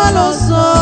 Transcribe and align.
a 0.00 0.12
los 0.12 0.50
ojos. 0.50 0.79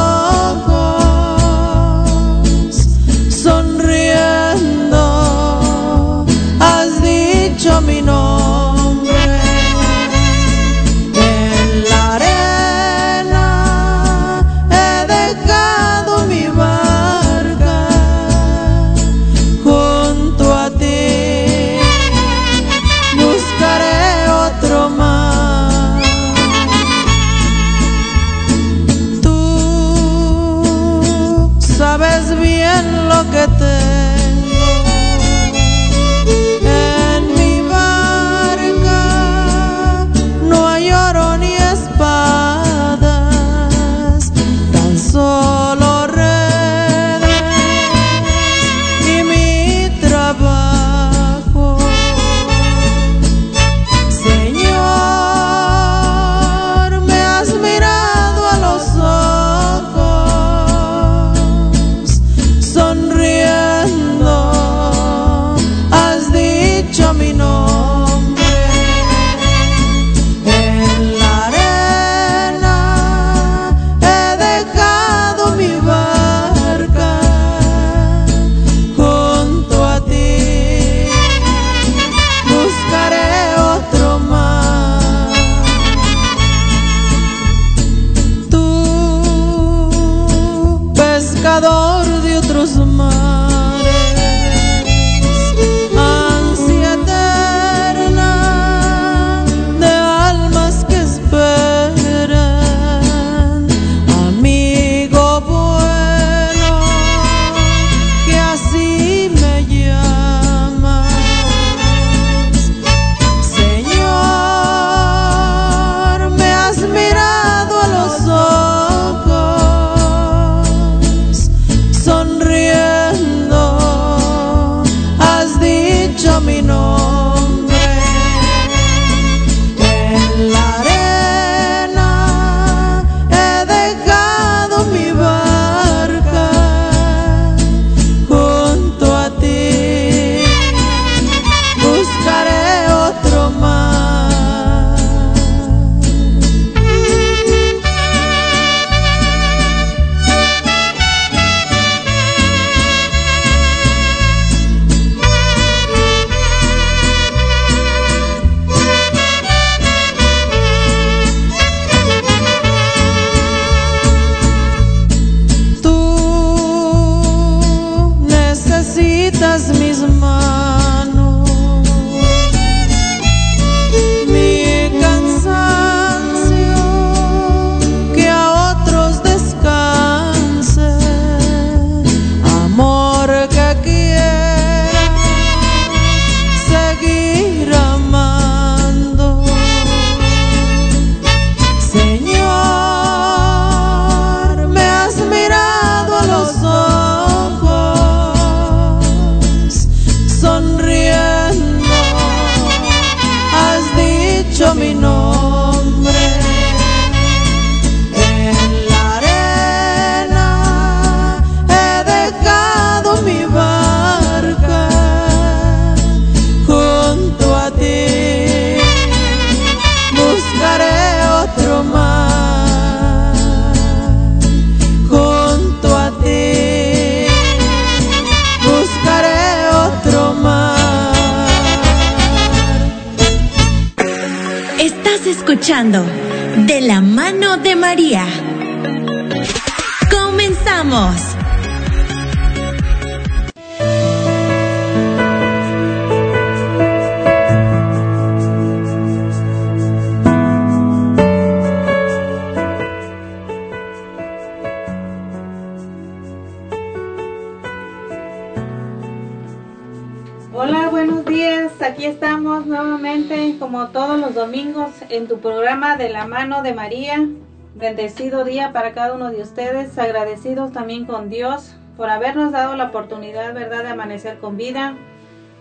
De 266.62 266.72
María. 266.72 267.28
Bendecido 267.74 268.44
día 268.44 268.72
para 268.72 268.92
cada 268.92 269.12
uno 269.12 269.30
de 269.30 269.42
ustedes. 269.42 269.98
Agradecidos 269.98 270.72
también 270.72 271.04
con 271.04 271.28
Dios 271.28 271.74
por 271.98 272.08
habernos 272.08 272.52
dado 272.52 272.76
la 272.76 272.86
oportunidad, 272.86 273.52
¿verdad?, 273.52 273.82
de 273.82 273.90
amanecer 273.90 274.38
con 274.38 274.56
vida. 274.56 274.96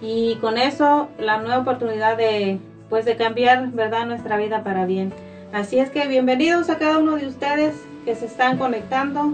Y 0.01 0.35
con 0.35 0.57
eso, 0.57 1.09
la 1.19 1.39
nueva 1.39 1.59
oportunidad 1.59 2.15
de, 2.15 2.59
pues, 2.89 3.03
de 3.03 3.17
cambiar, 3.17 3.71
¿verdad?, 3.71 4.05
nuestra 4.05 4.37
vida 4.37 4.63
para 4.63 4.85
bien. 4.85 5.11
Así 5.51 5.79
es 5.79 5.89
que 5.89 6.07
bienvenidos 6.07 6.69
a 6.69 6.77
cada 6.77 6.99
uno 6.99 7.17
de 7.17 7.27
ustedes 7.27 7.75
que 8.05 8.15
se 8.15 8.27
están 8.27 8.57
conectando. 8.57 9.33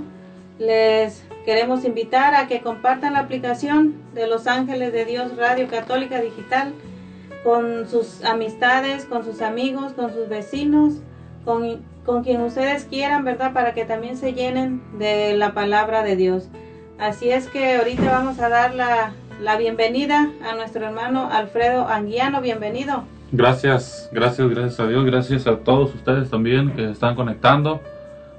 Les 0.57 1.23
queremos 1.45 1.85
invitar 1.85 2.33
a 2.33 2.47
que 2.47 2.61
compartan 2.61 3.13
la 3.13 3.19
aplicación 3.19 3.93
de 4.15 4.25
Los 4.25 4.47
Ángeles 4.47 4.91
de 4.93 5.05
Dios 5.05 5.37
Radio 5.37 5.67
Católica 5.67 6.19
Digital 6.19 6.73
con 7.44 7.88
sus 7.88 8.24
amistades, 8.24 9.06
con 9.06 9.24
sus 9.24 9.42
amigos, 9.42 9.94
con 9.94 10.13
sus 10.13 10.30
vecinos 10.30 10.95
con 11.45 11.81
con 12.06 12.24
quien 12.24 12.42
ustedes 12.42 12.86
quieran, 12.86 13.24
¿verdad? 13.24 13.54
Para 13.54 13.74
que 13.74 13.86
también 13.86 14.18
se 14.18 14.34
llenen 14.34 14.81
de 14.98 15.36
la 15.38 15.54
palabra 15.54 16.04
de 16.04 16.16
Dios. 16.16 16.50
Así 17.00 17.30
es 17.30 17.48
que 17.48 17.78
ahorita 17.78 18.12
vamos 18.12 18.40
a 18.40 18.50
dar 18.50 18.75
la, 18.75 19.13
la 19.42 19.57
bienvenida 19.57 20.30
a 20.45 20.56
nuestro 20.56 20.86
hermano 20.86 21.30
Alfredo 21.31 21.88
Anguiano. 21.88 22.42
Bienvenido. 22.42 23.04
Gracias, 23.31 24.10
gracias, 24.12 24.48
gracias 24.50 24.80
a 24.80 24.88
Dios, 24.88 25.06
gracias 25.06 25.48
a 25.48 25.57
todos 25.57 25.95
ustedes 25.95 26.30
también 26.30 26.72
que 26.72 26.92
están 26.92 27.16
conectando. 27.16 27.81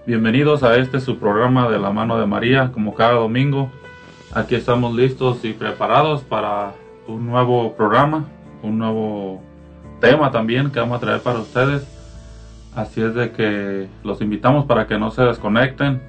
Bienvenidos 0.06 0.62
a 0.62 0.76
este 0.76 1.00
su 1.00 1.18
programa 1.18 1.68
de 1.68 1.78
la 1.78 1.90
mano 1.90 2.18
de 2.18 2.26
María, 2.26 2.70
como 2.72 2.94
cada 2.94 3.14
domingo. 3.14 3.70
Aquí 4.32 4.54
estamos 4.54 4.94
listos 4.94 5.44
y 5.44 5.52
preparados 5.52 6.22
para 6.22 6.74
un 7.08 7.26
nuevo 7.26 7.72
programa, 7.72 8.26
un 8.64 8.78
nuevo 8.78 9.42
tema 10.00 10.30
también 10.30 10.70
que 10.70 10.80
vamos 10.80 10.96
a 10.96 11.00
traer 11.00 11.20
para 11.20 11.38
ustedes. 11.38 11.86
Así 12.74 13.00
es 13.00 13.14
de 13.14 13.30
que 13.30 13.88
los 14.02 14.20
invitamos 14.20 14.64
para 14.64 14.86
que 14.86 14.98
no 14.98 15.10
se 15.10 15.22
desconecten 15.22 16.02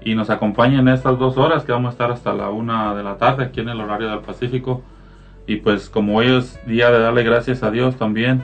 y 0.00 0.14
nos 0.14 0.30
acompañen 0.30 0.86
estas 0.88 1.18
dos 1.18 1.36
horas 1.36 1.64
que 1.64 1.72
vamos 1.72 1.88
a 1.88 1.92
estar 1.92 2.12
hasta 2.12 2.32
la 2.32 2.50
una 2.50 2.94
de 2.94 3.02
la 3.02 3.16
tarde 3.16 3.44
aquí 3.44 3.60
en 3.60 3.70
el 3.70 3.80
horario 3.80 4.08
del 4.10 4.20
Pacífico. 4.20 4.82
Y 5.46 5.56
pues 5.56 5.88
como 5.88 6.16
hoy 6.16 6.28
es 6.28 6.60
día 6.66 6.90
de 6.90 7.00
darle 7.00 7.24
gracias 7.24 7.62
a 7.62 7.70
Dios 7.70 7.96
también, 7.96 8.42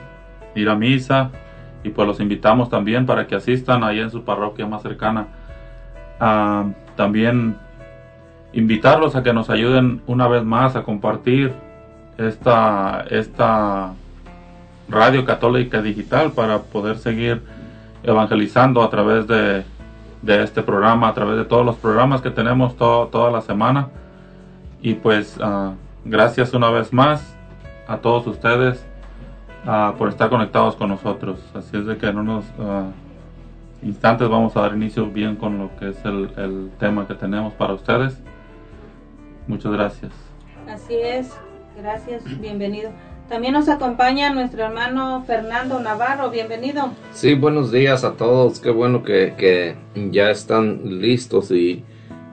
ir 0.55 0.69
a 0.69 0.75
misa 0.75 1.31
y 1.85 1.91
pues 1.91 2.07
los 2.07 2.21
invitamos 2.21 2.69
también 2.69 3.07
para 3.07 3.27
que 3.27 3.35
asistan 3.35 3.85
ahí 3.85 4.01
en 4.01 4.11
su 4.11 4.25
parroquia 4.25 4.67
más 4.67 4.83
cercana. 4.83 5.29
Ah, 6.19 6.67
también 6.97 7.57
invitarlos 8.53 9.17
a 9.17 9.23
que 9.23 9.33
nos 9.33 9.51
ayuden 9.51 10.03
una 10.07 10.29
vez 10.29 10.45
más 10.45 10.77
a 10.77 10.83
compartir 10.83 11.53
esta, 12.19 13.05
esta 13.11 13.93
radio 14.89 15.25
católica 15.25 15.81
digital 15.81 16.33
para 16.33 16.61
poder 16.61 16.99
seguir 16.99 17.43
evangelizando 18.03 18.83
a 18.83 18.91
través 18.91 19.27
de, 19.27 19.65
de 20.23 20.43
este 20.43 20.63
programa, 20.63 21.09
a 21.09 21.15
través 21.15 21.37
de 21.37 21.45
todos 21.45 21.65
los 21.65 21.77
programas 21.77 22.21
que 22.21 22.31
tenemos 22.31 22.77
toda 22.77 23.31
la 23.31 23.41
semana. 23.41 23.89
Y 24.81 24.95
pues 24.95 25.39
ah, 25.41 25.75
gracias 26.05 26.55
una 26.55 26.71
vez 26.71 26.93
más 26.93 27.37
a 27.87 27.99
todos 27.99 28.27
ustedes 28.27 28.85
ah, 29.67 29.95
por 29.99 30.09
estar 30.09 30.29
conectados 30.29 30.77
con 30.77 30.89
nosotros. 30.89 31.39
Así 31.55 31.77
es 31.77 31.87
de 31.87 31.97
que 31.97 32.07
en 32.07 32.19
unos 32.19 32.45
ah, 32.59 32.89
instantes 33.83 34.29
vamos 34.29 34.57
a 34.57 34.63
dar 34.63 34.75
inicio 34.75 35.07
bien 35.07 35.37
con 35.37 35.59
lo 35.59 35.77
que 35.77 35.91
es 35.91 36.05
el, 36.05 36.31
el 36.37 36.71
tema 36.79 37.07
que 37.07 37.15
tenemos 37.15 37.53
para 37.55 37.75
ustedes. 37.75 38.21
Muchas 39.47 39.73
gracias. 39.73 40.13
Así 40.69 40.95
es, 40.95 41.37
gracias, 41.77 42.23
bienvenido. 42.41 42.91
También 43.29 43.55
nos 43.55 43.69
acompaña 43.69 44.33
nuestro 44.33 44.65
hermano 44.65 45.25
Fernando 45.27 45.81
Navarro, 45.81 46.31
bienvenido. 46.31 46.93
Sí, 47.13 47.35
buenos 47.35 47.73
días 47.73 48.05
a 48.05 48.13
todos, 48.15 48.61
qué 48.61 48.71
bueno 48.71 49.03
que, 49.03 49.35
que 49.39 49.77
ya 50.11 50.31
están 50.31 51.01
listos 51.01 51.51
y, 51.51 51.85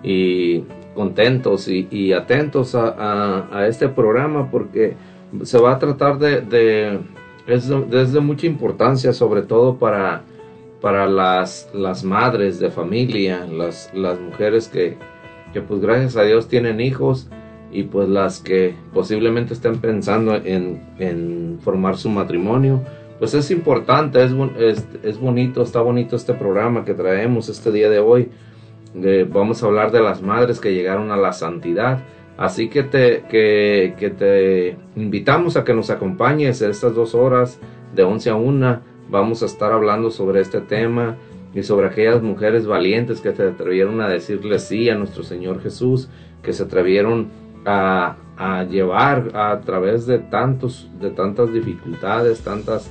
y 0.04 0.64
contentos 0.96 1.68
y, 1.68 1.88
y 1.90 2.12
atentos 2.12 2.76
a, 2.76 2.90
a, 2.90 3.60
a, 3.60 3.68
este 3.68 3.88
programa 3.88 4.52
porque 4.52 4.96
se 5.44 5.58
va 5.58 5.74
a 5.74 5.80
tratar 5.80 6.20
de, 6.20 6.42
de 6.42 7.00
es, 7.48 7.70
de, 7.70 8.02
es 8.02 8.12
de 8.12 8.20
mucha 8.20 8.48
importancia 8.48 9.14
sobre 9.14 9.44
todo 9.44 9.78
para, 9.78 10.24
para 10.82 11.08
las, 11.08 11.70
las 11.74 12.04
madres 12.04 12.60
de 12.60 12.72
familia, 12.72 13.46
las, 13.46 13.90
las 13.94 14.20
mujeres 14.20 14.68
que, 14.68 14.98
que 15.54 15.62
pues 15.62 15.80
gracias 15.80 16.18
a 16.18 16.24
Dios 16.24 16.48
tienen 16.50 16.82
hijos 16.82 17.30
y 17.72 17.84
pues 17.84 18.10
las 18.10 18.40
que 18.40 18.76
posiblemente 18.94 19.54
estén 19.54 19.80
pensando 19.80 20.36
en, 20.36 20.82
en 20.98 21.60
formar 21.62 21.98
su 21.98 22.10
matrimonio. 22.10 22.82
Pues 23.20 23.34
es 23.34 23.52
importante, 23.52 24.24
es, 24.24 24.32
es, 24.58 24.88
es, 25.04 25.20
bonito, 25.20 25.62
está 25.62 25.82
bonito 25.82 26.16
este 26.16 26.34
programa 26.34 26.86
que 26.86 26.94
traemos 26.94 27.50
este 27.50 27.72
día 27.72 27.90
de 27.90 28.00
hoy. 28.00 28.30
Vamos 29.30 29.62
a 29.62 29.68
hablar 29.68 29.92
de 29.92 30.02
las 30.02 30.22
madres 30.22 30.60
que 30.60 30.74
llegaron 30.74 31.12
a 31.12 31.18
la 31.18 31.34
santidad. 31.34 32.00
Así 32.38 32.70
que 32.70 32.84
te, 32.84 33.26
que 33.30 34.14
te 34.18 34.78
invitamos 34.96 35.58
a 35.58 35.66
que 35.66 35.74
nos 35.74 35.90
acompañes 35.90 36.62
en 36.62 36.72
estas 36.72 36.96
dos 36.96 37.14
horas 37.14 37.60
de 37.94 38.04
11 38.04 38.30
a 38.30 38.36
1. 38.36 38.82
Vamos 39.10 39.44
a 39.44 39.48
estar 39.48 39.74
hablando 39.74 40.12
sobre 40.12 40.40
este 40.40 40.62
tema 40.62 41.18
y 41.54 41.64
sobre 41.64 41.88
aquellas 41.88 42.22
mujeres 42.22 42.66
valientes 42.66 43.22
que 43.22 43.34
se 43.34 43.44
atrevieron 43.44 44.02
a 44.02 44.08
decirle 44.08 44.60
sí 44.60 44.90
a 44.90 44.96
nuestro 44.96 45.24
Señor 45.24 45.62
Jesús, 45.62 46.08
que 46.44 46.54
se 46.54 46.64
atrevieron 46.64 47.28
a, 47.66 48.16
llevar 48.70 49.32
a 49.36 49.60
través 49.62 50.06
de 50.06 50.20
tantos, 50.20 50.90
de 51.00 51.10
tantas 51.10 51.52
dificultades, 51.52 52.40
tantas, 52.42 52.90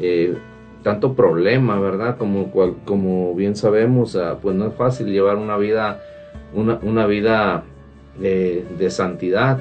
eh, 0.00 0.36
tanto 0.82 1.14
problema, 1.14 1.78
¿verdad? 1.78 2.16
Como, 2.16 2.50
como 2.84 3.34
bien 3.34 3.56
sabemos, 3.56 4.14
uh, 4.14 4.38
pues 4.40 4.56
no 4.56 4.68
es 4.68 4.74
fácil 4.74 5.08
llevar 5.08 5.36
una 5.36 5.56
vida, 5.58 6.00
una, 6.54 6.78
una 6.82 7.06
vida 7.06 7.64
de, 8.18 8.64
de 8.78 8.90
santidad, 8.90 9.58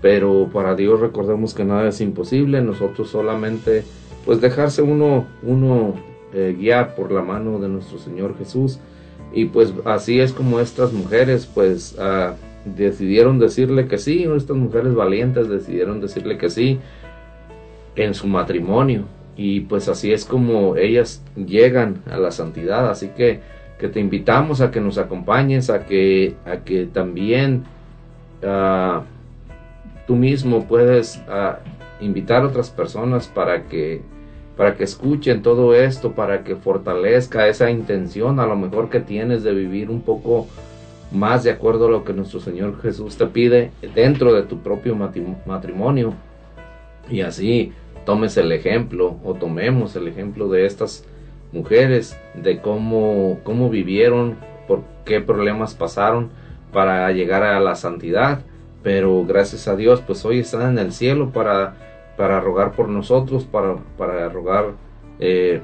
pero 0.00 0.48
para 0.52 0.74
Dios 0.74 1.00
recordemos 1.00 1.54
que 1.54 1.64
nada 1.64 1.88
es 1.88 2.00
imposible, 2.00 2.62
nosotros 2.62 3.10
solamente, 3.10 3.84
pues 4.24 4.40
dejarse 4.40 4.82
uno, 4.82 5.26
uno 5.42 5.94
eh, 6.32 6.56
guiar 6.58 6.94
por 6.94 7.10
la 7.10 7.22
mano 7.22 7.58
de 7.58 7.68
nuestro 7.68 7.98
Señor 7.98 8.36
Jesús, 8.38 8.78
y 9.32 9.46
pues 9.46 9.74
así 9.84 10.20
es 10.20 10.32
como 10.32 10.60
estas 10.60 10.92
mujeres, 10.92 11.46
pues, 11.46 11.96
uh, 11.98 12.34
decidieron 12.76 13.38
decirle 13.38 13.86
que 13.86 13.98
sí, 13.98 14.26
estas 14.36 14.56
mujeres 14.56 14.94
valientes 14.94 15.48
decidieron 15.48 16.00
decirle 16.00 16.38
que 16.38 16.50
sí 16.50 16.78
en 17.96 18.14
su 18.14 18.26
matrimonio. 18.26 19.04
Y 19.36 19.60
pues 19.60 19.88
así 19.88 20.12
es 20.12 20.24
como 20.24 20.76
ellas 20.76 21.22
llegan 21.36 22.02
a 22.10 22.18
la 22.18 22.30
santidad, 22.30 22.90
así 22.90 23.08
que 23.16 23.40
que 23.78 23.88
te 23.88 24.00
invitamos 24.00 24.60
a 24.60 24.70
que 24.70 24.80
nos 24.80 24.98
acompañes, 24.98 25.70
a 25.70 25.86
que 25.86 26.34
a 26.44 26.58
que 26.58 26.86
también 26.86 27.62
uh, 28.42 29.02
tú 30.06 30.16
mismo 30.16 30.64
puedes 30.64 31.22
uh, 31.28 31.54
invitar 32.04 32.42
a 32.42 32.48
otras 32.48 32.70
personas 32.70 33.28
para 33.28 33.64
que 33.64 34.02
para 34.56 34.74
que 34.74 34.82
escuchen 34.82 35.42
todo 35.42 35.72
esto, 35.72 36.12
para 36.12 36.42
que 36.42 36.56
fortalezca 36.56 37.46
esa 37.46 37.70
intención 37.70 38.40
a 38.40 38.46
lo 38.46 38.56
mejor 38.56 38.90
que 38.90 38.98
tienes 38.98 39.44
de 39.44 39.52
vivir 39.52 39.88
un 39.88 40.00
poco 40.00 40.48
más 41.10 41.44
de 41.44 41.50
acuerdo 41.50 41.86
a 41.86 41.90
lo 41.90 42.04
que 42.04 42.12
nuestro 42.12 42.40
Señor 42.40 42.80
Jesús 42.82 43.16
te 43.16 43.26
pide 43.26 43.70
dentro 43.94 44.34
de 44.34 44.42
tu 44.42 44.58
propio 44.58 44.94
matrimonio. 45.46 46.14
Y 47.08 47.22
así 47.22 47.72
tomes 48.04 48.36
el 48.36 48.52
ejemplo 48.52 49.16
o 49.24 49.34
tomemos 49.34 49.96
el 49.96 50.08
ejemplo 50.08 50.48
de 50.48 50.66
estas 50.66 51.04
mujeres, 51.52 52.18
de 52.34 52.60
cómo, 52.60 53.38
cómo 53.42 53.70
vivieron, 53.70 54.36
por 54.66 54.82
qué 55.04 55.20
problemas 55.20 55.74
pasaron 55.74 56.30
para 56.72 57.10
llegar 57.12 57.42
a 57.42 57.58
la 57.60 57.74
santidad. 57.74 58.40
Pero 58.82 59.24
gracias 59.24 59.66
a 59.66 59.76
Dios, 59.76 60.02
pues 60.06 60.24
hoy 60.24 60.40
están 60.40 60.72
en 60.72 60.78
el 60.78 60.92
cielo 60.92 61.30
para, 61.30 61.74
para 62.16 62.40
rogar 62.40 62.72
por 62.72 62.88
nosotros, 62.88 63.44
para, 63.44 63.76
para 63.96 64.28
rogar 64.28 64.72
eh, 65.20 65.60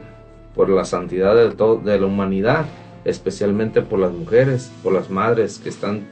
por 0.55 0.71
la 0.71 0.85
santidad 0.85 1.35
de, 1.35 1.51
de 1.51 2.01
la 2.01 2.07
humanidad 2.07 2.65
especialmente 3.05 3.83
por 3.83 3.99
las 3.99 4.13
mujeres, 4.13 4.71
por 4.83 4.93
las 4.93 5.11
madres 5.11 5.59
que 5.59 5.69
están 5.69 6.03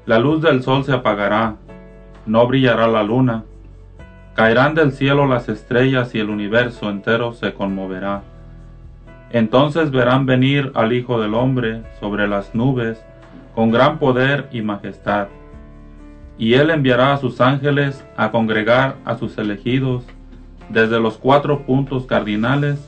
la 0.07 0.19
luz 0.19 0.43
del 0.43 0.63
sol 0.63 0.85
se 0.85 0.93
apagará, 0.93 1.57
no 2.27 2.47
brillará 2.47 2.89
la 2.89 3.03
luna, 3.03 3.45
caerán 4.35 4.75
del 4.75 4.93
cielo 4.93 5.27
las 5.27 5.49
estrellas 5.49 6.15
y 6.15 6.21
el 6.21 6.31
universo 6.31 6.91
entero 6.91 7.33
se 7.33 7.55
conmoverá. 7.55 8.23
Entonces 9.31 9.91
verán 9.91 10.27
venir 10.27 10.73
al 10.75 10.93
Hijo 10.93 11.21
del 11.21 11.35
Hombre 11.35 11.83
sobre 12.01 12.27
las 12.27 12.55
nubes 12.55 13.03
con 13.55 13.71
gran 13.71 13.99
poder 13.99 14.49
y 14.53 14.63
majestad. 14.63 15.29
Y 16.39 16.55
él 16.55 16.71
enviará 16.71 17.13
a 17.13 17.19
sus 17.19 17.41
ángeles 17.41 18.07
a 18.17 18.31
congregar 18.31 18.97
a 19.05 19.19
sus 19.19 19.37
elegidos 19.37 20.05
desde 20.69 21.01
los 21.01 21.19
cuatro 21.19 21.67
puntos 21.67 22.07
cardinales 22.07 22.79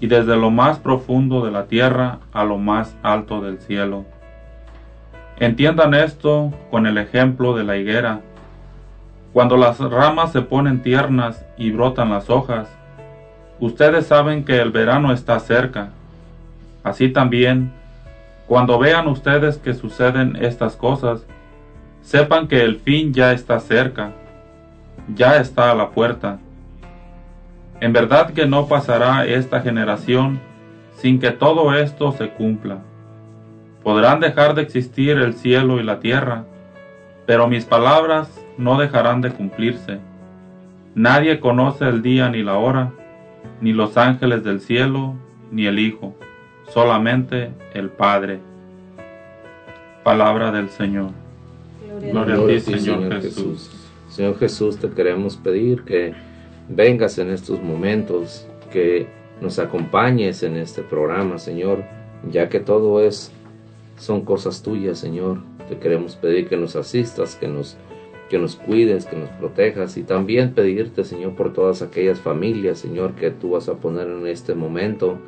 y 0.00 0.06
desde 0.06 0.36
lo 0.36 0.50
más 0.50 0.78
profundo 0.78 1.44
de 1.44 1.50
la 1.50 1.66
tierra 1.66 2.18
a 2.32 2.44
lo 2.44 2.58
más 2.58 2.96
alto 3.02 3.40
del 3.40 3.58
cielo. 3.58 4.04
Entiendan 5.38 5.94
esto 5.94 6.52
con 6.70 6.86
el 6.86 6.98
ejemplo 6.98 7.56
de 7.56 7.64
la 7.64 7.76
higuera. 7.76 8.20
Cuando 9.32 9.56
las 9.56 9.78
ramas 9.78 10.32
se 10.32 10.42
ponen 10.42 10.82
tiernas 10.82 11.44
y 11.58 11.70
brotan 11.70 12.10
las 12.10 12.30
hojas, 12.30 12.68
ustedes 13.60 14.06
saben 14.06 14.44
que 14.44 14.60
el 14.60 14.70
verano 14.70 15.12
está 15.12 15.38
cerca. 15.40 15.90
Así 16.82 17.08
también, 17.10 17.72
cuando 18.46 18.78
vean 18.78 19.08
ustedes 19.08 19.58
que 19.58 19.74
suceden 19.74 20.36
estas 20.40 20.76
cosas, 20.76 21.26
sepan 22.00 22.48
que 22.48 22.62
el 22.62 22.76
fin 22.76 23.12
ya 23.12 23.32
está 23.32 23.60
cerca, 23.60 24.12
ya 25.14 25.36
está 25.36 25.70
a 25.70 25.74
la 25.74 25.90
puerta. 25.90 26.38
En 27.80 27.92
verdad 27.92 28.30
que 28.32 28.46
no 28.46 28.68
pasará 28.68 29.26
esta 29.26 29.60
generación 29.60 30.40
sin 30.96 31.20
que 31.20 31.30
todo 31.30 31.74
esto 31.74 32.12
se 32.12 32.30
cumpla. 32.30 32.78
Podrán 33.82 34.20
dejar 34.20 34.54
de 34.54 34.62
existir 34.62 35.18
el 35.18 35.34
cielo 35.34 35.78
y 35.78 35.82
la 35.82 36.00
tierra, 36.00 36.44
pero 37.26 37.46
mis 37.48 37.64
palabras 37.64 38.40
no 38.56 38.78
dejarán 38.78 39.20
de 39.20 39.30
cumplirse. 39.30 39.98
Nadie 40.94 41.38
conoce 41.38 41.84
el 41.84 42.02
día 42.02 42.30
ni 42.30 42.42
la 42.42 42.54
hora, 42.54 42.92
ni 43.60 43.72
los 43.72 43.96
ángeles 43.96 44.42
del 44.42 44.60
cielo, 44.60 45.14
ni 45.50 45.66
el 45.66 45.78
Hijo, 45.78 46.14
solamente 46.72 47.50
el 47.74 47.90
Padre. 47.90 48.40
Palabra 50.02 50.50
del 50.50 50.70
Señor. 50.70 51.10
Gloria, 52.00 52.36
a 52.36 52.46
ti, 52.46 52.60
Señor, 52.60 53.20
Jesús. 53.20 53.70
Señor 54.08 54.38
Jesús, 54.38 54.78
te 54.78 54.88
queremos 54.88 55.36
pedir 55.36 55.82
que 55.82 56.14
vengas 56.68 57.18
en 57.18 57.30
estos 57.30 57.62
momentos, 57.62 58.46
que 58.72 59.06
nos 59.40 59.58
acompañes 59.58 60.42
en 60.42 60.56
este 60.56 60.82
programa, 60.82 61.38
Señor, 61.38 61.84
ya 62.30 62.48
que 62.48 62.60
todo 62.60 63.00
es 63.00 63.32
son 63.98 64.22
cosas 64.22 64.62
tuyas, 64.62 64.98
Señor. 64.98 65.38
Te 65.68 65.78
queremos 65.78 66.16
pedir 66.16 66.48
que 66.48 66.56
nos 66.56 66.76
asistas, 66.76 67.36
que 67.36 67.48
nos 67.48 67.76
que 68.28 68.38
nos 68.38 68.56
cuides, 68.56 69.06
que 69.06 69.16
nos 69.16 69.30
protejas 69.30 69.96
y 69.96 70.02
también 70.02 70.52
pedirte, 70.52 71.04
Señor, 71.04 71.36
por 71.36 71.52
todas 71.52 71.80
aquellas 71.80 72.18
familias, 72.18 72.78
Señor, 72.80 73.14
que 73.14 73.30
tú 73.30 73.50
vas 73.50 73.68
a 73.68 73.74
poner 73.74 74.08
en 74.08 74.26
este 74.26 74.56
momento 74.56 75.18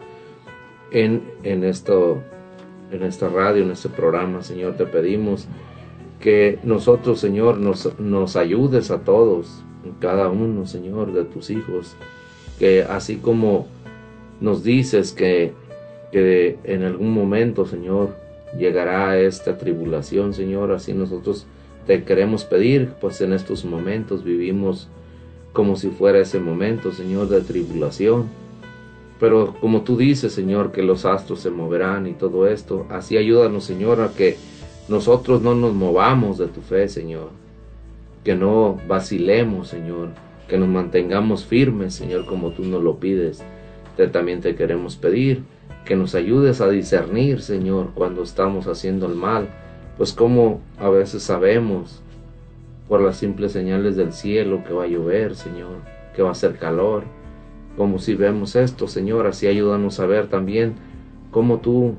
en, 0.91 1.23
en 1.45 1.63
esto 1.63 2.21
en 2.91 3.03
esta 3.03 3.29
radio, 3.29 3.63
en 3.63 3.71
este 3.71 3.89
programa, 3.89 4.43
Señor, 4.43 4.77
te 4.77 4.87
pedimos 4.87 5.47
que 6.21 6.59
nosotros, 6.63 7.21
Señor, 7.21 7.59
nos, 7.59 7.99
nos 8.01 8.35
ayudes 8.37 8.91
a 8.91 9.05
todos, 9.05 9.63
cada 10.01 10.29
uno, 10.29 10.67
Señor, 10.67 11.13
de 11.13 11.25
tus 11.25 11.51
hijos, 11.51 11.95
que 12.59 12.83
así 12.83 13.17
como 13.17 13.67
nos 14.41 14.63
dices 14.63 15.13
que, 15.13 15.53
que 16.13 16.59
en 16.65 16.83
algún 16.83 17.13
momento, 17.13 17.67
Señor, 17.67 18.15
llegará 18.57 19.19
esta 19.19 19.59
tribulación, 19.59 20.33
Señor, 20.33 20.73
así 20.73 20.93
nosotros 20.93 21.47
te 21.87 22.05
queremos 22.05 22.45
pedir, 22.45 22.91
pues 23.01 23.21
en 23.21 23.33
estos 23.33 23.65
momentos 23.65 24.25
vivimos 24.25 24.89
como 25.53 25.77
si 25.77 25.89
fuera 25.89 26.21
ese 26.21 26.39
momento, 26.39 26.93
Señor, 26.93 27.29
de 27.29 27.41
tribulación. 27.41 28.27
Pero 29.19 29.57
como 29.61 29.83
tú 29.83 29.97
dices, 29.97 30.33
Señor, 30.33 30.71
que 30.71 30.83
los 30.83 31.05
astros 31.05 31.41
se 31.41 31.51
moverán 31.51 32.07
y 32.07 32.13
todo 32.13 32.47
esto, 32.47 32.87
así 32.89 33.17
ayúdanos, 33.17 33.65
Señor, 33.65 34.01
a 34.01 34.13
que 34.13 34.37
nosotros 34.89 35.43
no 35.43 35.55
nos 35.55 35.75
movamos 35.75 36.39
de 36.39 36.47
tu 36.47 36.61
fe, 36.61 36.89
Señor 36.89 37.48
que 38.29 38.35
no 38.35 38.79
vacilemos, 38.87 39.69
Señor, 39.69 40.11
que 40.49 40.59
nos 40.59 40.69
mantengamos 40.69 41.47
firmes, 41.47 41.95
Señor, 41.95 42.27
como 42.27 42.51
tú 42.51 42.63
nos 42.63 42.83
lo 42.83 42.99
pides. 42.99 43.43
Te, 43.97 44.07
también 44.07 44.43
te 44.43 44.55
queremos 44.55 44.97
pedir 44.97 45.45
que 45.87 45.97
nos 45.97 46.15
ayudes 46.15 46.61
a 46.61 46.69
discernir, 46.69 47.41
Señor, 47.41 47.93
cuando 47.95 48.23
estamos 48.23 48.67
haciendo 48.67 49.07
el 49.07 49.15
mal, 49.15 49.49
pues 49.97 50.13
como 50.13 50.61
a 50.79 50.91
veces 50.91 51.23
sabemos 51.23 52.03
por 52.87 53.01
las 53.01 53.17
simples 53.17 53.53
señales 53.53 53.97
del 53.97 54.13
cielo 54.13 54.63
que 54.63 54.75
va 54.75 54.85
a 54.85 54.89
llover, 54.89 55.35
Señor, 55.35 55.79
que 56.15 56.21
va 56.21 56.29
a 56.29 56.33
hacer 56.33 56.59
calor, 56.59 57.05
como 57.79 57.99
si 57.99 58.15
vemos 58.15 58.57
esto, 58.57 58.89
Señor, 58.89 59.27
así 59.27 59.47
ayúdanos 59.47 60.01
a 60.01 60.07
ver 60.07 60.29
también 60.29 60.75
cómo 61.31 61.61
tú 61.61 61.95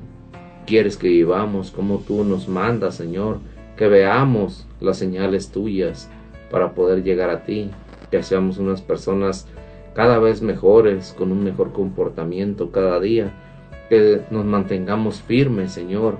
quieres 0.64 0.96
que 0.96 1.08
vivamos, 1.08 1.72
cómo 1.72 1.98
tú 2.06 2.22
nos 2.22 2.46
mandas, 2.46 2.94
Señor, 2.94 3.40
que 3.76 3.88
veamos 3.88 4.68
las 4.80 4.96
señales 4.96 5.50
tuyas 5.50 6.08
para 6.50 6.72
poder 6.72 7.02
llegar 7.02 7.30
a 7.30 7.44
ti, 7.44 7.70
que 8.10 8.22
seamos 8.22 8.58
unas 8.58 8.80
personas 8.80 9.46
cada 9.94 10.18
vez 10.18 10.42
mejores, 10.42 11.14
con 11.16 11.32
un 11.32 11.44
mejor 11.44 11.72
comportamiento 11.72 12.70
cada 12.70 13.00
día, 13.00 13.32
que 13.88 14.22
nos 14.30 14.44
mantengamos 14.44 15.20
firmes, 15.22 15.72
Señor, 15.72 16.18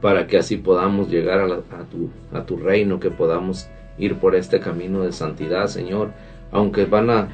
para 0.00 0.26
que 0.26 0.38
así 0.38 0.56
podamos 0.56 1.10
llegar 1.10 1.40
a, 1.40 1.84
tu, 1.84 2.10
tu 2.46 2.56
reino, 2.56 3.00
que 3.00 3.10
podamos 3.10 3.68
ir 3.98 4.16
por 4.16 4.34
este 4.34 4.60
camino 4.60 5.02
de 5.02 5.12
santidad, 5.12 5.66
Señor, 5.68 6.10
aunque 6.52 6.84
van 6.84 7.10
a 7.10 7.28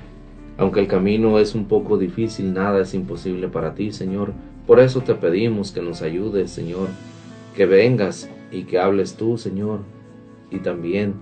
aunque 0.59 0.81
el 0.81 0.87
camino 0.87 1.39
es 1.39 1.55
un 1.55 1.65
poco 1.65 1.97
difícil, 1.97 2.53
nada 2.53 2.83
es 2.83 2.93
imposible 2.95 3.49
para 3.49 3.75
ti, 3.75 3.91
Señor. 3.91 4.33
Por 4.67 4.81
eso 4.81 5.01
te 5.01 5.15
pedimos 5.15 5.73
que 5.73 5.81
nos 5.81 6.03
ayudes, 6.03 6.51
Señor, 6.51 6.89
que 7.57 7.67
vengas 7.67 8.31
y 8.51 8.65
que 8.65 8.79
hables 8.79 9.17
tú, 9.17 9.39
Señor, 9.39 9.81
y 10.51 10.59
también 10.59 11.15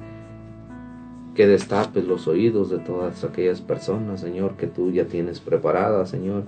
que 1.35 1.47
destapes 1.47 2.05
los 2.05 2.27
oídos 2.27 2.71
de 2.71 2.79
todas 2.79 3.25
aquellas 3.25 3.61
personas, 3.61 4.21
Señor, 4.21 4.57
que 4.57 4.67
tú 4.67 4.91
ya 4.91 5.05
tienes 5.05 5.41
preparadas, 5.41 6.11
Señor, 6.11 6.45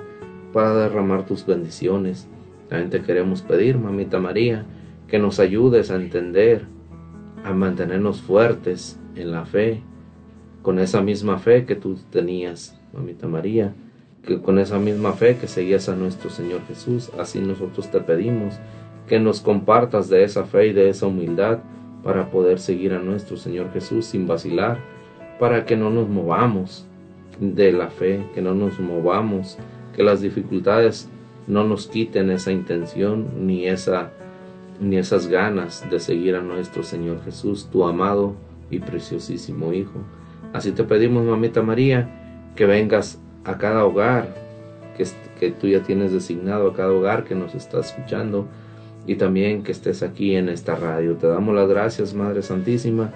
para 0.52 0.74
derramar 0.74 1.24
tus 1.24 1.46
bendiciones. 1.46 2.28
También 2.68 2.90
te 2.90 3.02
queremos 3.02 3.42
pedir, 3.42 3.78
mamita 3.78 4.18
María, 4.18 4.66
que 5.08 5.18
nos 5.18 5.40
ayudes 5.40 5.90
a 5.90 5.96
entender, 5.96 6.66
a 7.44 7.52
mantenernos 7.52 8.20
fuertes 8.20 8.98
en 9.14 9.30
la 9.30 9.44
fe, 9.44 9.82
con 10.62 10.78
esa 10.78 11.02
misma 11.02 11.38
fe 11.38 11.64
que 11.64 11.74
tú 11.74 11.98
tenías, 12.10 12.78
mamita 12.92 13.26
María, 13.26 13.74
que 14.24 14.40
con 14.40 14.58
esa 14.58 14.78
misma 14.78 15.12
fe 15.12 15.36
que 15.36 15.48
seguías 15.48 15.88
a 15.88 15.96
nuestro 15.96 16.30
Señor 16.30 16.60
Jesús, 16.68 17.10
así 17.18 17.40
nosotros 17.40 17.90
te 17.90 18.00
pedimos 18.00 18.54
que 19.08 19.18
nos 19.18 19.40
compartas 19.40 20.08
de 20.08 20.24
esa 20.24 20.44
fe 20.44 20.68
y 20.68 20.72
de 20.72 20.88
esa 20.88 21.06
humildad 21.06 21.58
para 22.02 22.30
poder 22.30 22.58
seguir 22.58 22.92
a 22.92 22.98
nuestro 22.98 23.36
Señor 23.36 23.72
Jesús 23.72 24.06
sin 24.06 24.26
vacilar, 24.26 24.78
para 25.38 25.64
que 25.64 25.76
no 25.76 25.90
nos 25.90 26.08
movamos 26.08 26.86
de 27.40 27.72
la 27.72 27.88
fe, 27.88 28.24
que 28.34 28.42
no 28.42 28.54
nos 28.54 28.78
movamos, 28.78 29.58
que 29.94 30.02
las 30.02 30.20
dificultades 30.20 31.08
no 31.46 31.64
nos 31.64 31.88
quiten 31.88 32.30
esa 32.30 32.52
intención 32.52 33.46
ni 33.46 33.66
esa 33.66 34.12
ni 34.80 34.96
esas 34.96 35.28
ganas 35.28 35.88
de 35.90 36.00
seguir 36.00 36.34
a 36.34 36.40
nuestro 36.40 36.82
Señor 36.82 37.22
Jesús, 37.24 37.68
tu 37.70 37.86
amado 37.86 38.34
y 38.70 38.80
preciosísimo 38.80 39.72
Hijo. 39.72 40.00
Así 40.52 40.72
te 40.72 40.82
pedimos, 40.82 41.24
mamita 41.24 41.62
María, 41.62 42.50
que 42.56 42.66
vengas 42.66 43.20
a 43.44 43.58
cada 43.58 43.84
hogar 43.84 44.34
que, 44.96 45.06
que 45.38 45.52
tú 45.52 45.68
ya 45.68 45.82
tienes 45.82 46.12
designado, 46.12 46.68
a 46.68 46.74
cada 46.74 46.90
hogar 46.90 47.24
que 47.24 47.34
nos 47.34 47.54
está 47.54 47.80
escuchando, 47.80 48.48
y 49.06 49.16
también 49.16 49.62
que 49.62 49.72
estés 49.72 50.02
aquí 50.02 50.36
en 50.36 50.48
esta 50.48 50.74
radio. 50.74 51.14
Te 51.14 51.26
damos 51.26 51.54
las 51.54 51.68
gracias, 51.68 52.14
Madre 52.14 52.42
Santísima, 52.42 53.10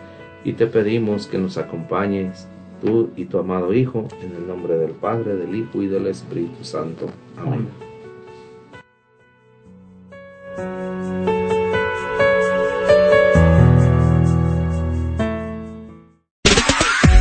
y 0.45 0.53
te 0.55 0.67
pedimos 0.67 1.27
que 1.27 1.39
nos 1.39 1.59
acompañes 1.59 2.49
tú 2.83 3.11
y 3.17 3.25
tu 3.27 3.39
amado 3.39 3.73
Hijo, 3.73 4.07
en 4.23 4.37
el 4.37 4.47
nombre 4.47 4.77
del 4.77 4.93
Padre, 4.93 5.37
del 5.37 5.55
Hijo 5.55 5.83
y 5.83 5.87
del 5.87 6.07
Espíritu 6.09 6.63
Santo. 6.65 7.07
Amén. 7.39 7.69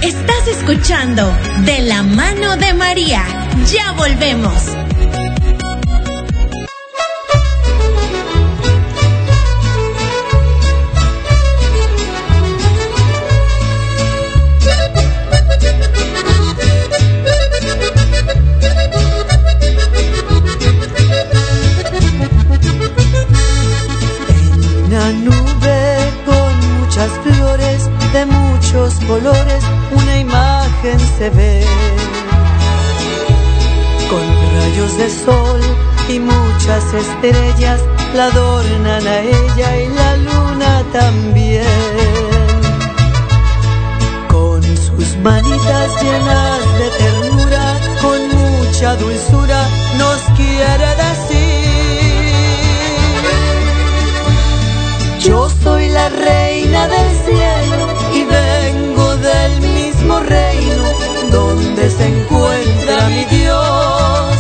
Estás 0.02 0.48
escuchando 0.48 1.24
De 1.66 1.82
la 1.82 2.04
mano 2.04 2.58
de 2.58 2.74
María. 2.74 3.24
Ya 3.66 3.94
volvemos. 3.94 4.85
Colores 29.08 29.64
una 29.92 30.20
imagen 30.20 31.00
se 31.18 31.30
ve. 31.30 31.64
Con 34.10 34.26
rayos 34.56 34.98
de 34.98 35.10
sol 35.10 35.62
y 36.10 36.20
muchas 36.20 36.84
estrellas 36.94 37.80
la 38.14 38.26
adornan 38.26 39.08
a 39.08 39.20
ella 39.20 39.78
y 39.82 39.88
la 39.88 40.18
luna 40.18 40.84
también. 40.92 41.64
Con 44.30 44.62
sus 44.64 45.16
manitas 45.24 46.04
llenas 46.04 46.60
de 46.80 46.90
ternura, 47.02 47.66
con 48.02 48.20
mucha 48.42 48.96
dulzura, 48.98 49.70
nos 49.98 50.22
quiere 50.38 50.90
decir. 51.06 51.46
Yo 55.20 55.50
soy 55.64 55.90
la 55.90 56.10
reina 56.10 56.88
del 56.88 57.10
cielo 57.26 57.85
donde 61.56 61.90
se 61.90 62.08
encuentra 62.08 63.08
mi 63.10 63.24
Dios. 63.26 64.36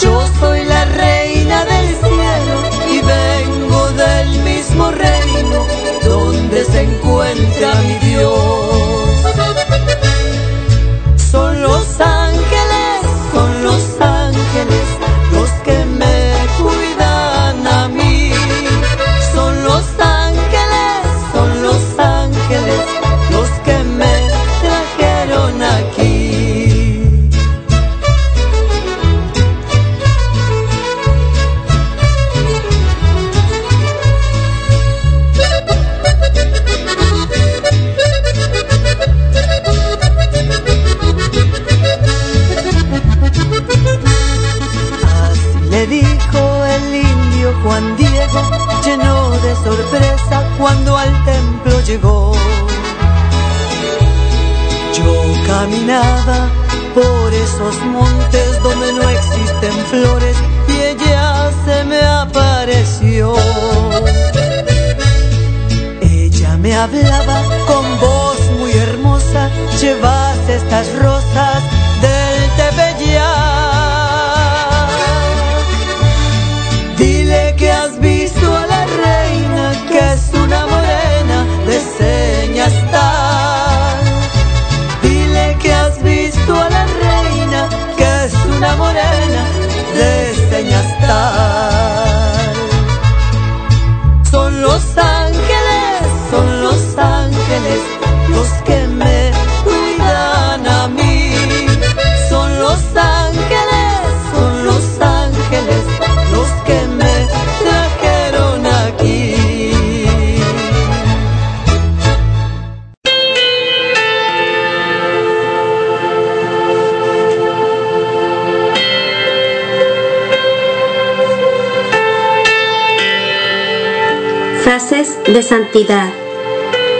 Yo 0.00 0.28
soy 0.38 0.64
la 0.64 0.84
reina 0.84 1.64
del 1.64 1.88
cielo 1.96 2.56
y 2.90 3.00
vengo 3.00 3.88
del 3.92 4.28
mismo 4.44 4.90
reino 4.90 5.66
donde 6.04 6.64
se 6.64 6.82
encuentra 6.82 7.74
mi 7.82 7.94
Dios. 7.94 8.07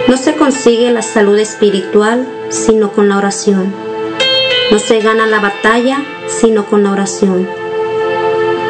No 0.06 0.16
se 0.16 0.36
consigue 0.36 0.92
la 0.92 1.02
salud 1.02 1.36
espiritual 1.36 2.28
sino 2.48 2.92
con 2.92 3.08
la 3.08 3.16
oración. 3.16 3.74
No 4.70 4.78
se 4.78 5.00
gana 5.00 5.26
la 5.26 5.40
batalla 5.40 6.04
sino 6.28 6.64
con 6.64 6.84
la 6.84 6.92
oración. 6.92 7.48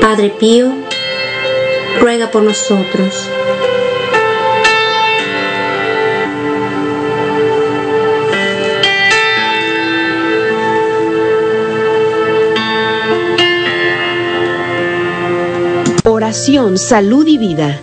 Padre 0.01 0.31
Pío, 0.31 0.73
ruega 2.01 2.31
por 2.31 2.43
nosotros. 2.43 3.29
Oración, 16.05 16.79
salud 16.79 17.27
y 17.27 17.37
vida. 17.37 17.83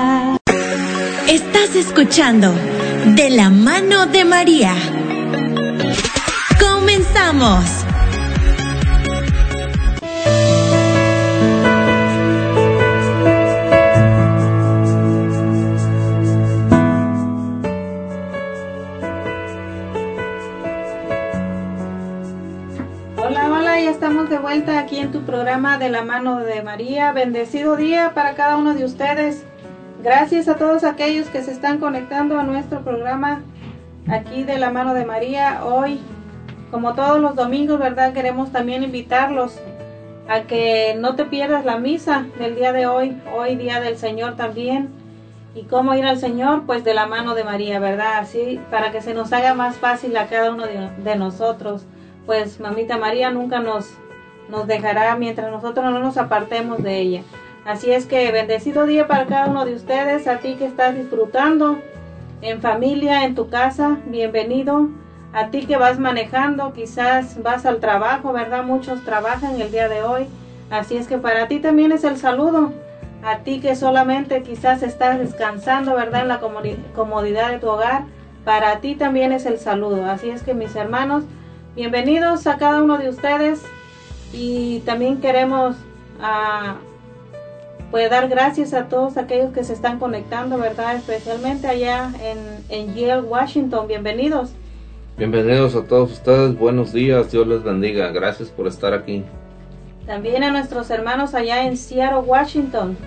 Estás 1.63 1.75
escuchando 1.75 2.51
De 3.15 3.29
la 3.29 3.51
mano 3.51 4.07
de 4.07 4.25
María. 4.25 4.73
Comenzamos. 6.59 7.63
Hola, 23.17 23.51
hola, 23.51 23.81
ya 23.81 23.91
estamos 23.91 24.31
de 24.31 24.39
vuelta 24.39 24.79
aquí 24.79 24.97
en 24.97 25.11
tu 25.11 25.21
programa 25.25 25.77
de 25.77 25.89
la 25.89 26.01
mano 26.01 26.39
de 26.39 26.63
María. 26.63 27.11
Bendecido 27.11 27.75
día 27.75 28.13
para 28.15 28.33
cada 28.33 28.57
uno 28.57 28.73
de 28.73 28.83
ustedes. 28.83 29.45
Gracias 30.03 30.47
a 30.47 30.55
todos 30.55 30.83
aquellos 30.83 31.27
que 31.27 31.43
se 31.43 31.51
están 31.51 31.77
conectando 31.77 32.39
a 32.39 32.43
nuestro 32.43 32.81
programa 32.81 33.43
aquí 34.07 34.43
de 34.43 34.57
la 34.57 34.71
mano 34.71 34.95
de 34.95 35.05
María. 35.05 35.63
Hoy, 35.63 35.99
como 36.71 36.95
todos 36.95 37.19
los 37.19 37.35
domingos, 37.35 37.77
¿verdad? 37.77 38.11
Queremos 38.11 38.51
también 38.51 38.81
invitarlos 38.81 39.59
a 40.27 40.41
que 40.41 40.95
no 40.97 41.15
te 41.15 41.25
pierdas 41.25 41.65
la 41.65 41.77
misa 41.77 42.25
del 42.39 42.55
día 42.55 42.73
de 42.73 42.87
hoy, 42.87 43.15
hoy 43.37 43.55
día 43.55 43.79
del 43.79 43.95
Señor 43.95 44.37
también. 44.37 44.89
¿Y 45.53 45.63
cómo 45.63 45.93
ir 45.93 46.05
al 46.05 46.17
Señor? 46.17 46.63
Pues 46.65 46.83
de 46.83 46.95
la 46.95 47.05
mano 47.05 47.35
de 47.35 47.43
María, 47.43 47.79
¿verdad? 47.79 48.17
Así, 48.17 48.59
para 48.71 48.91
que 48.91 49.03
se 49.03 49.13
nos 49.13 49.31
haga 49.33 49.53
más 49.53 49.75
fácil 49.75 50.17
a 50.17 50.25
cada 50.25 50.51
uno 50.51 50.63
de, 50.65 51.15
nosotros. 51.15 51.85
Pues 52.25 52.59
mamita 52.59 52.97
María 52.97 53.29
nunca 53.29 53.59
nos, 53.59 53.85
nos 54.49 54.65
dejará 54.65 55.15
mientras 55.15 55.51
nosotros 55.51 55.85
no 55.85 55.99
nos 55.99 56.17
apartemos 56.17 56.81
de 56.81 56.97
ella. 56.97 57.21
Así 57.65 57.91
es 57.91 58.07
que 58.07 58.31
bendecido 58.31 58.87
día 58.87 59.07
para 59.07 59.27
cada 59.27 59.45
uno 59.45 59.65
de 59.65 59.75
ustedes, 59.75 60.27
a 60.27 60.37
ti 60.37 60.55
que 60.55 60.65
estás 60.65 60.95
disfrutando 60.95 61.77
en 62.41 62.59
familia, 62.59 63.23
en 63.23 63.35
tu 63.35 63.49
casa, 63.49 63.99
bienvenido. 64.07 64.89
A 65.31 65.49
ti 65.49 65.67
que 65.67 65.77
vas 65.77 65.99
manejando, 65.99 66.73
quizás 66.73 67.41
vas 67.43 67.67
al 67.67 67.79
trabajo, 67.79 68.33
¿verdad? 68.33 68.63
Muchos 68.63 69.05
trabajan 69.05 69.61
el 69.61 69.71
día 69.71 69.87
de 69.87 70.01
hoy. 70.01 70.25
Así 70.71 70.97
es 70.97 71.07
que 71.07 71.19
para 71.19 71.47
ti 71.47 71.59
también 71.59 71.91
es 71.91 72.03
el 72.03 72.17
saludo. 72.17 72.73
A 73.23 73.37
ti 73.37 73.59
que 73.59 73.75
solamente 73.75 74.41
quizás 74.41 74.81
estás 74.81 75.19
descansando, 75.19 75.95
¿verdad? 75.95 76.21
En 76.21 76.29
la 76.29 76.39
comodidad 76.95 77.51
de 77.51 77.59
tu 77.59 77.69
hogar. 77.69 78.05
Para 78.43 78.79
ti 78.79 78.95
también 78.95 79.31
es 79.31 79.45
el 79.45 79.59
saludo. 79.59 80.09
Así 80.09 80.31
es 80.31 80.41
que 80.41 80.55
mis 80.55 80.75
hermanos, 80.75 81.25
bienvenidos 81.75 82.47
a 82.47 82.57
cada 82.57 82.81
uno 82.81 82.97
de 82.97 83.09
ustedes. 83.09 83.61
Y 84.33 84.79
también 84.79 85.21
queremos... 85.21 85.75
Uh, 86.19 86.90
puede 87.91 88.07
dar 88.07 88.29
gracias 88.29 88.73
a 88.73 88.87
todos 88.87 89.17
aquellos 89.17 89.51
que 89.51 89.65
se 89.65 89.73
están 89.73 89.99
conectando, 89.99 90.57
¿verdad? 90.57 90.95
Especialmente 90.95 91.67
allá 91.67 92.11
en, 92.21 92.37
en 92.69 92.95
Yale, 92.95 93.21
Washington. 93.21 93.87
Bienvenidos. 93.87 94.53
Bienvenidos 95.17 95.75
a 95.75 95.83
todos 95.83 96.13
ustedes, 96.13 96.57
buenos 96.57 96.93
días, 96.93 97.31
Dios 97.31 97.45
les 97.45 97.61
bendiga, 97.63 98.09
gracias 98.11 98.49
por 98.49 98.65
estar 98.65 98.93
aquí. 98.93 99.23
También 100.07 100.41
a 100.43 100.51
nuestros 100.51 100.89
hermanos 100.89 101.35
allá 101.35 101.65
en 101.65 101.77
Seattle, 101.77 102.19
Washington. 102.19 102.97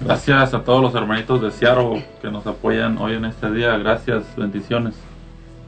Gracias 0.00 0.54
a 0.54 0.62
todos 0.62 0.80
los 0.80 0.94
hermanitos 0.94 1.42
de 1.42 1.50
Seattle 1.50 2.06
que 2.22 2.30
nos 2.30 2.46
apoyan 2.46 2.96
hoy 2.98 3.14
en 3.14 3.24
este 3.24 3.50
día, 3.50 3.76
gracias, 3.76 4.24
bendiciones. 4.36 4.94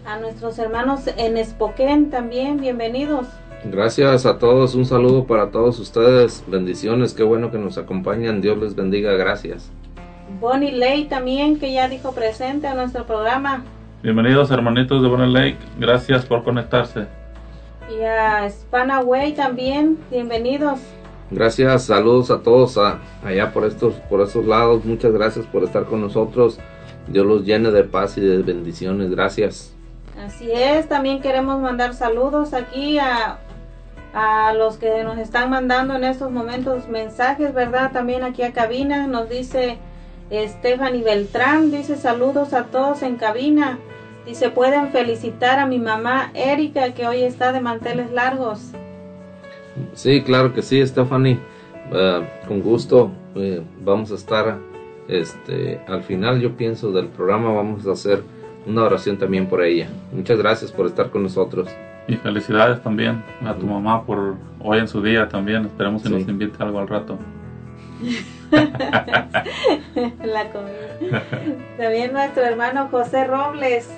A 0.06 0.18
nuestros 0.18 0.58
hermanos 0.58 1.02
en 1.16 1.44
Spokane 1.44 2.06
también, 2.06 2.60
bienvenidos. 2.60 3.26
Gracias 3.64 4.24
a 4.24 4.38
todos, 4.38 4.74
un 4.74 4.86
saludo 4.86 5.26
para 5.26 5.50
todos 5.50 5.78
ustedes, 5.78 6.42
bendiciones, 6.46 7.12
qué 7.12 7.22
bueno 7.22 7.50
que 7.50 7.58
nos 7.58 7.76
acompañan, 7.76 8.40
Dios 8.40 8.56
les 8.56 8.74
bendiga, 8.74 9.12
gracias. 9.12 9.70
Bonnie 10.40 10.72
Lay 10.72 11.04
también, 11.04 11.58
que 11.58 11.70
ya 11.70 11.86
dijo 11.86 12.12
presente 12.12 12.66
a 12.66 12.74
nuestro 12.74 13.04
programa. 13.04 13.62
Bienvenidos 14.02 14.50
hermanitos 14.50 15.02
de 15.02 15.08
Bonnie 15.08 15.30
Lake, 15.30 15.58
gracias 15.78 16.24
por 16.24 16.42
conectarse. 16.42 17.06
Y 17.90 18.02
a 18.02 18.48
Spanaway 18.48 19.34
también, 19.34 19.98
bienvenidos. 20.10 20.80
Gracias, 21.30 21.84
saludos 21.84 22.30
a 22.30 22.42
todos 22.42 22.78
a, 22.78 22.98
allá 23.22 23.52
por 23.52 23.66
estos, 23.66 23.92
por 24.08 24.22
estos 24.22 24.46
lados, 24.46 24.86
muchas 24.86 25.12
gracias 25.12 25.44
por 25.44 25.64
estar 25.64 25.84
con 25.84 26.00
nosotros, 26.00 26.58
Dios 27.08 27.26
los 27.26 27.44
llene 27.44 27.70
de 27.70 27.84
paz 27.84 28.16
y 28.16 28.22
de 28.22 28.38
bendiciones, 28.38 29.10
gracias. 29.10 29.74
Así 30.18 30.50
es, 30.50 30.88
también 30.88 31.20
queremos 31.20 31.60
mandar 31.60 31.92
saludos 31.92 32.54
aquí 32.54 32.98
a 32.98 33.38
a 34.12 34.52
los 34.54 34.76
que 34.76 35.04
nos 35.04 35.18
están 35.18 35.50
mandando 35.50 35.94
en 35.94 36.04
estos 36.04 36.30
momentos 36.30 36.88
mensajes, 36.88 37.54
¿verdad? 37.54 37.92
También 37.92 38.22
aquí 38.22 38.42
a 38.42 38.52
cabina 38.52 39.06
nos 39.06 39.28
dice 39.28 39.78
Stephanie 40.32 41.02
Beltrán, 41.02 41.70
dice 41.70 41.96
saludos 41.96 42.52
a 42.52 42.64
todos 42.64 43.02
en 43.02 43.16
cabina. 43.16 43.78
Dice, 44.26 44.50
pueden 44.50 44.90
felicitar 44.90 45.58
a 45.58 45.66
mi 45.66 45.78
mamá 45.78 46.30
Erika 46.34 46.92
que 46.92 47.06
hoy 47.06 47.22
está 47.22 47.52
de 47.52 47.60
manteles 47.60 48.12
largos. 48.12 48.70
Sí, 49.94 50.22
claro 50.22 50.52
que 50.52 50.62
sí, 50.62 50.86
Stephanie. 50.86 51.38
Uh, 51.90 52.46
con 52.46 52.60
gusto 52.60 53.10
eh, 53.34 53.62
vamos 53.82 54.12
a 54.12 54.14
estar 54.14 54.58
este, 55.08 55.80
al 55.88 56.04
final, 56.04 56.40
yo 56.40 56.56
pienso, 56.56 56.92
del 56.92 57.08
programa 57.08 57.52
vamos 57.52 57.84
a 57.86 57.92
hacer 57.92 58.22
una 58.66 58.84
oración 58.84 59.18
también 59.18 59.48
por 59.48 59.64
ella. 59.64 59.88
Muchas 60.12 60.38
gracias 60.38 60.70
por 60.70 60.86
estar 60.86 61.10
con 61.10 61.24
nosotros. 61.24 61.68
Y 62.10 62.16
felicidades 62.16 62.82
también 62.82 63.22
a 63.46 63.54
tu 63.54 63.66
mamá 63.68 64.04
por 64.04 64.34
hoy 64.58 64.78
en 64.80 64.88
su 64.88 65.00
día 65.00 65.28
también. 65.28 65.64
Esperemos 65.66 66.02
que 66.02 66.08
sí. 66.08 66.14
nos 66.14 66.28
invite 66.28 66.60
algo 66.60 66.80
al 66.80 66.88
rato. 66.88 67.16
La 70.24 70.50
comida. 70.50 71.22
También 71.78 72.12
nuestro 72.12 72.42
hermano 72.42 72.88
José 72.90 73.28
Robles 73.28 73.88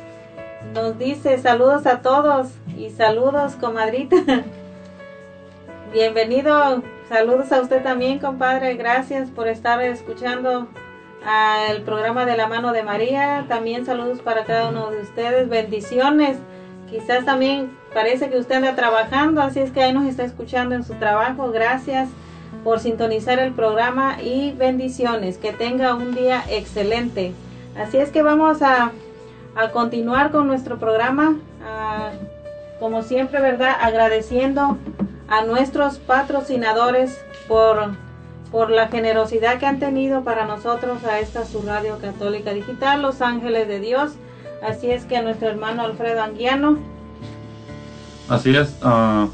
nos 0.74 0.98
dice 0.98 1.38
saludos 1.38 1.86
a 1.86 2.02
todos 2.02 2.48
y 2.76 2.90
saludos 2.90 3.54
comadrita. 3.54 4.16
Bienvenido, 5.94 6.82
saludos 7.08 7.50
a 7.50 7.62
usted 7.62 7.82
también 7.82 8.18
compadre, 8.18 8.74
gracias 8.74 9.30
por 9.30 9.48
estar 9.48 9.80
escuchando 9.80 10.68
el 11.70 11.80
programa 11.80 12.26
de 12.26 12.36
la 12.36 12.46
mano 12.46 12.72
de 12.72 12.82
María. 12.82 13.46
También 13.48 13.86
saludos 13.86 14.20
para 14.20 14.44
cada 14.44 14.68
uno 14.68 14.90
de 14.90 15.00
ustedes, 15.00 15.48
bendiciones. 15.48 16.36
Quizás 16.90 17.24
también 17.24 17.80
parece 17.94 18.30
que 18.30 18.38
usted 18.38 18.56
anda 18.56 18.74
trabajando, 18.74 19.42
así 19.42 19.60
es 19.60 19.70
que 19.70 19.82
ahí 19.82 19.92
nos 19.92 20.06
está 20.06 20.24
escuchando 20.24 20.74
en 20.74 20.84
su 20.84 20.94
trabajo. 20.94 21.50
Gracias 21.50 22.08
por 22.64 22.80
sintonizar 22.80 23.38
el 23.38 23.52
programa 23.52 24.22
y 24.22 24.52
bendiciones. 24.52 25.38
Que 25.38 25.52
tenga 25.52 25.94
un 25.94 26.14
día 26.14 26.42
excelente. 26.48 27.32
Así 27.76 27.96
es 27.96 28.10
que 28.10 28.22
vamos 28.22 28.62
a, 28.62 28.92
a 29.56 29.70
continuar 29.70 30.30
con 30.30 30.46
nuestro 30.46 30.78
programa. 30.78 31.36
A, 31.66 32.10
como 32.78 33.02
siempre, 33.02 33.40
¿verdad? 33.40 33.76
Agradeciendo 33.80 34.76
a 35.28 35.44
nuestros 35.44 35.98
patrocinadores 35.98 37.16
por, 37.46 37.92
por 38.50 38.70
la 38.70 38.88
generosidad 38.88 39.58
que 39.58 39.66
han 39.66 39.78
tenido 39.78 40.24
para 40.24 40.46
nosotros 40.46 41.04
a 41.04 41.20
esta 41.20 41.44
su 41.44 41.62
radio 41.62 41.98
católica 41.98 42.52
digital, 42.52 43.02
Los 43.02 43.22
Ángeles 43.22 43.68
de 43.68 43.78
Dios. 43.78 44.12
Así 44.62 44.90
es 44.90 45.04
que 45.04 45.16
a 45.16 45.22
nuestro 45.22 45.48
hermano 45.48 45.82
Alfredo 45.82 46.22
Anguiano. 46.22 46.78
Así 48.28 48.54
es. 48.54 48.78
Uh, 48.82 49.28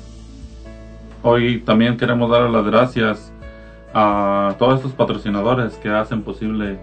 hoy 1.22 1.60
también 1.60 1.96
queremos 1.96 2.30
dar 2.30 2.48
las 2.50 2.64
gracias 2.64 3.32
a 3.94 4.54
todos 4.58 4.76
estos 4.76 4.92
patrocinadores 4.92 5.76
que 5.76 5.88
hacen 5.88 6.22
posible 6.22 6.78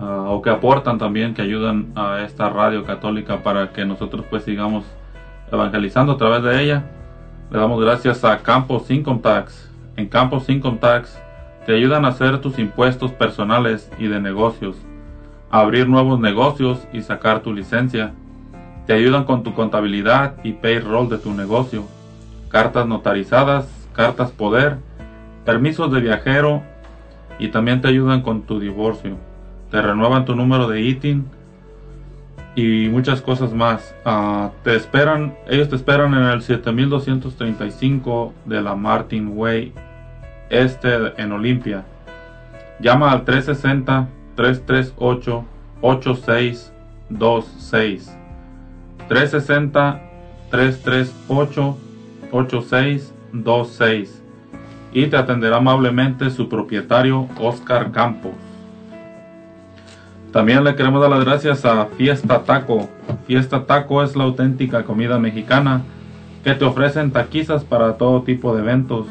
uh, 0.00 0.30
o 0.30 0.42
que 0.42 0.50
aportan 0.50 0.98
también, 0.98 1.34
que 1.34 1.42
ayudan 1.42 1.92
a 1.94 2.22
esta 2.22 2.48
radio 2.48 2.84
católica 2.84 3.42
para 3.42 3.72
que 3.72 3.84
nosotros 3.84 4.24
pues 4.28 4.44
sigamos 4.44 4.84
evangelizando 5.50 6.12
a 6.12 6.16
través 6.16 6.42
de 6.42 6.62
ella. 6.62 6.84
Le 7.50 7.58
damos 7.58 7.80
gracias 7.80 8.24
a 8.24 8.38
Campos 8.38 8.90
Income 8.90 9.20
Tax. 9.20 9.70
En 9.96 10.08
Campos 10.08 10.48
Income 10.48 10.78
Tax 10.78 11.18
te 11.66 11.74
ayudan 11.74 12.04
a 12.04 12.08
hacer 12.08 12.40
tus 12.40 12.58
impuestos 12.58 13.12
personales 13.12 13.90
y 13.98 14.06
de 14.06 14.20
negocios 14.20 14.76
abrir 15.50 15.88
nuevos 15.88 16.20
negocios 16.20 16.86
y 16.92 17.02
sacar 17.02 17.42
tu 17.42 17.52
licencia. 17.52 18.12
Te 18.88 18.94
ayudan 18.94 19.24
con 19.24 19.42
tu 19.42 19.52
contabilidad 19.52 20.36
y 20.42 20.54
payroll 20.54 21.10
de 21.10 21.18
tu 21.18 21.34
negocio, 21.34 21.84
cartas 22.48 22.86
notarizadas, 22.86 23.68
cartas 23.92 24.30
poder, 24.30 24.78
permisos 25.44 25.92
de 25.92 26.00
viajero 26.00 26.62
y 27.38 27.48
también 27.48 27.82
te 27.82 27.88
ayudan 27.88 28.22
con 28.22 28.44
tu 28.44 28.58
divorcio. 28.58 29.18
Te 29.70 29.82
renuevan 29.82 30.24
tu 30.24 30.34
número 30.34 30.68
de 30.68 30.80
ITIN 30.80 31.26
y 32.56 32.88
muchas 32.88 33.20
cosas 33.20 33.52
más. 33.52 33.94
Uh, 34.06 34.48
te 34.64 34.74
esperan, 34.74 35.36
ellos 35.50 35.68
te 35.68 35.76
esperan 35.76 36.14
en 36.14 36.22
el 36.22 36.40
7235 36.40 38.32
de 38.46 38.62
la 38.62 38.74
Martin 38.74 39.32
Way 39.36 39.74
Este 40.48 41.20
en 41.20 41.32
Olimpia. 41.32 41.84
Llama 42.80 43.12
al 43.12 43.26
360 43.26 44.08
338 44.34 45.44
8626 45.82 48.17
360 49.08 50.00
338 50.50 51.78
8626 52.30 54.22
y 54.92 55.06
te 55.06 55.16
atenderá 55.16 55.56
amablemente 55.56 56.30
su 56.30 56.48
propietario 56.48 57.28
Oscar 57.40 57.92
Campos. 57.92 58.32
También 60.32 60.62
le 60.64 60.74
queremos 60.76 61.00
dar 61.00 61.10
las 61.10 61.24
gracias 61.24 61.64
a 61.64 61.86
Fiesta 61.86 62.44
Taco. 62.44 62.88
Fiesta 63.26 63.64
Taco 63.64 64.02
es 64.02 64.14
la 64.14 64.24
auténtica 64.24 64.84
comida 64.84 65.18
mexicana 65.18 65.82
que 66.44 66.54
te 66.54 66.64
ofrecen 66.64 67.10
taquizas 67.10 67.64
para 67.64 67.96
todo 67.96 68.22
tipo 68.22 68.54
de 68.54 68.62
eventos. 68.62 69.06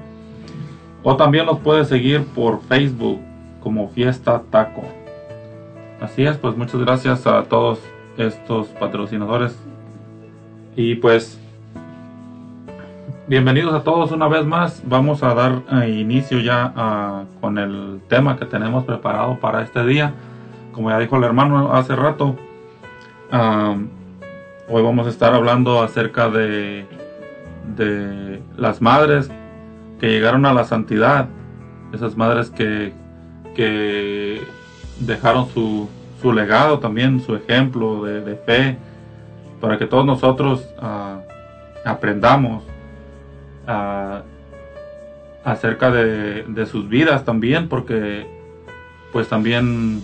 o 1.04 1.14
también 1.14 1.46
los 1.46 1.60
puedes 1.60 1.86
seguir 1.86 2.24
por 2.24 2.60
Facebook 2.62 3.20
como 3.60 3.88
Fiesta 3.90 4.42
Taco. 4.50 5.03
Así 6.00 6.24
es, 6.24 6.36
pues 6.36 6.56
muchas 6.56 6.80
gracias 6.80 7.26
a 7.26 7.44
todos 7.44 7.80
estos 8.18 8.68
patrocinadores. 8.68 9.56
Y 10.76 10.96
pues 10.96 11.38
bienvenidos 13.28 13.72
a 13.74 13.84
todos 13.84 14.10
una 14.10 14.26
vez 14.26 14.44
más. 14.44 14.82
Vamos 14.86 15.22
a 15.22 15.34
dar 15.34 15.62
eh, 15.72 15.90
inicio 15.90 16.40
ya 16.40 16.72
ah, 16.76 17.24
con 17.40 17.58
el 17.58 18.00
tema 18.08 18.36
que 18.36 18.44
tenemos 18.44 18.84
preparado 18.84 19.38
para 19.38 19.62
este 19.62 19.84
día. 19.86 20.14
Como 20.72 20.90
ya 20.90 20.98
dijo 20.98 21.16
el 21.16 21.24
hermano 21.24 21.72
hace 21.72 21.94
rato, 21.94 22.36
hoy 24.68 24.82
vamos 24.82 25.06
a 25.06 25.10
estar 25.10 25.32
hablando 25.32 25.80
acerca 25.80 26.28
de, 26.28 26.86
de 27.76 28.42
las 28.56 28.82
madres 28.82 29.30
que 30.00 30.08
llegaron 30.08 30.44
a 30.44 30.52
la 30.52 30.64
santidad. 30.64 31.28
Esas 31.92 32.16
madres 32.16 32.50
que, 32.50 32.92
que 33.54 34.42
dejaron 35.00 35.48
su, 35.48 35.88
su 36.20 36.32
legado 36.32 36.78
también, 36.78 37.20
su 37.20 37.34
ejemplo 37.34 38.04
de, 38.04 38.36
fe, 38.36 38.78
para 39.60 39.78
que 39.78 39.86
todos 39.86 40.06
nosotros 40.06 40.66
ah, 40.80 41.20
aprendamos 41.84 42.64
ah, 43.66 44.22
acerca 45.44 45.90
de, 45.90 46.66
sus 46.66 46.88
vidas 46.88 47.24
también, 47.24 47.68
porque 47.68 48.26
pues 49.12 49.28
también 49.28 50.02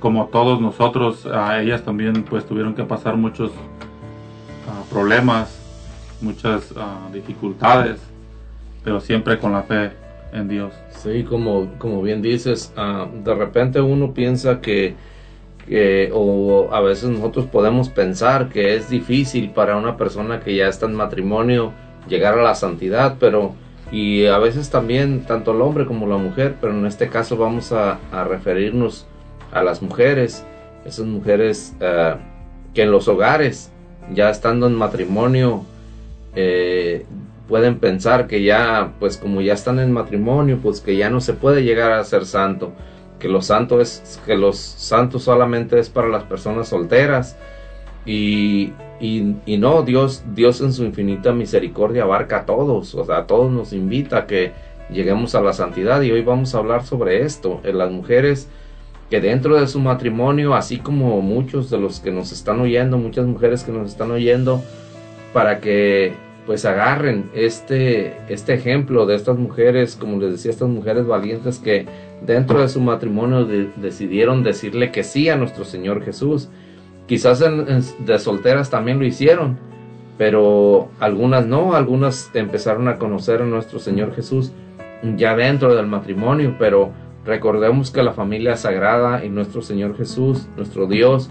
como 0.00 0.26
todos 0.26 0.60
nosotros, 0.60 1.26
a 1.26 1.60
ellas 1.60 1.84
también 1.84 2.24
pues 2.24 2.44
tuvieron 2.44 2.74
que 2.74 2.82
pasar 2.82 3.16
muchos 3.16 3.52
ah, 4.68 4.82
problemas, 4.90 5.60
muchas 6.20 6.74
dificultades, 7.12 8.00
pero 8.82 9.00
siempre 9.00 9.38
con 9.38 9.52
la 9.52 9.62
fe 9.62 10.05
en 10.32 10.48
Dios. 10.48 10.72
Sí, 10.90 11.24
como, 11.24 11.72
como 11.78 12.02
bien 12.02 12.22
dices, 12.22 12.72
ah, 12.76 13.06
de 13.24 13.34
repente 13.34 13.80
uno 13.80 14.12
piensa 14.14 14.60
que, 14.60 14.94
o 16.12 16.68
a 16.72 16.80
veces 16.80 17.08
nosotros 17.10 17.46
podemos 17.46 17.88
pensar 17.88 18.48
que 18.48 18.76
es 18.76 18.88
difícil 18.88 19.50
para 19.50 19.76
una 19.76 19.96
persona 19.96 20.40
que 20.40 20.54
ya 20.54 20.68
está 20.68 20.86
en 20.86 20.94
matrimonio 20.94 21.72
llegar 22.08 22.38
a 22.38 22.42
la 22.42 22.54
santidad, 22.54 23.16
pero 23.18 23.54
y 23.92 24.26
a 24.26 24.38
veces 24.38 24.70
también 24.70 25.24
tanto 25.26 25.52
el 25.52 25.60
hombre 25.60 25.86
como 25.86 26.06
la 26.06 26.16
mujer, 26.16 26.56
pero 26.60 26.72
en 26.72 26.86
este 26.86 27.08
caso 27.08 27.36
vamos 27.36 27.72
a, 27.72 27.98
referirnos 28.28 29.06
a 29.52 29.62
las 29.62 29.80
mujeres, 29.80 30.44
esas 30.84 31.06
mujeres 31.06 31.74
ah, 31.80 32.18
que 32.74 32.82
en 32.82 32.90
los 32.90 33.08
hogares, 33.08 33.72
ya 34.12 34.30
estando 34.30 34.66
en 34.66 34.74
matrimonio, 34.74 35.64
eh, 36.34 37.06
pueden 37.48 37.78
pensar 37.78 38.26
que 38.26 38.42
ya, 38.42 38.94
pues 38.98 39.16
como 39.16 39.40
ya 39.40 39.54
están 39.54 39.78
en 39.78 39.92
matrimonio, 39.92 40.58
pues 40.62 40.80
que 40.80 40.96
ya 40.96 41.10
no 41.10 41.20
se 41.20 41.32
puede 41.32 41.62
llegar 41.62 41.92
a 41.92 42.04
ser 42.04 42.26
santo, 42.26 42.72
que 43.18 43.28
los 43.28 43.46
santos 43.46 43.80
es, 44.02 44.20
que 44.26 44.36
los 44.36 44.56
santos 44.56 45.24
solamente 45.24 45.78
es 45.78 45.88
para 45.88 46.08
las 46.08 46.24
personas 46.24 46.68
solteras. 46.68 47.36
Y, 48.04 48.72
y, 49.00 49.56
no, 49.58 49.82
Dios, 49.82 50.24
Dios 50.34 50.60
en 50.60 50.72
su 50.72 50.84
infinita 50.84 51.32
misericordia 51.32 52.04
abarca 52.04 52.38
a 52.38 52.46
todos, 52.46 52.94
o 52.94 53.04
sea, 53.04 53.18
a 53.18 53.26
todos 53.26 53.50
nos 53.50 53.72
invita 53.72 54.18
a 54.18 54.26
que 54.26 54.52
lleguemos 54.90 55.34
a 55.34 55.40
la 55.40 55.52
santidad. 55.52 56.02
Y 56.02 56.12
hoy 56.12 56.22
vamos 56.22 56.54
a 56.54 56.58
hablar 56.58 56.84
sobre 56.84 57.22
esto, 57.22 57.60
en 57.64 57.78
las 57.78 57.90
mujeres 57.90 58.48
que 59.10 59.20
dentro 59.20 59.58
de 59.58 59.68
su 59.68 59.78
matrimonio, 59.78 60.54
así 60.54 60.78
como 60.78 61.20
muchos 61.20 61.70
de 61.70 61.78
los 61.78 62.00
que 62.00 62.10
nos 62.10 62.32
están 62.32 62.60
oyendo, 62.60 62.98
muchas 62.98 63.26
mujeres 63.26 63.62
que 63.62 63.72
nos 63.72 63.90
están 63.90 64.10
oyendo, 64.10 64.62
para 65.32 65.60
que 65.60 66.14
pues 66.46 66.64
agarren 66.64 67.28
este, 67.34 68.16
este 68.28 68.54
ejemplo 68.54 69.04
de 69.04 69.16
estas 69.16 69.36
mujeres, 69.36 69.96
como 69.96 70.18
les 70.18 70.32
decía, 70.32 70.52
estas 70.52 70.68
mujeres 70.68 71.06
valientes 71.06 71.58
que 71.58 71.86
dentro 72.24 72.60
de 72.60 72.68
su 72.68 72.80
matrimonio 72.80 73.44
decidieron 73.76 74.44
decirle 74.44 74.92
que 74.92 75.02
sí 75.02 75.28
a 75.28 75.36
nuestro 75.36 75.64
Señor 75.64 76.04
Jesús. 76.04 76.48
Quizás 77.06 77.40
de 77.40 78.18
solteras 78.18 78.70
también 78.70 78.98
lo 78.98 79.04
hicieron, 79.04 79.58
pero 80.16 80.88
algunas 81.00 81.46
no, 81.46 81.74
algunas 81.74 82.30
empezaron 82.34 82.88
a 82.88 82.96
conocer 82.96 83.42
a 83.42 83.46
nuestro 83.46 83.78
Señor 83.80 84.14
Jesús 84.14 84.52
ya 85.16 85.36
dentro 85.36 85.74
del 85.74 85.86
matrimonio, 85.86 86.56
pero 86.58 86.90
recordemos 87.24 87.90
que 87.90 88.02
la 88.02 88.12
familia 88.12 88.56
sagrada 88.56 89.24
y 89.24 89.28
nuestro 89.28 89.62
Señor 89.62 89.96
Jesús, 89.96 90.48
nuestro 90.56 90.86
Dios, 90.86 91.28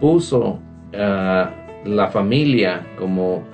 puso 0.00 0.58
ah, 0.94 1.50
la 1.84 2.08
familia 2.08 2.86
como 2.98 3.44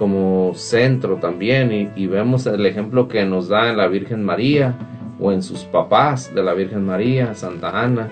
como 0.00 0.54
centro 0.54 1.16
también 1.16 1.92
y, 1.94 2.06
vemos 2.06 2.46
el 2.46 2.64
ejemplo 2.64 3.06
que 3.06 3.22
nos 3.26 3.48
da 3.48 3.68
en 3.68 3.76
la 3.76 3.86
Virgen 3.86 4.24
María 4.24 4.74
o 5.20 5.30
en 5.30 5.42
sus 5.42 5.64
papás 5.64 6.34
de 6.34 6.42
la 6.42 6.54
Virgen 6.54 6.86
María, 6.86 7.34
Santa 7.34 7.78
Ana. 7.78 8.08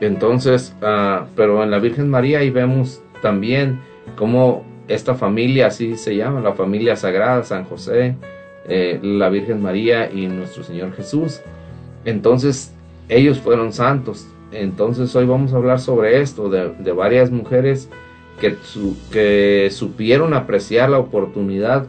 Entonces, 0.00 0.74
ah, 0.82 1.26
pero 1.36 1.62
en 1.62 1.70
la 1.70 1.78
Virgen 1.78 2.10
María 2.10 2.42
y 2.42 2.50
vemos 2.50 3.00
también 3.22 3.78
cómo 4.16 4.64
esta 4.88 5.14
familia, 5.14 5.68
así 5.68 5.94
se 5.94 6.16
llama, 6.16 6.40
la 6.40 6.54
familia 6.54 6.96
sagrada, 6.96 7.44
San 7.44 7.62
José, 7.62 8.16
eh, 8.68 8.98
la 9.00 9.28
Virgen 9.28 9.62
María 9.62 10.10
y 10.10 10.26
nuestro 10.26 10.64
Señor 10.64 10.94
Jesús. 10.94 11.42
Entonces, 12.04 12.74
ellos 13.08 13.38
fueron 13.38 13.72
santos. 13.72 14.26
Entonces, 14.50 15.14
hoy 15.14 15.26
vamos 15.26 15.52
a 15.52 15.58
hablar 15.58 15.78
sobre 15.78 16.20
esto, 16.20 16.48
de 16.50 16.92
varias 16.92 17.30
mujeres 17.30 17.88
que, 19.10 19.68
supieron 19.70 20.34
apreciar 20.34 20.90
la 20.90 20.98
oportunidad 20.98 21.86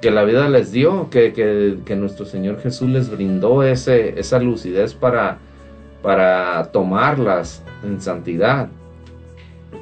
que 0.00 0.10
la 0.10 0.24
vida 0.24 0.48
les 0.48 0.72
dio, 0.72 1.08
que, 1.10 1.78
nuestro 1.96 2.26
Señor 2.26 2.60
Jesús 2.60 2.88
les 2.88 3.10
brindó 3.10 3.62
ese, 3.62 4.18
esa 4.20 4.38
lucidez 4.38 4.94
para, 4.94 5.38
para 6.02 6.70
tomarlas 6.72 7.62
en 7.84 8.00
santidad. 8.00 8.68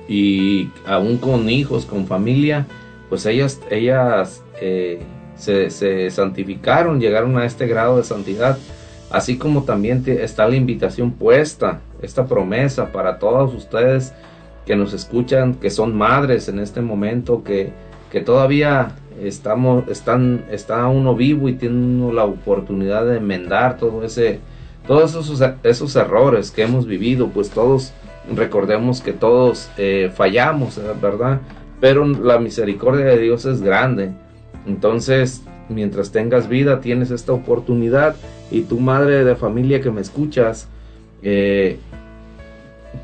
Y 0.08 0.70
aún 0.86 1.16
con 1.18 1.48
hijos, 1.48 1.86
con 1.86 2.06
familia, 2.06 2.66
pues 3.08 3.26
ellas, 3.26 3.60
ellas 3.70 4.42
eh, 4.60 5.00
se, 5.36 6.10
santificaron, 6.10 7.00
llegaron 7.00 7.36
a 7.38 7.44
este 7.44 7.66
grado 7.66 7.96
de 7.96 8.04
santidad. 8.04 8.58
Así 9.10 9.36
como 9.38 9.64
también 9.64 10.02
está 10.06 10.48
la 10.48 10.56
invitación 10.56 11.12
puesta, 11.12 11.80
esta 12.02 12.26
promesa 12.26 12.92
para 12.92 13.18
todos 13.18 13.54
ustedes 13.54 14.12
que 14.66 14.76
nos 14.76 14.92
escuchan, 14.92 15.54
que 15.54 15.70
son 15.70 15.96
madres 15.96 16.48
en 16.48 16.58
este 16.58 16.80
momento, 16.80 17.44
que, 17.44 17.72
que 18.10 18.20
todavía 18.20 18.96
estamos, 19.22 19.88
están, 19.88 20.44
está 20.50 20.86
uno 20.88 21.14
vivo 21.14 21.48
y 21.48 21.54
tiene 21.54 22.12
la 22.12 22.24
oportunidad 22.24 23.06
de 23.06 23.18
enmendar 23.18 23.76
todo 23.76 24.04
ese, 24.04 24.40
todos 24.86 25.10
esos, 25.10 25.42
esos 25.62 25.96
errores 25.96 26.50
que 26.50 26.62
hemos 26.62 26.86
vivido, 26.86 27.28
pues 27.28 27.50
todos 27.50 27.92
recordemos 28.34 29.00
que 29.00 29.12
todos 29.12 29.70
eh, 29.76 30.10
fallamos, 30.14 30.80
¿verdad? 31.00 31.40
Pero 31.80 32.06
la 32.06 32.38
misericordia 32.38 33.04
de 33.04 33.18
Dios 33.18 33.44
es 33.44 33.60
grande. 33.60 34.12
Entonces, 34.66 35.42
mientras 35.68 36.10
tengas 36.10 36.48
vida, 36.48 36.80
tienes 36.80 37.10
esta 37.10 37.32
oportunidad 37.32 38.16
y 38.50 38.62
tu 38.62 38.80
madre 38.80 39.24
de 39.24 39.36
familia 39.36 39.80
que 39.80 39.90
me 39.90 40.00
escuchas, 40.00 40.68
eh, 41.22 41.78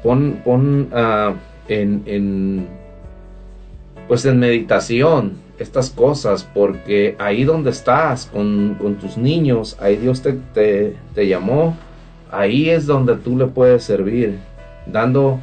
pon, 0.03 0.41
pon 0.45 0.89
uh, 0.93 1.35
en, 1.71 2.67
pues 4.09 4.25
en 4.25 4.39
meditación 4.39 5.39
estas 5.59 5.91
cosas, 5.91 6.49
porque 6.55 7.17
ahí 7.19 7.45
donde 7.45 7.71
estás 7.71 8.27
con, 8.27 8.77
tus 9.01 9.17
niños, 9.17 9.77
ahí 9.81 9.97
Dios 9.97 10.23
te, 10.23 10.33
te, 11.15 11.27
llamó, 11.27 11.77
ahí 12.31 12.71
es 12.71 12.87
donde 12.87 13.17
tú 13.17 13.37
le 13.37 13.47
puedes 13.47 13.85
servir, 13.85 14.39
dando, 14.87 15.41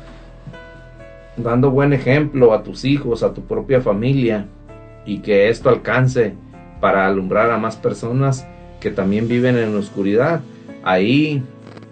dando 1.37 1.69
buen 1.71 1.93
ejemplo 1.93 2.53
a 2.53 2.63
tus 2.63 2.83
hijos, 2.83 3.21
a 3.23 3.33
tu 3.33 3.41
propia 3.41 3.79
familia, 3.79 4.47
y 5.05 5.19
que 5.19 5.49
esto 5.49 5.69
alcance 5.69 6.33
para 6.81 7.07
alumbrar 7.07 7.51
a 7.51 7.57
más 7.57 7.75
personas 7.77 8.45
que 8.79 8.91
también 8.91 9.27
viven 9.27 9.57
en 9.57 9.73
la 9.73 9.79
oscuridad. 9.79 10.41
Ahí 10.83 11.43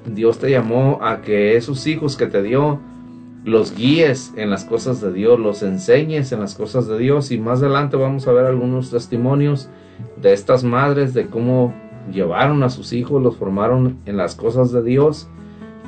Dios 0.05 0.39
te 0.39 0.49
llamó 0.51 0.99
a 1.01 1.21
que 1.21 1.55
esos 1.55 1.85
hijos 1.87 2.17
que 2.17 2.27
te 2.27 2.43
dio, 2.43 2.79
los 3.45 3.75
guíes 3.75 4.33
en 4.35 4.49
las 4.49 4.65
cosas 4.65 5.01
de 5.01 5.13
Dios, 5.13 5.39
los 5.39 5.61
enseñes 5.61 6.31
en 6.31 6.39
las 6.39 6.55
cosas 6.55 6.87
de 6.87 6.97
Dios 6.97 7.31
y 7.31 7.37
más 7.37 7.61
adelante 7.61 7.95
vamos 7.95 8.27
a 8.27 8.31
ver 8.31 8.47
algunos 8.47 8.89
testimonios 8.89 9.69
de 10.19 10.33
estas 10.33 10.63
madres 10.63 11.13
de 11.13 11.27
cómo 11.27 11.73
llevaron 12.11 12.63
a 12.63 12.71
sus 12.71 12.91
hijos, 12.91 13.21
los 13.21 13.37
formaron 13.37 13.99
en 14.07 14.17
las 14.17 14.33
cosas 14.33 14.71
de 14.71 14.81
Dios, 14.81 15.27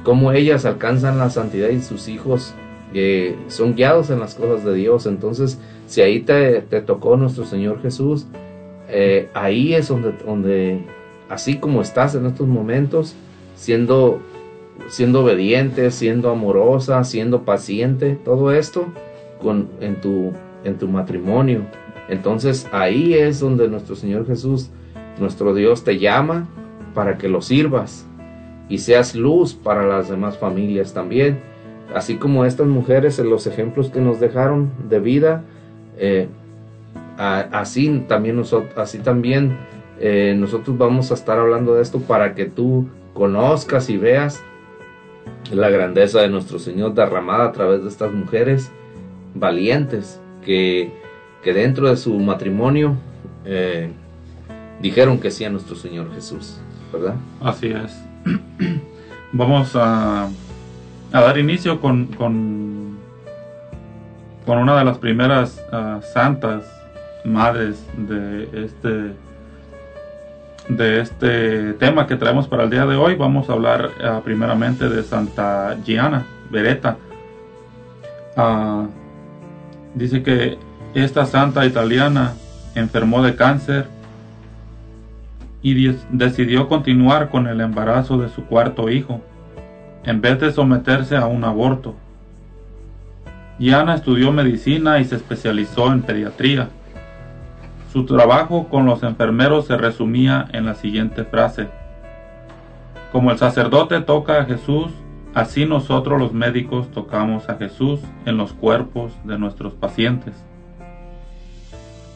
cómo 0.03 0.31
ellas 0.31 0.65
alcanzan 0.65 1.17
la 1.17 1.31
santidad 1.31 1.69
y 1.69 1.81
sus 1.81 2.07
hijos 2.07 2.53
eh, 2.93 3.35
son 3.47 3.75
guiados 3.75 4.11
en 4.11 4.19
las 4.19 4.35
cosas 4.35 4.63
de 4.63 4.75
Dios. 4.75 5.07
Entonces, 5.07 5.59
si 5.87 6.01
ahí 6.01 6.19
te, 6.19 6.61
tocó 6.81 7.17
nuestro 7.17 7.43
Señor 7.45 7.81
Jesús, 7.81 8.27
eh, 8.87 9.29
ahí 9.33 9.73
es 9.73 9.87
donde, 9.87 10.13
donde 10.25 10.85
así 11.27 11.57
como 11.57 11.81
estás 11.81 12.13
en 12.15 12.27
estos 12.27 12.47
momentos, 12.47 13.15
siendo, 13.55 14.21
siendo 14.87 15.23
obediente, 15.23 15.91
siendo 15.91 16.29
amorosa, 16.29 17.03
siendo 17.03 17.43
paciente, 17.43 18.17
todo 18.23 18.51
esto 18.51 18.85
con, 19.41 19.67
en, 19.81 19.99
tu, 20.01 20.31
en 20.63 20.77
tu 20.77 20.87
matrimonio. 20.87 21.61
Entonces 22.09 22.67
ahí 22.71 23.13
es 23.13 23.39
donde 23.39 23.67
nuestro 23.67 23.95
Señor 23.95 24.25
Jesús, 24.25 24.69
nuestro 25.19 25.53
Dios, 25.53 25.83
te 25.83 25.99
llama 25.99 26.47
para 26.93 27.17
que 27.17 27.27
lo 27.27 27.41
sirvas 27.41 28.07
y 28.69 28.79
seas 28.79 29.15
luz 29.15 29.53
para 29.53 29.85
las 29.85 30.09
demás 30.09 30.37
familias 30.37 30.93
también. 30.93 31.39
Así 31.93 32.17
como 32.17 32.45
estas 32.45 32.67
mujeres 32.67 33.19
en 33.19 33.29
los 33.29 33.47
ejemplos 33.47 33.89
que 33.89 34.01
nos 34.01 34.19
dejaron 34.19 34.71
de 34.89 34.99
vida, 34.99 35.43
eh, 35.97 36.27
así 37.17 38.03
también, 38.07 38.35
nosotros, 38.35 38.71
así 38.77 38.99
también 38.99 39.57
eh, 39.99 40.35
nosotros 40.37 40.77
vamos 40.77 41.11
a 41.11 41.13
estar 41.13 41.39
hablando 41.39 41.75
de 41.75 41.81
esto 41.81 41.99
para 41.99 42.35
que 42.35 42.45
tú 42.45 42.87
conozcas 43.13 43.89
y 43.89 43.97
veas 43.97 44.43
la 45.51 45.69
grandeza 45.69 46.21
de 46.21 46.29
nuestro 46.29 46.59
Señor 46.59 46.93
derramada 46.93 47.45
a 47.45 47.51
través 47.51 47.83
de 47.83 47.89
estas 47.89 48.11
mujeres 48.11 48.71
valientes 49.33 50.19
que, 50.43 50.91
que 51.43 51.53
dentro 51.53 51.89
de 51.89 51.97
su 51.97 52.17
matrimonio 52.19 52.95
eh, 53.45 53.89
dijeron 54.81 55.19
que 55.19 55.31
sí 55.31 55.45
a 55.45 55.49
nuestro 55.49 55.75
Señor 55.75 56.13
Jesús, 56.13 56.59
¿verdad? 56.91 57.15
Así 57.41 57.67
es. 57.67 58.03
Vamos 59.31 59.75
a, 59.75 60.29
a 61.11 61.21
dar 61.21 61.37
inicio 61.37 61.79
con, 61.79 62.07
con, 62.07 62.97
con, 64.45 64.57
una 64.57 64.77
de 64.77 64.85
las 64.85 64.97
primeras 64.97 65.61
uh, 65.71 66.01
santas 66.13 66.63
madres 67.25 67.85
de 67.97 68.65
este 68.65 69.13
de 70.69 71.01
este 71.01 71.73
tema 71.73 72.07
que 72.07 72.15
traemos 72.15 72.47
para 72.47 72.63
el 72.63 72.69
día 72.69 72.85
de 72.85 72.95
hoy. 72.95 73.15
Vamos 73.15 73.49
a 73.49 73.53
hablar 73.53 73.91
uh, 73.99 74.21
primeramente 74.21 74.89
de 74.89 75.03
Santa 75.03 75.77
Gianna 75.83 76.25
Beretta. 76.49 76.97
Uh, 78.35 78.87
dice 79.95 80.21
que 80.23 80.57
esta 80.93 81.25
santa 81.25 81.65
italiana 81.65 82.33
enfermó 82.75 83.23
de 83.23 83.35
cáncer 83.35 83.87
y 85.61 85.95
decidió 86.11 86.67
continuar 86.67 87.29
con 87.29 87.47
el 87.47 87.61
embarazo 87.61 88.17
de 88.17 88.29
su 88.29 88.45
cuarto 88.45 88.89
hijo, 88.89 89.21
en 90.03 90.21
vez 90.21 90.39
de 90.39 90.51
someterse 90.51 91.17
a 91.17 91.25
un 91.25 91.43
aborto. 91.43 91.95
Gianna 93.59 93.95
estudió 93.95 94.31
medicina 94.31 94.99
y 94.99 95.05
se 95.05 95.15
especializó 95.15 95.91
en 95.91 96.03
pediatría. 96.03 96.69
Su 97.97 98.05
trabajo 98.05 98.67
con 98.67 98.85
los 98.85 99.01
enfermeros 99.01 99.65
se 99.65 99.75
resumía 99.75 100.47
en 100.53 100.67
la 100.67 100.75
siguiente 100.75 101.23
frase. 101.23 101.67
Como 103.11 103.31
el 103.31 103.39
sacerdote 103.39 104.01
toca 104.01 104.39
a 104.39 104.45
Jesús, 104.45 104.91
así 105.33 105.65
nosotros 105.65 106.19
los 106.19 106.31
médicos 106.31 106.91
tocamos 106.91 107.49
a 107.49 107.55
Jesús 107.55 107.99
en 108.27 108.37
los 108.37 108.53
cuerpos 108.53 109.13
de 109.23 109.39
nuestros 109.39 109.73
pacientes. 109.73 110.35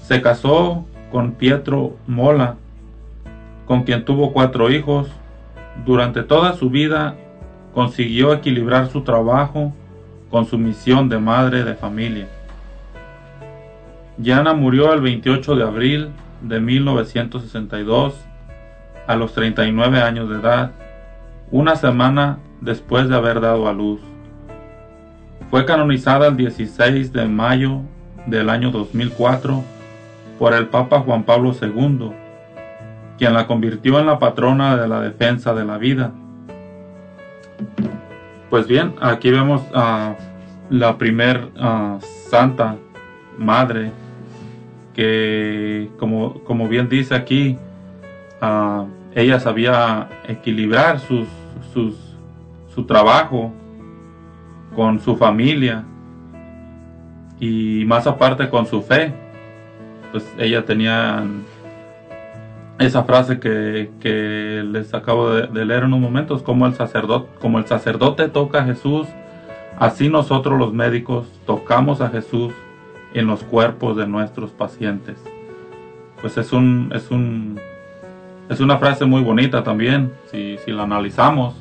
Se 0.04 0.22
casó 0.22 0.86
con 1.12 1.32
Pietro 1.32 1.96
Mola, 2.06 2.58
con 3.66 3.82
quien 3.82 4.06
tuvo 4.06 4.34
cuatro 4.34 4.70
hijos. 4.70 5.08
Durante 5.84 6.22
toda 6.22 6.54
su 6.54 6.70
vida 6.70 7.16
consiguió 7.74 8.36
equilibrar 8.36 8.88
su 8.90 9.02
trabajo 9.02 9.74
con 10.30 10.46
su 10.46 10.60
misión 10.60 11.10
de 11.10 11.18
madre 11.18 11.64
de 11.64 11.74
familia. 11.74 12.28
Yana 14.18 14.54
murió 14.54 14.94
el 14.94 15.02
28 15.02 15.56
de 15.56 15.64
abril 15.64 16.10
de 16.42 16.60
1962 16.60 18.16
a 19.08 19.16
los 19.16 19.34
39 19.34 20.02
años 20.02 20.30
de 20.30 20.36
edad, 20.36 20.72
una 21.50 21.76
semana 21.76 22.40
después 22.60 23.10
de 23.10 23.16
haber 23.16 23.42
dado 23.42 23.68
a 23.68 23.74
luz. 23.74 24.00
Fue 25.50 25.66
canonizada 25.66 26.28
el 26.28 26.38
16 26.38 27.12
de 27.12 27.26
mayo 27.26 27.82
del 28.26 28.50
año 28.50 28.72
2004 28.72 29.64
por 30.40 30.54
el 30.54 30.68
Papa 30.68 31.00
Juan 31.00 31.24
Pablo 31.24 31.54
II, 31.60 32.12
quien 33.18 33.34
la 33.34 33.48
convirtió 33.48 34.00
en 34.00 34.06
la 34.06 34.20
patrona 34.20 34.78
de 34.78 34.88
la 34.88 35.02
defensa 35.02 35.54
de 35.54 35.66
la 35.66 35.78
vida. 35.78 36.12
Pues 38.50 38.68
bien, 38.68 38.96
aquí 39.02 39.32
vemos 39.32 39.62
a 39.74 40.16
la 40.70 40.98
primer 40.98 41.50
santa 42.30 42.76
madre 43.38 43.92
que 44.94 45.90
como, 45.98 46.44
como 46.44 46.68
bien 46.68 46.90
dice 46.90 47.16
aquí, 47.16 47.58
uh, 48.42 48.86
ella 49.16 49.40
sabía 49.40 50.10
equilibrar 50.28 51.00
sus, 51.00 51.28
sus, 51.74 51.96
su 52.74 52.86
trabajo 52.86 53.52
con 54.76 55.00
su 55.00 55.18
familia 55.18 55.84
y 57.40 57.84
más 57.86 58.08
aparte 58.08 58.50
con 58.50 58.66
su 58.66 58.82
fe. 58.82 59.14
Pues 60.12 60.30
ella 60.38 60.66
tenía 60.66 61.24
esa 62.80 63.04
frase 63.04 63.40
que, 63.40 63.92
que 64.00 64.64
les 64.66 64.94
acabo 64.94 65.32
de, 65.32 65.48
de, 65.48 65.66
leer 65.66 65.84
en 65.84 65.88
unos 65.88 66.00
momentos, 66.00 66.42
como 66.42 66.66
el 66.66 66.74
sacerdote, 66.74 67.30
como 67.40 67.60
el 67.60 67.66
sacerdote 67.66 68.28
toca 68.28 68.60
a 68.60 68.64
Jesús, 68.66 69.08
así 69.78 70.10
nosotros 70.10 70.58
los 70.58 70.74
médicos 70.74 71.28
tocamos 71.46 72.02
a 72.02 72.10
Jesús 72.10 72.54
en 73.14 73.28
los 73.28 73.44
cuerpos 73.44 73.98
de 73.98 74.08
nuestros 74.08 74.52
pacientes. 74.52 75.18
Pues 76.22 76.38
es 76.38 76.54
un, 76.54 76.92
es 76.94 77.10
un, 77.12 77.60
es 78.50 78.60
una 78.60 78.78
frase 78.78 79.06
muy 79.06 79.22
bonita 79.22 79.64
también, 79.64 80.12
si, 80.30 80.58
si 80.64 80.72
la 80.72 80.84
analizamos. 80.84 81.56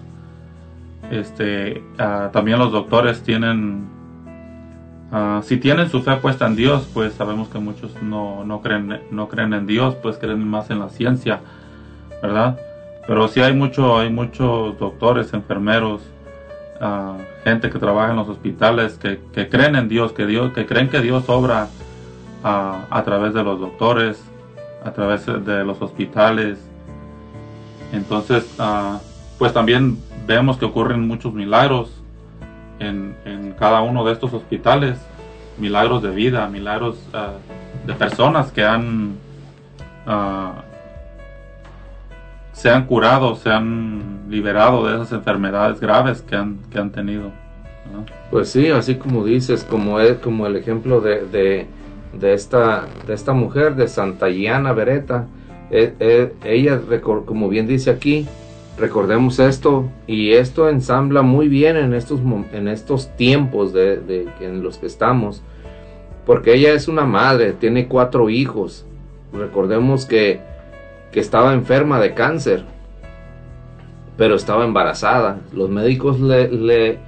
Este, 1.10 1.82
uh, 1.98 2.30
también 2.30 2.58
los 2.58 2.70
doctores 2.70 3.22
tienen, 3.22 3.88
uh, 5.10 5.42
si 5.42 5.56
tienen 5.56 5.88
su 5.88 6.02
fe 6.02 6.16
puesta 6.16 6.46
en 6.46 6.56
Dios, 6.56 6.88
pues 6.92 7.14
sabemos 7.14 7.48
que 7.48 7.58
muchos 7.58 8.00
no, 8.02 8.44
no, 8.44 8.60
creen, 8.60 9.00
no 9.10 9.28
creen 9.28 9.54
en 9.54 9.66
Dios, 9.66 9.96
pues 9.96 10.18
creen 10.18 10.46
más 10.46 10.70
en 10.70 10.78
la 10.78 10.88
ciencia, 10.88 11.40
¿verdad? 12.22 12.58
Pero 13.06 13.26
sí 13.28 13.40
hay 13.40 13.54
mucho, 13.54 13.98
hay 13.98 14.10
muchos 14.10 14.78
doctores, 14.78 15.32
enfermeros, 15.32 16.02
gente 17.44 17.70
que 17.70 17.78
trabaja 17.78 18.10
en 18.10 18.16
los 18.16 18.28
hospitales 18.28 18.98
que, 18.98 19.48
creen 19.48 19.76
en 19.76 19.88
Dios, 19.88 20.12
que 20.12 20.26
Dios, 20.26 20.52
que 20.52 20.66
creen 20.66 20.88
que 20.88 21.00
Dios 21.00 21.24
obra 21.28 21.68
a 22.42 23.02
través 23.04 23.34
de 23.34 23.42
los 23.42 23.60
doctores, 23.60 24.22
a 24.84 24.92
través 24.92 25.26
de 25.26 25.64
los 25.64 25.80
hospitales. 25.82 26.58
Entonces, 27.92 28.56
pues 29.38 29.52
también 29.52 29.98
vemos 30.26 30.56
que 30.56 30.64
ocurren 30.64 31.06
muchos 31.06 31.34
milagros 31.34 31.90
en, 32.78 33.14
en, 33.26 33.52
cada 33.52 33.82
uno 33.82 34.04
de 34.04 34.12
estos 34.12 34.32
hospitales, 34.32 34.98
milagros 35.58 36.02
de 36.02 36.10
vida, 36.10 36.48
milagros 36.48 36.98
de 37.86 37.92
personas 37.94 38.52
que 38.52 38.64
han 38.64 39.16
se 42.60 42.68
han 42.68 42.84
curado, 42.84 43.36
se 43.36 43.48
han 43.48 44.26
liberado 44.28 44.86
de 44.86 44.96
esas 44.96 45.12
enfermedades 45.12 45.80
graves 45.80 46.20
que 46.20 46.36
han, 46.36 46.58
que 46.70 46.78
han 46.78 46.90
tenido. 46.90 47.30
Pues 48.30 48.50
sí, 48.50 48.68
así 48.68 48.96
como 48.96 49.24
dices, 49.24 49.64
como, 49.64 49.98
es, 49.98 50.18
como 50.18 50.46
el 50.46 50.56
ejemplo 50.56 51.00
de, 51.00 51.24
de, 51.24 51.66
de, 52.12 52.34
esta, 52.34 52.84
de 53.06 53.14
esta 53.14 53.32
mujer, 53.32 53.76
de 53.76 53.88
Santa 53.88 54.28
Giana 54.28 54.74
Beretta, 54.74 55.26
eh, 55.70 55.94
eh, 56.00 56.34
ella, 56.44 56.82
como 57.24 57.48
bien 57.48 57.66
dice 57.66 57.88
aquí, 57.88 58.26
recordemos 58.78 59.38
esto, 59.38 59.88
y 60.06 60.32
esto 60.32 60.68
ensambla 60.68 61.22
muy 61.22 61.48
bien 61.48 61.78
en 61.78 61.94
estos, 61.94 62.20
en 62.52 62.68
estos 62.68 63.16
tiempos 63.16 63.72
de, 63.72 63.96
de, 64.00 64.28
en 64.42 64.62
los 64.62 64.76
que 64.76 64.86
estamos, 64.86 65.42
porque 66.26 66.52
ella 66.52 66.74
es 66.74 66.88
una 66.88 67.06
madre, 67.06 67.54
tiene 67.54 67.88
cuatro 67.88 68.28
hijos. 68.28 68.84
Recordemos 69.32 70.04
que 70.04 70.49
que 71.12 71.20
estaba 71.20 71.54
enferma 71.54 72.00
de 72.00 72.14
cáncer, 72.14 72.64
pero 74.16 74.34
estaba 74.34 74.64
embarazada. 74.64 75.40
Los 75.52 75.70
médicos 75.70 76.20
le, 76.20 76.48
le, 76.48 76.98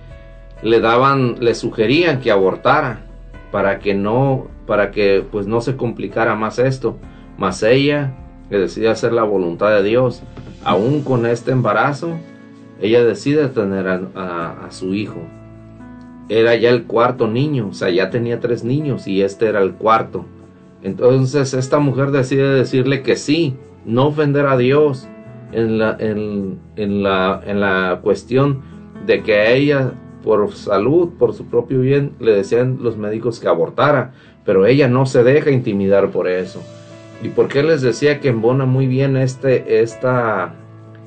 le, 0.62 0.80
daban, 0.80 1.36
le 1.40 1.54
sugerían 1.54 2.20
que 2.20 2.30
abortara 2.30 3.00
para 3.50 3.78
que 3.78 3.94
no, 3.94 4.48
para 4.66 4.90
que 4.90 5.24
pues 5.30 5.46
no 5.46 5.60
se 5.60 5.76
complicara 5.76 6.34
más 6.34 6.58
esto. 6.58 6.96
Mas 7.36 7.62
ella, 7.62 8.14
que 8.48 8.58
decide 8.58 8.88
hacer 8.88 9.12
la 9.12 9.22
voluntad 9.22 9.70
de 9.70 9.82
Dios, 9.82 10.22
aún 10.64 11.02
con 11.02 11.26
este 11.26 11.52
embarazo, 11.52 12.16
ella 12.80 13.04
decide 13.04 13.48
tener 13.48 13.86
a, 13.88 14.66
a 14.66 14.70
su 14.70 14.94
hijo. 14.94 15.20
Era 16.28 16.54
ya 16.56 16.70
el 16.70 16.84
cuarto 16.84 17.28
niño, 17.28 17.68
o 17.70 17.74
sea, 17.74 17.90
ya 17.90 18.10
tenía 18.10 18.40
tres 18.40 18.64
niños 18.64 19.06
y 19.06 19.22
este 19.22 19.46
era 19.46 19.60
el 19.60 19.74
cuarto. 19.74 20.24
Entonces 20.82 21.54
esta 21.54 21.78
mujer 21.78 22.10
decide 22.10 22.48
decirle 22.54 23.02
que 23.02 23.16
sí, 23.16 23.56
no 23.84 24.08
ofender 24.08 24.46
a 24.46 24.56
Dios 24.56 25.08
en 25.52 25.78
la, 25.78 25.96
en, 25.98 26.58
la, 27.02 27.40
en 27.46 27.60
la 27.60 28.00
cuestión 28.02 28.62
de 29.06 29.22
que 29.22 29.34
a 29.34 29.50
ella 29.52 29.92
por 30.22 30.52
salud, 30.54 31.10
por 31.18 31.34
su 31.34 31.46
propio 31.46 31.80
bien, 31.80 32.12
le 32.20 32.32
decían 32.32 32.78
los 32.80 32.96
médicos 32.96 33.40
que 33.40 33.48
abortara, 33.48 34.12
pero 34.44 34.66
ella 34.66 34.88
no 34.88 35.06
se 35.06 35.22
deja 35.24 35.50
intimidar 35.50 36.10
por 36.10 36.28
eso. 36.28 36.62
¿Y 37.22 37.28
por 37.28 37.48
qué 37.48 37.62
les 37.62 37.82
decía 37.82 38.20
que 38.20 38.28
embona 38.28 38.64
muy 38.64 38.86
bien 38.86 39.16
este, 39.16 39.82
esta, 39.82 40.54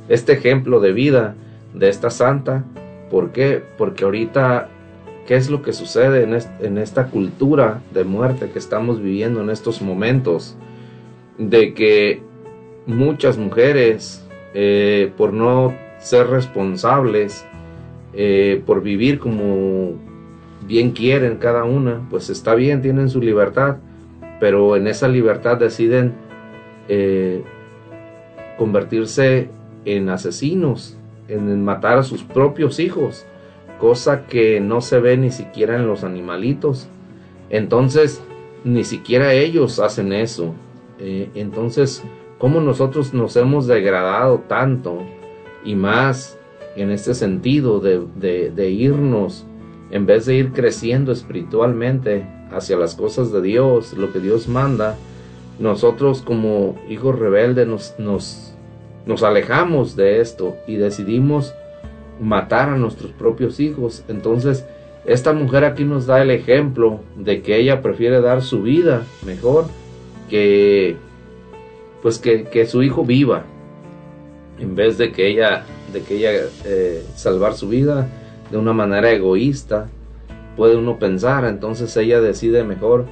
este 0.08 0.34
ejemplo 0.34 0.80
de 0.80 0.94
vida 0.94 1.36
de 1.74 1.90
esta 1.90 2.10
santa? 2.10 2.64
¿Por 3.10 3.32
qué? 3.32 3.64
Porque 3.78 4.06
ahorita, 4.06 4.70
¿qué 5.28 5.36
es 5.36 5.50
lo 5.50 5.62
que 5.62 5.74
sucede 5.74 6.24
en, 6.24 6.38
en 6.62 6.78
esta 6.78 7.08
cultura 7.08 7.82
de 7.94 8.04
muerte 8.04 8.50
que 8.52 8.60
estamos 8.60 9.02
viviendo 9.02 9.42
en 9.42 9.50
estos 9.50 9.82
momentos? 9.82 10.56
De 11.38 11.74
que 11.74 12.22
muchas 12.86 13.38
mujeres, 13.38 14.24
eh, 14.54 15.12
por 15.18 15.34
no 15.34 15.74
ser 16.00 16.28
responsables, 16.28 17.46
eh, 18.14 18.62
por 18.66 18.82
vivir 18.82 19.20
como 19.20 19.94
bien 20.66 20.92
quieren 20.92 21.38
cada 21.38 21.64
una, 21.64 22.08
pues 22.10 22.30
está 22.30 22.56
bien, 22.56 22.82
tienen 22.82 23.10
su 23.10 23.20
libertad, 23.22 23.78
pero 24.40 24.76
en 24.76 24.88
esa 24.88 25.08
libertad 25.08 25.58
deciden 25.58 26.14
eh, 26.88 27.44
convertirse 28.58 29.50
en 29.86 30.10
asesinos, 30.10 30.98
en 31.28 31.64
matar 31.64 31.98
a 31.98 32.04
sus 32.04 32.24
propios 32.24 32.80
hijos, 32.80 33.26
cosa 33.80 34.26
que 34.28 34.60
no 34.60 34.82
se 34.82 35.00
ve 35.00 35.18
ni 35.18 35.32
siquiera 35.32 35.76
en 35.76 35.88
los 35.88 36.04
animalitos. 36.04 36.88
Entonces, 37.50 38.22
ni 38.64 38.84
siquiera 38.84 39.34
ellos 39.34 39.80
hacen 39.80 40.14
eso. 40.14 40.54
entonces, 40.98 42.04
cómo 42.38 42.60
nosotros 42.62 43.14
nos 43.14 43.36
hemos 43.36 43.68
degradado 43.68 44.40
tanto 44.48 45.00
y 45.64 45.76
más 45.76 46.38
en 46.76 46.92
este 46.92 47.14
sentido 47.14 47.80
de, 47.80 48.70
irnos, 48.70 49.46
en 49.92 50.06
vez 50.06 50.26
de 50.26 50.36
ir 50.36 50.52
creciendo 50.52 51.12
espiritualmente 51.12 52.28
hacia 52.52 52.78
las 52.78 52.96
cosas 52.96 53.32
de 53.32 53.42
Dios, 53.42 53.94
lo 53.94 54.12
que 54.12 54.20
Dios 54.20 54.48
manda, 54.48 54.96
nosotros 55.60 56.22
como 56.22 56.76
hijos 56.90 57.18
rebeldes 57.18 57.68
nos, 57.68 57.96
nos, 57.98 58.54
nos 59.06 59.24
alejamos 59.24 59.96
de 59.96 60.20
esto 60.20 60.56
y 60.68 60.76
decidimos 60.76 61.54
matar 62.20 62.70
a 62.70 62.78
nuestros 62.78 63.12
propios 63.12 63.60
hijos. 63.60 64.04
Entonces, 64.10 64.66
esta 65.06 65.34
mujer 65.34 65.64
aquí 65.64 65.86
nos 65.86 66.08
da 66.08 66.22
el 66.22 66.32
ejemplo 66.32 67.00
de 67.16 67.42
que 67.42 67.58
ella 67.58 67.82
prefiere 67.82 68.20
dar 68.22 68.42
su 68.42 68.64
vida 68.64 69.04
mejor 69.26 69.66
que 70.30 70.98
pues 72.06 72.20
que, 72.20 72.68
su 72.68 72.84
hijo 72.84 73.04
viva 73.04 73.46
en 74.60 74.76
vez 74.76 75.00
de 75.00 75.12
que 75.12 75.28
ella 75.28 75.64
de 75.92 76.04
que 76.04 76.18
ella 76.18 76.48
eh, 76.64 77.04
salvar 77.16 77.56
su 77.56 77.68
vida 77.68 78.08
de 78.52 78.60
una 78.60 78.74
manera 78.74 79.10
egoísta 79.10 79.88
puede 80.56 80.76
uno 80.76 81.00
pensar 81.00 81.46
entonces 81.46 81.98
ella 81.98 82.22
decide 82.22 82.64
mejor 82.64 83.08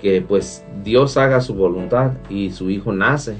que 0.00 0.22
pues 0.22 0.64
Dios 0.84 1.16
haga 1.16 1.40
su 1.40 1.54
voluntad 1.54 2.12
y 2.30 2.50
su 2.50 2.70
hijo 2.70 2.92
nace. 2.92 3.34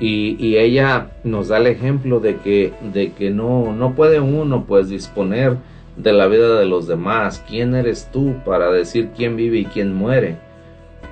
Y, 0.00 0.56
ella 0.56 1.10
nos 1.24 1.48
da 1.48 1.58
el 1.58 1.66
ejemplo 1.66 2.18
de 2.18 2.38
que 2.38 2.72
de 2.94 3.12
que 3.12 3.28
no 3.28 3.74
no 3.74 3.94
puede 3.94 4.18
uno 4.18 4.64
pues 4.64 4.88
disponer 4.88 5.58
de 5.98 6.14
la 6.14 6.26
vida 6.26 6.58
de 6.58 6.64
los 6.64 6.86
demás. 6.86 7.44
Quién 7.46 7.74
eres 7.74 8.08
tú 8.10 8.32
para 8.46 8.72
decir 8.72 9.10
quién 9.14 9.36
vive 9.36 9.58
y 9.58 9.64
quién 9.66 9.94
muere 9.94 10.38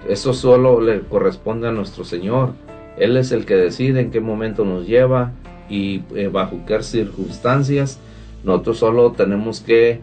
eso 0.08 0.32
solo 0.32 0.80
le 0.80 1.00
corresponde 1.02 1.68
a 1.68 1.72
nuestro 1.72 2.04
Señor 2.04 2.54
él 3.00 3.16
es 3.16 3.32
el 3.32 3.46
que 3.46 3.56
decide 3.56 4.00
en 4.00 4.10
qué 4.10 4.20
momento 4.20 4.64
nos 4.64 4.86
lleva 4.86 5.32
y 5.70 6.02
eh, 6.14 6.28
bajo 6.28 6.60
qué 6.66 6.82
circunstancias. 6.82 7.98
Nosotros 8.44 8.78
solo 8.78 9.12
tenemos 9.12 9.60
que, 9.60 10.00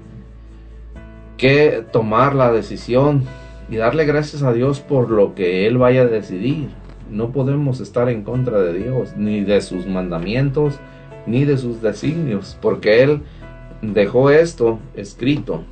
que 1.38 1.84
tomar 1.92 2.34
la 2.34 2.52
decisión 2.52 3.24
y 3.70 3.76
darle 3.76 4.06
gracias 4.06 4.42
a 4.42 4.52
Dios 4.52 4.80
por 4.80 5.12
lo 5.12 5.36
que 5.36 5.68
Él 5.68 5.78
vaya 5.78 6.02
a 6.02 6.06
decidir. 6.06 6.70
No 7.12 7.32
podemos 7.32 7.80
estar 7.82 8.10
en 8.10 8.24
contra 8.24 8.60
de 8.60 8.74
Dios, 8.74 9.16
ni 9.16 9.42
de 9.42 9.62
sus 9.62 9.86
mandamientos, 9.86 10.80
ni 11.28 11.46
de 11.46 11.58
sus 11.58 11.82
designios, 11.84 12.58
porque 12.62 13.04
Él 13.04 13.22
dejó 13.82 14.32
esto 14.32 14.80
escrito. 14.96 15.64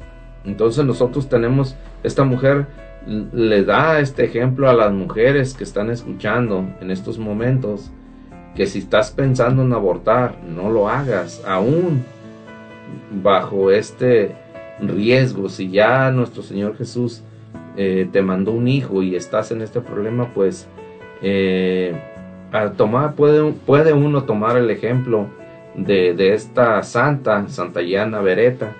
Entonces 0.45 0.85
nosotros 0.85 1.27
tenemos, 1.27 1.75
esta 2.03 2.23
mujer 2.23 2.67
le 3.07 3.63
da 3.63 3.99
este 3.99 4.25
ejemplo 4.25 4.69
a 4.69 4.73
las 4.73 4.91
mujeres 4.91 5.53
que 5.53 5.63
están 5.63 5.89
escuchando 5.89 6.65
en 6.81 6.91
estos 6.91 7.19
momentos 7.19 7.91
que 8.55 8.65
si 8.65 8.79
estás 8.79 9.11
pensando 9.11 9.63
en 9.63 9.73
abortar, 9.73 10.37
no 10.43 10.69
lo 10.69 10.89
hagas, 10.89 11.43
aún 11.45 12.03
bajo 13.11 13.69
este 13.69 14.33
riesgo. 14.79 15.49
Si 15.49 15.69
ya 15.69 16.09
nuestro 16.11 16.41
Señor 16.41 16.77
Jesús 16.77 17.21
eh, 17.75 18.07
te 18.11 18.21
mandó 18.21 18.51
un 18.53 18.67
hijo 18.67 19.03
y 19.03 19.15
estás 19.15 19.51
en 19.51 19.61
este 19.61 19.81
problema, 19.81 20.33
pues 20.33 20.67
eh, 21.21 21.93
tomar, 22.77 23.15
puede, 23.15 23.51
puede 23.51 23.91
uno 23.91 24.23
tomar 24.23 24.55
el 24.57 24.69
ejemplo 24.69 25.27
de, 25.75 26.13
de 26.13 26.33
esta 26.33 26.81
santa, 26.83 27.47
Santa 27.49 27.81
Yana 27.81 28.21
Beretta, 28.21 28.73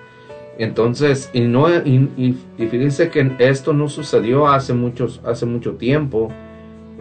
entonces, 0.58 1.30
y 1.32 1.40
no, 1.42 1.68
y, 1.68 2.36
fíjense 2.56 3.10
que 3.10 3.30
esto 3.38 3.72
no 3.72 3.88
sucedió 3.88 4.48
hace 4.48 4.72
muchos, 4.72 5.20
hace 5.24 5.44
mucho 5.44 5.72
tiempo. 5.72 6.30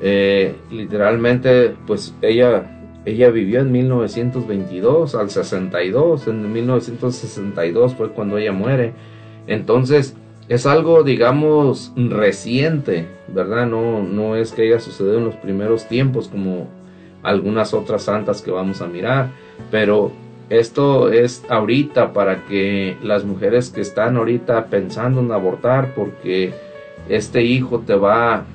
Eh, 0.01 0.55
literalmente, 0.69 1.73
pues 1.87 2.13
ella, 2.21 2.81
ella 3.05 3.29
vivió 3.29 3.61
en 3.61 3.71
1922 3.71 5.15
al 5.15 5.29
62. 5.29 6.27
En 6.27 6.51
1962 6.51 7.95
fue 7.95 8.09
cuando 8.11 8.37
ella 8.37 8.51
muere. 8.51 8.93
Entonces, 9.47 10.17
es 10.49 10.65
algo, 10.65 11.03
digamos, 11.03 11.93
reciente, 11.95 13.07
¿verdad? 13.29 13.67
No, 13.67 14.03
no 14.03 14.35
es 14.35 14.51
que 14.51 14.63
haya 14.63 14.79
sucedido 14.79 15.17
en 15.17 15.25
los 15.25 15.35
primeros 15.35 15.87
tiempos 15.87 16.27
como 16.27 16.67
algunas 17.23 17.73
otras 17.73 18.03
santas 18.03 18.41
que 18.41 18.51
vamos 18.51 18.81
a 18.81 18.87
mirar, 18.87 19.29
pero 19.71 20.11
esto 20.49 21.11
es 21.11 21.43
ahorita 21.49 22.13
para 22.13 22.45
que 22.45 22.97
las 23.01 23.23
mujeres 23.23 23.69
que 23.69 23.81
están 23.81 24.17
ahorita 24.17 24.65
pensando 24.67 25.21
en 25.21 25.31
abortar 25.31 25.93
porque 25.95 26.53
este 27.09 27.43
hijo 27.43 27.79
te 27.79 27.95
va 27.95 28.45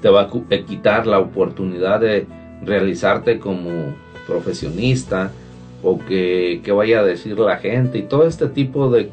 te 0.00 0.08
va 0.08 0.22
a 0.22 0.30
quitar 0.66 1.06
la 1.06 1.18
oportunidad 1.18 2.00
de 2.00 2.26
realizarte 2.64 3.38
como 3.38 3.94
profesionista 4.26 5.30
o 5.82 5.98
que, 5.98 6.62
vaya 6.74 7.00
a 7.00 7.04
decir 7.04 7.38
la 7.38 7.56
gente 7.56 7.98
y 7.98 8.02
todo 8.02 8.26
este 8.26 8.46
tipo 8.48 8.90
de, 8.90 9.10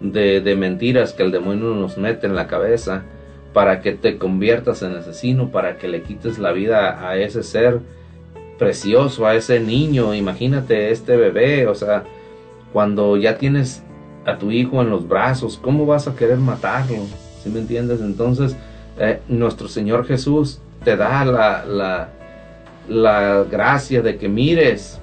de 0.00 0.56
mentiras 0.56 1.12
que 1.12 1.22
el 1.22 1.30
demonio 1.30 1.74
nos 1.74 1.96
mete 1.96 2.26
en 2.26 2.34
la 2.34 2.46
cabeza 2.46 3.04
para 3.52 3.80
que 3.80 3.92
te 3.92 4.18
conviertas 4.18 4.82
en 4.82 4.94
asesino, 4.94 5.50
para 5.50 5.78
que 5.78 5.88
le 5.88 6.02
quites 6.02 6.38
la 6.38 6.52
vida 6.52 7.08
a 7.08 7.16
ese 7.16 7.42
ser 7.42 7.80
precioso 8.58 9.26
a 9.26 9.34
ese 9.34 9.60
niño, 9.60 10.14
imagínate 10.14 10.90
este 10.90 11.16
bebé, 11.16 11.66
o 11.66 11.74
sea, 11.74 12.04
cuando 12.72 13.16
ya 13.16 13.38
tienes 13.38 13.82
a 14.24 14.38
tu 14.38 14.50
hijo 14.50 14.82
en 14.82 14.90
los 14.90 15.06
brazos, 15.06 15.58
¿cómo 15.62 15.86
vas 15.86 16.08
a 16.08 16.16
querer 16.16 16.38
matarlo? 16.38 16.96
¿Sí 17.42 17.50
me 17.50 17.60
entiendes? 17.60 18.00
Entonces, 18.00 18.56
eh, 18.98 19.20
nuestro 19.28 19.68
Señor 19.68 20.06
Jesús 20.06 20.60
te 20.84 20.96
da 20.96 21.24
la, 21.24 21.64
la, 21.64 22.08
la 22.88 23.44
gracia 23.44 24.02
de 24.02 24.16
que 24.16 24.28
mires 24.28 25.00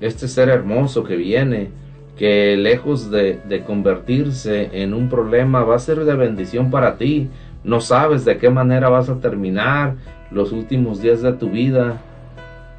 este 0.00 0.28
ser 0.28 0.48
hermoso 0.48 1.04
que 1.04 1.16
viene, 1.16 1.70
que 2.18 2.56
lejos 2.56 3.10
de, 3.10 3.40
de, 3.48 3.64
convertirse 3.64 4.70
en 4.72 4.94
un 4.94 5.08
problema 5.08 5.64
va 5.64 5.76
a 5.76 5.80
ser 5.80 6.04
de 6.04 6.14
bendición 6.14 6.70
para 6.70 6.96
ti. 6.96 7.28
No 7.64 7.80
sabes 7.80 8.24
de 8.24 8.38
qué 8.38 8.50
manera 8.50 8.88
vas 8.88 9.08
a 9.08 9.18
terminar 9.18 9.96
los 10.30 10.52
últimos 10.52 11.00
días 11.00 11.22
de 11.22 11.32
tu 11.32 11.50
vida 11.50 12.00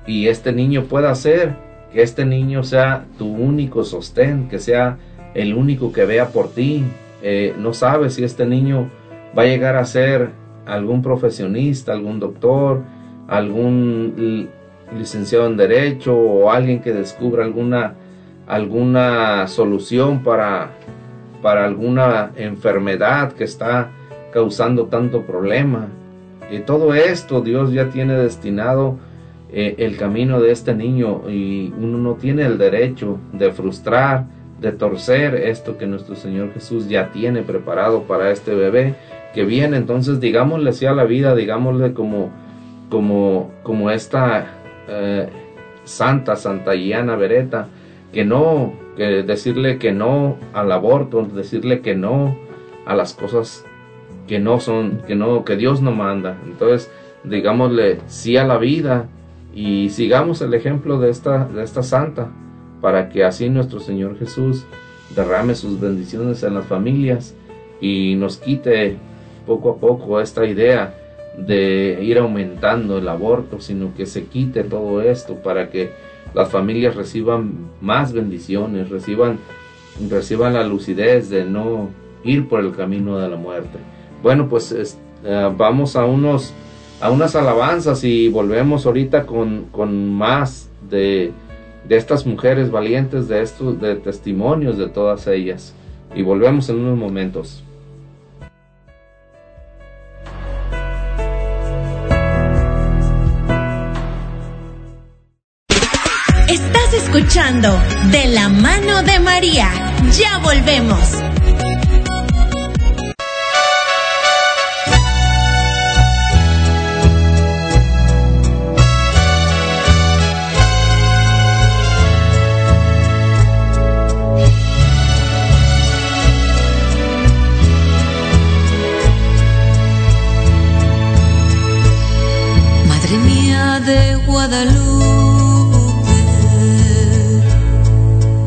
y 0.07 0.27
este 0.27 0.51
niño 0.51 0.83
pueda 0.83 1.13
ser, 1.15 1.55
que 1.91 2.01
este 2.01 2.25
niño 2.25 2.63
sea 2.63 3.05
tu 3.17 3.27
único 3.27 3.83
sostén, 3.83 4.47
que 4.47 4.59
sea 4.59 4.97
el 5.33 5.53
único 5.53 5.91
que 5.91 6.05
vea 6.05 6.29
por 6.29 6.51
ti. 6.51 6.83
Eh, 7.21 7.55
no 7.57 7.73
sabes 7.73 8.15
si 8.15 8.23
este 8.23 8.45
niño 8.45 8.89
va 9.37 9.43
a 9.43 9.45
llegar 9.45 9.75
a 9.75 9.85
ser 9.85 10.29
algún 10.65 11.01
profesionista, 11.01 11.93
algún 11.93 12.19
doctor, 12.19 12.81
algún 13.27 14.49
licenciado 14.95 15.47
en 15.47 15.57
derecho 15.57 16.15
o 16.15 16.51
alguien 16.51 16.81
que 16.81 16.93
descubra 16.93 17.43
alguna 17.43 17.95
alguna 18.47 19.47
solución 19.47 20.21
para 20.21 20.71
para 21.41 21.65
alguna 21.65 22.31
enfermedad 22.35 23.33
que 23.33 23.43
está 23.43 23.89
causando 24.31 24.85
tanto 24.85 25.23
problema. 25.23 25.87
Y 26.51 26.59
todo 26.59 26.93
esto 26.93 27.41
Dios 27.41 27.71
ya 27.71 27.89
tiene 27.89 28.13
destinado 28.13 28.97
eh, 29.57 29.75
el 29.85 29.95
camino 29.95 30.41
de 30.41 30.51
este 30.51 30.75
niño 30.75 31.29
y 31.29 31.73
uno 31.77 31.97
no 31.97 32.15
tiene 32.15 32.43
el 32.43 32.57
derecho 32.57 33.19
de 33.31 33.53
frustrar, 33.53 34.25
de 34.59 34.73
torcer 34.73 35.33
esto 35.33 35.77
que 35.77 35.87
nuestro 35.87 36.15
Señor 36.15 36.51
Jesús 36.53 36.89
ya 36.89 37.13
tiene 37.13 37.41
preparado 37.41 38.03
para 38.03 38.31
este 38.31 38.53
bebé 38.53 38.95
que 39.33 39.45
viene. 39.45 39.77
Entonces 39.77 40.19
digámosle 40.19 40.71
así 40.71 40.85
a 40.85 40.91
la 40.91 41.05
vida, 41.05 41.33
digámosle 41.35 41.93
como, 41.93 42.31
como, 42.89 43.49
como 43.63 43.91
esta 43.91 44.45
eh, 44.89 45.29
santa, 45.85 46.35
Santa 46.35 46.75
Iana 46.75 47.15
Beretta, 47.15 47.69
que 48.11 48.25
no, 48.25 48.73
que 48.97 49.23
decirle 49.23 49.77
que 49.77 49.93
no 49.93 50.35
al 50.51 50.69
aborto, 50.69 51.23
decirle 51.23 51.79
que 51.79 51.95
no 51.95 52.35
a 52.85 52.93
las 52.93 53.13
cosas 53.13 53.65
que 54.27 54.37
no 54.37 54.59
son, 54.59 55.01
que 55.07 55.15
no, 55.15 55.45
que 55.45 55.55
Dios 55.55 55.81
no 55.81 55.93
manda. 55.93 56.35
Entonces, 56.45 56.91
digámosle 57.23 57.99
sí 58.07 58.35
a 58.35 58.43
la 58.43 58.57
vida 58.57 59.07
y 59.55 59.89
sigamos 59.89 60.41
el 60.41 60.53
ejemplo 60.53 60.99
de 60.99 61.09
esta, 61.09 61.45
de 61.45 61.63
esta 61.63 61.81
santa 61.81 62.29
para 62.81 63.09
que 63.09 63.23
así 63.23 63.49
nuestro 63.49 63.79
Señor 63.79 64.19
Jesús 64.19 64.65
derrame 65.15 65.55
sus 65.55 65.79
bendiciones 65.79 66.43
en 66.43 66.53
las 66.53 66.65
familias 66.65 67.33
y 67.79 68.15
nos 68.15 68.37
quite 68.37 68.97
poco 69.47 69.71
a 69.71 69.77
poco 69.77 70.19
esta 70.19 70.45
idea 70.45 70.93
de 71.37 71.99
ir 72.01 72.17
aumentando 72.17 72.97
el 72.97 73.07
aborto, 73.07 73.59
sino 73.59 73.93
que 73.95 74.05
se 74.05 74.25
quite 74.25 74.63
todo 74.63 75.01
esto 75.01 75.35
para 75.35 75.69
que 75.69 75.91
las 76.33 76.49
familias 76.49 76.95
reciban 76.95 77.69
más 77.81 78.13
bendiciones, 78.13 78.89
reciban, 78.89 79.39
reciban 80.09 80.53
la 80.53 80.63
lucidez 80.63 81.29
de 81.29 81.45
no 81.45 81.89
ir 82.23 82.47
por 82.47 82.59
el 82.59 82.75
camino 82.75 83.17
de 83.19 83.29
la 83.29 83.37
muerte. 83.37 83.77
Bueno, 84.21 84.49
pues 84.49 84.97
eh, 85.23 85.53
vamos 85.57 85.95
a 85.95 86.05
unos 86.05 86.53
a 87.01 87.11
unas 87.11 87.35
alabanzas 87.35 88.03
y 88.03 88.29
volvemos 88.29 88.85
ahorita 88.85 89.25
con, 89.25 89.65
con 89.71 90.13
más 90.13 90.69
de, 90.89 91.31
de, 91.87 91.97
estas 91.97 92.25
mujeres 92.25 92.71
valientes, 92.71 93.27
de 93.27 93.41
estos 93.41 93.79
de 93.81 93.95
testimonios 93.95 94.77
de 94.77 94.87
todas 94.87 95.27
ellas. 95.27 95.73
Y 96.15 96.21
volvemos 96.21 96.69
en 96.69 96.77
unos 96.79 96.97
momentos. 96.97 97.63
Estás 106.47 106.93
escuchando 106.93 107.69
De 108.11 108.27
la 108.27 108.47
mano 108.47 109.03
de 109.03 109.19
María. 109.19 109.69
Ya 110.17 110.37
volvemos. 110.37 111.34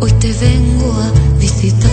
Hoy 0.01 0.13
te 0.21 0.33
vengo 0.35 0.93
a 0.93 1.11
visitar 1.41 1.88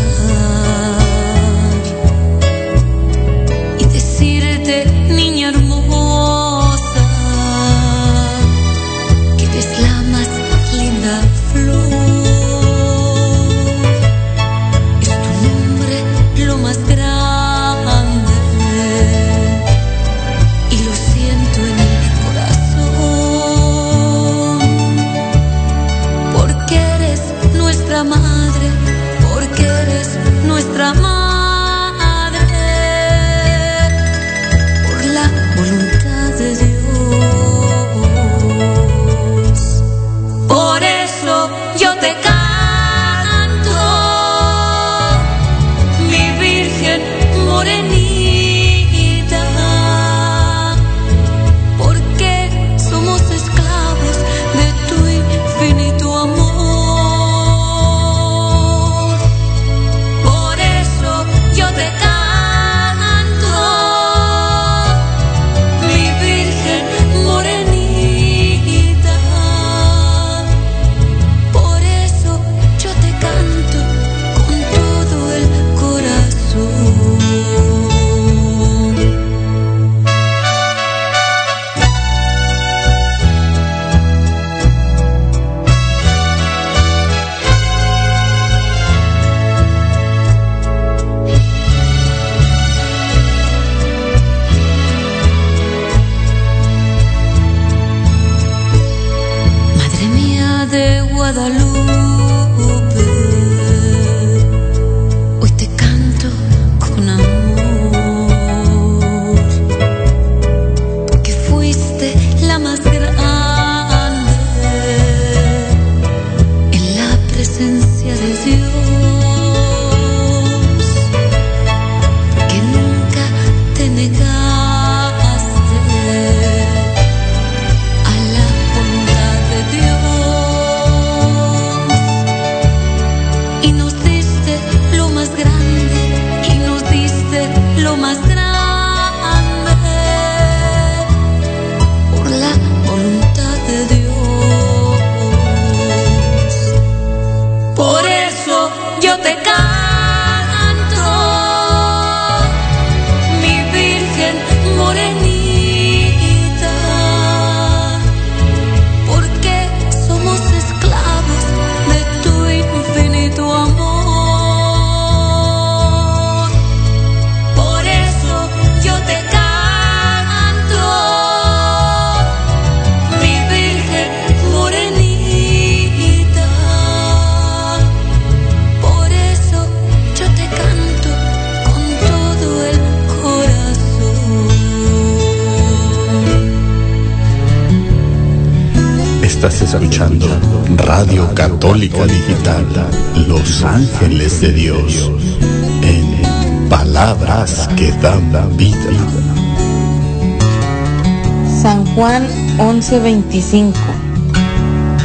Juan 201.96 202.28
11:25. 202.58 203.74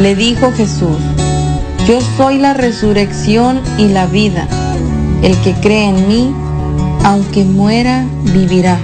Le 0.00 0.16
dijo 0.16 0.50
Jesús, 0.50 0.98
yo 1.86 2.00
soy 2.16 2.38
la 2.38 2.52
resurrección 2.52 3.60
y 3.78 3.88
la 3.88 4.06
vida. 4.06 4.48
El 5.22 5.36
que 5.38 5.54
cree 5.54 5.88
en 5.88 6.08
mí, 6.08 6.34
aunque 7.04 7.44
muera, 7.44 8.04
vivirá. 8.24 8.76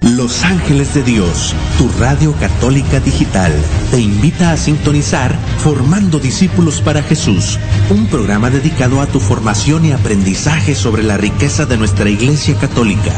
Los 0.00 0.42
Ángeles 0.44 0.94
de 0.94 1.02
Dios, 1.02 1.54
tu 1.76 1.88
radio 1.98 2.32
católica 2.40 3.00
digital, 3.00 3.52
te 3.90 4.00
invita 4.00 4.52
a 4.52 4.56
sintonizar 4.56 5.34
Formando 5.58 6.18
Discípulos 6.18 6.80
para 6.80 7.02
Jesús 7.02 7.58
un 7.90 8.06
programa 8.06 8.50
dedicado 8.50 9.00
a 9.00 9.06
tu 9.06 9.18
formación 9.18 9.84
y 9.84 9.92
aprendizaje 9.92 10.74
sobre 10.74 11.02
la 11.02 11.16
riqueza 11.16 11.66
de 11.66 11.76
nuestra 11.76 12.08
Iglesia 12.08 12.54
Católica, 12.56 13.12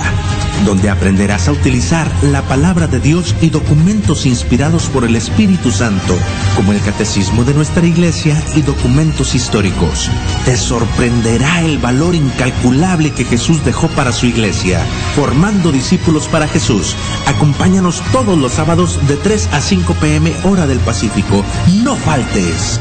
donde 0.64 0.88
aprenderás 0.88 1.48
a 1.48 1.52
utilizar 1.52 2.10
la 2.22 2.42
palabra 2.42 2.86
de 2.86 2.98
Dios 2.98 3.34
y 3.42 3.50
documentos 3.50 4.24
inspirados 4.24 4.86
por 4.86 5.04
el 5.04 5.14
Espíritu 5.14 5.70
Santo, 5.70 6.16
como 6.56 6.72
el 6.72 6.80
Catecismo 6.80 7.44
de 7.44 7.54
nuestra 7.54 7.86
Iglesia 7.86 8.42
y 8.56 8.62
documentos 8.62 9.34
históricos. 9.34 10.10
Te 10.44 10.56
sorprenderá 10.56 11.60
el 11.60 11.78
valor 11.78 12.14
incalculable 12.14 13.10
que 13.10 13.24
Jesús 13.24 13.64
dejó 13.64 13.88
para 13.88 14.12
su 14.12 14.26
Iglesia, 14.26 14.80
formando 15.14 15.70
discípulos 15.70 16.28
para 16.28 16.48
Jesús. 16.48 16.96
Acompáñanos 17.26 18.02
todos 18.10 18.38
los 18.38 18.52
sábados 18.52 18.98
de 19.06 19.16
3 19.16 19.50
a 19.52 19.60
5 19.60 19.94
pm 19.94 20.32
hora 20.44 20.66
del 20.66 20.78
Pacífico. 20.78 21.44
No 21.82 21.94
faltes. 21.96 22.80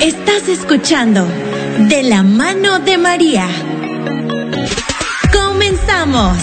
Estás 0.00 0.48
escuchando 0.48 1.26
De 1.88 2.02
la 2.02 2.22
mano 2.22 2.78
de 2.78 2.96
María. 2.96 3.46
Comenzamos. 5.30 6.38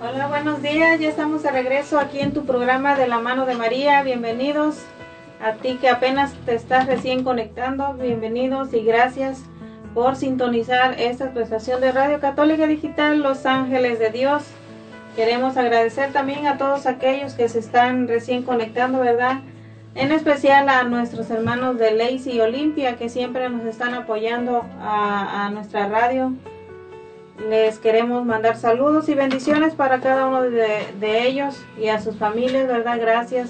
Hola, 0.00 0.26
buenos 0.26 0.60
días. 0.62 0.98
Ya 0.98 1.08
estamos 1.10 1.44
de 1.44 1.50
regreso 1.52 1.98
aquí 1.98 2.18
en 2.18 2.29
programa 2.50 2.96
de 2.96 3.06
la 3.06 3.20
mano 3.20 3.46
de 3.46 3.54
María. 3.54 4.02
Bienvenidos 4.02 4.82
a 5.40 5.52
ti 5.52 5.78
que 5.80 5.88
apenas 5.88 6.34
te 6.46 6.56
estás 6.56 6.88
recién 6.88 7.22
conectando. 7.22 7.94
Bienvenidos 7.94 8.74
y 8.74 8.82
gracias 8.82 9.44
por 9.94 10.16
sintonizar 10.16 10.98
esta 10.98 11.32
tu 11.32 11.38
estación 11.38 11.80
de 11.80 11.92
Radio 11.92 12.18
Católica 12.18 12.66
Digital 12.66 13.20
Los 13.20 13.46
Ángeles 13.46 14.00
de 14.00 14.10
Dios. 14.10 14.42
Queremos 15.14 15.56
agradecer 15.56 16.12
también 16.12 16.48
a 16.48 16.58
todos 16.58 16.86
aquellos 16.86 17.34
que 17.34 17.48
se 17.48 17.60
están 17.60 18.08
recién 18.08 18.42
conectando, 18.42 18.98
¿verdad? 18.98 19.42
En 19.94 20.10
especial 20.10 20.68
a 20.68 20.82
nuestros 20.82 21.30
hermanos 21.30 21.78
de 21.78 21.92
Lacey 21.92 22.32
y 22.34 22.40
Olimpia 22.40 22.96
que 22.96 23.08
siempre 23.08 23.48
nos 23.48 23.64
están 23.64 23.94
apoyando 23.94 24.64
a, 24.80 25.46
a 25.46 25.50
nuestra 25.50 25.86
radio. 25.86 26.32
Les 27.48 27.78
queremos 27.78 28.26
mandar 28.26 28.56
saludos 28.56 29.08
y 29.08 29.14
bendiciones 29.14 29.74
para 29.74 30.00
cada 30.00 30.26
uno 30.26 30.42
de, 30.42 31.26
ellos 31.26 31.56
y 31.80 31.88
a 31.88 31.98
sus 31.98 32.16
familias, 32.16 32.68
¿verdad? 32.68 32.98
Gracias 33.00 33.48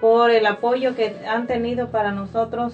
por 0.00 0.30
el 0.30 0.46
apoyo 0.46 0.96
que 0.96 1.16
han 1.28 1.46
tenido 1.46 1.90
para 1.90 2.12
nosotros, 2.12 2.72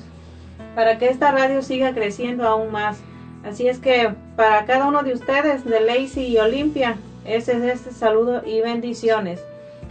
para 0.76 0.98
que 0.98 1.08
esta 1.08 1.32
radio 1.32 1.62
siga 1.62 1.94
creciendo 1.94 2.46
aún 2.46 2.70
más. 2.70 3.00
Así 3.44 3.66
es 3.66 3.80
que 3.80 4.14
para 4.36 4.64
cada 4.66 4.86
uno 4.86 5.02
de 5.02 5.14
ustedes 5.14 5.64
de 5.64 5.80
Lacey 5.80 6.26
y 6.28 6.38
Olimpia, 6.38 6.96
ese 7.24 7.56
es 7.56 7.62
este 7.64 7.90
saludo 7.90 8.42
y 8.46 8.60
bendiciones. 8.60 9.42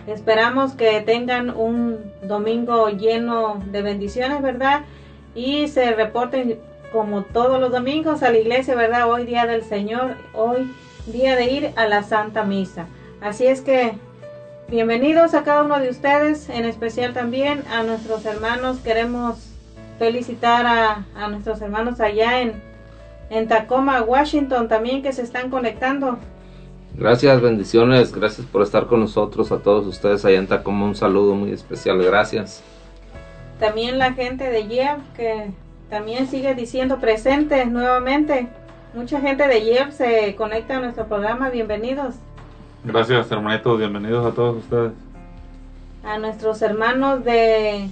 Esperamos 0.07 0.73
que 0.73 1.01
tengan 1.01 1.49
un 1.49 1.99
domingo 2.21 2.87
lleno 2.89 3.61
de 3.71 3.81
bendiciones, 3.81 4.41
¿verdad? 4.41 4.83
Y 5.33 5.67
se 5.67 5.91
reporten 5.91 6.59
como 6.91 7.23
todos 7.23 7.59
los 7.59 7.71
domingos 7.71 8.23
a 8.23 8.31
la 8.31 8.37
iglesia, 8.37 8.75
¿verdad? 8.75 9.09
Hoy 9.09 9.25
día 9.25 9.45
del 9.45 9.63
Señor, 9.63 10.15
hoy 10.33 10.71
día 11.07 11.35
de 11.35 11.45
ir 11.51 11.71
a 11.75 11.87
la 11.87 12.03
Santa 12.03 12.43
Misa. 12.43 12.87
Así 13.21 13.45
es 13.47 13.61
que 13.61 13.93
bienvenidos 14.67 15.33
a 15.33 15.43
cada 15.43 15.63
uno 15.63 15.79
de 15.79 15.89
ustedes, 15.89 16.49
en 16.49 16.65
especial 16.65 17.13
también 17.13 17.63
a 17.71 17.83
nuestros 17.83 18.25
hermanos. 18.25 18.77
Queremos 18.79 19.37
felicitar 19.99 20.65
a, 20.65 21.05
a 21.15 21.27
nuestros 21.27 21.61
hermanos 21.61 21.99
allá 21.99 22.41
en, 22.41 22.61
en 23.29 23.47
Tacoma, 23.47 24.01
Washington, 24.01 24.67
también 24.67 25.01
que 25.01 25.13
se 25.13 25.21
están 25.21 25.49
conectando. 25.49 26.17
Gracias, 26.97 27.41
bendiciones, 27.41 28.13
gracias 28.13 28.47
por 28.47 28.61
estar 28.61 28.87
con 28.87 29.01
nosotros, 29.01 29.51
a 29.51 29.59
todos 29.59 29.85
ustedes 29.85 30.23
allá 30.23 30.37
en 30.37 30.47
Tacoma, 30.47 30.85
un 30.85 30.95
saludo 30.95 31.35
muy 31.35 31.51
especial, 31.51 32.01
gracias. 32.01 32.63
También 33.59 33.99
la 33.99 34.13
gente 34.13 34.49
de 34.49 34.67
Yev 34.67 34.97
que 35.15 35.51
también 35.89 36.27
sigue 36.27 36.55
diciendo 36.55 36.99
presente 36.99 37.65
nuevamente. 37.65 38.47
Mucha 38.93 39.19
gente 39.19 39.47
de 39.47 39.61
Yev 39.61 39.91
se 39.91 40.35
conecta 40.35 40.77
a 40.77 40.79
nuestro 40.79 41.05
programa, 41.05 41.49
bienvenidos. 41.49 42.15
Gracias, 42.83 43.31
hermanitos. 43.31 43.77
Bienvenidos 43.77 44.25
a 44.25 44.33
todos 44.33 44.57
ustedes. 44.57 44.91
A 46.03 46.17
nuestros 46.17 46.61
hermanos 46.61 47.23
de, 47.23 47.89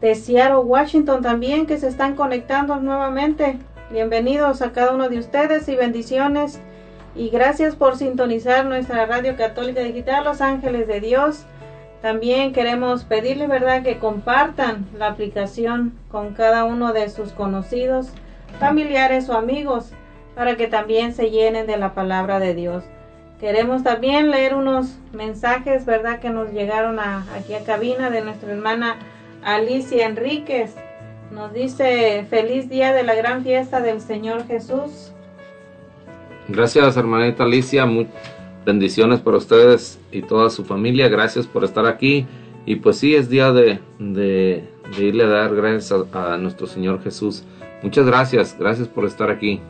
de 0.00 0.14
Seattle, 0.14 0.58
Washington 0.58 1.20
también 1.20 1.66
que 1.66 1.78
se 1.78 1.88
están 1.88 2.14
conectando 2.14 2.76
nuevamente. 2.76 3.58
Bienvenidos 3.90 4.62
a 4.62 4.72
cada 4.72 4.92
uno 4.94 5.08
de 5.08 5.18
ustedes 5.18 5.68
y 5.68 5.74
bendiciones. 5.74 6.60
Y 7.16 7.28
gracias 7.28 7.74
por 7.74 7.96
sintonizar 7.96 8.64
nuestra 8.66 9.04
radio 9.04 9.36
católica 9.36 9.80
digital 9.80 10.24
Los 10.24 10.40
Ángeles 10.40 10.86
de 10.86 11.00
Dios. 11.00 11.44
También 12.02 12.52
queremos 12.52 13.04
pedirle, 13.04 13.46
¿verdad?, 13.46 13.82
que 13.82 13.98
compartan 13.98 14.86
la 14.98 15.08
aplicación 15.08 15.92
con 16.10 16.32
cada 16.32 16.64
uno 16.64 16.92
de 16.92 17.10
sus 17.10 17.32
conocidos, 17.32 18.08
familiares 18.58 19.28
o 19.28 19.34
amigos 19.34 19.90
para 20.34 20.56
que 20.56 20.66
también 20.66 21.12
se 21.12 21.30
llenen 21.30 21.66
de 21.66 21.76
la 21.76 21.92
palabra 21.92 22.40
de 22.40 22.54
Dios. 22.54 22.84
Queremos 23.38 23.82
también 23.82 24.30
leer 24.30 24.54
unos 24.54 24.96
mensajes, 25.12 25.84
¿verdad?, 25.84 26.20
que 26.20 26.30
nos 26.30 26.52
llegaron 26.52 26.98
a, 26.98 27.26
aquí 27.36 27.54
a 27.54 27.64
cabina 27.64 28.08
de 28.08 28.22
nuestra 28.22 28.52
hermana 28.52 28.96
Alicia 29.44 30.06
Enríquez. 30.06 30.74
Nos 31.30 31.52
dice, 31.52 32.26
feliz 32.28 32.68
día 32.68 32.92
de 32.92 33.02
la 33.02 33.14
gran 33.14 33.44
fiesta 33.44 33.80
del 33.80 34.00
Señor 34.00 34.46
Jesús. 34.46 35.12
Gracias, 36.48 36.96
hermanita 36.96 37.44
Alicia. 37.44 37.86
Bendiciones 38.64 39.20
para 39.20 39.36
ustedes 39.36 39.98
y 40.12 40.22
toda 40.22 40.50
su 40.50 40.64
familia. 40.64 41.08
Gracias 41.08 41.46
por 41.46 41.64
estar 41.64 41.86
aquí. 41.86 42.26
Y 42.66 42.76
pues 42.76 42.98
sí, 42.98 43.14
es 43.14 43.28
día 43.28 43.52
de, 43.52 43.80
irle 44.98 45.24
a 45.24 45.28
dar 45.28 45.54
gracias 45.54 45.92
a, 46.12 46.34
a, 46.34 46.36
nuestro 46.36 46.66
Señor 46.66 47.02
Jesús. 47.02 47.44
Muchas 47.82 48.06
gracias. 48.06 48.56
Gracias 48.58 48.88
por 48.88 49.04
estar 49.06 49.30
aquí. 49.30 49.60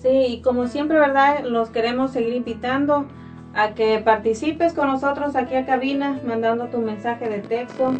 Sí, 0.00 0.08
y 0.08 0.42
como 0.42 0.66
siempre, 0.66 0.98
¿verdad? 0.98 1.44
Los 1.44 1.70
queremos 1.70 2.12
seguir 2.12 2.34
invitando 2.34 3.06
a 3.54 3.74
que 3.74 3.98
participes 3.98 4.72
con 4.72 4.88
nosotros 4.88 5.36
aquí 5.36 5.54
a 5.54 5.66
cabina, 5.66 6.18
mandando 6.26 6.66
tu 6.66 6.78
mensaje 6.78 7.28
de 7.28 7.38
texto, 7.38 7.92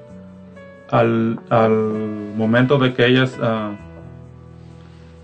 al, 0.90 1.40
al 1.50 1.72
momento 2.36 2.78
de 2.78 2.94
que 2.94 3.07
ellas 3.07 3.36
ah, 3.42 3.72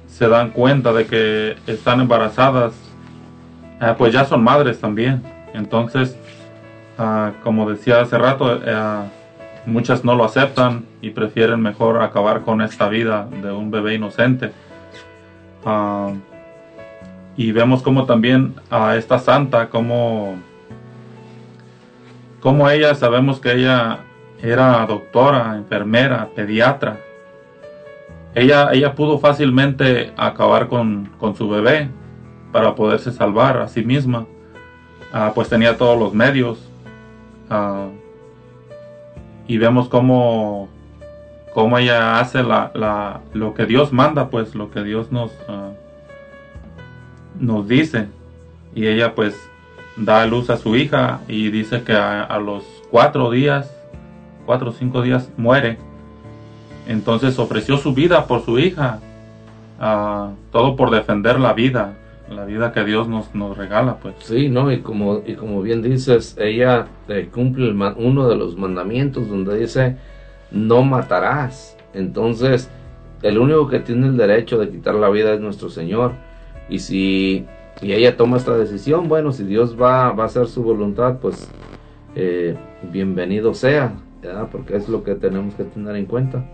se 0.06 0.28
dan 0.28 0.50
cuenta 0.50 0.92
de 0.92 1.06
que 1.06 1.56
están 1.66 2.00
embarazadas, 2.00 2.74
ah, 3.80 3.94
pues 3.96 4.12
ya 4.12 4.24
son 4.24 4.42
madres 4.42 4.80
también. 4.80 5.22
Entonces, 5.54 6.16
como 7.42 7.68
decía 7.68 8.00
hace 8.00 8.16
rato, 8.16 8.60
ah, 8.66 9.06
muchas 9.66 10.04
no 10.04 10.14
lo 10.14 10.24
aceptan 10.24 10.84
y 11.00 11.10
prefieren 11.10 11.60
mejor 11.60 12.00
acabar 12.02 12.42
con 12.42 12.62
esta 12.62 12.88
vida 12.88 13.26
de 13.42 13.52
un 13.52 13.70
bebé 13.70 13.94
inocente. 13.94 14.52
Y 17.36 17.52
vemos 17.52 17.82
como 17.82 18.04
también 18.04 18.54
a 18.70 18.96
esta 18.96 19.18
santa, 19.18 19.68
como, 19.70 20.36
ella, 22.70 22.94
sabemos 22.94 23.40
que 23.40 23.52
ella 23.52 24.00
era 24.42 24.84
doctora, 24.86 25.56
enfermera, 25.56 26.28
pediatra. 26.34 26.98
Ella, 28.34 28.70
ella 28.72 28.94
pudo 28.94 29.18
fácilmente 29.18 30.12
acabar 30.16 30.68
con, 30.68 31.10
con 31.18 31.36
su 31.36 31.48
bebé 31.48 31.88
para 32.50 32.74
poderse 32.74 33.12
salvar 33.12 33.58
a 33.58 33.68
sí 33.68 33.84
misma. 33.84 34.26
Ah, 35.12 35.32
pues 35.34 35.48
tenía 35.48 35.76
todos 35.76 35.98
los 35.98 36.12
medios. 36.14 36.58
Ah, 37.50 37.88
y 39.46 39.58
vemos 39.58 39.88
cómo, 39.88 40.68
cómo 41.54 41.76
ella 41.78 42.18
hace 42.20 42.42
la, 42.42 42.70
la- 42.74 43.20
lo 43.34 43.52
que 43.54 43.66
Dios 43.66 43.92
manda, 43.92 44.28
pues 44.30 44.54
lo 44.54 44.70
que 44.70 44.82
Dios 44.82 45.12
nos, 45.12 45.30
ah, 45.48 45.70
nos 47.42 47.68
dice. 47.68 48.08
Y 48.74 48.86
ella 48.86 49.14
pues 49.14 49.36
da 49.96 50.22
a 50.22 50.26
luz 50.26 50.48
a 50.48 50.56
su 50.56 50.74
hija 50.76 51.20
y 51.28 51.50
dice 51.50 51.82
que 51.82 51.92
a, 51.92 52.38
los 52.38 52.64
cuatro 52.90 53.30
días, 53.30 53.70
cuatro 54.46 54.70
o 54.70 54.72
cinco 54.72 55.02
días 55.02 55.30
muere. 55.36 55.78
Entonces 56.88 57.38
ofreció 57.38 57.76
su 57.76 57.92
vida 57.92 58.26
por 58.26 58.44
su 58.44 58.58
hija. 58.58 59.00
ah, 59.78 60.30
todo 60.50 60.76
por 60.76 60.90
defender 60.90 61.38
la 61.40 61.52
vida, 61.52 61.96
la 62.30 62.44
vida 62.44 62.72
que 62.72 62.84
Dios 62.84 63.08
nos, 63.08 63.34
nos 63.34 63.56
regala, 63.56 63.96
pues. 63.96 64.14
Sí, 64.20 64.48
¿no? 64.48 64.72
Y 64.72 64.80
como, 64.80 65.22
y 65.26 65.34
como 65.34 65.60
bien 65.62 65.82
dices, 65.82 66.36
ella 66.38 66.86
eh, 67.08 67.28
cumple 67.32 67.70
uno 67.70 68.28
de 68.28 68.36
los 68.36 68.56
mandamientos 68.56 69.28
donde 69.28 69.58
dice, 69.58 69.96
no 70.50 70.82
matarás. 70.82 71.76
Entonces, 71.94 72.70
el 73.22 73.38
único 73.38 73.68
que 73.68 73.80
tiene 73.80 74.06
el 74.06 74.16
derecho 74.16 74.58
de 74.58 74.70
quitar 74.70 74.94
la 74.94 75.10
vida 75.10 75.32
es 75.34 75.40
nuestro 75.40 75.68
Señor. 75.68 76.12
Y 76.68 76.78
si 76.78 77.46
y 77.80 77.92
ella 77.92 78.16
toma 78.16 78.36
esta 78.36 78.56
decisión, 78.56 79.08
bueno, 79.08 79.32
si 79.32 79.44
Dios 79.44 79.80
va, 79.80 80.12
va 80.12 80.24
a 80.24 80.26
hacer 80.26 80.46
su 80.46 80.62
voluntad, 80.62 81.18
pues 81.20 81.50
eh, 82.14 82.56
bienvenido 82.92 83.54
sea. 83.54 83.92
Porque 84.52 84.76
es 84.76 84.88
lo 84.88 85.02
que 85.02 85.16
tenemos 85.16 85.54
que 85.54 85.64
tener 85.64 85.96
en 85.96 86.06
cuenta. 86.06 86.44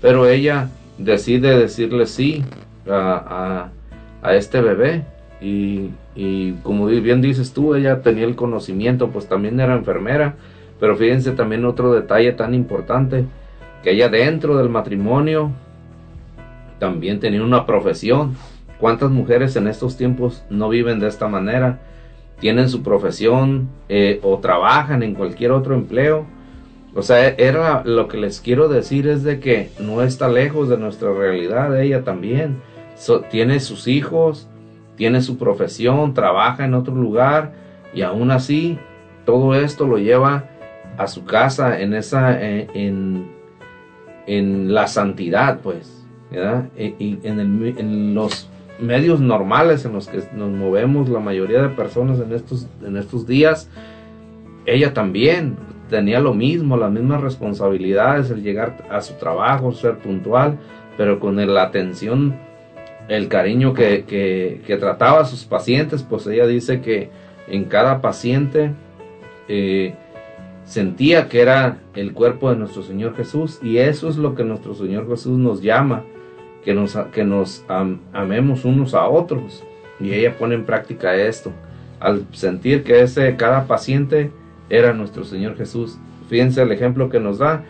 Pero 0.00 0.26
ella 0.26 0.70
decide 0.96 1.58
decirle 1.58 2.06
sí 2.06 2.42
a, 2.88 3.70
a- 4.22 4.26
a 4.28 4.34
este 4.34 4.60
bebé. 4.62 5.04
Y, 5.40 5.90
y 6.16 6.52
como 6.62 6.86
bien 6.86 7.20
dices 7.20 7.52
tú, 7.52 7.74
ella 7.74 8.00
tenía 8.00 8.24
el 8.24 8.34
conocimiento, 8.34 9.08
pues 9.10 9.28
también 9.28 9.60
era 9.60 9.74
enfermera. 9.76 10.36
Pero 10.80 10.96
fíjense 10.96 11.32
también 11.32 11.64
otro 11.66 11.92
detalle 11.92 12.32
tan 12.32 12.54
importante, 12.54 13.24
que 13.82 13.90
ella 13.90 14.08
dentro 14.08 14.56
del 14.56 14.68
matrimonio 14.70 15.50
también 16.78 17.20
tenía 17.20 17.42
una 17.42 17.66
profesión. 17.66 18.36
¿Cuántas 18.80 19.10
mujeres 19.10 19.56
en 19.56 19.66
estos 19.66 19.96
tiempos 19.96 20.44
no 20.50 20.68
viven 20.68 21.00
de 21.00 21.08
esta 21.08 21.28
manera? 21.28 21.80
Tienen 22.40 22.68
su 22.68 22.82
profesión 22.82 23.68
eh, 23.88 24.20
o 24.22 24.38
trabajan 24.38 25.02
en 25.02 25.14
cualquier 25.14 25.50
otro 25.50 25.74
empleo. 25.74 26.24
O 26.94 27.02
sea, 27.02 27.28
era 27.28 27.82
lo 27.84 28.08
que 28.08 28.16
les 28.18 28.40
quiero 28.40 28.68
decir 28.68 29.08
es 29.08 29.22
de 29.24 29.40
que 29.40 29.70
no 29.80 30.02
está 30.02 30.28
lejos 30.28 30.68
de 30.68 30.78
nuestra 30.78 31.12
realidad, 31.12 31.78
ella 31.80 32.02
también. 32.04 32.56
Tiene 33.30 33.60
sus 33.60 33.86
hijos, 33.88 34.48
tiene 34.96 35.20
su 35.22 35.38
profesión, 35.38 36.14
trabaja 36.14 36.64
en 36.64 36.74
otro 36.74 36.94
lugar 36.94 37.52
y 37.94 38.02
aún 38.02 38.30
así 38.30 38.78
todo 39.24 39.54
esto 39.54 39.86
lo 39.86 39.98
lleva 39.98 40.44
a 40.96 41.06
su 41.06 41.24
casa 41.24 41.80
en 41.80 41.94
esa 41.94 42.40
eh, 42.42 42.66
en, 42.74 43.28
en 44.26 44.74
la 44.74 44.86
santidad, 44.88 45.60
pues, 45.60 46.04
¿verdad? 46.30 46.68
Y, 46.76 46.94
y 46.98 47.18
en, 47.22 47.38
el- 47.40 47.74
en 47.78 48.14
los 48.14 48.48
medios 48.80 49.20
normales 49.20 49.84
en 49.84 49.92
los 49.92 50.08
que 50.08 50.22
nos 50.34 50.50
movemos 50.50 51.08
la 51.08 51.20
mayoría 51.20 51.62
de 51.62 51.68
personas 51.70 52.20
en 52.20 52.32
estos, 52.32 52.66
en 52.84 52.96
estos 52.96 53.26
días, 53.26 53.68
ella 54.66 54.92
también 54.94 55.56
tenía 55.88 56.20
lo 56.20 56.34
mismo, 56.34 56.76
las 56.76 56.90
mismas 56.92 57.20
responsabilidades, 57.22 58.30
el 58.30 58.42
llegar 58.42 58.84
a 58.90 59.00
su 59.00 59.14
trabajo, 59.14 59.72
ser 59.72 59.98
puntual, 59.98 60.58
pero 60.96 61.18
con 61.18 61.36
la 61.54 61.62
atención, 61.62 62.36
el 63.08 63.28
cariño 63.28 63.72
que, 63.72 64.04
que- 64.04 64.60
que 64.66 64.76
trataba 64.76 65.20
a 65.20 65.24
sus 65.24 65.44
pacientes, 65.44 66.02
pues 66.02 66.26
ella 66.26 66.46
dice 66.46 66.80
que 66.82 67.08
en 67.48 67.64
cada 67.64 68.02
paciente 68.02 68.72
eh, 69.48 69.94
sentía 70.64 71.28
que 71.28 71.40
era 71.40 71.78
el 71.94 72.12
cuerpo 72.12 72.50
de 72.50 72.56
nuestro 72.56 72.82
Señor 72.82 73.16
Jesús 73.16 73.58
y 73.62 73.78
eso 73.78 74.10
es 74.10 74.18
lo 74.18 74.34
que 74.34 74.44
nuestro 74.44 74.74
Señor 74.74 75.08
Jesús 75.08 75.38
nos 75.38 75.62
llama, 75.62 76.02
que 76.68 76.74
nos, 76.74 76.94
que 77.14 77.24
nos 77.24 77.64
am- 77.66 77.98
amemos 78.12 78.66
unos 78.66 78.92
a 78.92 79.08
otros 79.08 79.64
y 79.98 80.12
ella 80.12 80.36
pone 80.36 80.54
en 80.54 80.66
práctica 80.66 81.14
esto 81.14 81.50
al 81.98 82.26
sentir 82.32 82.84
que 82.84 83.00
ese 83.00 83.36
cada 83.36 83.66
paciente 83.66 84.30
era 84.68 84.92
nuestro 84.92 85.24
Señor 85.24 85.56
Jesús. 85.56 85.96
Fíjense 86.28 86.60
el 86.60 86.70
ejemplo 86.70 87.08
que 87.08 87.20
nos 87.20 87.38
da. 87.38 87.64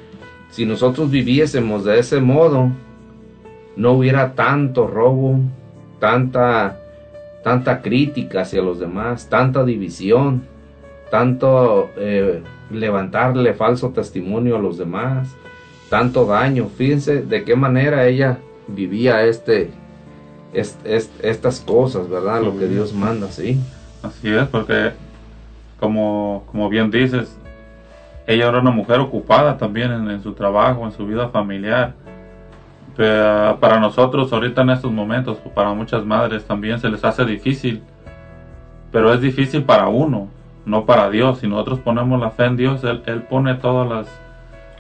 Si 0.51 0.67
nosotros 0.67 1.13
viviésemos 1.13 1.85
de 1.85 2.01
ese 2.01 2.21
modo, 2.21 2.73
no 3.77 3.93
hubiera 3.93 4.33
tanto 4.35 4.89
robo, 4.89 5.39
tanta 6.01 6.81
tanta 7.45 7.81
crítica 7.81 8.41
hacia 8.41 8.63
los 8.63 8.81
demás, 8.81 9.29
tanta 9.29 9.65
división, 9.65 10.43
tanto 11.09 11.89
eh, 11.97 12.43
levantarle 12.73 13.55
falso 13.55 13.91
testimonio 13.91 14.57
a 14.57 14.59
los 14.59 14.77
demás, 14.77 15.29
tanto 15.89 16.27
daño. 16.27 16.69
Fíjense 16.77 17.23
de 17.23 17.45
qué 17.45 17.55
manera 17.55 18.09
ella 18.09 18.39
vivía 18.69 19.25
este, 19.25 19.71
est- 20.53 20.87
est- 20.87 21.25
estas 21.25 21.61
cosas, 21.61 22.09
¿verdad? 22.09 22.43
Lo 22.43 22.57
que 22.59 22.67
Dios 22.69 22.93
manda, 22.93 23.29
sí. 23.29 23.59
Así 24.03 24.29
es, 24.29 24.47
porque 24.49 24.93
como, 25.81 26.45
como 26.51 26.69
bien 26.69 26.91
dices, 26.91 27.37
ella 28.27 28.49
era 28.49 28.61
una 28.61 28.71
mujer 28.71 29.01
ocupada 29.01 29.57
también 29.57 29.91
en, 29.91 30.11
en 30.11 30.23
su 30.23 30.33
trabajo, 30.35 30.85
en 30.85 30.93
su 30.93 31.07
vida 31.07 31.29
familiar. 31.29 31.95
Pero 32.97 33.59
para 33.61 33.79
nosotros 33.79 34.33
ahorita 34.33 34.63
en 34.63 34.71
estos 34.71 34.91
momentos, 34.91 35.39
para 35.55 35.73
muchas 35.73 36.05
madres 36.05 36.45
también 36.45 36.81
se 36.81 36.89
les 36.89 37.05
hace 37.05 37.25
difícil, 37.25 37.81
pero 38.91 39.13
es 39.15 39.21
difícil 39.21 39.63
para 39.63 39.89
uno, 39.89 40.29
no 40.67 40.85
para 40.85 41.09
Dios. 41.09 41.39
Si 41.39 41.47
nosotros 41.47 41.79
ponemos 41.79 42.21
la 42.21 42.31
fe 42.31 42.47
en 42.47 42.57
Dios, 42.57 42.83
Él, 42.85 43.03
Él 43.07 43.23
pone 43.23 43.55
todas 43.55 43.89
las, 43.89 44.07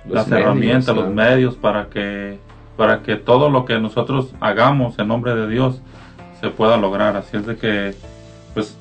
Los 0.05 0.14
las 0.14 0.28
medios, 0.28 0.45
herramientas, 0.47 0.97
los 0.97 1.09
medios 1.14 1.55
para 1.57 1.86
que 1.86 2.39
para 2.79 3.03
que 3.03 3.16
todo 3.16 3.51
lo 3.51 3.64
que 3.64 3.81
nosotros 3.81 4.33
hagamos 4.39 5.01
en 5.01 5.09
nombre 5.09 5.35
de 5.35 5.49
Dios 5.49 5.83
se 6.41 6.49
pueda 6.49 6.76
lograr. 6.76 7.16
Así 7.16 7.37
es 7.37 7.45
de 7.45 7.57
que, 7.57 7.97
pues, 8.55 8.79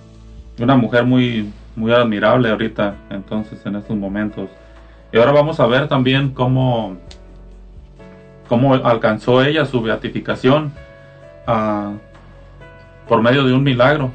una 0.60 0.76
mujer 0.76 1.04
muy, 1.04 1.52
muy 1.76 1.92
admirable 1.92 2.52
ahorita, 2.52 2.94
entonces, 3.10 3.60
en 3.66 3.76
estos 3.76 3.98
momentos. 3.98 4.52
Y 5.12 5.18
ahora 5.18 5.32
vamos 5.32 5.60
a 5.60 5.66
ver 5.66 5.88
también 5.88 6.30
cómo, 6.30 6.96
cómo 8.48 8.76
alcanzó 8.76 9.44
ella 9.44 9.66
su 9.66 9.82
beatificación 9.82 10.72
ah, 11.48 11.94
por 13.08 13.24
medio 13.24 13.46
de 13.46 13.54
un 13.54 13.64
milagro. 13.64 14.12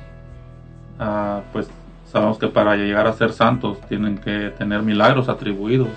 Ah, 1.00 1.40
pues 1.52 1.68
sabemos 2.06 2.38
que 2.38 2.46
para 2.46 2.76
llegar 2.76 3.08
a 3.08 3.14
ser 3.14 3.32
santos 3.32 3.80
tienen 3.88 4.18
que 4.18 4.50
tener 4.56 4.80
milagros 4.82 5.28
atribuidos. 5.28 5.88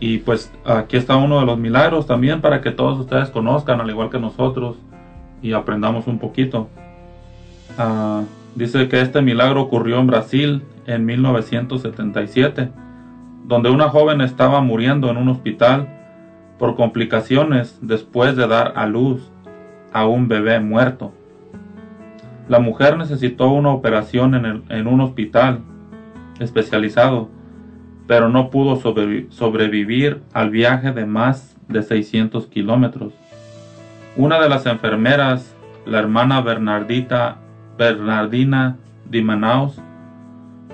Y 0.00 0.18
pues 0.18 0.50
aquí 0.64 0.96
está 0.96 1.16
uno 1.16 1.40
de 1.40 1.46
los 1.46 1.58
milagros 1.58 2.06
también 2.06 2.40
para 2.40 2.62
que 2.62 2.70
todos 2.70 2.98
ustedes 2.98 3.28
conozcan, 3.28 3.80
al 3.80 3.90
igual 3.90 4.08
que 4.08 4.18
nosotros, 4.18 4.76
y 5.42 5.52
aprendamos 5.52 6.06
un 6.06 6.18
poquito. 6.18 6.68
Ah, 7.78 8.22
dice 8.54 8.88
que 8.88 9.02
este 9.02 9.20
milagro 9.20 9.60
ocurrió 9.60 10.00
en 10.00 10.06
Brasil 10.06 10.62
en 10.86 11.04
1977, 11.04 12.70
donde 13.44 13.68
una 13.68 13.90
joven 13.90 14.22
estaba 14.22 14.62
muriendo 14.62 15.10
en 15.10 15.18
un 15.18 15.28
hospital 15.28 15.88
por 16.58 16.76
complicaciones 16.76 17.78
después 17.82 18.36
de 18.36 18.46
dar 18.46 18.72
a 18.76 18.86
luz 18.86 19.30
a 19.92 20.06
un 20.06 20.28
bebé 20.28 20.60
muerto. 20.60 21.12
La 22.48 22.58
mujer 22.58 22.96
necesitó 22.96 23.48
una 23.50 23.70
operación 23.70 24.34
en, 24.34 24.64
en 24.68 24.86
un 24.86 25.00
hospital 25.02 25.60
especializado, 26.38 27.28
pero 28.10 28.28
no 28.28 28.50
pudo 28.50 28.74
sobrevi- 28.76 29.30
sobrevivir 29.30 30.20
al 30.32 30.50
viaje 30.50 30.90
de 30.90 31.06
más 31.06 31.56
de 31.68 31.80
600 31.80 32.48
kilómetros. 32.48 33.12
Una 34.16 34.40
de 34.40 34.48
las 34.48 34.66
enfermeras, 34.66 35.54
la 35.86 36.00
hermana 36.00 36.40
Bernardita, 36.40 37.36
Bernardina 37.78 38.78
Di 39.08 39.22
Manaus, 39.22 39.80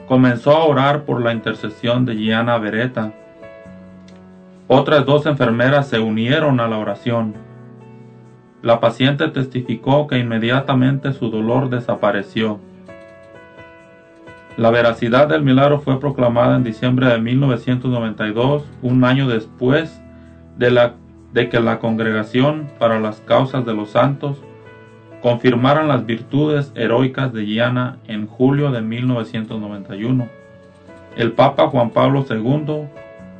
comenzó 0.08 0.52
a 0.56 0.64
orar 0.64 1.02
por 1.02 1.20
la 1.20 1.34
intercesión 1.34 2.06
de 2.06 2.16
Gianna 2.16 2.56
Beretta. 2.56 3.12
Otras 4.66 5.04
dos 5.04 5.26
enfermeras 5.26 5.88
se 5.88 5.98
unieron 5.98 6.58
a 6.58 6.68
la 6.68 6.78
oración. 6.78 7.34
La 8.62 8.80
paciente 8.80 9.28
testificó 9.28 10.06
que 10.06 10.18
inmediatamente 10.18 11.12
su 11.12 11.28
dolor 11.28 11.68
desapareció. 11.68 12.60
La 14.56 14.70
veracidad 14.70 15.28
del 15.28 15.42
milagro 15.42 15.80
fue 15.80 16.00
proclamada 16.00 16.56
en 16.56 16.64
diciembre 16.64 17.08
de 17.08 17.18
1992, 17.18 18.64
un 18.80 19.04
año 19.04 19.28
después 19.28 20.00
de, 20.56 21.48
que 21.50 21.60
la 21.60 21.78
Congregación 21.78 22.70
para 22.78 22.98
las 22.98 23.20
Causas 23.20 23.66
de 23.66 23.74
los 23.74 23.90
Santos 23.90 24.38
confirmaran 25.20 25.88
las 25.88 26.06
virtudes 26.06 26.72
heroicas 26.74 27.34
de 27.34 27.44
Gianna 27.44 27.98
en 28.06 28.26
julio 28.26 28.70
de 28.70 28.80
1991. 28.80 30.26
El 31.18 31.32
Papa 31.32 31.68
Juan 31.68 31.90
Pablo 31.90 32.24
II 32.28 32.88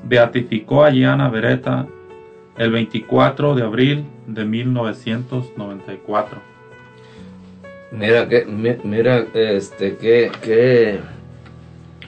beatificó 0.05 0.85
a 0.85 0.91
Gianna 0.91 1.31
Beretta 1.31 1.87
el 2.59 2.73
24 2.73 3.55
de 3.55 3.63
abril 3.63 4.05
de 4.27 4.45
1994. 4.45 6.46
Mira 7.93 8.29
que, 8.29 8.45
mi- 8.45 8.77
mira, 8.85 9.27
este, 9.35 9.97
que, 9.97 10.31
que, 10.43 10.99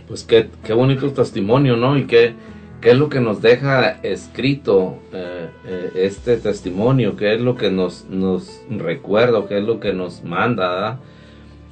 pues 0.08 0.24
qué, 0.24 0.48
qué 0.64 0.72
bonito 0.72 1.10
testimonio, 1.12 1.76
¿no? 1.76 1.96
Y 1.96 2.04
qué, 2.06 2.34
es 2.82 2.96
lo 2.96 3.08
que 3.08 3.20
nos 3.20 3.42
deja 3.42 3.98
escrito 4.02 4.98
eh, 5.12 5.48
eh, 5.66 5.90
este 5.96 6.36
testimonio, 6.36 7.16
qué 7.16 7.34
es 7.34 7.40
lo 7.40 7.56
que 7.56 7.70
nos, 7.70 8.06
nos 8.08 8.60
recuerda, 8.70 9.46
qué 9.48 9.58
es 9.58 9.64
lo 9.64 9.80
que 9.80 9.92
nos 9.92 10.24
manda. 10.24 10.98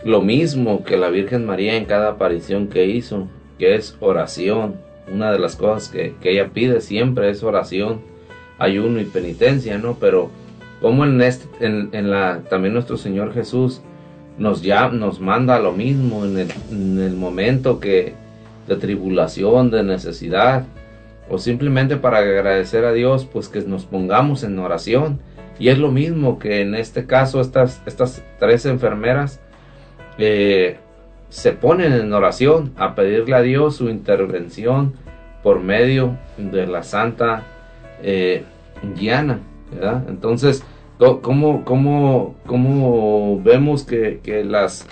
Lo 0.05 0.21
mismo 0.23 0.85
que 0.85 0.97
la 0.97 1.09
Virgen 1.11 1.47
María 1.47 1.77
en 1.77 1.85
cada 1.87 2.11
aparición 2.11 2.69
que 2.69 2.87
hizo, 2.87 3.27
que 3.59 3.75
es 3.75 3.97
oración. 4.01 4.77
Una 5.13 5.33
de 5.33 5.39
las 5.39 5.57
cosas 5.57 5.89
que, 5.89 6.15
que 6.21 6.33
ella 6.33 6.51
pide 6.53 6.81
siempre 6.81 7.31
es 7.31 7.43
oración, 7.43 8.01
ayuno 8.59 9.01
y 9.01 9.05
penitencia, 9.05 9.79
¿no? 9.79 9.95
Pero 10.01 10.31
como 10.81 11.05
en, 11.05 11.21
este, 11.23 11.47
en, 11.65 11.89
en 11.93 12.11
la, 12.11 12.43
también 12.51 12.75
nuestro 12.75 12.97
Señor 12.97 13.33
Jesús 13.33 13.81
nos, 14.39 14.63
ya, 14.63 14.89
nos 14.89 15.21
manda 15.21 15.59
lo 15.59 15.73
mismo 15.73 16.25
en 16.25 16.39
el, 16.39 16.53
en 16.71 17.01
el 17.01 17.15
momento 17.15 17.81
que 17.81 18.15
de 18.67 18.77
tribulación, 18.77 19.71
de 19.71 19.83
necesidad, 19.83 20.65
o 21.29 21.39
simplemente 21.39 21.97
para 21.97 22.19
agradecer 22.19 22.85
a 22.85 22.93
Dios, 22.93 23.27
pues 23.31 23.49
que 23.49 23.61
nos 23.63 23.85
pongamos 23.85 24.43
en 24.45 24.59
oración. 24.59 25.21
Y 25.59 25.69
es 25.69 25.79
lo 25.79 25.91
mismo 25.91 26.39
que 26.39 26.61
en 26.61 26.75
este 26.75 27.07
caso 27.07 27.41
estas, 27.41 27.83
estas 27.87 28.23
tres 28.39 28.67
enfermeras 28.67 29.41
eh, 30.19 30.79
se 31.29 31.53
ponen 31.53 31.93
en 31.93 32.13
oración 32.13 32.73
a 32.77 32.95
pedirle 32.95 33.35
a 33.35 33.41
Dios 33.41 33.77
su 33.77 33.89
intervención 33.89 34.95
por 35.43 35.61
medio 35.61 36.17
de 36.37 36.67
la 36.67 36.83
Santa 36.83 37.45
eh, 38.03 38.45
Diana, 38.95 39.41
¿verdad? 39.73 40.05
Entonces, 40.09 40.63
¿cómo, 40.99 41.65
cómo, 41.65 42.35
cómo 42.47 43.41
vemos 43.43 43.85
que, 43.85 44.21
que 44.23 44.45
las, 44.45 44.87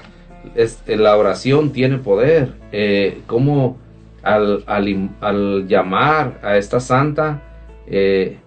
es- 0.55 0.82
la 0.86 1.16
oración 1.16 1.72
tiene 1.72 1.98
poder? 1.98 2.52
Eh, 2.72 3.20
¿Cómo 3.26 3.76
al, 4.22 4.64
al 4.66 5.11
al 5.20 5.66
llamar 5.68 6.40
a 6.42 6.57
esta 6.57 6.80
santa, 6.80 7.42
eh, 7.86 8.38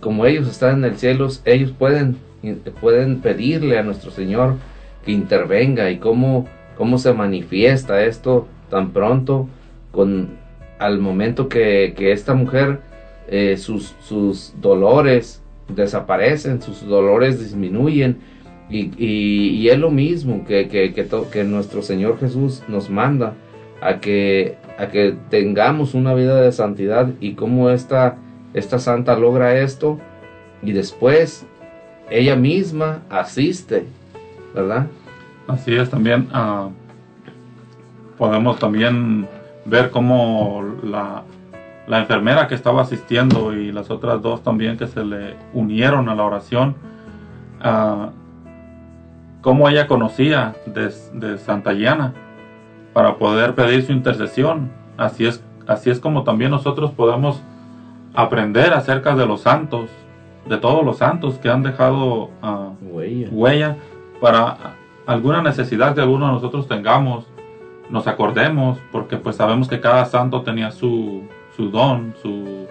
como 0.00 0.26
ellos 0.26 0.48
están 0.48 0.78
en 0.78 0.84
el 0.92 0.96
cielo, 0.96 1.28
ellos 1.44 1.72
pueden, 1.78 2.16
pueden 2.80 3.20
pedirle 3.20 3.78
a 3.78 3.82
nuestro 3.82 4.10
Señor 4.10 4.54
que 5.04 5.12
intervenga 5.12 5.90
y 5.90 5.98
cómo, 5.98 6.46
cómo 6.76 6.98
se 6.98 7.12
manifiesta 7.12 8.04
esto 8.04 8.46
tan 8.70 8.90
pronto 8.92 9.48
con 9.92 10.38
al 10.78 10.98
momento 10.98 11.48
que, 11.48 11.92
que 11.96 12.12
esta 12.12 12.32
mujer 12.34 12.80
eh, 13.28 13.56
sus, 13.58 13.94
sus 14.00 14.54
dolores 14.60 15.42
desaparecen, 15.74 16.60
sus 16.62 16.86
dolores 16.86 17.40
disminuyen 17.40 18.18
y, 18.68 18.90
y- 18.98 19.68
es 19.68 19.78
lo 19.78 19.90
mismo 19.90 20.44
que, 20.46 20.68
que, 20.68 20.92
que 20.92 21.44
nuestro 21.44 21.82
Señor 21.82 22.18
Jesús 22.20 22.62
nos 22.68 22.88
manda 22.90 23.34
a 23.80 23.98
que, 24.00 24.56
a 24.78 24.88
que 24.88 25.16
tengamos 25.30 25.94
una 25.94 26.14
vida 26.14 26.40
de 26.40 26.52
santidad 26.52 27.08
y 27.20 27.32
cómo 27.32 27.70
esta, 27.70 28.16
esta 28.54 28.78
santa 28.78 29.16
logra 29.18 29.58
esto 29.60 29.98
y 30.62 30.72
después 30.72 31.46
ella 32.10 32.36
misma 32.36 33.02
asiste, 33.08 33.84
¿verdad? 34.54 34.86
Así 35.48 35.74
es, 35.74 35.90
también 35.90 36.28
ah, 36.32 36.68
podemos 38.18 38.58
también 38.58 39.26
ver 39.64 39.90
cómo 39.90 40.64
la, 40.84 41.22
la 41.90 41.98
enfermera 41.98 42.46
que 42.46 42.54
estaba 42.54 42.82
asistiendo 42.82 43.52
y 43.52 43.72
las 43.72 43.90
otras 43.90 44.22
dos 44.22 44.44
también 44.44 44.78
que 44.78 44.86
se 44.86 45.04
le 45.04 45.34
unieron 45.52 46.08
a 46.08 46.14
la 46.14 46.22
oración, 46.22 46.76
ah, 47.60 48.10
cómo 49.40 49.68
ella 49.68 49.88
conocía 49.88 50.54
de, 50.66 50.94
de 51.14 51.38
Santa 51.38 51.72
Llana 51.72 52.14
para 52.92 53.16
poder 53.16 53.56
pedir 53.56 53.84
su 53.84 53.90
intercesión. 53.90 54.70
Así 54.96 55.26
es, 55.26 55.42
así 55.66 55.90
es 55.90 55.98
como 55.98 56.22
también 56.22 56.52
nosotros 56.52 56.92
podemos 56.92 57.42
aprender 58.14 58.72
acerca 58.72 59.16
de 59.16 59.26
los 59.26 59.40
santos, 59.40 59.90
de 60.48 60.58
todos 60.58 60.84
los 60.84 60.98
santos 60.98 61.38
que 61.38 61.48
han 61.48 61.64
dejado 61.64 62.30
ah, 62.40 62.68
huella 62.80 63.76
para 64.20 64.76
alguna 65.06 65.42
necesidad 65.42 65.96
que 65.96 66.02
alguno 66.02 66.28
de 66.28 66.32
nosotros 66.34 66.68
tengamos, 66.68 67.26
nos 67.88 68.06
acordemos, 68.06 68.78
porque 68.92 69.16
pues 69.16 69.34
sabemos 69.34 69.66
que 69.66 69.80
cada 69.80 70.04
santo 70.04 70.42
tenía 70.42 70.70
su, 70.70 71.24
su 71.60 71.70
don, 71.70 72.14
su... 72.22 72.66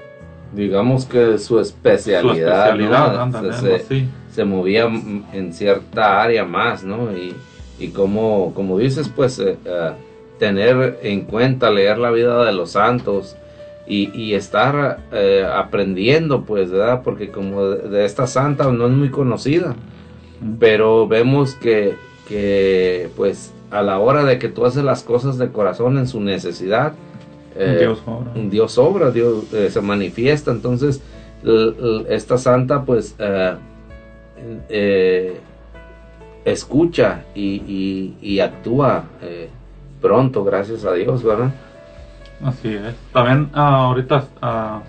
Digamos 0.51 1.05
que 1.05 1.37
su 1.37 1.59
especialidad, 1.59 2.33
Su 2.33 2.39
especialidad, 2.39 3.13
¿no? 3.13 3.21
ándale, 3.21 3.53
se, 3.53 4.07
se 4.31 4.45
movía 4.45 4.85
en 5.31 5.53
cierta 5.53 6.23
área 6.23 6.43
más, 6.43 6.83
¿no? 6.83 7.15
Y, 7.15 7.35
y 7.77 7.89
como, 7.89 8.51
como 8.55 8.79
dices, 8.79 9.11
pues 9.15 9.37
eh, 9.37 9.57
eh, 9.63 9.91
tener 10.39 10.99
en 11.03 11.21
cuenta, 11.21 11.69
leer 11.69 11.99
la 11.99 12.09
vida 12.09 12.43
de 12.45 12.51
los 12.51 12.71
santos 12.71 13.35
y, 13.85 14.09
y 14.19 14.33
estar 14.33 15.01
eh, 15.11 15.47
aprendiendo, 15.47 16.41
pues, 16.41 16.71
¿verdad? 16.71 17.01
Porque 17.03 17.29
como 17.29 17.69
de, 17.69 17.87
de 17.87 18.05
esta 18.05 18.25
santa 18.25 18.71
no 18.71 18.87
es 18.87 18.91
muy 18.91 19.11
conocida, 19.11 19.75
pero 20.59 21.07
vemos 21.07 21.53
que, 21.53 21.93
que, 22.27 23.09
pues, 23.15 23.53
a 23.69 23.83
la 23.83 23.99
hora 23.99 24.23
de 24.23 24.39
que 24.39 24.49
tú 24.49 24.65
haces 24.65 24.83
las 24.83 25.03
cosas 25.03 25.37
de 25.37 25.51
corazón 25.51 25.99
en 25.99 26.07
su 26.07 26.21
necesidad, 26.21 26.93
eh, 27.60 27.78
Dios 27.80 28.01
obra. 28.05 28.32
Dios 28.36 28.78
obra, 28.78 29.12
Dios 29.12 29.53
eh, 29.53 29.70
se 29.70 29.82
manifiesta. 29.82 30.51
Entonces, 30.51 31.01
esta 32.10 32.38
santa, 32.38 32.84
pues, 32.84 33.16
eh, 33.20 33.55
eh, 34.70 35.39
escucha 36.45 37.24
y, 37.36 37.55
y- 37.68 38.18
y 38.22 38.39
actúa 38.39 39.05
pronto, 40.01 40.43
gracias 40.43 40.86
a 40.86 40.93
Dios, 40.93 41.24
¿verdad? 41.24 41.51
Así 42.43 42.74
es. 42.74 42.95
También 43.14 43.49
ah, 43.53 43.84
ahorita 43.86 44.26
ah, 44.41 44.82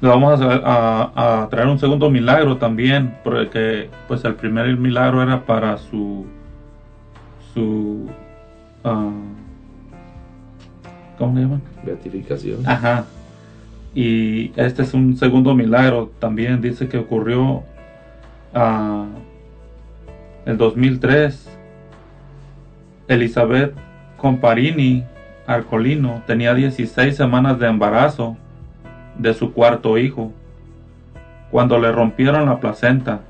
le 0.00 0.08
vamos 0.08 0.40
a, 0.40 0.54
a- 0.54 1.42
a 1.42 1.48
traer 1.48 1.68
un 1.68 1.78
segundo 1.78 2.10
milagro 2.10 2.56
también, 2.58 3.16
porque 3.24 3.88
pues 4.08 4.24
el 4.24 4.34
primer 4.34 4.76
milagro 4.76 5.22
era 5.22 5.44
para 5.44 5.76
su 5.78 6.26
su 7.54 8.06
ah, 8.84 9.10
¿cómo 11.20 11.36
le 11.36 11.42
llaman? 11.42 11.62
Beatificación. 11.84 12.66
Ajá. 12.68 13.04
Y 13.94 14.50
este 14.56 14.82
es 14.82 14.94
un 14.94 15.16
segundo 15.16 15.54
milagro 15.54 16.10
también 16.18 16.60
dice 16.60 16.88
que 16.88 16.98
ocurrió 16.98 17.62
ah, 18.54 19.04
el 20.46 20.56
2003 20.56 21.48
Elizabeth 23.08 23.74
Comparini 24.16 25.04
Arcolino 25.46 26.22
tenía 26.26 26.54
16 26.54 27.14
semanas 27.16 27.58
de 27.58 27.66
embarazo 27.66 28.36
de 29.18 29.34
su 29.34 29.52
cuarto 29.52 29.98
hijo 29.98 30.32
cuando 31.50 31.78
le 31.78 31.90
rompieron 31.92 32.46
la 32.46 32.60
placenta. 32.60 33.20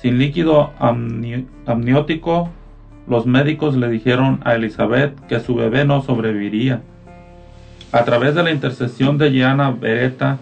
Sin 0.00 0.18
líquido 0.18 0.72
amni- 0.78 1.46
amniótico, 1.66 2.50
los 3.08 3.26
médicos 3.26 3.76
le 3.76 3.88
dijeron 3.88 4.40
a 4.44 4.54
Elizabeth 4.54 5.18
que 5.26 5.40
su 5.40 5.54
bebé 5.54 5.84
no 5.84 6.02
sobreviviría. 6.02 6.82
A 7.92 8.04
través 8.04 8.34
de 8.34 8.42
la 8.42 8.50
intercesión 8.50 9.16
de 9.16 9.30
Gianna 9.30 9.70
Beretta, 9.70 10.38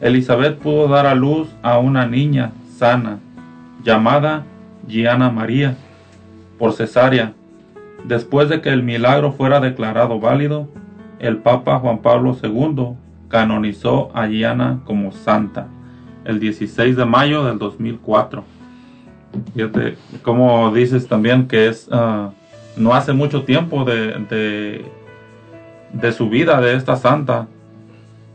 Elizabeth 0.00 0.58
pudo 0.58 0.88
dar 0.88 1.06
a 1.06 1.14
luz 1.14 1.48
a 1.62 1.78
una 1.78 2.06
niña 2.06 2.52
sana, 2.76 3.18
llamada 3.82 4.44
Gianna 4.86 5.30
María, 5.30 5.76
por 6.58 6.72
cesárea. 6.72 7.32
Después 8.04 8.48
de 8.48 8.60
que 8.60 8.70
el 8.70 8.82
milagro 8.82 9.32
fuera 9.32 9.60
declarado 9.60 10.20
válido, 10.20 10.68
el 11.18 11.38
Papa 11.38 11.80
Juan 11.80 11.98
Pablo 11.98 12.36
II 12.40 12.96
canonizó 13.28 14.10
a 14.14 14.28
Gianna 14.28 14.80
como 14.84 15.10
santa 15.12 15.66
el 16.24 16.38
16 16.40 16.96
de 16.96 17.04
mayo 17.06 17.44
del 17.44 17.58
2004. 17.58 18.44
Como 20.22 20.72
dices 20.72 21.08
también 21.08 21.48
que 21.48 21.68
es 21.68 21.88
ah, 21.90 22.30
no 22.76 22.94
hace 22.94 23.12
mucho 23.12 23.44
tiempo 23.44 23.84
de, 23.84 24.84
de, 25.92 26.12
su 26.12 26.28
vida 26.28 26.60
de 26.60 26.74
esta 26.74 26.96
santa 26.96 27.48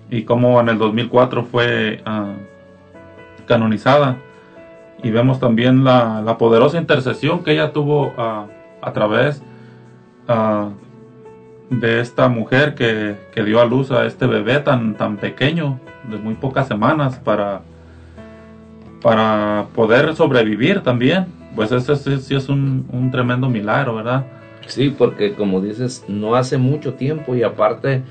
y 0.10 0.24
como 0.24 0.60
en 0.60 0.70
el 0.70 0.78
2004 0.78 1.46
fue 1.46 2.02
ah, 2.06 2.34
canonizada. 3.48 4.18
Y 5.02 5.12
vemos 5.12 5.40
también 5.40 5.84
la, 5.84 6.38
poderosa 6.38 6.78
intercesión 6.78 7.44
que 7.44 7.52
ella 7.54 7.74
tuvo 7.74 8.14
ah, 8.18 8.48
a 8.82 8.94
través 8.94 9.42
de 11.70 12.00
esta 12.00 12.30
mujer 12.30 12.76
que, 12.76 13.16
que 13.34 13.44
dio 13.44 13.60
a 13.60 13.66
luz 13.66 13.92
a 13.92 14.06
este 14.06 14.26
bebé 14.26 14.60
tan, 14.60 14.96
tan 14.96 15.18
pequeño 15.18 15.80
de 16.10 16.18
muy 16.18 16.36
pocas 16.36 16.68
semanas 16.68 17.18
para 17.18 17.62
para 19.04 19.68
poder 19.76 20.16
sobrevivir 20.16 20.82
también. 20.82 21.28
Pues 21.56 21.72
eso 21.72 21.96
sí, 21.96 22.36
es 22.36 22.50
un, 22.50 22.88
un 22.92 23.12
tremendo 23.12 23.48
milagro, 23.48 23.96
¿verdad? 23.96 24.26
Sí, 24.66 24.96
porque 24.98 25.34
como 25.34 25.62
dices, 25.62 26.04
no 26.08 26.36
hace 26.36 26.58
mucho 26.58 26.94
tiempo 26.96 27.36
y 27.36 27.44
aparte 27.44 28.02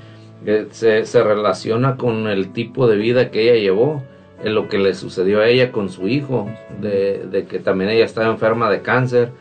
eh, 0.45 0.67
se, 0.71 1.05
se 1.05 1.23
relaciona 1.23 1.97
con 1.97 2.27
el 2.27 2.53
tipo 2.53 2.87
de 2.87 2.95
vida 2.95 3.31
que 3.31 3.49
ella 3.49 3.59
llevó, 3.59 4.03
en 4.43 4.55
lo 4.55 4.67
que 4.67 4.77
le 4.77 4.93
sucedió 4.93 5.39
a 5.39 5.47
ella 5.47 5.71
con 5.71 5.89
su 5.89 6.07
hijo, 6.07 6.49
de, 6.81 7.25
de 7.29 7.45
que 7.45 7.59
también 7.59 7.89
ella 7.89 8.05
estaba 8.05 8.27
enferma 8.27 8.69
de 8.69 8.81
cáncer 8.81 9.31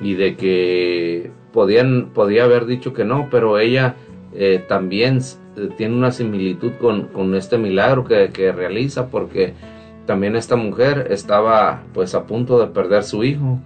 y 0.00 0.14
de 0.14 0.36
que 0.36 1.30
podían, 1.52 2.10
podía 2.12 2.44
haber 2.44 2.66
dicho 2.66 2.92
que 2.92 3.04
no, 3.04 3.28
pero 3.30 3.58
ella 3.58 3.96
eh, 4.34 4.62
también 4.68 5.20
eh, 5.56 5.68
tiene 5.76 5.96
una 5.96 6.12
similitud 6.12 6.72
con, 6.78 7.08
con 7.08 7.34
este 7.34 7.56
milagro 7.56 8.04
que, 8.04 8.30
que 8.32 8.52
realiza 8.52 9.08
porque 9.08 9.54
también 10.06 10.36
esta 10.36 10.56
mujer 10.56 11.08
estaba 11.10 11.82
pues 11.92 12.14
a 12.14 12.24
punto 12.24 12.58
de 12.58 12.66
perder 12.66 13.04
su 13.04 13.24
hijo. 13.24 13.58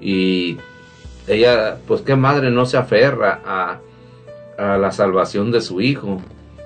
Y 0.00 0.58
ella 1.26 1.78
pues 1.86 2.02
qué 2.02 2.16
madre 2.16 2.50
no 2.50 2.66
se 2.66 2.76
aferra 2.76 3.40
a, 3.44 3.80
a 4.58 4.78
la 4.78 4.90
salvación 4.90 5.50
de 5.50 5.60
su 5.60 5.80
hijo. 5.80 6.20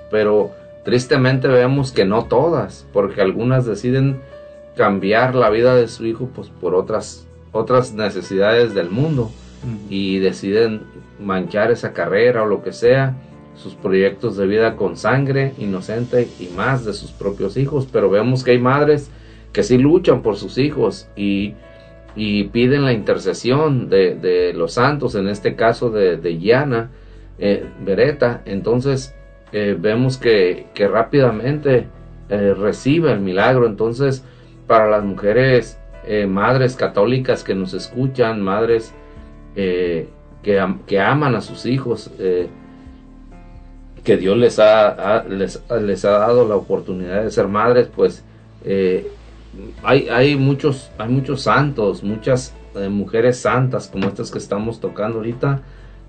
Pero 0.09 0.51
tristemente 0.85 1.47
vemos 1.47 1.91
que 1.91 2.05
no 2.05 2.25
todas 2.25 2.87
porque 2.93 3.21
algunas 3.21 3.65
deciden 3.65 4.21
cambiar 4.75 5.35
la 5.35 5.49
vida 5.49 5.75
de 5.75 5.87
su 5.87 6.05
hijo 6.05 6.29
pues 6.33 6.49
por 6.49 6.75
otras 6.75 7.27
otras 7.51 7.93
necesidades 7.93 8.73
del 8.73 8.89
mundo. 8.89 9.31
Y 9.89 10.19
deciden 10.19 10.83
manchar 11.19 11.71
esa 11.71 11.91
carrera 11.91 12.43
o 12.43 12.45
lo 12.45 12.61
que 12.61 12.71
sea 12.71 13.15
sus 13.55 13.73
proyectos 13.73 14.37
de 14.37 14.45
vida 14.45 14.75
con 14.75 14.97
sangre 14.97 15.53
inocente 15.57 16.29
y 16.39 16.47
más 16.49 16.85
de 16.85 16.93
sus 16.93 17.11
propios 17.11 17.57
hijos. 17.57 17.87
Pero 17.91 18.09
vemos 18.09 18.43
que 18.43 18.51
hay 18.51 18.59
madres 18.59 19.09
que 19.57 19.63
sí 19.63 19.79
luchan 19.79 20.21
por 20.21 20.35
sus 20.35 20.59
hijos 20.59 21.09
y, 21.15 21.55
y 22.15 22.43
piden 22.43 22.85
la 22.85 22.93
intercesión 22.93 23.89
de, 23.89 24.13
de, 24.13 24.53
los 24.53 24.73
santos, 24.73 25.15
en 25.15 25.27
este 25.27 25.55
caso 25.55 25.89
de, 25.89 26.17
de 26.17 26.37
Yana 26.37 26.91
eh, 27.39 27.65
Beretta. 27.83 28.43
Entonces 28.45 29.15
eh, 29.51 29.75
vemos 29.75 30.19
que, 30.19 30.67
que 30.75 30.87
rápidamente 30.87 31.87
eh, 32.29 32.53
recibe 32.53 33.11
el 33.11 33.19
milagro. 33.19 33.65
Entonces, 33.65 34.23
para 34.67 34.87
las 34.87 35.03
mujeres, 35.03 35.79
madres 36.27 36.75
católicas 36.75 37.43
que 37.43 37.55
nos 37.55 37.73
escuchan, 37.73 38.39
madres 38.39 38.93
que, 39.55 40.07
que 40.43 40.99
aman 40.99 41.33
a 41.33 41.41
sus 41.41 41.65
hijos, 41.65 42.11
que 44.03 44.17
Dios 44.17 44.37
les 44.37 44.59
ha, 44.59 45.25
les, 45.27 46.05
ha 46.05 46.11
dado 46.11 46.47
la 46.47 46.55
oportunidad 46.55 47.23
de 47.23 47.31
ser 47.31 47.47
madres, 47.47 47.89
pues 47.93 48.23
hay, 49.83 50.09
hay 50.09 50.35
muchos 50.35 50.91
hay 50.97 51.09
muchos 51.09 51.41
santos, 51.41 52.03
muchas 52.03 52.53
eh, 52.75 52.89
mujeres 52.89 53.37
santas 53.39 53.87
como 53.87 54.07
estas 54.07 54.31
que 54.31 54.37
estamos 54.37 54.79
tocando 54.79 55.17
ahorita, 55.17 55.61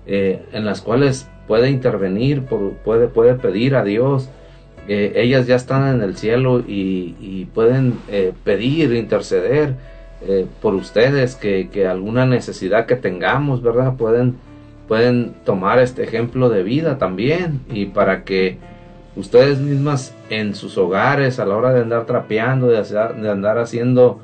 eh, 0.05 0.45
en 0.53 0.65
las 0.65 0.81
cuales 0.81 1.27
puede 1.47 1.69
intervenir, 1.69 2.43
puede, 2.43 3.07
puede 3.07 3.35
pedir 3.35 3.75
a 3.75 3.83
Dios. 3.83 4.29
Eh, 4.87 5.13
ellas 5.15 5.47
ya 5.47 5.55
están 5.55 5.95
en 5.95 6.01
el 6.01 6.15
cielo 6.15 6.59
y, 6.59 7.15
y 7.19 7.45
pueden 7.53 7.93
pedir, 8.43 8.93
interceder 8.93 9.75
por 10.61 10.73
ustedes, 10.73 11.35
que, 11.35 11.69
que 11.69 11.87
alguna 11.87 12.25
necesidad 12.25 12.85
que 12.85 12.95
tengamos, 12.95 13.61
¿verdad? 13.61 13.95
Pueden, 13.95 14.35
pueden 14.87 15.33
tomar 15.45 15.79
este 15.79 16.03
ejemplo 16.03 16.49
de 16.49 16.63
vida 16.63 16.97
también 16.97 17.61
y 17.71 17.85
para 17.85 18.23
que 18.23 18.57
ustedes 19.19 19.59
mismas 19.59 20.15
en 20.29 20.55
sus 20.55 20.77
hogares 20.77 21.39
a 21.39 21.45
la 21.45 21.55
hora 21.55 21.73
de 21.73 21.81
andar 21.81 22.05
trapeando, 22.05 22.67
de, 22.67 22.77
hacer- 22.79 23.15
andar 23.29 23.57
haciendo 23.57 24.19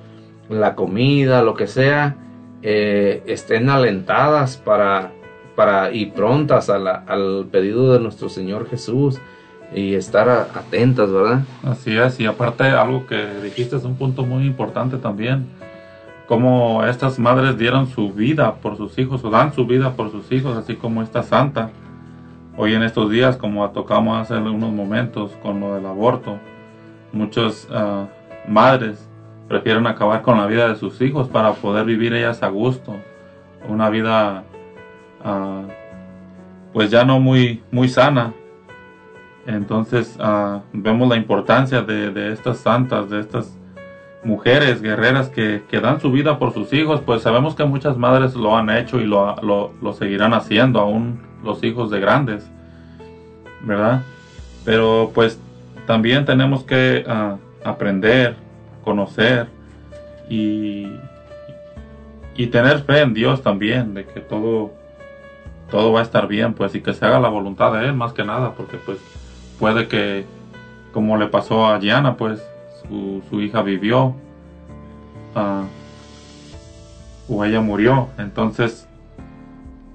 la 0.49 0.75
comida, 0.75 1.41
lo 1.41 1.53
que 1.53 1.67
sea, 1.67 2.15
eh, 2.61 3.23
estén 3.27 3.69
alentadas 3.69 4.57
para, 4.57 5.11
para 5.55 5.91
y 5.91 6.07
prontas 6.07 6.69
a 6.69 6.75
al 7.07 7.47
pedido 7.51 7.93
de 7.93 7.99
nuestro 7.99 8.29
Señor 8.29 8.67
Jesús 8.69 9.19
y 9.73 9.95
estar 9.95 10.29
a- 10.29 10.41
atentas, 10.55 11.11
¿verdad? 11.11 11.41
Así 11.63 11.95
es, 11.97 12.19
y 12.19 12.25
aparte 12.25 12.63
algo 12.63 13.05
que 13.07 13.25
dijiste 13.43 13.75
es 13.75 13.83
un 13.83 13.95
punto 13.95 14.23
muy 14.23 14.45
importante 14.45 14.97
también, 14.97 15.47
como 16.27 16.83
estas 16.85 17.19
madres 17.19 17.57
dieron 17.57 17.87
su 17.87 18.11
vida 18.11 18.55
por 18.55 18.77
sus 18.77 18.97
hijos 18.97 19.23
o 19.23 19.29
dan 19.29 19.53
su 19.53 19.65
vida 19.67 19.91
por 19.93 20.11
sus 20.11 20.31
hijos, 20.31 20.57
así 20.57 20.75
como 20.75 21.03
esta 21.03 21.21
santa. 21.21 21.69
Hoy 22.57 22.73
en 22.73 22.83
estos 22.83 23.11
días, 23.11 23.35
como 23.35 23.69
tocamos 23.71 24.17
hace 24.17 24.35
unos 24.35 24.71
momentos 24.71 25.33
con 25.43 25.59
lo 25.59 25.75
del 25.75 25.85
aborto, 25.85 26.39
muchas 27.11 27.67
ah, 27.69 28.07
madres 28.47 29.09
prefieren 29.49 29.85
acabar 29.87 30.21
con 30.21 30.37
la 30.37 30.45
vida 30.45 30.69
de 30.69 30.77
sus 30.77 31.01
hijos 31.01 31.27
para 31.27 31.51
poder 31.51 31.85
vivir 31.85 32.13
ellas 32.13 32.41
a 32.43 32.47
gusto, 32.47 32.95
una 33.67 33.89
vida 33.89 34.45
ah, 35.21 35.63
pues 36.71 36.89
ya 36.89 37.03
no 37.03 37.19
muy, 37.19 37.61
muy 37.71 37.89
sana, 37.89 38.33
entonces 39.45 40.17
ah, 40.21 40.61
vemos 40.71 41.09
la 41.09 41.17
importancia 41.17 41.81
de, 41.81 42.31
estas 42.31 42.59
santas, 42.59 43.09
de 43.09 43.19
estas 43.19 43.59
mujeres 44.23 44.81
guerreras 44.81 45.27
que, 45.27 45.63
que 45.69 45.81
dan 45.81 45.99
su 45.99 46.09
vida 46.09 46.39
por 46.39 46.53
sus 46.53 46.71
hijos, 46.71 47.01
pues 47.01 47.21
sabemos 47.21 47.53
que 47.53 47.65
muchas 47.65 47.97
madres 47.97 48.33
lo 48.33 48.55
han 48.55 48.69
hecho 48.69 49.01
y 49.01 49.03
lo, 49.03 49.35
lo, 49.41 49.73
lo 49.81 49.91
seguirán 49.91 50.33
haciendo, 50.33 50.79
aún 50.79 51.34
los 51.45 51.63
hijos 51.63 51.89
de 51.91 51.99
grandes, 51.99 52.45
¿verdad? 53.61 54.01
Pero 54.65 55.11
pues 55.13 55.39
también 55.85 56.25
tenemos 56.25 56.63
que 56.63 57.05
ah, 57.07 57.37
aprender, 57.63 58.35
conocer 58.83 59.47
y, 60.29 60.87
y 62.35 62.47
tener 62.47 62.79
fe 62.83 63.01
en 63.01 63.13
Dios 63.13 63.41
también, 63.41 63.93
de 63.93 64.05
que 64.05 64.19
todo, 64.19 64.71
todo 65.69 65.93
va 65.93 65.99
a 65.99 66.03
estar 66.03 66.27
bien, 66.27 66.53
pues, 66.53 66.75
y 66.75 66.81
que 66.81 66.93
se 66.93 67.05
haga 67.05 67.19
la 67.19 67.29
voluntad 67.29 67.73
de 67.73 67.85
Él 67.85 67.93
más 67.93 68.13
que 68.13 68.23
nada, 68.23 68.53
porque 68.53 68.77
pues 68.77 68.97
puede 69.59 69.87
que, 69.87 70.25
como 70.93 71.17
le 71.17 71.27
pasó 71.27 71.67
a 71.67 71.79
Gianna, 71.79 72.17
pues 72.17 72.43
su, 72.87 73.21
su 73.29 73.41
hija 73.41 73.61
vivió 73.61 74.15
ah, 75.35 75.63
o 77.27 77.43
ella 77.43 77.61
murió. 77.61 78.09
Entonces, 78.17 78.84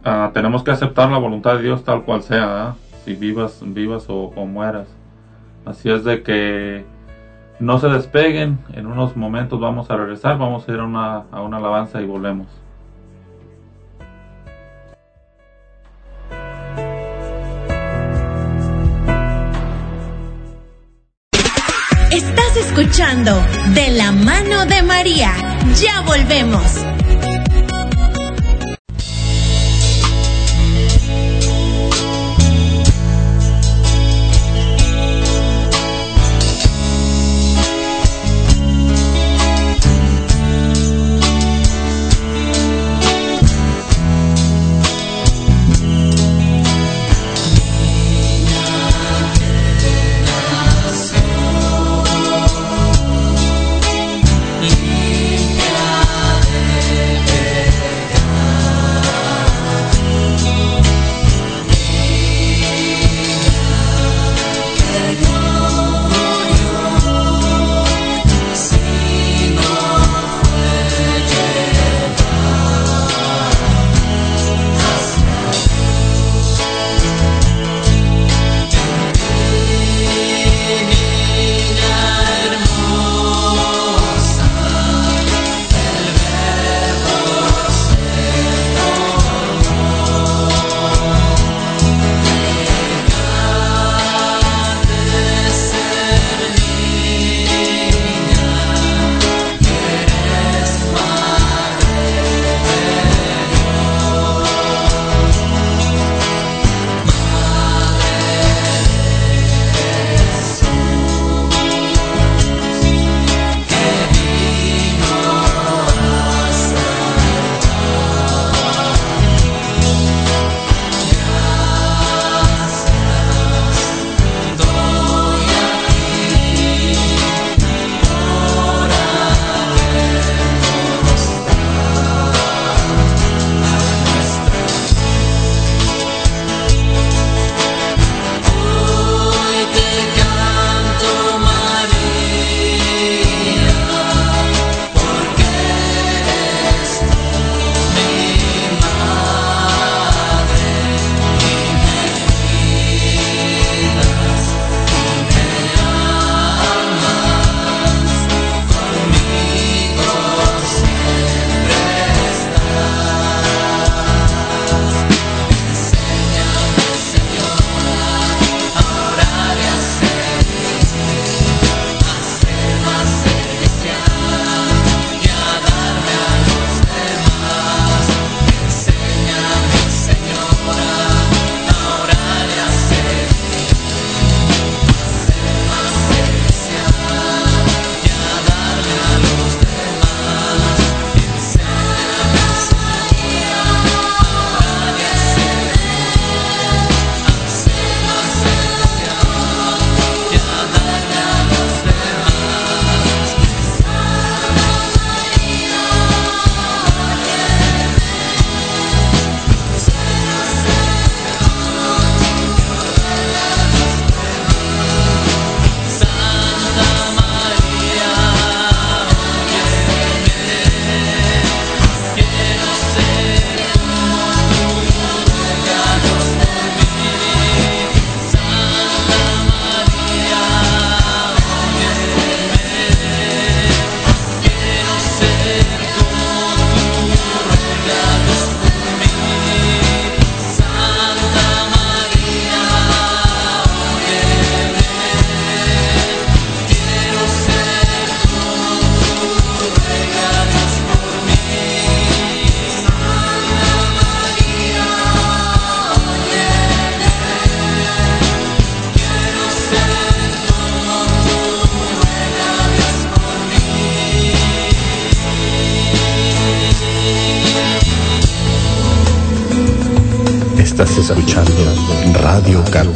ah, 0.05 0.31
tenemos 0.33 0.63
que 0.63 0.71
aceptar 0.71 1.11
la 1.11 1.19
voluntad 1.19 1.57
de 1.57 1.63
Dios 1.63 1.85
tal 1.85 2.03
cual 2.05 2.23
sea, 2.23 2.47
¿verdad? 2.47 2.75
si 3.05 3.15
vivas, 3.15 3.61
vivas 3.63 4.05
o, 4.09 4.31
mueras. 4.47 4.89
Así 5.65 5.91
es 5.91 6.05
de 6.05 6.23
que 6.23 6.85
No 7.59 7.79
se 7.79 7.89
despeguen, 7.89 8.59
en 8.73 8.87
unos 8.87 9.17
momentos 9.17 9.61
vamos 9.61 9.91
a 9.91 9.97
regresar, 9.97 10.39
vamos 10.39 10.69
a 10.69 10.73
ir 10.73 10.81
a 10.81 10.85
una 10.85 11.57
alabanza 11.57 12.01
y 12.01 12.07
volvemos. 12.07 12.47
Estás 22.11 22.57
escuchando 22.57 23.33
De 23.75 23.91
la 23.97 24.13
mano 24.13 24.65
de 24.67 24.83
María. 24.83 25.33
Ya 25.75 26.01
volvemos. 26.01 26.85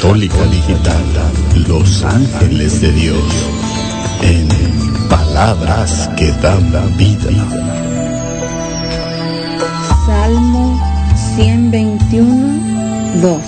Católica 0.05 0.44
Digital, 0.51 1.02
Los 1.66 2.05
Ángeles 2.05 2.82
de 2.82 2.93
Dios, 2.93 3.24
en 4.20 4.47
palabras 5.09 6.10
que 6.18 6.31
dan 6.43 6.70
vida. 6.98 7.31
Salmo 10.05 10.78
121, 11.36 13.22
2. 13.22 13.40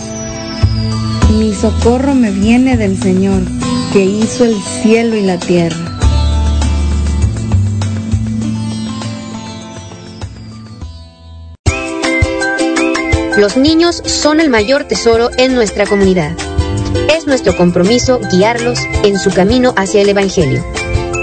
Mi 1.38 1.52
socorro 1.52 2.14
me 2.14 2.30
viene 2.30 2.78
del 2.78 2.98
Señor, 3.02 3.42
que 3.92 4.06
hizo 4.06 4.46
el 4.46 4.56
cielo 4.82 5.14
y 5.14 5.26
la 5.26 5.38
tierra. 5.38 5.76
Los 13.36 13.58
niños 13.58 14.02
son 14.06 14.40
el 14.40 14.48
mayor 14.48 14.84
tesoro 14.84 15.28
en 15.36 15.54
nuestra 15.54 15.84
comunidad. 15.84 16.45
Es 17.14 17.26
nuestro 17.26 17.56
compromiso 17.56 18.20
guiarlos 18.32 18.78
en 19.04 19.18
su 19.18 19.30
camino 19.30 19.72
hacia 19.76 20.02
el 20.02 20.08
Evangelio. 20.08 20.64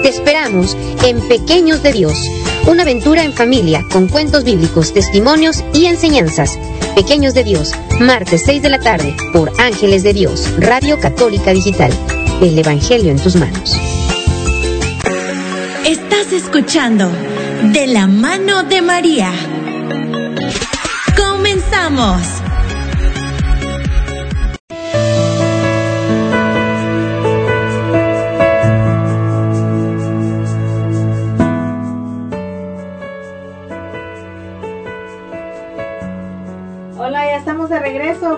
Te 0.02 0.08
esperamos 0.08 0.76
en 1.04 1.20
Pequeños 1.28 1.82
de 1.82 1.92
Dios, 1.92 2.18
una 2.66 2.82
aventura 2.82 3.24
en 3.24 3.32
familia 3.32 3.84
con 3.90 4.08
cuentos 4.08 4.44
bíblicos, 4.44 4.92
testimonios 4.92 5.64
y 5.72 5.86
enseñanzas. 5.86 6.58
Pequeños 6.94 7.34
de 7.34 7.44
Dios, 7.44 7.72
martes 8.00 8.42
6 8.44 8.62
de 8.62 8.68
la 8.68 8.78
tarde 8.78 9.16
por 9.32 9.52
Ángeles 9.58 10.02
de 10.02 10.12
Dios, 10.12 10.52
Radio 10.58 11.00
Católica 11.00 11.52
Digital. 11.52 11.92
El 12.40 12.58
Evangelio 12.58 13.10
en 13.10 13.18
tus 13.18 13.36
manos. 13.36 13.78
Estás 15.84 16.32
escuchando 16.32 17.10
De 17.72 17.86
la 17.86 18.06
mano 18.06 18.62
de 18.64 18.82
María. 18.82 19.32
Comenzamos. 21.16 22.43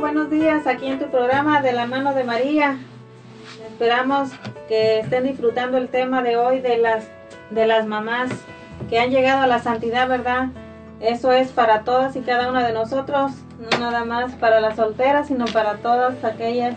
Buenos 0.00 0.28
días 0.28 0.66
aquí 0.66 0.88
en 0.88 0.98
tu 0.98 1.06
programa 1.06 1.62
de 1.62 1.72
la 1.72 1.86
mano 1.86 2.12
de 2.12 2.22
María. 2.22 2.76
Esperamos 3.66 4.30
que 4.68 5.00
estén 5.00 5.24
disfrutando 5.24 5.78
el 5.78 5.88
tema 5.88 6.22
de 6.22 6.36
hoy 6.36 6.60
de 6.60 6.76
las 6.76 7.08
de 7.50 7.66
las 7.66 7.86
mamás 7.86 8.30
que 8.90 8.98
han 8.98 9.10
llegado 9.10 9.42
a 9.42 9.46
la 9.46 9.58
santidad, 9.58 10.06
¿verdad? 10.06 10.48
Eso 11.00 11.32
es 11.32 11.50
para 11.50 11.82
todas 11.82 12.14
y 12.14 12.20
cada 12.20 12.50
una 12.50 12.66
de 12.66 12.74
nosotros, 12.74 13.32
no 13.58 13.78
nada 13.78 14.04
más 14.04 14.32
para 14.34 14.60
las 14.60 14.76
solteras, 14.76 15.28
sino 15.28 15.46
para 15.46 15.76
todas 15.76 16.22
aquellas 16.24 16.76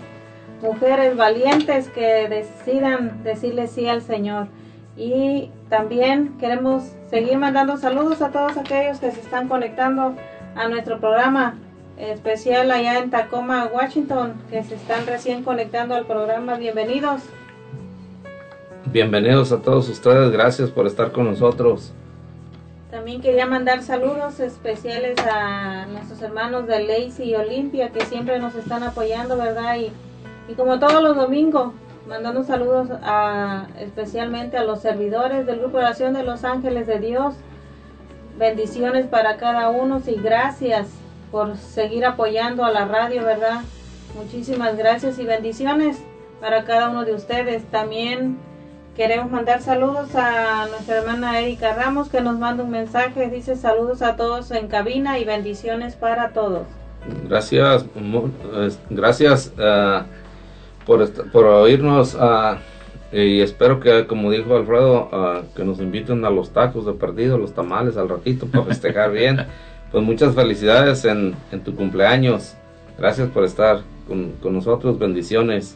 mujeres 0.62 1.18
valientes 1.18 1.90
que 1.90 2.30
decidan 2.30 3.22
decirle 3.24 3.68
sí 3.68 3.90
al 3.90 4.02
Señor. 4.02 4.48
Y 4.96 5.52
también 5.68 6.38
queremos 6.38 6.84
seguir 7.10 7.38
mandando 7.38 7.76
saludos 7.76 8.22
a 8.22 8.32
todos 8.32 8.56
aquellos 8.56 9.00
que 9.00 9.12
se 9.12 9.20
están 9.20 9.50
conectando 9.50 10.16
a 10.56 10.70
nuestro 10.70 11.00
programa 11.00 11.56
especial 12.00 12.72
allá 12.72 13.00
en 13.00 13.10
Tacoma, 13.10 13.70
Washington, 13.72 14.34
que 14.50 14.64
se 14.64 14.76
están 14.76 15.06
recién 15.06 15.44
conectando 15.44 15.96
al 15.96 16.06
programa. 16.06 16.56
Bienvenidos. 16.56 17.22
Bienvenidos 18.86 19.52
a 19.52 19.62
todos 19.62 19.90
ustedes, 19.90 20.32
gracias 20.32 20.72
por 20.72 20.88
estar 20.88 21.12
con 21.12 21.26
nosotros. 21.26 21.92
También 22.90 23.22
quería 23.22 23.46
mandar 23.46 23.84
saludos 23.84 24.40
especiales 24.40 25.16
a 25.20 25.86
nuestros 25.86 26.22
hermanos 26.24 26.66
de 26.66 26.84
Lacey 26.84 27.30
y 27.30 27.36
Olimpia 27.36 27.90
que 27.90 28.04
siempre 28.06 28.40
nos 28.40 28.56
están 28.56 28.82
apoyando, 28.82 29.38
¿verdad? 29.38 29.76
Y, 29.76 29.92
y 30.52 30.56
como 30.56 30.80
todos 30.80 31.04
los 31.04 31.16
domingos, 31.16 31.74
mandando 32.08 32.44
saludos 32.44 32.90
a, 33.04 33.68
especialmente 33.80 34.58
a 34.58 34.64
los 34.64 34.82
servidores 34.82 35.46
del 35.46 35.60
Grupo 35.60 35.78
de 35.78 35.84
Oración 35.84 36.14
de 36.14 36.24
Los 36.24 36.44
Ángeles 36.44 36.88
de 36.88 37.00
Dios. 37.00 37.36
Bendiciones 38.40 39.06
para 39.06 39.38
cada 39.38 39.70
uno 39.70 40.02
y 40.08 40.16
gracias 40.16 40.88
por 41.32 41.58
seguir 41.58 42.06
apoyando 42.06 42.66
a 42.66 42.72
la 42.72 42.86
radio, 42.86 43.24
¿verdad? 43.24 43.62
Muchísimas 44.16 44.78
gracias 44.78 45.20
y 45.20 45.26
bendiciones 45.26 45.98
para 46.42 46.64
cada 46.64 46.90
uno 46.90 47.06
de 47.06 47.14
ustedes. 47.14 47.64
También 47.66 48.38
queremos 48.96 49.32
mandar 49.32 49.62
saludos 49.62 50.16
a 50.16 50.68
nuestra 50.70 50.98
hermana 50.98 51.40
Erika 51.40 51.76
Ramos 51.76 52.10
que 52.10 52.22
nos 52.22 52.40
manda 52.40 52.64
un 52.64 52.72
mensaje. 52.72 53.30
Dice 53.30 53.56
saludos 53.56 54.02
a 54.02 54.16
todos 54.16 54.52
en 54.52 54.68
cabina 54.68 55.20
y 55.20 55.26
bendiciones 55.26 55.96
para 55.96 56.34
todos. 56.34 56.64
Gracias, 57.28 57.86
gracias 58.90 59.54
ah, 59.58 60.06
por, 60.86 61.10
por 61.32 61.46
oírnos 61.46 62.18
ah, 62.20 62.58
y 63.12 63.42
espero 63.42 63.80
que, 63.80 64.06
como 64.06 64.32
dijo 64.32 64.56
Alfredo, 64.56 65.10
ah, 65.12 65.42
que 65.56 65.64
nos 65.64 65.80
inviten 65.80 66.26
a 66.26 66.30
los 66.30 66.52
tacos 66.52 66.86
de 66.86 66.94
perdido, 66.94 67.38
los 67.38 67.54
tamales 67.54 67.98
al 67.98 68.10
ratito 68.10 68.48
para 68.48 68.66
festejar 68.66 69.12
bien. 69.12 69.46
Pues 69.92 70.04
muchas 70.04 70.36
felicidades 70.36 71.06
en, 71.06 71.36
tu 71.64 71.76
cumpleaños. 71.76 72.56
Gracias 72.98 73.30
por 73.30 73.44
estar 73.44 73.82
con, 74.08 74.34
con 74.34 74.54
nosotros. 74.54 75.00
Bendiciones. 75.00 75.76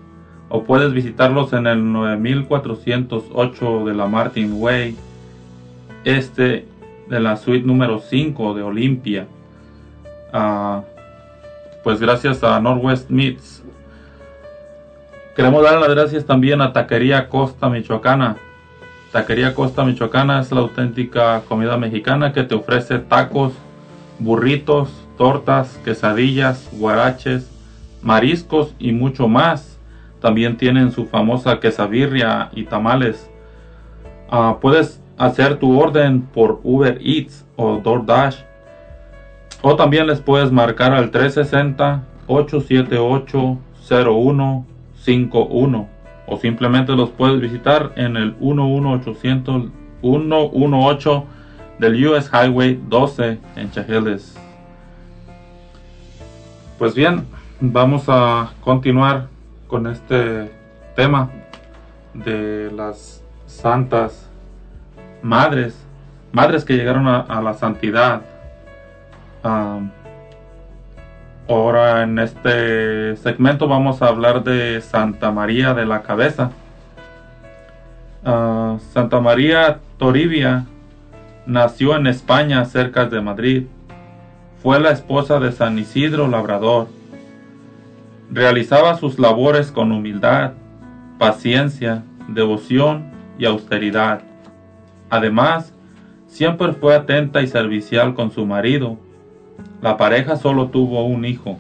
o 0.50 0.64
puedes 0.64 0.94
visitarlos 0.94 1.52
en 1.54 1.66
el 1.66 1.92
9408 1.92 3.86
de 3.86 3.94
la 3.96 4.06
Martin 4.06 4.62
Way, 4.62 4.96
este 6.04 6.68
de 7.10 7.20
la 7.20 7.38
suite 7.38 7.66
número 7.66 7.98
5 8.00 8.54
de 8.54 8.62
Olimpia. 8.62 9.26
Ah, 10.32 10.84
pues 11.84 12.00
gracias 12.00 12.44
a 12.44 12.60
Northwest 12.60 13.10
Meats. 13.10 13.53
Queremos 15.36 15.64
dar 15.64 15.80
las 15.80 15.90
gracias 15.90 16.26
también 16.26 16.62
a 16.62 16.74
Taquería 16.74 17.28
Costa 17.28 17.68
Michoacana. 17.68 18.38
Taquería 19.12 19.56
Costa 19.56 19.84
Michoacana 19.84 20.40
es 20.40 20.52
la 20.52 20.60
auténtica 20.60 21.42
comida 21.48 21.76
mexicana 21.76 22.34
que 22.34 22.44
te 22.44 22.54
ofrece 22.54 23.00
tacos, 23.00 23.54
burritos, 24.20 24.90
tortas, 25.18 25.80
quesadillas, 25.84 26.70
guaraches, 26.74 27.50
mariscos 28.04 28.76
y 28.78 28.92
mucho 28.92 29.28
más. 29.28 29.80
También 30.22 30.56
tienen 30.56 30.92
su 30.92 31.08
famosa 31.08 31.60
quesabirria 31.60 32.52
y 32.54 32.66
tamales. 32.66 33.28
Ah, 34.30 34.58
puedes 34.62 35.02
hacer 35.18 35.58
tu 35.58 35.80
orden 35.80 36.22
por 36.22 36.60
Uber 36.62 37.00
Eats 37.04 37.44
o 37.56 37.80
DoorDash. 37.80 38.38
O 39.64 39.76
también 39.76 40.06
les 40.06 40.22
puedes 40.22 40.52
marcar 40.52 40.94
al 40.94 41.10
360-878-0151. 45.06 45.88
O 46.26 46.38
simplemente 46.38 46.94
los 46.94 47.10
puedes 47.10 47.42
visitar 47.42 47.92
en 47.96 48.16
el 48.16 48.36
11800 48.40 49.72
118 50.02 51.26
del 51.80 52.08
US 52.08 52.30
Highway 52.32 52.80
12 52.88 53.40
en 53.56 53.72
Chajeles. 53.72 54.36
Pues 56.78 56.94
bien, 56.94 57.26
vamos 57.62 58.06
a 58.08 58.52
continuar 58.62 59.28
con 59.68 59.88
este 59.88 60.52
tema 60.96 61.30
de 62.14 62.70
las 62.76 63.24
santas 63.48 64.30
madres, 65.22 65.74
madres 66.32 66.66
que 66.66 66.76
llegaron 66.76 67.08
a, 67.08 67.42
la 67.42 67.54
santidad. 67.54 68.22
Am, 69.42 69.92
ahora 71.48 72.04
en 72.04 72.20
este 72.20 73.16
segmento 73.18 73.68
vamos 73.68 74.02
a 74.02 74.08
hablar 74.08 74.44
de 74.44 74.82
Santa 74.82 75.32
María 75.32 75.74
de 75.74 75.86
la 75.86 76.02
Cabeza. 76.02 76.52
Ah, 78.26 78.78
Santa 78.94 79.20
María 79.20 79.80
Toribia 79.98 80.66
nació 81.46 81.96
en 81.96 82.08
España 82.08 82.64
cerca 82.66 83.06
de 83.06 83.22
Madrid. 83.22 83.64
Fue 84.62 84.80
la 84.80 84.92
esposa 84.92 85.40
de 85.40 85.52
San 85.52 85.78
Isidro 85.78 86.28
Labrador. 86.28 86.88
Realizaba 88.32 88.96
sus 88.96 89.20
labores 89.20 89.72
con 89.72 89.92
humildad, 89.92 90.54
paciencia, 91.20 92.04
devoción 92.30 93.12
y 93.38 93.46
austeridad. 93.46 94.22
Además, 95.10 95.74
siempre 96.28 96.72
fue 96.74 96.96
atenta 96.96 97.42
y 97.42 97.48
servicial 97.48 98.16
con 98.16 98.32
su 98.32 98.46
marido. 98.46 98.98
La 99.82 99.98
pareja 99.98 100.38
solo 100.38 100.68
tuvo 100.68 101.06
un 101.06 101.26
hijo. 101.26 101.60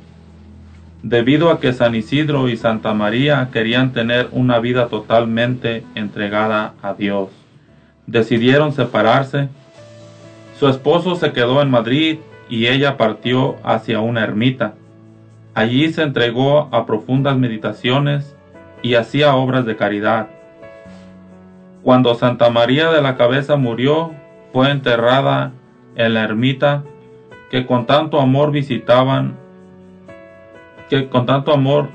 Debido 1.01 1.51
a 1.51 1.59
que 1.59 1.73
San 1.73 1.95
Isidro 1.95 2.47
y 2.47 2.55
Santa 2.55 2.93
María 2.93 3.49
querían 3.51 3.91
tener 3.91 4.29
una 4.31 4.59
vida 4.59 4.87
totalmente 4.87 5.83
entregada 5.95 6.75
a 6.81 6.93
Dios, 6.93 7.29
decidieron 8.07 8.71
separarse. 8.71 9.49
Su 10.57 10.69
esposo 10.69 11.15
se 11.15 11.33
quedó 11.33 11.61
en 11.61 11.69
Madrid 11.69 12.19
y 12.49 12.67
ella 12.67 12.95
partió 12.95 13.57
hacia 13.63 13.99
una 13.99 14.23
ermita. 14.23 14.75
Allí 15.53 15.91
se 15.91 16.03
entregó 16.03 16.69
a 16.71 16.85
profundas 16.85 17.37
meditaciones 17.37 18.33
y 18.81 18.95
hacía 18.95 19.35
obras 19.35 19.65
de 19.65 19.75
caridad. 19.75 20.27
Cuando 21.83 22.15
Santa 22.15 22.49
María 22.49 22.91
de 22.91 23.01
la 23.01 23.17
Cabeza 23.17 23.57
murió, 23.57 24.11
fue 24.53 24.71
enterrada 24.71 25.51
en 25.95 26.13
la 26.13 26.23
ermita 26.23 26.83
que 27.53 27.67
con 27.67 27.85
tanto 27.85 28.19
amor 28.19 28.49
visitaban, 28.49 29.35
que 30.89 31.07
con 31.07 31.27
tanto 31.27 31.53
amor. 31.53 31.89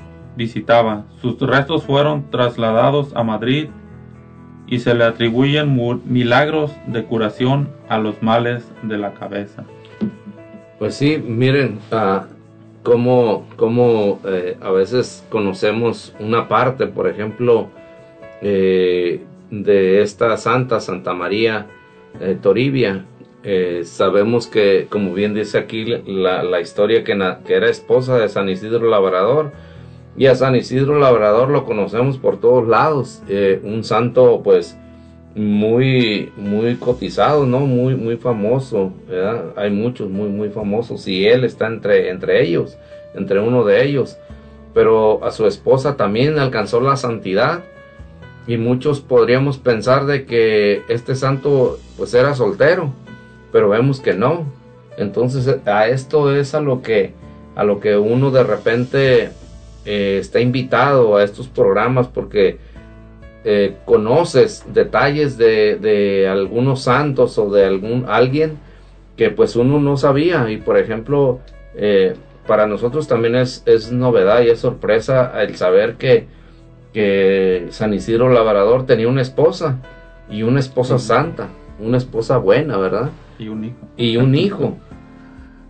Sus 1.21 1.37
restos 1.41 1.83
fueron 1.83 2.31
trasladados 2.31 3.13
a 3.13 3.23
Madrid 3.23 3.67
y 4.67 4.79
se 4.79 4.93
le 4.93 5.03
atribuyen 5.03 5.77
milagros 6.05 6.73
de 6.87 7.03
curación 7.03 7.67
a 7.89 7.97
los 7.97 8.23
males 8.23 8.71
de 8.83 8.97
la 8.97 9.11
cabeza. 9.15 9.65
Pues 10.77 10.95
sí, 10.95 11.21
miren, 11.27 11.79
uh, 11.91 12.21
cómo, 12.81 13.45
cómo 13.57 14.21
eh, 14.23 14.55
a 14.61 14.71
veces 14.71 15.25
conocemos 15.27 16.15
una 16.21 16.47
parte, 16.47 16.87
por 16.87 17.09
ejemplo, 17.09 17.67
eh, 18.41 19.25
de 19.51 20.01
esta 20.03 20.37
santa, 20.37 20.79
Santa 20.79 21.13
María 21.13 21.67
eh, 22.21 22.37
Toribia. 22.41 23.03
Eh, 23.43 23.83
sabemos 23.85 24.47
que, 24.47 24.87
como 24.89 25.13
bien 25.13 25.33
dice 25.33 25.57
aquí 25.57 25.85
la, 25.85 26.61
historia, 26.61 27.03
que, 27.03 27.17
que, 27.45 27.53
era 27.53 27.69
esposa 27.69 28.17
de 28.17 28.29
San 28.29 28.49
Isidro 28.49 28.89
Labrador. 28.89 29.51
Y 30.17 30.25
a 30.25 30.35
San 30.35 30.55
Isidro 30.55 30.99
Labrador 30.99 31.49
lo 31.49 31.65
conocemos 31.65 32.17
por 32.17 32.39
todos 32.39 32.67
lados. 32.67 33.21
Eh, 33.29 33.61
un 33.63 33.83
santo, 33.83 34.41
pues, 34.43 34.77
muy, 35.35 36.31
muy 36.35 36.75
cotizado, 36.75 37.45
¿no? 37.45 37.61
Muy, 37.61 37.95
muy 37.95 38.17
famoso. 38.17 38.91
¿verdad? 39.07 39.53
Hay 39.55 39.71
muchos 39.71 40.09
muy, 40.09 40.29
muy 40.29 40.49
famosos. 40.49 41.07
Y 41.07 41.25
él 41.25 41.45
está 41.45 41.67
entre, 41.67 42.09
entre 42.09 42.43
ellos, 42.43 42.77
entre 43.13 43.39
uno 43.39 43.63
de 43.63 43.85
ellos. 43.85 44.17
Pero 44.73 45.23
a 45.23 45.31
su 45.31 45.47
esposa 45.47 45.95
también 45.95 46.37
alcanzó 46.39 46.81
la 46.81 46.95
santidad 46.97 47.63
y 48.49 48.57
muchos 48.57 48.99
podríamos 48.99 49.59
pensar 49.59 50.07
de 50.07 50.25
que 50.25 50.81
este 50.89 51.13
santo 51.13 51.77
pues 51.97 52.15
era 52.15 52.33
soltero, 52.33 52.91
pero 53.51 53.69
vemos 53.69 53.99
que 53.99 54.13
no. 54.13 54.45
Entonces 54.97 55.59
a 55.65 55.87
esto 55.87 56.35
es 56.35 56.53
a 56.53 56.61
lo 56.61 56.81
que 56.81 57.13
a 57.55 57.63
lo 57.63 57.79
que 57.79 57.97
uno 57.97 58.31
de 58.31 58.43
repente 58.43 59.29
eh, 59.85 60.17
está 60.19 60.39
invitado 60.39 61.17
a 61.17 61.23
estos 61.23 61.47
programas 61.47 62.07
porque 62.07 62.57
eh, 63.43 63.77
conoces 63.85 64.65
detalles 64.73 65.37
de, 65.37 65.77
de, 65.77 66.27
algunos 66.27 66.81
santos 66.81 67.37
o 67.37 67.49
de 67.49 67.65
algún 67.65 68.05
alguien 68.07 68.57
que 69.15 69.29
pues 69.29 69.55
uno 69.55 69.79
no 69.79 69.97
sabía 69.97 70.49
y 70.49 70.57
por 70.57 70.77
ejemplo 70.77 71.39
eh, 71.75 72.15
para 72.47 72.67
nosotros 72.67 73.07
también 73.07 73.35
es, 73.35 73.63
es 73.65 73.91
novedad 73.91 74.41
y 74.41 74.49
es 74.49 74.59
sorpresa 74.59 75.33
el 75.41 75.55
saber 75.55 75.95
que 75.95 76.27
que 76.93 77.67
San 77.69 77.93
Isidro 77.93 78.29
Labrador 78.29 78.85
tenía 78.85 79.07
una 79.07 79.21
esposa 79.21 79.77
y 80.29 80.43
una 80.43 80.59
esposa 80.59 80.97
santa, 80.97 81.47
una 81.79 81.97
esposa 81.97 82.37
buena, 82.37 82.77
¿verdad? 82.77 83.09
Y 83.39 83.47
un 83.47 83.63
hijo. 83.63 83.87
Y 83.97 84.17
un 84.17 84.35
hijo. 84.35 84.77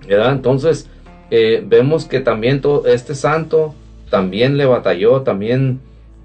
Entonces, 0.07 0.89
eh, 1.29 1.63
vemos 1.65 2.05
que 2.05 2.19
también 2.19 2.61
todo 2.61 2.87
este 2.87 3.13
santo 3.13 3.75
también 4.09 4.57
le 4.57 4.65
batalló, 4.65 5.21
también 5.21 5.79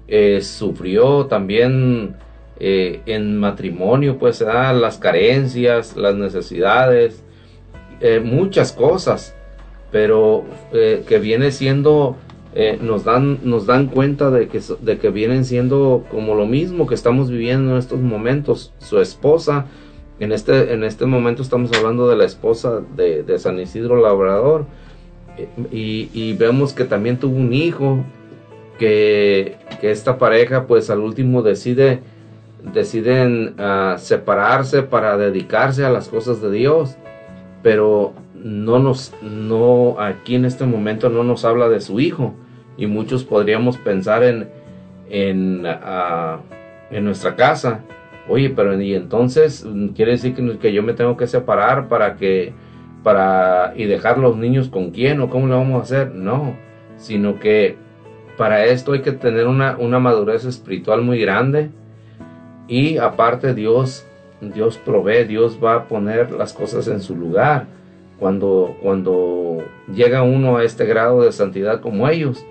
eh, 0.07 0.41
sufrió, 0.41 1.27
también 1.27 2.15
eh, 2.59 3.01
en 3.05 3.37
matrimonio, 3.37 4.17
pues, 4.17 4.39
da 4.39 4.73
las 4.73 4.97
carencias, 4.97 5.95
las 5.95 6.15
necesidades, 6.15 7.21
muchas 8.23 8.73
cosas, 8.73 9.35
pero 9.89 10.43
que 10.71 11.17
viene 11.17 11.51
siendo 11.51 12.17
nos, 12.81 13.05
dan, 13.05 13.39
nos 13.43 13.65
dan 13.65 13.87
cuenta 13.87 14.29
de 14.29 14.47
que, 14.47 14.59
de 14.81 14.97
que 14.97 15.09
vienen 15.09 15.45
siendo 15.45 16.03
como 16.11 16.35
lo 16.35 16.45
mismo 16.45 16.87
que 16.87 16.93
estamos 16.93 17.31
viviendo 17.31 17.71
en 17.71 17.77
estos 17.77 17.99
momentos. 18.01 18.73
Su 18.79 18.99
esposa, 18.99 19.65
en 20.19 20.31
este, 20.31 20.73
en 20.73 20.83
este 20.83 21.05
momento 21.05 21.41
estamos 21.41 21.71
hablando 21.73 22.07
de 22.07 22.15
la 22.15 22.25
esposa 22.25 22.81
de, 22.95 23.39
San 23.39 23.59
Isidro 23.59 24.01
Labrador, 24.01 24.65
eh, 25.37 25.47
y, 25.71 26.33
vemos 26.33 26.73
que 26.73 26.85
también 26.85 27.17
tuvo 27.17 27.35
un 27.35 27.53
hijo, 27.53 28.03
que, 28.79 29.57
esta 29.81 30.17
pareja 30.17 30.65
pues 30.65 30.89
al 30.89 30.99
último 30.99 31.43
decide 31.43 31.99
deciden 32.73 33.53
ah, 33.59 33.97
separarse 33.99 34.81
para 34.81 35.15
dedicarse 35.15 35.85
a 35.85 35.91
las 35.91 36.07
cosas 36.07 36.41
de 36.41 36.49
Dios, 36.49 36.95
pero 37.61 38.13
no 38.33 38.79
nos, 38.79 39.13
no, 39.21 39.97
aquí 39.99 40.33
en 40.33 40.45
este 40.45 40.65
momento 40.65 41.09
no 41.09 41.23
nos 41.23 41.45
habla 41.45 41.69
de 41.69 41.81
su 41.81 41.99
hijo, 41.99 42.33
y 42.77 42.87
muchos 42.87 43.23
podríamos 43.23 43.77
pensar 43.77 44.23
en, 44.23 44.49
en, 45.09 45.63
ah, 45.65 46.39
en 46.89 47.05
nuestra 47.05 47.35
casa. 47.35 47.81
Oye, 48.27 48.49
pero 48.49 48.79
y 48.81 48.95
entonces 48.95 49.65
quiere 49.95 50.11
decir 50.11 50.33
que, 50.33 50.57
que, 50.57 50.73
yo 50.73 50.81
me 50.83 50.93
tengo 50.93 51.15
que 51.15 51.27
separar 51.27 51.87
para 51.87 52.15
que 52.15 52.53
para 53.03 53.73
y 53.75 53.85
dejar 53.85 54.17
los 54.17 54.35
niños 54.35 54.69
con 54.69 54.89
quién 54.89 55.21
o 55.21 55.29
cómo 55.29 55.47
lo 55.47 55.57
vamos 55.57 55.79
a 55.79 55.83
hacer? 55.83 56.15
No, 56.15 56.55
sino 56.97 57.39
que 57.39 57.77
para 58.37 58.65
esto 58.65 58.93
hay 58.93 59.01
que 59.01 59.11
tener 59.11 59.47
una, 59.47 59.77
una 59.77 59.99
madurez 59.99 60.43
espiritual 60.45 61.01
muy 61.01 61.19
grande. 61.19 61.69
Y 62.67 62.97
aparte 62.97 63.53
Dios 63.53 64.07
Dios 64.41 64.77
provee, 64.77 65.25
Dios 65.25 65.59
va 65.63 65.75
a 65.75 65.87
poner 65.87 66.31
las 66.31 66.51
cosas 66.53 66.87
en 66.87 66.99
su 66.99 67.15
lugar. 67.15 67.67
Cuando 68.19 68.75
cuando 68.81 69.63
llega 69.93 70.23
uno 70.23 70.57
a 70.57 70.63
este 70.63 70.85
grado 70.85 71.21
de 71.21 71.31
santidad 71.31 71.81
como 71.81 72.07
ellos 72.07 72.43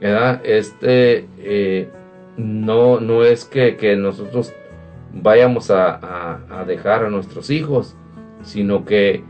este 0.00 1.26
eh, 1.38 1.88
no, 2.36 3.00
no 3.00 3.24
es 3.24 3.44
que, 3.44 3.96
nosotros 3.96 4.52
vayamos 5.22 5.70
a, 5.70 6.64
dejar 6.66 7.04
a 7.04 7.10
nuestros 7.10 7.50
hijos, 7.50 7.94
sino 8.42 8.84
que 8.84 9.22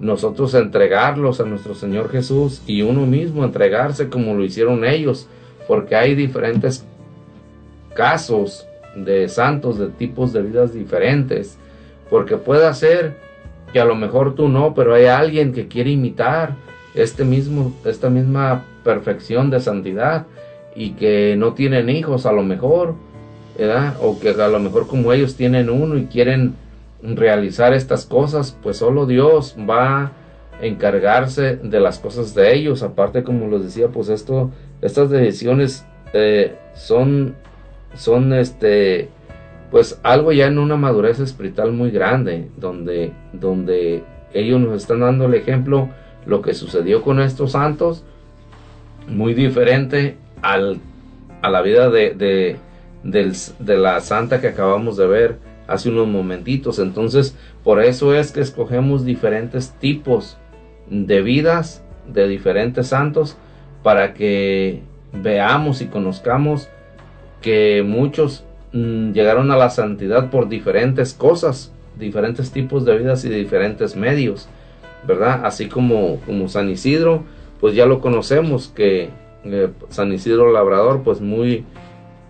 nosotros 0.00 0.54
entregarlos 0.54 1.40
a 1.40 1.44
nuestro 1.44 1.74
Señor 1.74 2.10
Jesús 2.10 2.62
y 2.66 2.82
uno 2.82 3.06
mismo 3.06 3.44
entregarse 3.44 4.08
como 4.08 4.34
lo 4.34 4.44
hicieron 4.44 4.84
ellos, 4.84 5.28
porque 5.68 5.96
hay 5.96 6.14
diferentes 6.14 6.84
casos 7.94 8.66
de 8.96 9.28
santos, 9.28 9.78
de 9.78 9.88
tipos 9.88 10.32
de 10.32 10.42
vidas 10.42 10.72
diferentes, 10.72 11.58
porque 12.10 12.36
puede 12.36 12.72
ser 12.74 13.16
que 13.72 13.80
a 13.80 13.84
lo 13.84 13.94
mejor 13.94 14.34
tú 14.34 14.48
no, 14.48 14.74
pero 14.74 14.94
hay 14.94 15.06
alguien 15.06 15.52
que 15.52 15.68
quiere 15.68 15.90
imitar 15.90 16.54
este 16.94 17.24
mismo, 17.24 17.72
esta 17.84 18.08
misma 18.08 18.64
perfección 18.84 19.50
de 19.50 19.60
santidad 19.60 20.26
y 20.76 20.90
que 20.90 21.34
no 21.36 21.54
tienen 21.54 21.88
hijos 21.88 22.26
a 22.26 22.32
lo 22.32 22.42
mejor, 22.42 22.94
O 24.00 24.18
que 24.18 24.30
a 24.30 24.48
lo 24.48 24.58
mejor 24.58 24.86
como 24.86 25.12
ellos 25.12 25.36
tienen 25.36 25.70
uno 25.70 25.96
y 25.96 26.06
quieren 26.06 26.54
realizar 27.02 27.74
estas 27.74 28.06
cosas, 28.06 28.56
pues 28.62 28.78
solo 28.78 29.06
Dios 29.06 29.54
va 29.58 30.00
a 30.02 30.12
encargarse 30.60 31.56
de 31.56 31.80
las 31.80 31.98
cosas 31.98 32.34
de 32.34 32.54
ellos. 32.54 32.82
Aparte, 32.82 33.22
como 33.22 33.48
les 33.48 33.64
decía, 33.64 33.88
pues 33.88 34.08
esto, 34.08 34.50
estas 34.80 35.10
decisiones 35.10 35.84
eh, 36.12 36.56
son, 36.74 37.34
son 37.94 38.32
este, 38.32 39.08
pues 39.70 40.00
algo 40.02 40.32
ya 40.32 40.46
en 40.46 40.58
una 40.58 40.76
madurez 40.76 41.20
espiritual 41.20 41.72
muy 41.72 41.90
grande, 41.90 42.48
donde, 42.56 43.12
donde 43.32 44.02
ellos 44.32 44.60
nos 44.60 44.82
están 44.82 45.00
dando 45.00 45.26
el 45.26 45.34
ejemplo, 45.34 45.88
lo 46.26 46.42
que 46.42 46.54
sucedió 46.54 47.02
con 47.02 47.20
estos 47.20 47.52
santos, 47.52 48.04
muy 49.08 49.34
diferente 49.34 50.16
al, 50.42 50.78
a 51.42 51.50
la 51.50 51.60
vida 51.60 51.90
de, 51.90 52.56
de, 53.04 53.78
la 53.78 54.00
santa 54.00 54.40
que 54.40 54.48
acabamos 54.48 54.96
de 54.96 55.06
ver 55.06 55.38
hace 55.66 55.90
unos 55.90 56.08
momentitos. 56.08 56.78
Entonces, 56.78 57.36
por 57.62 57.82
eso 57.82 58.14
es 58.14 58.32
que 58.32 58.40
escogemos 58.40 59.04
diferentes 59.04 59.70
tipos 59.78 60.36
de 60.88 61.22
vidas 61.22 61.82
de 62.08 62.28
diferentes 62.28 62.88
santos 62.88 63.36
para 63.82 64.14
que 64.14 64.82
veamos 65.12 65.80
y 65.80 65.86
conozcamos 65.86 66.68
que 67.40 67.82
muchos 67.86 68.44
mm, 68.72 69.12
llegaron 69.12 69.50
a 69.50 69.56
la 69.56 69.70
santidad 69.70 70.30
por 70.30 70.48
diferentes 70.48 71.14
cosas, 71.14 71.72
diferentes 71.98 72.50
tipos 72.50 72.84
de 72.84 72.98
vidas 72.98 73.24
y 73.24 73.28
diferentes 73.28 73.96
medios, 73.96 74.48
¿verdad? 75.06 75.44
Así 75.44 75.68
como, 75.68 76.20
como 76.26 76.48
San 76.48 76.68
Isidro, 76.70 77.24
pues 77.60 77.74
ya 77.74 77.86
lo 77.86 78.00
conocemos, 78.00 78.68
que 78.74 79.10
eh, 79.44 79.68
San 79.90 80.12
Isidro 80.12 80.52
Labrador, 80.52 81.02
pues 81.02 81.20
muy, 81.20 81.64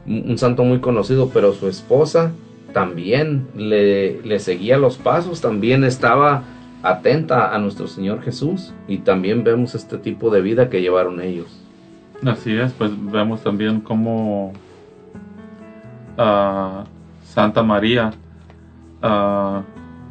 un 0.07 0.37
santo 0.39 0.65
muy 0.65 0.81
conocido, 0.81 1.31
pero 1.33 1.53
su 1.53 1.69
esposa 1.69 2.33
también 2.75 3.47
le, 3.57 4.39
seguía 4.41 4.77
los 4.77 4.99
pasos, 4.99 5.41
también 5.41 5.85
estaba 5.85 6.43
atenta 6.83 7.55
a 7.55 7.59
nuestro 7.59 7.87
Señor 7.87 8.21
Jesús 8.21 8.75
y 8.87 8.99
también 8.99 9.45
vemos 9.45 9.75
este 9.75 9.97
tipo 9.97 10.29
de 10.31 10.43
vida 10.43 10.69
que 10.69 10.83
llevaron 10.83 11.23
ellos. 11.23 11.47
Así 12.27 12.55
es, 12.55 12.73
pues 12.73 12.91
vemos 13.11 13.43
también 13.43 13.81
cómo 13.81 14.53
ah, 16.19 16.85
Santa 17.25 17.63
María, 17.63 18.11
ah, 19.01 19.63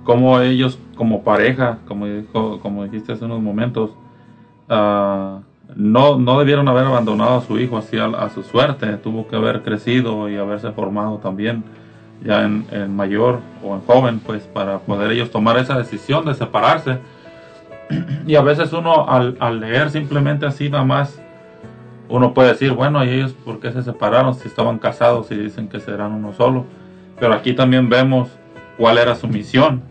cómo 0.04 0.40
ellos 0.40 0.80
como 0.96 1.24
pareja, 1.24 1.80
como, 1.88 2.08
dijo, 2.08 2.60
como 2.60 2.86
dijiste 2.86 3.14
hace 3.14 3.26
unos 3.26 3.42
momentos, 3.42 3.92
ah, 4.70 5.42
no, 5.76 6.18
no 6.18 6.40
debieron 6.40 6.68
haber 6.68 6.86
abandonado 6.86 7.38
a 7.38 7.42
su 7.42 7.60
hijo 7.60 7.78
así 7.78 7.98
a, 7.98 8.30
su 8.30 8.44
suerte, 8.44 8.88
tuvo 8.98 9.28
que 9.28 9.36
haber 9.36 9.62
crecido 9.62 10.30
y 10.30 10.38
haberse 10.38 10.72
formado 10.72 11.18
también 11.18 11.64
ya 12.24 12.44
en, 12.44 12.96
mayor 12.96 13.40
o 13.64 13.76
en 13.76 13.82
joven, 13.82 14.20
pues 14.20 14.44
para 14.44 14.80
poder 14.80 15.12
ellos 15.12 15.32
tomar 15.32 15.58
esa 15.58 15.78
decisión 15.78 16.26
de 16.26 16.34
separarse. 16.34 17.00
Y 18.26 18.36
a 18.36 18.42
veces 18.42 18.72
uno 18.72 19.10
al, 19.10 19.36
al 19.40 19.60
leer 19.60 19.90
simplemente 19.90 20.46
así 20.46 20.70
nada 20.70 20.86
más 20.86 21.22
uno 22.10 22.34
puede 22.34 22.50
decir, 22.50 22.72
bueno, 22.74 23.04
¿y 23.04 23.10
ellos 23.10 23.34
por 23.34 23.60
qué 23.60 23.72
se 23.72 23.82
separaron 23.82 24.36
si 24.36 24.48
estaban 24.48 24.78
casados 24.78 25.32
y 25.32 25.36
dicen 25.36 25.68
que 25.68 25.80
serán 25.80 26.12
uno 26.12 26.34
solo? 26.34 26.66
Pero 27.20 27.34
aquí 27.34 27.54
también 27.54 27.90
vemos 27.90 28.30
cuál 28.78 28.98
era 28.98 29.16
su 29.16 29.28
misión. 29.28 29.82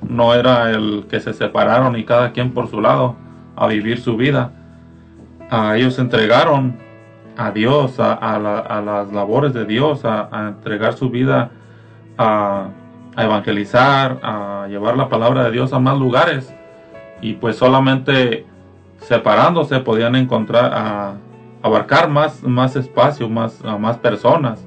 No 0.00 0.34
era 0.34 0.70
el 0.70 1.06
que 1.08 1.20
se 1.20 1.32
separaron 1.32 1.96
y 1.96 2.04
cada 2.04 2.32
quien 2.32 2.52
por 2.52 2.68
su 2.68 2.80
lado 2.80 3.16
a 3.56 3.66
vivir 3.66 4.00
su 4.00 4.16
vida. 4.16 4.52
A 5.52 5.76
ellos 5.76 5.98
entregaron 5.98 6.78
a 7.36 7.50
Dios, 7.50 8.00
a, 8.00 8.38
las 8.82 9.12
labores 9.12 9.52
de 9.52 9.66
Dios, 9.66 10.02
a, 10.06 10.48
entregar 10.48 10.94
su 10.94 11.10
vida 11.10 11.50
a, 12.16 12.68
evangelizar, 13.18 14.18
a 14.22 14.66
llevar 14.70 14.96
la 14.96 15.10
palabra 15.10 15.44
de 15.44 15.50
Dios 15.50 15.74
a 15.74 15.78
más 15.78 15.98
lugares. 15.98 16.54
Y 17.20 17.34
pues 17.34 17.56
solamente 17.56 18.46
separándose 19.00 19.80
podían 19.80 20.16
encontrar 20.16 21.18
abarcar 21.60 22.08
más, 22.08 22.42
más 22.42 22.74
espacio, 22.74 23.28
más, 23.28 23.62
a 23.62 23.76
más 23.76 23.98
personas. 23.98 24.66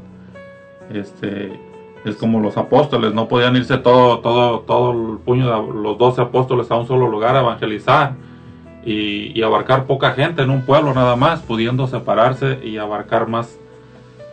Este, 0.94 1.60
es 2.06 2.16
como 2.16 2.40
los 2.40 2.58
apóstoles, 2.58 3.12
no 3.12 3.28
podían 3.28 3.56
irse 3.56 3.80
todo, 3.80 4.20
todo, 4.20 4.60
todo 4.60 4.92
el 4.92 5.18
puño 5.18 5.48
de 5.48 5.82
los 5.82 5.98
doce 5.98 6.22
apóstoles 6.22 6.70
a 6.70 6.76
un 6.76 6.86
solo 6.86 7.10
lugar 7.10 7.36
a 7.36 7.40
evangelizar 7.40 8.14
y, 8.86 9.42
abarcar 9.42 9.86
poca 9.86 10.12
gente 10.12 10.44
en 10.44 10.50
un 10.50 10.62
pueblo 10.62 10.94
nada 10.94 11.16
más, 11.16 11.42
pudiendo 11.42 11.88
separarse 11.88 12.60
y 12.64 12.78
abarcar 12.78 13.28
más 13.28 13.58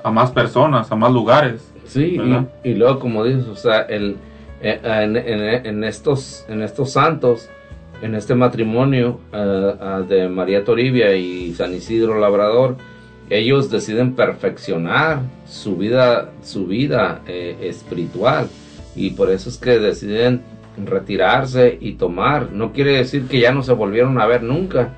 a 0.05 0.11
más 0.11 0.31
personas, 0.31 0.91
a 0.93 0.97
más 0.97 1.13
lugares. 1.13 1.73
Sí, 1.85 2.19
y, 2.65 2.75
luego 2.75 2.99
como 2.99 3.25
dices, 3.25 3.47
o 3.47 3.57
sea, 3.57 3.81
el, 3.83 4.17
eh, 4.61 4.81
en, 4.85 5.17
en, 5.17 5.85
estos, 5.85 6.45
en 6.49 6.63
estos 6.63 6.93
santos, 6.93 7.49
en 8.03 8.15
este 8.15 8.35
matrimonio 8.35 9.21
eh, 9.33 10.05
de 10.09 10.29
María 10.29 10.65
Toribia 10.65 11.15
y 11.15 11.55
San 11.55 11.75
Isidro 11.75 12.19
Labrador, 12.19 12.77
ellos 13.31 13.71
deciden 13.71 14.15
perfeccionar 14.15 15.21
su 15.47 15.77
vida, 15.77 16.31
su 16.43 16.67
vida 16.67 17.23
eh, 17.27 17.57
espiritual 17.63 18.49
y 18.95 19.11
por 19.11 19.31
eso 19.31 19.49
es 19.49 19.57
que 19.57 19.79
deciden 19.79 20.43
retirarse 20.77 21.79
y 21.81 21.95
tomar. 21.95 22.53
No 22.53 22.73
quiere 22.73 22.93
decir 22.93 23.27
que 23.27 23.41
ya 23.41 23.53
no 23.53 23.63
se 23.63 23.73
volvieron 23.73 24.21
a 24.21 24.27
ver 24.27 24.43
nunca, 24.43 24.95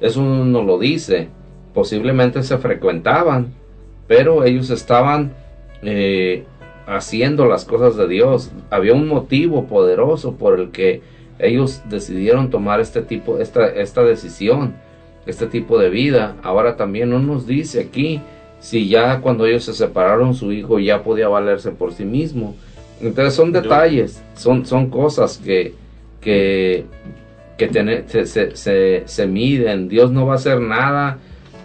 eso 0.00 0.22
no 0.22 0.62
lo 0.62 0.78
dice. 0.78 1.28
Posiblemente 1.74 2.42
se 2.42 2.58
frecuentaban, 2.58 3.52
pero 4.06 4.44
ellos 4.44 4.70
estaban 4.70 5.32
haciendo 6.86 7.46
las 7.46 7.64
cosas 7.64 7.96
de 7.96 8.08
Dios. 8.08 8.50
Había 8.70 8.94
un 8.94 9.08
motivo 9.08 9.66
poderoso 9.66 10.36
por 10.36 10.58
el 10.58 10.70
que 10.70 11.02
ellos 11.38 11.82
decidieron 11.88 12.50
tomar 12.50 12.80
este 12.80 13.02
tipo, 13.02 13.38
esta, 13.38 13.66
esta 13.66 14.02
decisión, 14.02 14.74
este 15.26 15.46
tipo 15.46 15.78
de 15.78 15.90
vida. 15.90 16.36
Ahora 16.42 16.76
también 16.76 17.10
no 17.10 17.18
nos 17.18 17.46
dice 17.46 17.80
aquí 17.80 18.20
si 18.58 18.88
ya 18.88 19.20
cuando 19.20 19.46
ellos 19.46 19.64
se 19.64 19.74
separaron 19.74 20.34
su 20.34 20.50
hijo 20.52 20.78
ya 20.78 21.02
podía 21.02 21.28
valerse 21.28 21.72
por 21.72 21.92
sí 21.92 22.04
mismo. 22.04 22.54
Entonces 23.00 23.34
son 23.34 23.52
detalles, 23.52 24.22
son, 24.34 24.64
son 24.64 24.88
cosas 24.88 25.38
que, 25.38 25.74
que, 26.20 26.86
que 27.58 28.24
se, 28.24 28.56
se, 28.56 29.02
se, 29.06 29.26
miden. 29.26 29.88
Dios 29.88 30.10
no 30.10 30.26
va 30.26 30.32
a 30.32 30.36
hacer 30.36 30.60
nada 30.60 31.18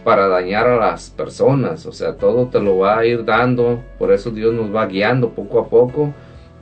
para 0.03 0.27
dañar 0.27 0.67
a 0.67 0.77
las 0.77 1.09
personas, 1.09 1.85
o 1.85 1.91
sea, 1.91 2.17
todo 2.17 2.47
te 2.47 2.59
lo 2.59 2.79
va 2.79 2.97
a 2.97 3.05
ir 3.05 3.23
dando, 3.23 3.81
por 3.99 4.11
eso 4.11 4.31
Dios 4.31 4.53
nos 4.53 4.73
va 4.73 4.87
guiando 4.87 5.29
poco 5.29 5.59
a 5.59 5.69
poco 5.69 6.13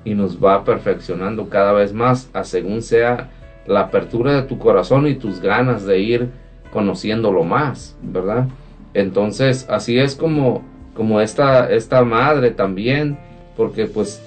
y 0.04 0.14
nos 0.14 0.44
va 0.44 0.64
perfeccionando 0.64 1.50
cada 1.50 1.72
vez 1.72 1.94
más 1.94 2.30
a 2.34 2.44
según 2.44 2.82
sea 2.82 3.30
la 3.66 3.82
apertura 3.82 4.34
de 4.34 4.42
tu 4.42 4.60
corazón 4.60 5.08
y 5.08 5.16
tus 5.16 5.40
ganas 5.40 5.86
de 5.86 6.00
ir 6.00 6.30
conociéndolo 6.72 7.44
más, 7.44 7.98
¿verdad? 8.02 8.48
Entonces, 8.94 9.68
así 9.70 10.00
es 10.00 10.16
como, 10.16 10.64
como 10.94 11.22
esta, 11.22 11.72
esta 11.72 12.04
madre 12.04 12.52
también, 12.52 13.18
porque 13.56 13.86
pues 13.86 14.22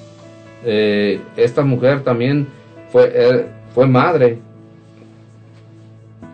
eh, 0.64 1.20
esta 1.36 1.62
mujer 1.62 2.02
también 2.02 2.47
fue, 2.89 3.12
eh, 3.14 3.47
fue 3.74 3.86
madre 3.86 4.39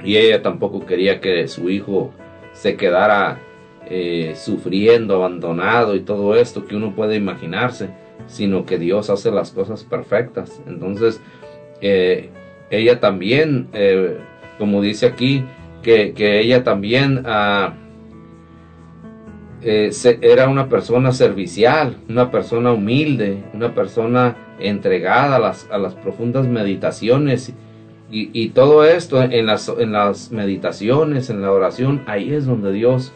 y 0.05 0.17
ella 0.17 0.43
tampoco 0.43 0.87
quería 0.87 1.21
que 1.21 1.49
su 1.49 1.71
hijo 1.71 2.13
se 2.53 2.77
quedara 2.77 3.39
eh, 3.87 4.35
sufriendo, 4.37 5.17
abandonado 5.17 5.95
y 5.95 6.01
todo 6.01 6.37
esto 6.37 6.67
que 6.67 6.77
uno 6.77 6.95
puede 6.95 7.17
imaginarse 7.17 7.91
sino 8.27 8.67
que 8.67 8.79
Dios 8.79 9.09
hace 9.09 9.31
las 9.31 9.53
cosas 9.53 9.85
perfectas. 9.85 10.61
Entonces, 10.67 11.19
ella 11.81 13.01
también, 13.01 13.69
como 14.59 14.83
dice 14.83 15.07
aquí, 15.07 15.45
que, 15.83 16.41
ella 16.41 16.65
también 16.65 17.23
ah, 17.25 17.75
eh, 19.63 19.91
era 20.21 20.49
una 20.49 20.69
persona 20.69 21.13
servicial, 21.13 21.97
una 22.09 22.31
persona 22.31 22.73
humilde, 22.73 23.43
una 23.55 23.75
persona 23.75 24.37
entregada 24.59 25.37
a 25.37 25.39
las, 25.39 25.69
a 25.71 25.79
las 25.79 25.95
profundas 25.95 26.47
meditaciones. 26.47 27.53
Y, 28.11 28.49
todo 28.51 28.87
esto 28.87 29.23
en 29.23 29.45
las, 29.45 29.69
en 29.69 29.93
las 29.93 30.33
meditaciones, 30.33 31.29
en 31.29 31.43
la 31.43 31.53
oración, 31.53 32.03
ahí 32.07 32.33
es 32.33 32.47
donde 32.47 32.73
Dios 32.73 33.13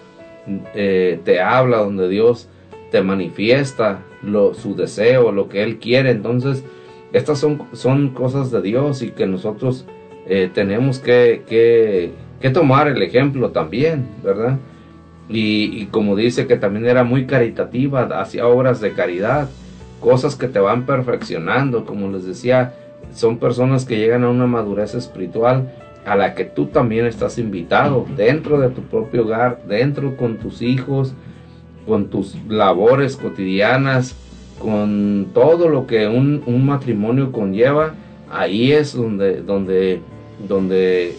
te 0.63 1.41
habla, 1.41 1.79
donde 1.79 2.11
Dios 2.11 2.51
te 2.91 3.03
manifiesta 3.03 4.01
lo, 4.23 4.53
su 4.53 4.77
deseo, 4.77 5.33
lo 5.33 5.49
que 5.49 5.63
Él 5.63 5.79
quiere. 5.79 6.11
Entonces, 6.11 6.63
estas 7.13 7.39
son, 7.39 7.63
son 7.73 8.11
cosas 8.11 8.51
de 8.51 8.63
Dios 8.63 9.03
y 9.03 9.11
que 9.11 9.27
nosotros 9.27 9.87
eh, 10.27 10.51
tenemos 10.53 10.99
que, 10.99 11.43
que, 11.49 12.51
tomar 12.51 12.89
el 12.89 13.03
ejemplo 13.03 13.51
también, 13.51 14.07
¿verdad? 14.23 14.59
Y, 15.29 15.87
como 15.87 16.17
dice 16.17 16.47
que 16.47 16.57
también 16.57 16.87
era 16.87 17.05
muy 17.05 17.27
caritativa, 17.27 18.03
hacía 18.21 18.47
obras 18.47 18.81
de 18.81 18.93
caridad, 18.93 19.49
cosas 20.01 20.37
que 20.37 20.49
te 20.49 20.59
van 20.59 20.85
perfeccionando, 20.85 21.85
como 21.87 22.11
les 22.11 22.27
decía, 22.27 22.75
son 23.15 23.39
personas 23.39 23.85
que 23.85 23.97
llegan 23.97 24.25
a 24.25 24.31
una 24.31 24.47
madurez 24.47 24.95
espiritual 24.95 25.73
a 26.05 26.17
la 26.17 26.35
que 26.35 26.45
tú 26.45 26.67
también 26.67 27.07
estás 27.07 27.39
invitado 27.39 28.05
dentro 28.17 28.61
de 28.61 28.71
tu 28.71 28.83
propio 28.83 29.23
hogar, 29.23 29.63
dentro 29.69 30.17
con 30.17 30.39
tus 30.39 30.61
hijos, 30.61 31.15
con 31.87 32.09
tus 32.09 32.37
labores 32.49 33.17
cotidianas, 33.17 34.17
con 34.59 35.29
todo 35.33 35.69
lo 35.69 35.87
que 35.87 36.09
un, 36.09 36.43
matrimonio 36.67 37.33
conlleva, 37.33 37.95
ahí 38.31 38.73
es 38.73 38.95
donde, 38.95 39.43
donde, 39.43 40.01
donde 40.49 41.17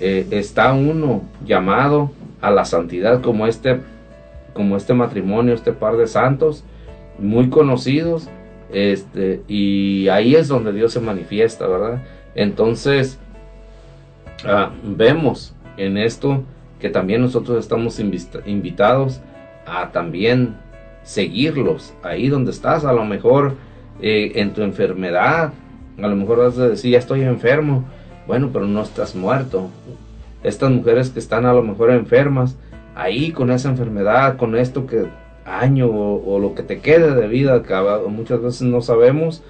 eh, 0.00 0.26
está 0.30 0.72
uno 0.72 1.22
llamado 1.44 2.10
a 2.42 2.50
la 2.50 2.64
santidad 2.66 3.22
como 3.22 3.46
este, 3.46 3.80
como 4.52 4.76
este 4.76 4.92
matrimonio, 4.92 5.54
este 5.54 5.72
par 5.72 5.96
de 5.96 6.06
santos, 6.06 6.64
muy 7.18 7.48
conocidos, 7.48 8.28
este, 8.72 9.42
y 9.48 10.08
ahí 10.08 10.34
es 10.34 10.48
donde 10.48 10.72
Dios 10.72 10.92
se 10.92 11.00
manifiesta, 11.00 11.66
¿verdad? 11.66 12.02
Entonces, 12.34 13.18
ah, 14.44 14.70
vemos 14.82 15.54
en 15.76 15.96
esto 15.96 16.42
que 16.80 16.90
también 16.90 17.22
nosotros 17.22 17.58
estamos 17.58 18.00
invitados 18.00 19.20
a 19.66 19.92
también 19.92 20.56
seguirlos 21.04 21.94
ahí 22.02 22.28
donde 22.28 22.50
estás. 22.50 22.84
A 22.84 22.92
lo 22.92 23.04
mejor 23.04 23.54
eh, 24.00 24.32
en 24.36 24.52
tu 24.52 24.62
enfermedad, 24.62 25.52
a 25.98 26.08
lo 26.08 26.16
mejor 26.16 26.38
vas 26.38 26.58
a 26.58 26.68
decir, 26.68 26.92
ya 26.92 26.98
estoy 26.98 27.22
enfermo. 27.22 27.84
Bueno, 28.26 28.50
pero 28.52 28.66
no 28.66 28.82
estás 28.82 29.14
muerto. 29.14 29.68
Estas 30.42 30.70
mujeres 30.70 31.10
que 31.10 31.18
están 31.18 31.46
a 31.46 31.52
lo 31.52 31.62
mejor 31.62 31.90
enfermas, 31.90 32.56
ahí 32.94 33.32
con 33.32 33.50
esa 33.50 33.68
enfermedad, 33.68 34.36
con 34.36 34.56
esto 34.56 34.86
que 34.86 35.06
año 35.44 35.88
o, 35.88 36.38
lo 36.38 36.54
que 36.54 36.62
te 36.62 36.80
quede 36.80 37.14
de 37.14 37.28
vida, 37.28 37.62
que 37.62 37.74
muchas 38.08 38.40
veces 38.40 38.62
no 38.62 38.80
sabemos, 38.80 39.42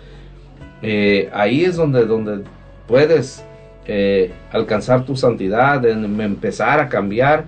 eh, 0.81 1.31
ahí 1.33 1.65
es 1.65 1.77
donde, 1.77 2.07
donde 2.07 2.45
puedes 2.87 3.45
eh, 3.87 4.33
alcanzar 4.53 5.05
tu 5.05 5.17
santidad, 5.17 5.85
empezar 5.85 6.81
a 6.81 6.89
cambiar 6.89 7.47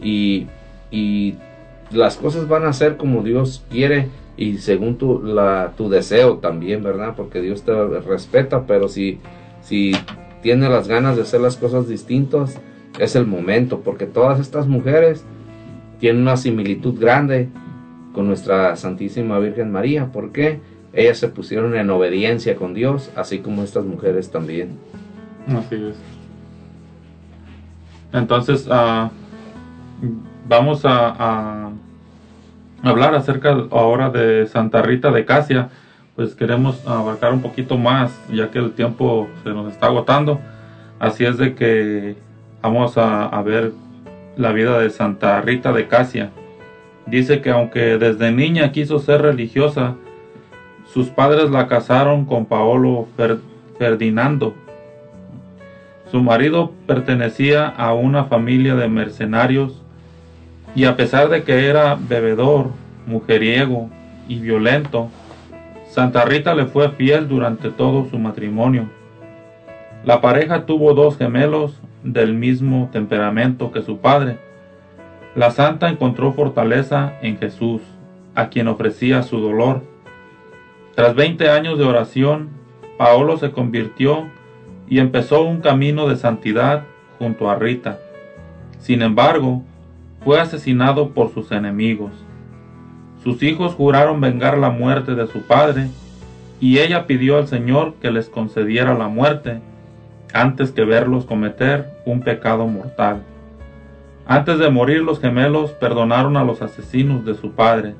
y, 0.00 0.46
y 0.90 1.36
las 1.90 2.16
cosas 2.16 2.48
van 2.48 2.64
a 2.64 2.72
ser 2.72 2.96
como 2.96 3.22
Dios 3.22 3.64
quiere 3.70 4.08
y 4.36 4.58
según 4.58 4.98
tu, 4.98 5.22
la, 5.22 5.72
tu 5.76 5.88
deseo 5.88 6.38
también, 6.38 6.82
¿verdad? 6.82 7.14
Porque 7.16 7.40
Dios 7.40 7.62
te 7.62 7.72
respeta, 8.00 8.66
pero 8.66 8.88
si, 8.88 9.20
si 9.62 9.92
tienes 10.42 10.70
las 10.70 10.88
ganas 10.88 11.16
de 11.16 11.22
hacer 11.22 11.40
las 11.40 11.56
cosas 11.56 11.88
distintas, 11.88 12.60
es 12.98 13.16
el 13.16 13.26
momento, 13.26 13.80
porque 13.80 14.06
todas 14.06 14.40
estas 14.40 14.66
mujeres 14.66 15.24
tienen 15.98 16.22
una 16.22 16.36
similitud 16.36 16.98
grande 16.98 17.48
con 18.12 18.26
nuestra 18.26 18.76
Santísima 18.76 19.38
Virgen 19.38 19.72
María, 19.72 20.10
porque 20.12 20.60
ellas 20.92 21.18
se 21.18 21.28
pusieron 21.28 21.74
en 21.74 21.90
obediencia 21.90 22.56
con 22.56 22.74
Dios, 22.74 23.10
así 23.16 23.40
como 23.40 23.62
estas 23.62 23.84
mujeres 23.84 24.30
también. 24.30 24.78
Así 25.48 25.74
es. 25.74 25.96
Entonces, 28.12 28.68
ah, 28.70 29.10
vamos 30.48 30.84
a, 30.84 31.14
a 31.18 31.72
hablar 32.84 33.14
acerca 33.14 33.66
ahora 33.70 34.10
de 34.10 34.46
Santa 34.46 34.82
Rita 34.82 35.10
de 35.10 35.24
Casia. 35.24 35.70
Pues 36.14 36.36
queremos 36.36 36.86
abarcar 36.86 37.32
un 37.32 37.42
poquito 37.42 37.76
más, 37.76 38.16
ya 38.32 38.52
que 38.52 38.60
el 38.60 38.70
tiempo 38.72 39.28
se 39.42 39.50
nos 39.50 39.72
está 39.72 39.86
agotando. 39.86 40.38
Así 41.00 41.24
es 41.24 41.38
de 41.38 41.56
que 41.56 42.16
vamos 42.64 42.96
a, 42.96 43.42
ver 43.42 43.72
la 44.36 44.52
vida 44.52 44.78
de 44.78 44.88
Santa 44.88 45.40
Rita 45.42 45.72
de 45.72 45.86
Casia. 45.86 46.30
Dice 47.06 47.42
que 47.42 47.50
aunque 47.50 47.98
desde 47.98 48.32
niña 48.32 48.72
quiso 48.72 48.98
ser 48.98 49.20
religiosa, 49.20 49.96
sus 50.86 51.08
padres 51.08 51.50
la 51.50 51.68
casaron 51.68 52.24
con 52.24 52.46
Paolo 52.46 53.06
Fer- 53.18 53.40
Ferdinando, 53.78 54.54
su 56.10 56.22
marido 56.22 56.72
pertenecía 56.86 57.68
a 57.68 57.92
una 57.92 58.24
familia 58.24 58.76
de 58.76 58.88
mercenarios 58.88 59.82
y 60.74 60.86
a 60.86 60.96
pesar 60.96 61.28
de 61.28 61.42
que 61.42 61.66
era 61.66 61.96
bebedor, 62.00 62.70
mujeriego 63.06 63.90
y 64.26 64.38
violento, 64.38 65.10
Santa 65.90 66.24
Rita 66.24 66.54
le 66.54 66.64
fue 66.64 66.88
fiel 66.90 67.28
durante 67.28 67.70
todo 67.70 68.08
su 68.08 68.18
matrimonio. 68.18 68.88
La 70.04 70.20
pareja 70.20 70.64
tuvo 70.64 70.94
dos 70.94 71.18
gemelos 71.18 71.80
del 72.04 72.34
mismo 72.34 72.90
temperamento 72.92 73.72
que 73.72 73.82
su 73.82 73.98
padre. 73.98 74.38
La 75.34 75.50
santa 75.50 75.88
encontró 75.88 76.32
fortaleza 76.32 77.14
en 77.22 77.38
Jesús, 77.38 77.80
a 78.36 78.50
quien 78.50 78.68
ofrecía 78.68 79.22
su 79.22 79.40
dolor. 79.40 79.82
Tras 80.94 81.16
20 81.16 81.48
años 81.48 81.78
de 81.78 81.84
oración, 81.84 82.50
Paolo 82.98 83.36
se 83.38 83.50
convirtió 83.50 84.26
y 84.86 85.00
empezó 85.00 85.42
un 85.42 85.60
camino 85.60 86.06
de 86.06 86.16
santidad 86.16 86.84
junto 87.18 87.50
a 87.50 87.56
Rita. 87.56 87.98
Sin 88.78 89.02
embargo, 89.02 89.62
fue 90.22 90.40
asesinado 90.40 91.10
por 91.10 91.32
sus 91.32 91.50
enemigos. 91.50 92.12
Sus 93.22 93.42
hijos 93.42 93.74
juraron 93.74 94.20
vengar 94.20 94.58
la 94.58 94.70
muerte 94.70 95.14
de 95.14 95.26
su 95.26 95.42
padre 95.42 95.88
y 96.60 96.78
ella 96.78 97.06
pidió 97.06 97.38
al 97.38 97.48
Señor 97.48 97.94
que 98.00 98.10
les 98.10 98.28
concediera 98.28 98.94
la 98.94 99.08
muerte 99.08 99.60
antes 100.34 100.72
que 100.72 100.84
verlos 100.84 101.24
cometer 101.24 101.88
un 102.04 102.20
pecado 102.20 102.66
mortal. 102.66 103.22
Antes 104.26 104.58
de 104.58 104.68
morir 104.68 105.00
los 105.00 105.20
gemelos 105.20 105.70
perdonaron 105.70 106.36
a 106.36 106.44
los 106.44 106.60
asesinos 106.60 107.24
de 107.24 107.34
su 107.34 107.52
padre. 107.52 107.94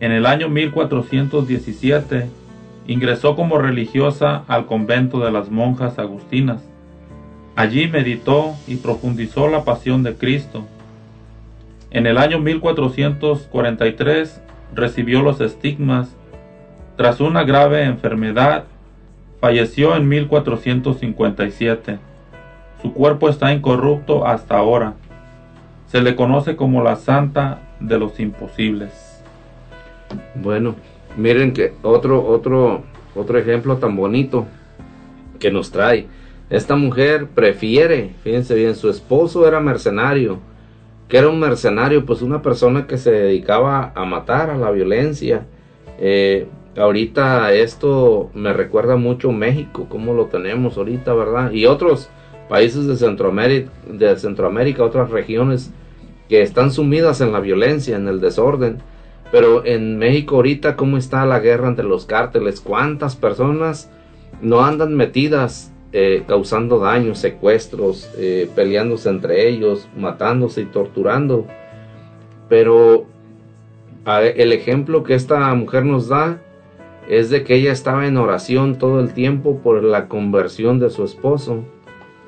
En 0.00 0.10
el 0.10 0.26
año 0.26 0.48
1417 0.48 2.26
ingresó 2.88 3.36
como 3.36 3.58
religiosa 3.58 4.42
al 4.48 4.66
convento 4.66 5.20
de 5.20 5.30
las 5.30 5.48
monjas 5.48 6.00
agustinas. 6.00 6.60
Allí 7.54 7.86
meditó 7.86 8.54
y 8.66 8.74
profundizó 8.76 9.48
la 9.48 9.64
pasión 9.64 10.02
de 10.02 10.14
Cristo. 10.14 10.64
En 11.90 12.06
el 12.06 12.18
año 12.18 12.40
1443 12.40 14.42
recibió 14.74 15.22
los 15.22 15.40
estigmas. 15.40 16.14
Tras 16.96 17.20
una 17.20 17.44
grave 17.44 17.84
enfermedad, 17.84 18.64
falleció 19.40 19.96
en 19.96 20.08
1457. 20.08 21.98
Su 22.82 22.92
cuerpo 22.92 23.28
está 23.28 23.52
incorrupto 23.52 24.26
hasta 24.26 24.56
ahora. 24.56 24.94
Se 25.86 26.00
le 26.00 26.16
conoce 26.16 26.56
como 26.56 26.82
la 26.82 26.96
Santa 26.96 27.60
de 27.80 27.98
los 27.98 28.20
Imposibles. 28.20 29.22
Bueno, 30.34 30.74
miren 31.16 31.52
que 31.52 31.72
otro, 31.82 32.24
otro, 32.24 32.82
otro 33.14 33.38
ejemplo 33.38 33.76
tan 33.78 33.96
bonito 33.96 34.46
que 35.38 35.50
nos 35.50 35.70
trae. 35.70 36.06
Esta 36.50 36.76
mujer 36.76 37.26
prefiere, 37.28 38.14
fíjense 38.22 38.54
bien, 38.54 38.74
su 38.74 38.88
esposo 38.88 39.46
era 39.46 39.60
mercenario. 39.60 40.38
que 41.08 41.16
era 41.18 41.28
un 41.28 41.40
mercenario? 41.40 42.04
Pues 42.04 42.20
una 42.20 42.42
persona 42.42 42.86
que 42.86 42.98
se 42.98 43.10
dedicaba 43.10 43.92
a 43.94 44.04
matar, 44.04 44.50
a 44.50 44.56
la 44.56 44.70
violencia. 44.70 45.46
Eh, 45.98 46.46
ahorita 46.78 47.52
esto 47.52 48.30
me 48.34 48.52
recuerda 48.52 48.96
mucho 48.96 49.32
México, 49.32 49.86
como 49.88 50.14
lo 50.14 50.26
tenemos 50.26 50.76
ahorita, 50.76 51.12
¿verdad? 51.14 51.50
Y 51.52 51.66
otros 51.66 52.08
países 52.48 52.86
de 52.86 52.96
Centroamérica, 52.96 53.70
de 53.90 54.16
Centroamérica, 54.16 54.84
otras 54.84 55.10
regiones 55.10 55.70
que 56.28 56.42
están 56.42 56.70
sumidas 56.70 57.20
en 57.20 57.32
la 57.32 57.40
violencia, 57.40 57.96
en 57.96 58.08
el 58.08 58.20
desorden. 58.20 58.78
Pero 59.30 59.64
en 59.64 59.98
México 59.98 60.36
ahorita, 60.36 60.76
¿cómo 60.76 60.96
está 60.96 61.26
la 61.26 61.40
guerra 61.40 61.68
entre 61.68 61.84
los 61.84 62.06
cárteles? 62.06 62.60
¿Cuántas 62.60 63.16
personas 63.16 63.90
no 64.40 64.64
andan 64.64 64.94
metidas 64.94 65.72
eh, 65.92 66.22
causando 66.26 66.78
daños, 66.78 67.18
secuestros, 67.18 68.10
eh, 68.16 68.48
peleándose 68.54 69.10
entre 69.10 69.48
ellos, 69.48 69.88
matándose 69.96 70.62
y 70.62 70.66
torturando? 70.66 71.46
Pero 72.48 73.06
el 74.06 74.52
ejemplo 74.54 75.04
que 75.04 75.14
esta 75.14 75.52
mujer 75.54 75.84
nos 75.84 76.08
da 76.08 76.40
es 77.08 77.30
de 77.30 77.42
que 77.42 77.54
ella 77.54 77.72
estaba 77.72 78.06
en 78.06 78.18
oración 78.18 78.76
todo 78.76 79.00
el 79.00 79.14
tiempo 79.14 79.60
por 79.62 79.82
la 79.82 80.08
conversión 80.08 80.78
de 80.78 80.90
su 80.90 81.04
esposo. 81.04 81.64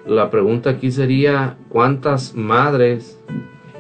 La 0.07 0.31
pregunta 0.31 0.71
aquí 0.71 0.91
sería, 0.91 1.59
¿cuántas 1.69 2.35
madres 2.35 3.23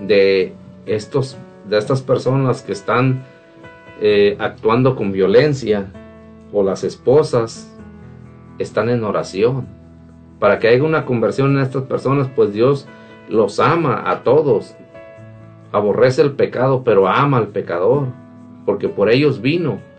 de 0.06 0.52
estos 0.86 1.38
de 1.68 1.78
estas 1.78 2.02
personas 2.02 2.62
que 2.62 2.72
están 2.72 3.22
eh, 4.00 4.36
actuando 4.38 4.96
con 4.96 5.12
violencia 5.12 5.92
o 6.52 6.62
las 6.62 6.84
esposas 6.84 7.72
están 8.58 8.88
en 8.88 9.04
oración 9.04 9.68
para 10.38 10.58
que 10.58 10.68
haya 10.68 10.82
una 10.82 11.04
conversión 11.04 11.56
en 11.56 11.62
estas 11.62 11.84
personas 11.84 12.28
pues 12.34 12.52
Dios 12.52 12.88
los 13.28 13.60
ama 13.60 14.10
a 14.10 14.22
todos. 14.22 14.74
Aborrece 15.72 16.22
el 16.22 16.32
pecado 16.32 16.82
pero 16.84 17.08
ama 17.08 17.38
al 17.38 17.48
pecador 17.48 18.08
porque 18.66 18.88
por 18.88 19.10
ellos 19.10 19.40
vino 19.40 19.89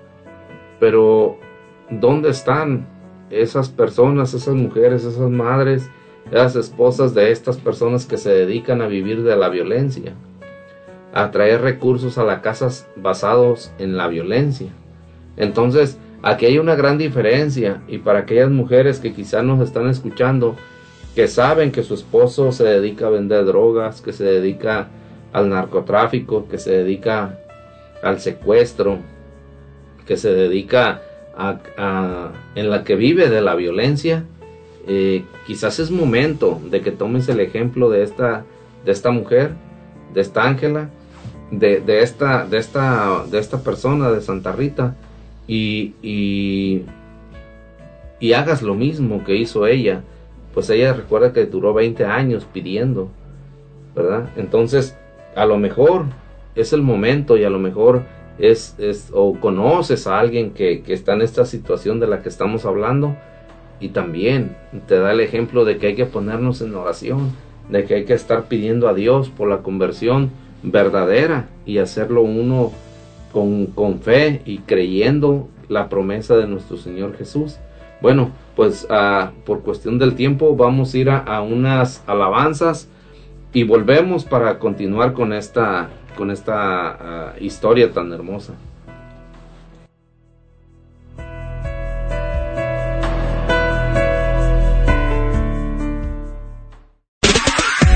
pero 0.82 1.38
¿dónde 1.90 2.30
están 2.30 2.86
esas 3.30 3.70
personas, 3.70 4.34
esas 4.34 4.56
mujeres, 4.56 5.06
esas 5.06 5.30
madres, 5.30 5.90
esas 6.30 6.58
esposas 6.58 7.14
de 7.14 7.32
estas 7.32 7.56
personas 7.56 8.06
que 8.06 8.18
se 8.18 8.32
dedican 8.32 8.82
a 8.82 8.88
vivir 8.88 9.24
de 9.24 9.38
la 9.38 9.48
violencia? 9.48 10.14
a 11.14 11.32
traer 11.32 11.62
recursos 11.62 12.18
a 12.18 12.24
las 12.24 12.40
casas 12.40 12.88
basados 12.96 13.72
en 13.80 13.98
la 13.98 14.08
violencia. 14.08 14.70
Entonces, 15.38 15.98
aquí 16.22 16.46
hay 16.46 16.58
una 16.58 16.76
gran 16.76 16.98
diferencia 16.98 17.82
y 17.88 17.98
para 17.98 18.20
aquellas 18.20 18.50
mujeres 18.50 19.00
que 19.00 19.14
quizás 19.14 19.44
nos 19.44 19.62
están 19.62 19.90
escuchando, 19.90 20.56
que 21.16 21.28
saben 21.28 21.72
que 21.72 21.84
su 21.84 21.94
esposo 21.94 22.52
se 22.52 22.64
dedica 22.64 23.08
a 23.08 23.12
vender 23.12 23.46
drogas, 23.46 24.02
que 24.02 24.14
se 24.14 24.24
dedica 24.24 24.88
al 25.34 25.50
narcotráfico, 25.50 26.48
que 26.48 26.58
se 26.58 26.72
dedica 26.72 27.38
al 28.02 28.20
secuestro, 28.20 29.00
que 30.06 30.18
se 30.18 30.32
dedica 30.32 31.02
a, 31.38 32.32
en 32.56 32.70
la 32.70 32.84
que 32.84 32.96
vive 32.96 33.30
de 33.30 33.42
la 33.42 33.56
violencia, 33.56 34.26
eh, 34.88 35.24
quizás 35.48 35.80
es 35.80 35.92
momento 35.92 36.60
de 36.70 36.82
que 36.82 36.92
tomes 36.92 37.30
el 37.30 37.40
ejemplo 37.40 37.90
de 37.90 38.04
esta, 38.04 38.46
de 38.86 38.92
esta 38.92 39.12
mujer, 39.12 39.52
de 40.14 40.22
esta 40.22 40.44
Ángela, 40.44 40.90
de, 41.52 41.82
de 41.82 42.02
esta, 42.02 42.46
de 42.46 42.58
esta, 42.58 43.26
de 43.30 43.40
esta 43.40 43.64
persona, 43.64 44.12
de 44.12 44.22
Santa 44.22 44.52
Rita, 44.52 44.96
y, 45.48 45.94
y, 46.02 46.84
y 48.20 48.34
hagas 48.34 48.62
lo 48.62 48.76
mismo 48.76 49.24
que 49.24 49.36
hizo 49.36 49.68
ella. 49.68 50.02
Pues 50.54 50.70
ella 50.70 50.94
recuerda 50.94 51.34
que 51.34 51.46
duró 51.46 51.74
20 51.74 52.06
años 52.06 52.46
pidiendo, 52.52 53.10
¿verdad? 53.96 54.30
Entonces, 54.36 54.98
a 55.36 55.46
lo 55.46 55.58
mejor 55.58 56.06
es 56.56 56.74
el 56.74 56.82
momento 56.82 57.38
y 57.38 57.44
a 57.44 57.50
lo 57.50 57.60
mejor 57.60 58.04
es, 58.42 58.76
es 58.80 59.10
o 59.14 59.40
conoces 59.40 60.08
a 60.08 60.20
alguien 60.20 60.52
que, 60.52 60.82
que 60.82 60.94
está 60.94 61.14
en 61.14 61.22
esta 61.22 61.46
situación 61.46 62.00
de 62.00 62.08
la 62.08 62.22
que 62.22 62.30
estamos 62.30 62.66
hablando 62.66 63.16
y 63.80 63.90
también 63.90 64.56
te 64.88 65.00
da 65.00 65.12
el 65.12 65.20
ejemplo 65.20 65.64
de 65.64 65.78
que 65.78 65.88
hay 65.88 65.96
que 65.96 66.06
ponernos 66.06 66.62
en 66.62 66.76
oración, 66.76 67.32
de 67.70 67.86
que 67.86 67.96
hay 67.96 68.06
que 68.06 68.14
estar 68.14 68.46
pidiendo 68.46 68.88
a 68.88 68.94
Dios 68.94 69.30
por 69.30 69.48
la 69.48 69.60
conversión 69.60 70.32
verdadera 70.64 71.48
y 71.66 71.78
hacerlo 71.78 72.22
uno 72.22 72.72
con, 73.32 73.68
con 73.68 74.00
fe 74.00 74.42
y 74.46 74.60
creyendo 74.60 75.48
la 75.70 75.88
promesa 75.88 76.36
de 76.36 76.48
nuestro 76.48 76.78
Señor 76.78 77.18
Jesús. 77.18 77.58
Bueno, 78.02 78.32
pues 78.56 78.88
ah, 78.90 79.32
por 79.46 79.62
cuestión 79.62 80.00
del 80.00 80.16
tiempo 80.16 80.56
vamos 80.56 80.94
a 80.94 80.98
ir 80.98 81.10
a, 81.10 81.20
a 81.20 81.42
unas 81.42 82.04
alabanzas 82.08 82.88
y 83.54 83.64
volvemos 83.64 84.26
para 84.26 84.60
continuar 84.60 85.14
con 85.14 85.34
esta, 85.34 85.90
con 86.16 86.32
esta 86.32 86.92
ah, 86.92 87.34
historia 87.40 87.92
tan 87.92 88.12
hermosa. 88.14 88.54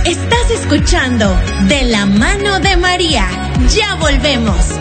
Estás 0.06 0.52
escuchando 0.52 1.36
De 1.68 1.84
la 1.84 2.06
mano 2.06 2.60
de 2.60 2.78
María. 2.78 3.26
Ya 3.70 3.96
volvemos. 3.96 4.80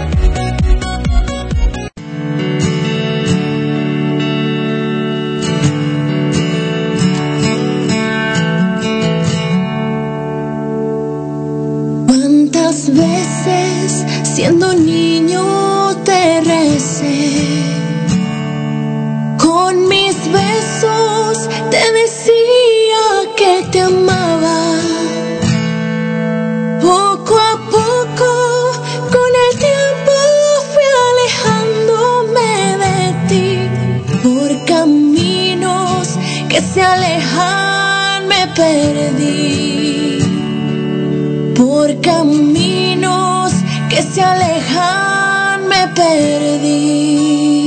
Siendo 14.35 14.73
niño 14.75 15.95
te 16.05 16.41
recé? 16.41 17.31
Con 19.39 19.87
mis 19.89 20.17
besos 20.33 21.49
te 21.71 21.83
decía 22.01 23.05
que 23.37 23.65
te 23.71 23.81
amaba. 23.81 24.81
Poco 26.83 27.39
a 27.39 27.55
poco, 27.77 28.31
con 29.15 29.31
el 29.45 29.53
tiempo 29.69 30.15
fui 30.73 30.89
alejándome 31.11 32.51
de 32.85 32.99
ti. 33.29 33.47
Por 34.25 34.51
caminos 34.65 36.09
que 36.49 36.61
se 36.61 36.83
alejan 36.83 38.27
me 38.27 38.47
perdí 38.49 40.19
por 41.55 42.01
caminos 42.01 42.84
se 44.15 44.23
alejan 44.23 45.67
me 45.67 45.89
perdí. 45.89 47.64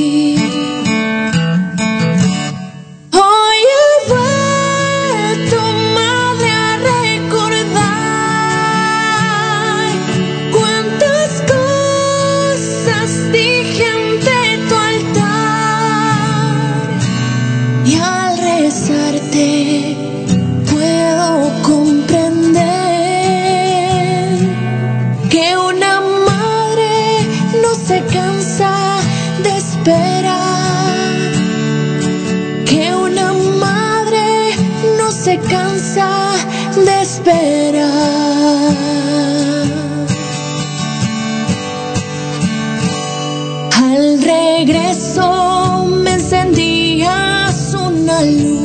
Una 48.18 48.26
luz, 48.26 48.57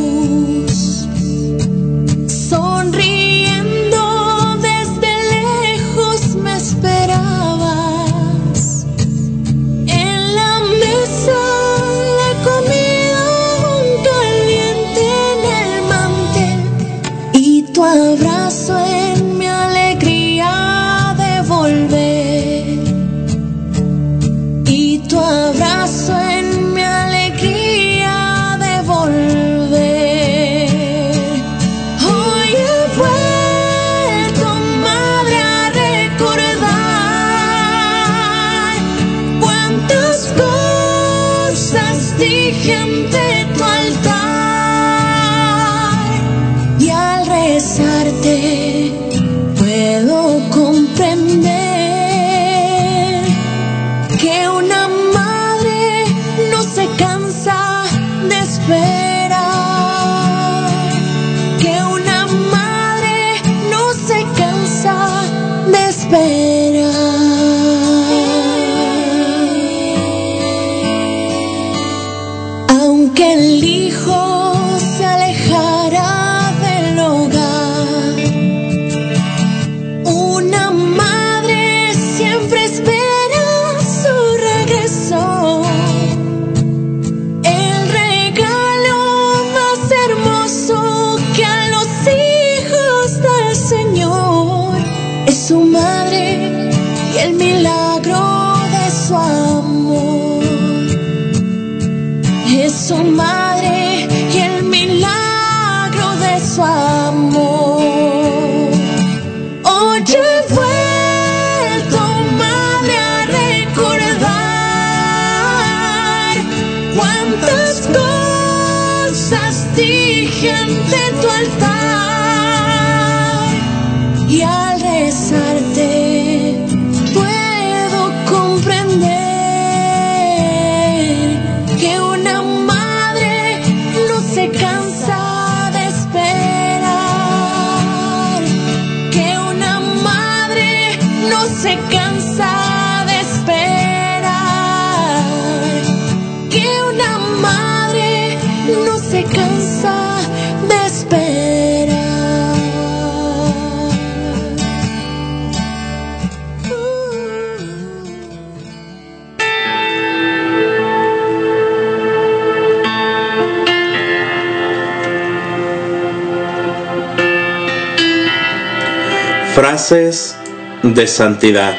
De 169.92 171.06
santidad. 171.06 171.74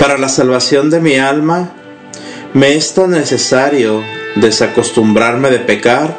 Para 0.00 0.18
la 0.18 0.28
salvación 0.28 0.90
de 0.90 0.98
mi 0.98 1.14
alma, 1.14 1.70
me 2.52 2.74
es 2.74 2.94
tan 2.94 3.12
necesario 3.12 4.02
desacostumbrarme 4.34 5.50
de 5.50 5.60
pecar, 5.60 6.18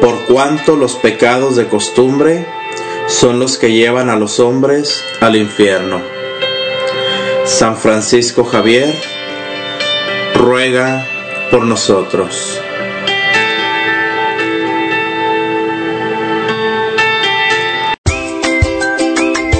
por 0.00 0.20
cuanto 0.20 0.74
los 0.74 0.94
pecados 0.94 1.54
de 1.56 1.68
costumbre 1.68 2.46
son 3.08 3.38
los 3.38 3.58
que 3.58 3.72
llevan 3.72 4.08
a 4.08 4.16
los 4.16 4.40
hombres 4.40 5.04
al 5.20 5.36
infierno. 5.36 6.00
San 7.44 7.76
Francisco 7.76 8.44
Javier 8.44 8.90
ruega 10.34 11.06
por 11.50 11.66
nosotros. 11.66 12.58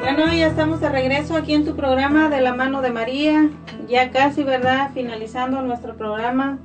Bueno, 0.00 0.32
ya 0.32 0.46
estamos 0.46 0.80
de 0.80 0.88
regreso 0.88 1.36
aquí 1.36 1.54
en 1.54 1.64
tu 1.64 1.74
programa 1.74 2.28
de 2.28 2.40
la 2.40 2.54
mano 2.54 2.82
de 2.82 2.92
María. 2.92 3.50
Ya 3.88 4.10
casi, 4.10 4.42
¿verdad? 4.42 4.90
Finalizando 4.92 5.62
nuestro 5.62 5.96
programa. 5.96 6.58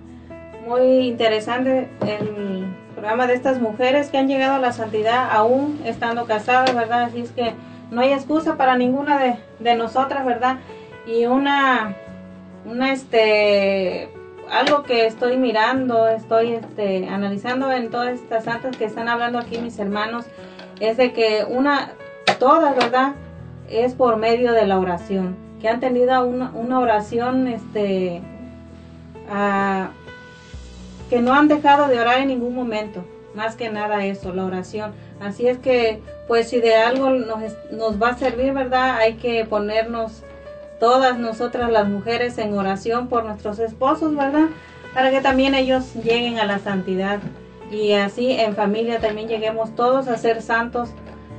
Muy 0.68 1.08
interesante 1.08 1.90
el 2.06 2.66
programa 2.94 3.28
de 3.28 3.34
estas 3.34 3.62
mujeres 3.62 4.10
que 4.10 4.18
han 4.18 4.28
llegado 4.28 4.56
a 4.56 4.60
la 4.60 4.74
santidad 4.74 5.30
aún 5.32 5.82
estando 5.86 6.26
casadas, 6.26 6.76
¿verdad? 6.76 7.04
Así 7.04 7.22
es 7.22 7.32
que 7.32 7.54
no 7.92 8.02
hay 8.02 8.12
excusa 8.12 8.58
para 8.58 8.78
ninguna 8.78 9.20
de, 9.20 9.36
de 9.60 9.76
nosotras, 9.76 10.26
¿verdad? 10.26 10.58
Y 11.08 11.26
una, 11.26 11.96
una, 12.66 12.92
este, 12.92 14.10
algo 14.52 14.84
que 14.84 15.06
estoy 15.06 15.38
mirando, 15.38 16.08
estoy, 16.08 16.54
este, 16.54 17.08
analizando 17.08 17.72
en 17.72 17.90
todas 17.90 18.14
estas 18.14 18.44
santas 18.44 18.76
que 18.76 18.86
están 18.86 19.08
hablando 19.08 19.40
aquí 19.40 19.60
mis 19.60 19.80
hermanos, 19.80 20.26
es 20.80 20.98
de 20.98 21.14
que 21.14 21.46
una, 21.48 21.92
todas, 22.40 22.76
¿verdad? 22.76 23.14
Es 23.70 23.94
por 23.94 24.18
medio 24.18 24.52
de 24.52 24.66
la 24.66 24.78
oración, 24.78 25.38
que 25.64 25.70
han 25.70 25.80
tenido 25.80 26.26
una, 26.26 26.80
oración, 26.82 27.48
este, 27.48 28.22
que 31.10 31.22
no 31.22 31.34
han 31.34 31.48
dejado 31.48 31.88
de 31.88 32.02
orar 32.02 32.20
en 32.20 32.28
ningún 32.28 32.54
momento, 32.54 33.06
más 33.34 33.56
que 33.56 33.70
nada 33.70 34.04
eso, 34.04 34.34
la 34.34 34.44
oración. 34.44 34.92
Así 35.22 35.48
es 35.48 35.58
que, 35.58 36.02
pues 36.28 36.50
si 36.50 36.60
de 36.60 36.76
algo 36.76 37.12
nos, 37.12 37.54
nos 37.72 38.02
va 38.02 38.10
a 38.10 38.18
servir, 38.18 38.52
¿verdad? 38.52 38.98
Hay 38.98 39.14
que 39.14 39.46
ponernos 39.46 40.24
todas 40.82 41.18
nosotras 41.18 41.72
las 41.72 41.88
mujeres 41.88 42.38
en 42.40 42.58
oración 42.58 43.08
por 43.08 43.24
nuestros 43.24 43.58
esposos, 43.60 44.18
¿verdad? 44.18 44.50
Para 44.94 45.12
que 45.12 45.22
también 45.22 45.56
ellos 45.56 45.94
lleguen 45.96 46.40
a 46.40 46.46
la 46.46 46.60
santidad 46.60 47.22
y 47.72 47.94
así 47.94 48.34
en 48.34 48.54
familia 48.54 49.00
también 49.00 49.30
lleguemos 49.30 49.74
todos 49.78 50.10
a 50.10 50.18
ser 50.18 50.42
santos, 50.42 50.90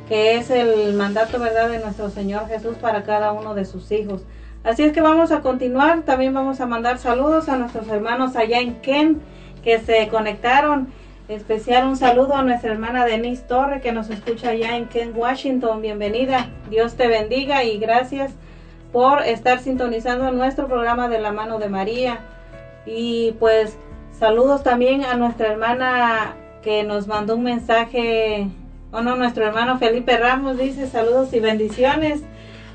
que 0.09 0.37
es 0.37 0.51
el 0.51 0.95
mandato, 0.95 1.39
¿verdad?, 1.39 1.71
de 1.71 1.79
nuestro 1.79 2.11
Señor 2.11 2.49
Jesús 2.49 2.77
para 2.77 3.05
cada 3.05 3.33
uno 3.33 3.55
de 3.55 3.65
sus 3.65 3.91
hijos. 3.93 4.23
Así 4.63 4.83
es 4.83 4.93
que 4.93 5.01
vamos 5.01 5.31
a 5.31 5.41
continuar, 5.41 6.03
también 6.03 6.33
vamos 6.33 6.61
a 6.61 6.67
mandar 6.67 6.99
saludos 6.99 7.49
a 7.49 7.57
nuestros 7.57 7.87
hermanos 7.89 8.35
allá 8.37 8.61
en 8.61 8.77
Ken 8.81 9.21
que 9.63 9.79
se 9.79 10.09
conectaron. 10.09 10.89
Especial 11.29 11.87
un 11.87 11.97
saludo 11.97 12.35
a 12.35 12.43
nuestra 12.43 12.73
hermana 12.73 13.07
Denise 13.07 13.43
Torre 13.43 13.81
que 13.81 13.93
nos 13.93 14.11
escucha 14.11 14.51
allá 14.51 14.77
en 14.77 14.87
Ken, 14.87 15.13
Washington. 15.15 15.81
Bienvenida. 15.81 16.51
Dios 16.69 16.97
te 16.97 17.09
bendiga 17.09 17.65
y 17.65 17.79
gracias 17.79 18.33
por 18.93 19.23
estar 19.23 19.59
sintonizando 19.61 20.31
nuestro 20.31 20.67
programa 20.67 21.09
de 21.09 21.19
la 21.19 21.33
mano 21.33 21.59
de 21.59 21.69
María. 21.69 22.21
Y 22.87 23.33
pues 23.41 23.79
saludos 24.13 24.63
también 24.63 25.05
a 25.05 25.15
nuestra 25.15 25.49
hermana 25.49 26.37
que 26.63 26.85
nos 26.85 27.07
mandó 27.07 27.37
un 27.37 27.45
mensaje, 27.45 28.49
o 28.95 29.03
no, 29.03 29.17
nuestro 29.17 29.45
hermano 29.45 29.79
Felipe 29.79 30.17
Ramos 30.17 30.57
dice 30.59 30.87
saludos 30.87 31.33
y 31.35 31.41
bendiciones 31.41 32.23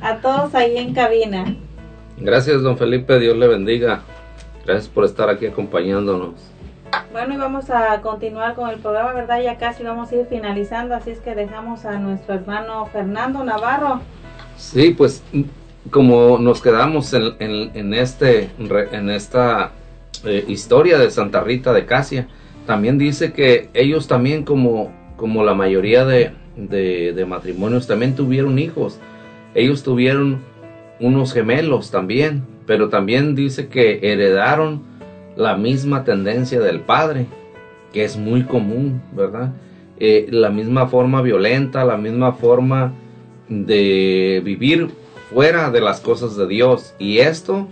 a 0.01 0.17
todos 0.17 0.53
ahí 0.55 0.77
en 0.77 0.93
cabina. 0.93 1.55
Gracias, 2.17 2.61
don 2.61 2.77
Felipe, 2.77 3.17
Dios 3.19 3.37
le 3.37 3.47
bendiga. 3.47 4.01
Gracias 4.65 4.87
por 4.89 5.05
estar 5.05 5.29
aquí 5.29 5.45
acompañándonos. 5.47 6.33
Bueno, 7.11 7.33
y 7.33 7.37
vamos 7.37 7.69
a 7.69 8.01
continuar 8.01 8.55
con 8.55 8.69
el 8.69 8.79
programa, 8.79 9.13
¿verdad? 9.13 9.41
Ya 9.41 9.57
casi 9.57 9.83
vamos 9.83 10.11
a 10.11 10.15
ir 10.15 10.25
finalizando, 10.29 10.95
así 10.95 11.11
es 11.11 11.19
que 11.19 11.33
dejamos 11.35 11.85
a 11.85 11.97
nuestro 11.99 12.35
hermano 12.35 12.85
Fernando 12.87 13.43
Navarro. 13.43 14.01
Sí, 14.57 14.93
pues 14.97 15.23
como 15.91 16.37
nos 16.37 16.61
quedamos 16.61 17.13
en, 17.13 17.33
en- 17.39 17.71
en 17.73 17.93
este, 17.93 18.49
en 18.59 19.09
esta 19.09 19.71
eh, 20.25 20.43
historia 20.47 20.97
de 20.97 21.09
Santa 21.11 21.41
Rita 21.41 21.73
de 21.73 21.85
Casia, 21.85 22.27
también 22.67 22.97
dice 22.97 23.31
que 23.33 23.69
ellos 23.73 24.07
también 24.07 24.43
como, 24.43 24.91
como 25.19 25.43
la 25.43 25.53
mayoría 25.53 26.05
de, 26.05 26.31
de- 26.55 27.25
matrimonios 27.27 27.85
también 27.87 28.15
tuvieron 28.15 28.57
hijos. 28.57 28.97
Ellos 29.53 29.83
tuvieron 29.83 30.39
unos 31.01 31.33
gemelos 31.33 31.91
también, 31.91 32.43
pero 32.65 32.87
también 32.87 33.35
dice 33.35 33.67
que 33.67 33.99
heredaron 34.01 34.81
la 35.35 35.57
misma 35.57 36.03
tendencia 36.05 36.61
del 36.61 36.79
padre, 36.79 37.25
que 37.91 38.03
es 38.05 38.17
muy 38.17 38.43
común, 38.43 39.01
¿verdad? 39.13 39.51
Eh, 39.99 40.27
la 40.29 40.49
misma 40.49 40.87
forma 40.87 41.21
violenta, 41.21 41.83
la 41.83 41.97
misma 41.97 42.31
forma 42.31 42.93
de 43.49 44.41
vivir 44.45 44.89
fuera 45.29 45.69
de 45.71 45.81
las 45.81 45.99
cosas 45.99 46.37
de 46.37 46.47
Dios. 46.47 46.93
Y 46.97 47.17
esto 47.17 47.67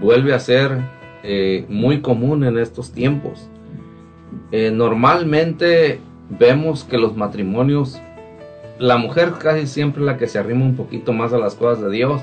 vuelve 0.00 0.34
a 0.34 0.40
ser 0.40 0.78
eh, 1.22 1.64
muy 1.68 2.00
común 2.00 2.42
en 2.42 2.58
estos 2.58 2.90
tiempos. 2.92 3.48
Eh, 4.50 4.70
normalmente 4.72 6.00
vemos 6.28 6.84
que 6.84 6.98
los 6.98 7.16
matrimonios, 7.16 8.00
la 8.78 8.96
mujer 8.96 9.32
casi 9.38 9.66
siempre 9.66 10.02
la 10.02 10.16
que 10.16 10.26
se 10.26 10.38
arrima 10.38 10.64
un 10.64 10.76
poquito 10.76 11.12
más 11.12 11.32
a 11.32 11.38
las 11.38 11.54
cosas 11.54 11.84
de 11.84 11.90
Dios, 11.90 12.22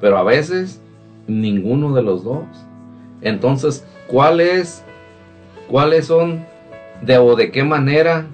pero 0.00 0.16
a 0.18 0.22
veces 0.22 0.80
ninguno 1.26 1.94
de 1.94 2.02
los 2.02 2.24
dos. 2.24 2.44
Entonces, 3.20 3.86
¿cuáles 4.06 4.84
cuáles 5.68 6.06
son 6.06 6.44
de 7.02 7.18
o 7.18 7.36
de 7.36 7.50
qué 7.50 7.62
manera 7.64 8.26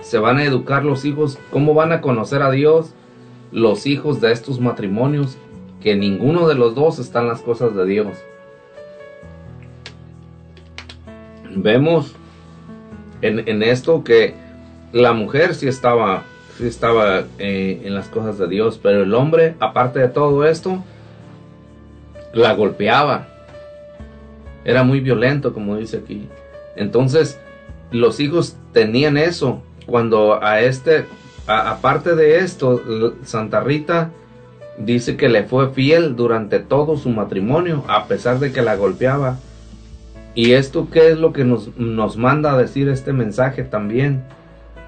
se 0.00 0.18
van 0.18 0.38
a 0.38 0.44
educar 0.44 0.84
los 0.84 1.04
hijos? 1.04 1.38
¿Cómo 1.50 1.74
van 1.74 1.92
a 1.92 2.00
conocer 2.00 2.42
a 2.42 2.50
Dios 2.50 2.94
los 3.52 3.86
hijos 3.86 4.20
de 4.20 4.32
estos 4.32 4.60
matrimonios? 4.60 5.36
Que 5.80 5.96
ninguno 5.96 6.48
de 6.48 6.54
los 6.54 6.74
dos 6.74 6.98
están 6.98 7.26
las 7.26 7.42
cosas 7.42 7.74
de 7.74 7.86
Dios. 7.86 8.18
Vemos 11.54 12.14
en, 13.22 13.46
en 13.48 13.62
esto 13.62 14.04
que 14.04 14.34
la 14.92 15.12
mujer 15.12 15.54
sí 15.54 15.68
estaba, 15.68 16.24
sí 16.58 16.66
estaba 16.66 17.24
eh, 17.38 17.82
en 17.84 17.94
las 17.94 18.08
cosas 18.08 18.38
de 18.38 18.48
Dios, 18.48 18.78
pero 18.82 19.02
el 19.02 19.14
hombre, 19.14 19.54
aparte 19.60 20.00
de 20.00 20.08
todo 20.08 20.44
esto, 20.46 20.82
la 22.32 22.54
golpeaba. 22.54 23.28
Era 24.64 24.82
muy 24.82 25.00
violento, 25.00 25.52
como 25.52 25.76
dice 25.76 25.98
aquí. 25.98 26.28
Entonces, 26.76 27.38
los 27.90 28.20
hijos 28.20 28.56
tenían 28.72 29.16
eso. 29.16 29.62
Cuando 29.86 30.42
a 30.42 30.60
este, 30.60 31.06
aparte 31.46 32.14
de 32.14 32.38
esto, 32.38 33.14
Santa 33.24 33.60
Rita 33.60 34.10
dice 34.78 35.16
que 35.16 35.28
le 35.28 35.44
fue 35.44 35.70
fiel 35.70 36.16
durante 36.16 36.58
todo 36.58 36.96
su 36.96 37.10
matrimonio, 37.10 37.84
a 37.88 38.06
pesar 38.06 38.38
de 38.38 38.52
que 38.52 38.62
la 38.62 38.76
golpeaba. 38.76 39.38
Y 40.34 40.52
esto 40.52 40.88
qué 40.92 41.10
es 41.10 41.18
lo 41.18 41.32
que 41.32 41.44
nos, 41.44 41.76
nos 41.76 42.16
manda 42.16 42.52
a 42.52 42.58
decir 42.58 42.88
este 42.88 43.12
mensaje 43.12 43.64
también 43.64 44.22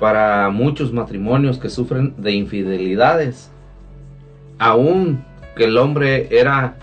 para 0.03 0.51
muchos 0.51 0.93
matrimonios 0.93 1.59
que 1.59 1.71
sufren 1.71 2.15
de 2.17 2.33
infidelidades. 2.33 3.53
Aún 4.59 5.25
que 5.55 5.67
el 5.67 5.79
hombre 5.79 6.27
era, 6.33 6.75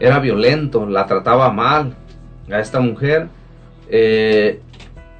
era 0.00 0.18
violento, 0.18 0.86
la 0.86 1.04
trataba 1.04 1.52
mal, 1.52 1.92
a 2.50 2.60
esta 2.60 2.80
mujer, 2.80 3.26
eh, 3.90 4.62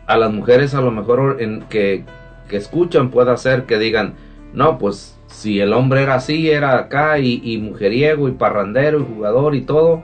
a 0.06 0.16
las 0.16 0.32
mujeres 0.32 0.74
a 0.74 0.80
lo 0.80 0.90
mejor 0.90 1.36
que, 1.68 2.04
que 2.48 2.56
escuchan 2.56 3.10
puede 3.10 3.36
ser 3.36 3.64
que 3.64 3.78
digan, 3.78 4.14
no, 4.54 4.78
pues 4.78 5.14
si 5.26 5.60
el 5.60 5.74
hombre 5.74 6.02
era 6.02 6.14
así, 6.14 6.50
era 6.50 6.78
acá 6.78 7.18
y, 7.18 7.42
y 7.44 7.58
mujeriego 7.58 8.26
y 8.26 8.32
parrandero 8.32 9.00
y 9.00 9.14
jugador 9.14 9.54
y 9.54 9.60
todo, 9.60 10.02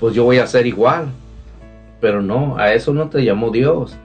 pues 0.00 0.16
yo 0.16 0.24
voy 0.24 0.38
a 0.38 0.48
ser 0.48 0.66
igual. 0.66 1.10
Pero 2.00 2.22
no, 2.22 2.56
a 2.58 2.74
eso 2.74 2.92
no 2.92 3.08
te 3.08 3.22
llamó 3.22 3.52
Dios. 3.52 3.96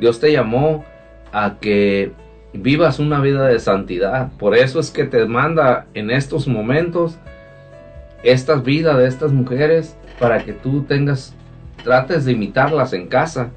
Dios 0.00 0.18
te 0.18 0.32
llamó 0.32 0.86
a 1.30 1.56
que 1.60 2.12
vivas 2.52 2.98
una 2.98 3.20
vida 3.20 3.46
de 3.46 3.58
santidad. 3.58 4.32
Por 4.38 4.56
eso 4.56 4.80
es 4.80 4.90
que 4.90 5.04
te 5.04 5.24
manda 5.26 5.86
en 5.94 6.10
estos 6.10 6.46
momentos 6.46 7.16
estas 8.22 8.62
vidas 8.62 8.98
de 8.98 9.06
estas 9.06 9.32
mujeres 9.32 9.96
para 10.18 10.44
que 10.44 10.52
tú 10.52 10.82
tengas, 10.82 11.34
trates 11.82 12.24
de 12.24 12.32
imitarlas 12.32 12.92
en 12.92 13.08
casa. 13.08 13.50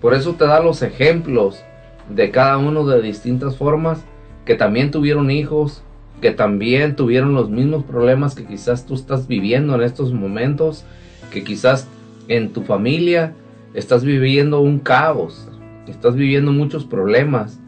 Por 0.00 0.14
eso 0.14 0.34
te 0.34 0.46
da 0.46 0.60
los 0.60 0.82
ejemplos 0.82 1.62
de 2.08 2.30
cada 2.30 2.58
uno 2.58 2.86
de 2.86 3.02
distintas 3.02 3.56
formas, 3.56 4.00
que 4.44 4.54
también 4.54 4.90
tuvieron 4.90 5.30
hijos, 5.30 5.82
que 6.20 6.30
también 6.30 6.96
tuvieron 6.96 7.34
los 7.34 7.50
mismos 7.50 7.84
problemas 7.84 8.34
que 8.34 8.44
quizás 8.44 8.86
tú 8.86 8.94
estás 8.94 9.28
viviendo 9.28 9.74
en 9.74 9.82
estos 9.82 10.12
momentos, 10.12 10.84
que 11.30 11.44
quizás 11.44 11.86
en 12.28 12.52
tu 12.52 12.62
familia 12.62 13.34
estás 13.74 14.04
viviendo 14.04 14.60
un 14.60 14.78
caos, 14.78 15.48
estás 15.86 16.16
viviendo 16.16 16.50
muchos 16.50 16.84
problemas, 16.84 17.60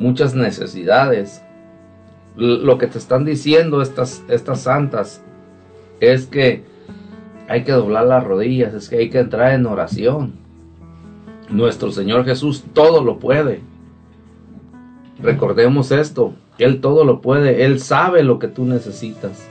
muchas 0.00 0.34
necesidades. 0.34 1.44
Lo 2.34 2.78
que 2.78 2.88
te 2.88 2.98
están 2.98 3.24
diciendo 3.24 3.82
estas, 3.82 4.24
estas 4.28 4.62
santas 4.62 5.22
es 6.00 6.26
que 6.26 6.64
hay 7.48 7.64
que 7.64 7.72
doblar 7.72 8.06
las 8.06 8.24
rodillas, 8.24 8.74
es 8.74 8.88
que 8.88 8.96
hay 8.96 9.10
que 9.10 9.18
entrar 9.20 9.52
en 9.52 9.66
oración. 9.66 10.32
Nuestro 11.50 11.92
Señor 11.92 12.24
Jesús 12.24 12.64
todo 12.72 13.04
lo 13.04 13.18
puede. 13.18 13.60
Recordemos 15.20 15.92
esto, 15.92 16.32
Él 16.58 16.80
todo 16.80 17.04
lo 17.04 17.20
puede, 17.20 17.64
Él 17.64 17.78
sabe 17.78 18.22
lo 18.22 18.38
que 18.38 18.48
tú 18.48 18.64
necesitas, 18.64 19.46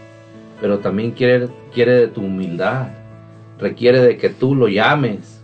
pero 0.59 0.79
también 0.79 1.11
quiere, 1.11 1.49
quiere 1.73 1.93
de 1.93 2.07
tu 2.07 2.21
humildad, 2.21 2.87
requiere 3.59 4.01
de 4.01 4.17
que 4.17 4.29
tú 4.29 4.55
lo 4.55 4.67
llames. 4.67 5.43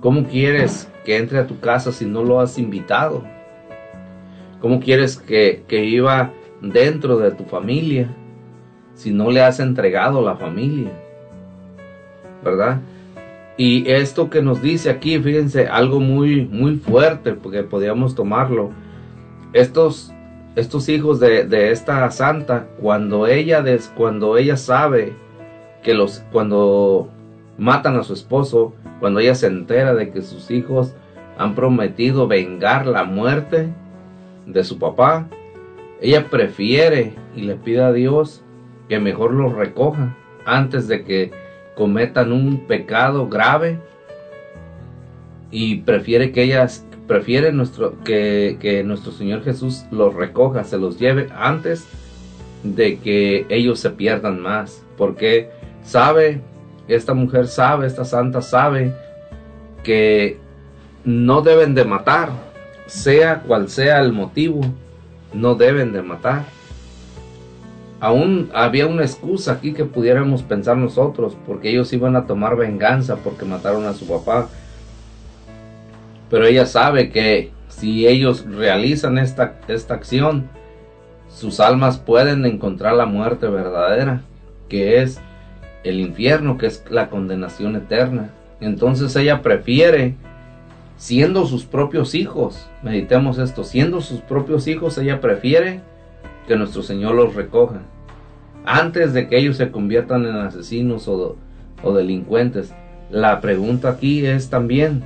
¿Cómo 0.00 0.24
quieres 0.24 0.88
que 1.04 1.18
entre 1.18 1.38
a 1.38 1.46
tu 1.46 1.60
casa 1.60 1.92
si 1.92 2.06
no 2.06 2.22
lo 2.22 2.40
has 2.40 2.58
invitado? 2.58 3.35
¿Cómo 4.66 4.80
quieres 4.80 5.16
que, 5.16 5.62
que 5.68 6.04
dentro 6.60 7.18
de 7.18 7.30
tu 7.30 7.44
familia 7.44 8.12
si 8.94 9.12
no 9.12 9.30
le 9.30 9.40
has 9.40 9.60
entregado 9.60 10.22
la 10.22 10.34
familia? 10.34 10.90
¿Verdad? 12.42 12.80
Y 13.56 13.88
esto 13.88 14.28
que 14.28 14.42
nos 14.42 14.60
dice 14.60 14.90
aquí, 14.90 15.20
fíjense, 15.20 15.68
algo 15.68 16.00
muy, 16.00 16.46
muy 16.46 16.78
fuerte, 16.78 17.34
porque 17.34 17.62
podríamos 17.62 18.16
tomarlo. 18.16 18.72
Estos, 19.52 20.12
estos 20.56 20.88
hijos 20.88 21.20
de, 21.20 21.44
de 21.44 21.70
esta 21.70 22.10
santa, 22.10 22.66
cuando 22.80 23.28
ella, 23.28 23.62
des, 23.62 23.92
cuando 23.96 24.36
ella 24.36 24.56
sabe 24.56 25.12
que 25.84 25.94
los, 25.94 26.24
cuando 26.32 27.08
matan 27.56 27.94
a 27.94 28.02
su 28.02 28.14
esposo, 28.14 28.74
cuando 28.98 29.20
ella 29.20 29.36
se 29.36 29.46
entera 29.46 29.94
de 29.94 30.10
que 30.10 30.22
sus 30.22 30.50
hijos 30.50 30.92
han 31.38 31.54
prometido 31.54 32.26
vengar 32.26 32.88
la 32.88 33.04
muerte 33.04 33.72
de 34.46 34.64
su 34.64 34.78
papá, 34.78 35.28
ella 36.00 36.28
prefiere 36.28 37.14
y 37.34 37.42
le 37.42 37.56
pide 37.56 37.82
a 37.82 37.92
Dios 37.92 38.42
que 38.88 38.98
mejor 38.98 39.32
los 39.32 39.52
recoja 39.54 40.16
antes 40.44 40.88
de 40.88 41.04
que 41.04 41.32
cometan 41.74 42.32
un 42.32 42.66
pecado 42.66 43.28
grave. 43.28 43.78
Y 45.50 45.76
prefiere 45.78 46.32
que 46.32 46.42
ellas 46.42 46.86
prefiere 47.06 47.52
nuestro 47.52 48.02
que, 48.02 48.56
que 48.60 48.82
nuestro 48.82 49.12
Señor 49.12 49.44
Jesús 49.44 49.84
los 49.90 50.14
recoja, 50.14 50.64
se 50.64 50.78
los 50.78 50.98
lleve 50.98 51.28
antes 51.36 51.86
de 52.62 52.98
que 52.98 53.46
ellos 53.48 53.78
se 53.78 53.90
pierdan 53.90 54.40
más, 54.40 54.84
porque 54.96 55.50
sabe 55.84 56.40
esta 56.88 57.14
mujer 57.14 57.46
sabe, 57.48 57.86
esta 57.86 58.04
santa 58.04 58.40
sabe 58.40 58.94
que 59.82 60.38
no 61.04 61.42
deben 61.42 61.74
de 61.74 61.84
matar, 61.84 62.30
sea 62.86 63.42
cual 63.42 63.68
sea 63.68 64.00
el 64.00 64.12
motivo, 64.12 64.60
no 65.32 65.54
deben 65.54 65.92
de 65.92 66.02
matar. 66.02 66.44
Aún 67.98 68.50
había 68.52 68.86
una 68.86 69.02
excusa 69.02 69.52
aquí 69.52 69.72
que 69.72 69.84
pudiéramos 69.84 70.42
pensar 70.42 70.76
nosotros, 70.76 71.36
porque 71.46 71.70
ellos 71.70 71.92
iban 71.92 72.14
a 72.14 72.26
tomar 72.26 72.56
venganza 72.56 73.16
porque 73.16 73.44
mataron 73.44 73.86
a 73.86 73.94
su 73.94 74.06
papá. 74.06 74.48
Pero 76.28 76.44
ella 76.44 76.66
sabe 76.66 77.10
que 77.10 77.52
si 77.68 78.06
ellos 78.06 78.44
realizan 78.46 79.18
esta, 79.18 79.58
esta 79.68 79.94
acción, 79.94 80.48
sus 81.28 81.60
almas 81.60 81.98
pueden 81.98 82.44
encontrar 82.44 82.94
la 82.94 83.06
muerte 83.06 83.48
verdadera, 83.48 84.22
que 84.68 85.02
es 85.02 85.20
el 85.84 86.00
infierno, 86.00 86.58
que 86.58 86.66
es 86.66 86.84
la 86.90 87.10
condenación 87.10 87.76
eterna. 87.76 88.30
Entonces 88.60 89.14
ella 89.16 89.42
prefiere, 89.42 90.14
siendo 90.96 91.46
sus 91.46 91.64
propios 91.64 92.14
hijos, 92.14 92.68
meditemos 92.82 93.38
esto, 93.38 93.64
siendo 93.64 94.00
sus 94.00 94.20
propios 94.20 94.66
hijos, 94.66 94.98
ella 94.98 95.20
prefiere 95.20 95.80
que 96.46 96.56
nuestro 96.56 96.82
Señor 96.82 97.14
los 97.14 97.34
recoja. 97.34 97.80
Antes 98.64 99.12
de 99.12 99.28
que 99.28 99.38
ellos 99.38 99.56
se 99.56 99.70
conviertan 99.70 100.26
en 100.26 100.36
asesinos 100.36 101.06
o, 101.08 101.36
o 101.82 101.92
delincuentes. 101.92 102.74
La 103.10 103.40
pregunta 103.40 103.90
aquí 103.90 104.26
es 104.26 104.50
también, 104.50 105.04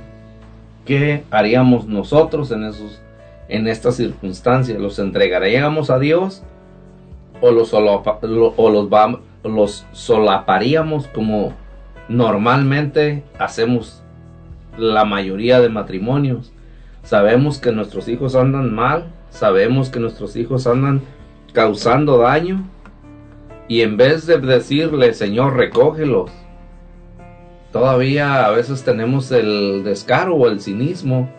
¿qué 0.85 1.23
haríamos 1.29 1.85
nosotros 1.87 2.51
en, 2.51 2.63
esos, 2.63 3.01
en 3.47 3.67
estas 3.67 3.95
circunstancias? 3.95 4.79
¿Los 4.79 4.97
entregaríamos 4.97 5.89
a 5.89 5.99
Dios 5.99 6.41
o 7.41 7.51
los, 7.51 7.73
o 7.73 8.69
los, 8.69 8.89
vamos 8.89 9.21
los 9.43 9.85
solaparíamos 9.91 11.07
como 11.07 11.53
normalmente 12.07 13.23
hacemos 13.39 14.03
la 14.77 15.05
mayoría 15.05 15.59
de 15.59 15.69
matrimonios. 15.69 16.51
Sabemos 17.03 17.57
que 17.59 17.71
nuestros 17.71 18.07
hijos 18.07 18.35
andan 18.35 18.73
mal, 18.73 19.11
sabemos 19.29 19.89
que 19.89 19.99
nuestros 19.99 20.35
hijos 20.35 20.67
andan 20.67 21.01
causando 21.53 22.17
daño 22.17 22.63
y 23.67 23.81
en 23.81 23.97
vez 23.97 24.25
de 24.27 24.37
decirle, 24.37 25.13
Señor, 25.13 25.55
recógelos, 25.55 26.31
todavía 27.71 28.45
a 28.45 28.51
veces 28.51 28.83
tenemos 28.83 29.31
el 29.31 29.83
descaro 29.83 30.35
o 30.35 30.47
el 30.47 30.61
cinismo 30.61 31.29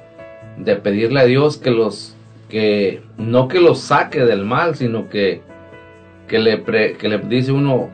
de 0.59 0.77
pedirle 0.77 1.21
a 1.21 1.25
Dios 1.25 1.57
que 1.57 1.71
los 1.71 2.17
que 2.49 3.03
no 3.17 3.49
que 3.49 3.61
los 3.61 3.81
saque 3.81 4.25
del 4.25 4.45
mal, 4.45 4.77
sino 4.77 5.09
que 5.09 5.43
que 6.29 6.39
le, 6.39 6.63
que 6.63 7.09
le 7.09 7.19
dice 7.19 7.53
uno, 7.53 7.91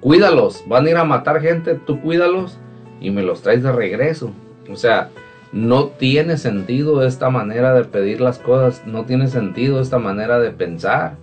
cuídalos, 0.00 0.64
van 0.66 0.86
a 0.86 0.90
ir 0.90 0.96
a 0.96 1.04
matar 1.04 1.40
gente, 1.40 1.76
tú 1.76 2.00
cuídalos 2.00 2.58
y 3.02 3.10
me 3.10 3.22
los 3.22 3.42
traes 3.42 3.62
de 3.62 3.72
regreso. 3.72 4.32
O 4.70 4.76
sea, 4.76 5.10
no 5.52 5.86
tiene 5.86 6.36
sentido 6.38 7.04
esta 7.04 7.28
manera 7.30 7.74
de 7.74 7.84
pedir 7.84 8.20
las 8.20 8.38
cosas, 8.38 8.86
no 8.86 9.04
tiene 9.04 9.28
sentido 9.28 9.80
esta 9.80 9.98
manera 9.98 10.38
de 10.38 10.50
pensar. 10.50 11.16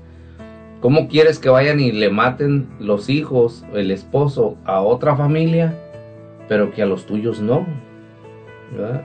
¿Cómo 0.82 1.08
quieres 1.10 1.40
que 1.40 1.50
vayan 1.50 1.80
y 1.80 1.92
le 1.92 2.10
maten 2.10 2.68
los 2.80 3.10
hijos, 3.10 3.66
el 3.74 3.92
esposo 3.92 4.56
a 4.66 4.82
otra 4.82 5.16
familia, 5.16 5.74
pero 6.48 6.72
que 6.72 6.84
a 6.84 6.86
los 6.86 7.06
tuyos 7.06 7.42
no? 7.42 7.66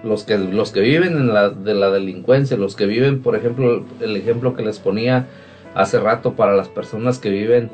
Los 0.04 0.24
que, 0.24 0.36
los 0.36 0.72
que 0.72 0.80
viven 0.80 1.26
de 1.64 1.74
la 1.74 1.90
delincuencia, 1.90 2.56
los 2.56 2.76
que 2.76 2.84
viven, 2.86 3.22
por 3.22 3.34
ejemplo, 3.34 3.84
el 4.00 4.16
ejemplo 4.16 4.54
que 4.54 4.62
les 4.62 4.78
ponía 4.78 5.26
hace 5.74 5.98
rato 5.98 6.34
para 6.34 6.54
las 6.54 6.68
personas 6.68 7.18
que 7.18 7.30
viven 7.30 7.70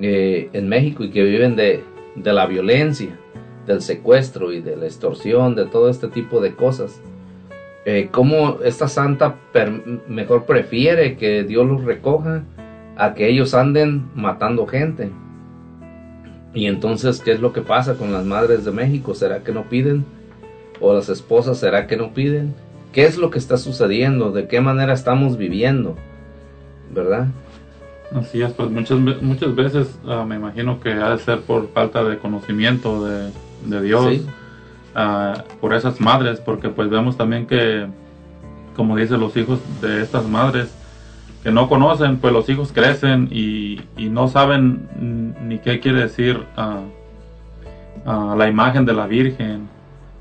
eh, 0.00 0.48
en 0.52 0.68
México 0.68 1.04
y 1.04 1.10
que 1.10 1.22
viven 1.22 1.56
de, 1.56 1.82
de, 2.14 2.32
la 2.32 2.46
violencia, 2.46 3.18
del 3.66 3.80
secuestro 3.82 4.52
y 4.52 4.60
de 4.60 4.76
la 4.76 4.86
extorsión, 4.86 5.54
de 5.54 5.66
todo 5.66 5.88
este 5.88 6.08
tipo 6.08 6.40
de 6.40 6.54
cosas. 6.54 7.00
Eh, 7.84 8.08
¿Cómo 8.10 8.58
esta 8.64 8.88
santa 8.88 9.36
mejor 10.08 10.44
prefiere 10.44 11.16
que 11.16 11.44
Dios 11.44 11.66
los 11.66 11.84
recoja 11.84 12.44
a 12.96 13.14
que 13.14 13.28
ellos 13.28 13.54
anden 13.54 14.08
matando 14.14 14.66
gente? 14.66 15.10
Y 16.54 16.66
entonces, 16.66 17.20
¿qué 17.20 17.32
es 17.32 17.40
lo 17.40 17.52
que 17.52 17.62
pasa 17.62 17.94
con 17.94 18.12
las 18.12 18.24
madres 18.24 18.64
de 18.64 18.70
México? 18.70 19.14
¿Será 19.14 19.42
que 19.42 19.52
no 19.52 19.64
piden? 19.64 20.04
¿O 20.80 20.94
las 20.94 21.08
esposas, 21.08 21.58
será 21.58 21.86
que 21.86 21.96
no 21.96 22.14
piden? 22.14 22.54
¿Qué 22.92 23.04
es 23.04 23.18
lo 23.18 23.30
que 23.30 23.38
está 23.38 23.56
sucediendo? 23.56 24.30
¿De 24.30 24.46
qué 24.46 24.60
manera 24.60 24.92
estamos 24.92 25.36
viviendo? 25.36 25.96
¿verdad? 26.94 27.26
Así 28.14 28.42
es, 28.42 28.52
pues 28.52 28.70
muchas, 28.70 28.98
muchas 29.22 29.54
veces 29.54 29.98
uh, 30.04 30.24
me 30.24 30.36
imagino 30.36 30.78
que 30.80 30.92
ha 30.92 31.10
de 31.10 31.18
ser 31.18 31.40
por 31.40 31.68
falta 31.70 32.04
de 32.04 32.18
conocimiento 32.18 33.04
de, 33.04 33.30
de 33.64 33.82
Dios, 33.82 34.08
¿Sí? 34.10 34.26
uh, 34.96 35.58
por 35.60 35.74
esas 35.74 36.00
madres, 36.00 36.40
porque 36.40 36.68
pues 36.68 36.88
vemos 36.90 37.16
también 37.16 37.46
que, 37.46 37.86
como 38.76 38.96
dicen 38.96 39.20
los 39.20 39.36
hijos 39.36 39.60
de 39.80 40.02
estas 40.02 40.28
madres, 40.28 40.74
que 41.42 41.50
no 41.50 41.68
conocen, 41.68 42.16
pues 42.16 42.32
los 42.32 42.48
hijos 42.48 42.72
crecen 42.72 43.28
y, 43.30 43.80
y 43.96 44.08
no 44.08 44.28
saben 44.28 44.88
ni 45.46 45.58
qué 45.58 45.78
quiere 45.78 46.00
decir 46.00 46.42
uh, 46.56 46.84
la 48.04 48.48
imagen 48.48 48.84
de 48.84 48.92
la 48.92 49.06
Virgen, 49.06 49.68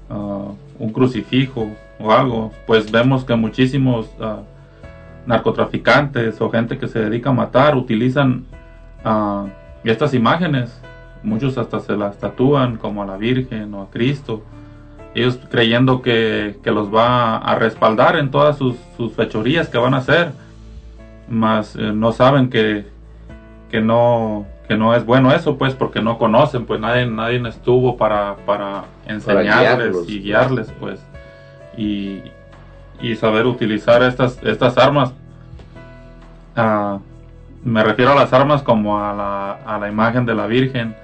ah, 0.10 0.52
un 0.80 0.92
crucifijo 0.92 1.70
o 2.00 2.12
algo, 2.12 2.52
pues 2.66 2.92
vemos 2.92 3.24
que 3.24 3.36
muchísimos 3.36 4.10
ah, 4.20 4.42
narcotraficantes 5.26 6.40
o 6.42 6.50
gente 6.50 6.78
que 6.78 6.88
se 6.88 7.00
dedica 7.00 7.30
a 7.30 7.34
matar 7.34 7.76
utilizan 7.76 8.46
ah, 9.04 9.46
estas 9.84 10.14
imágenes. 10.14 10.80
Muchos 11.24 11.58
hasta 11.58 11.80
se 11.80 11.96
las 11.96 12.18
tatúan 12.20 12.78
como 12.78 13.04
a 13.04 13.06
la 13.06 13.18
Virgen 13.18 13.74
o 13.74 13.84
a 13.84 13.90
Cristo. 13.90 14.44
Ellos 15.16 15.40
creyendo 15.50 16.02
que, 16.02 16.58
que 16.64 16.72
los 16.72 16.94
va 16.94 17.38
a 17.38 17.56
respaldar 17.56 18.18
en 18.18 18.32
todas 18.32 18.58
sus, 18.58 18.76
sus 18.98 19.14
fechorías 19.14 19.70
que 19.70 19.78
van 19.78 19.94
a 19.94 19.98
hacer. 19.98 20.32
Mas 21.30 21.76
eh, 21.76 21.92
no 21.94 22.12
saben 22.12 22.50
que, 22.50 22.86
que 23.72 23.82
no 23.82 24.46
que 24.68 24.78
no 24.78 24.96
es 24.96 25.06
bueno 25.06 25.34
eso 25.34 25.58
pues 25.58 25.74
porque 25.74 26.02
no 26.02 26.18
conocen 26.18 26.66
pues 26.66 26.80
nadie 26.80 27.06
nadie 27.06 27.46
estuvo 27.50 27.98
para 27.98 28.38
para 28.46 28.86
enseñarles 29.06 29.92
guiarlos. 29.92 30.10
y 30.10 30.20
guiarles 30.22 30.74
pues 30.80 31.02
y, 31.76 32.22
y 33.02 33.18
saber 33.18 33.46
utilizar 33.46 34.02
estas 34.02 34.42
estas 34.42 34.78
armas 34.78 35.14
Ah, 36.56 37.00
me 37.64 37.84
refiero 37.84 38.12
a 38.12 38.16
las 38.16 38.32
armas 38.34 38.62
como 38.62 39.04
a 39.04 39.14
la, 39.14 39.52
a 39.66 39.80
la 39.80 39.88
imagen 39.88 40.26
de 40.26 40.36
la 40.36 40.46
Virgen 40.48 40.96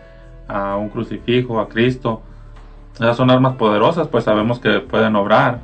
a 0.50 0.76
un 0.78 0.90
crucifijo 0.90 1.60
a 1.60 1.70
Cristo 1.70 2.22
esas 2.96 3.16
son 3.16 3.30
armas 3.32 3.56
poderosas 3.56 4.08
pues 4.10 4.26
sabemos 4.26 4.60
que 4.60 4.80
pueden 4.82 5.16
obrar 5.16 5.60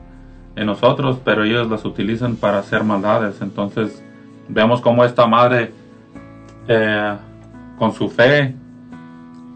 en 0.56 0.68
nosotros 0.68 1.18
pero 1.26 1.44
ellos 1.44 1.70
las 1.70 1.84
utilizan 1.84 2.36
para 2.38 2.60
hacer 2.60 2.84
maldades 2.84 3.42
entonces 3.42 4.02
vemos 4.48 4.80
cómo 4.80 5.04
esta 5.04 5.28
madre 5.28 5.74
eh, 6.68 7.14
con 7.78 7.94
su 7.94 8.10
fe, 8.10 8.56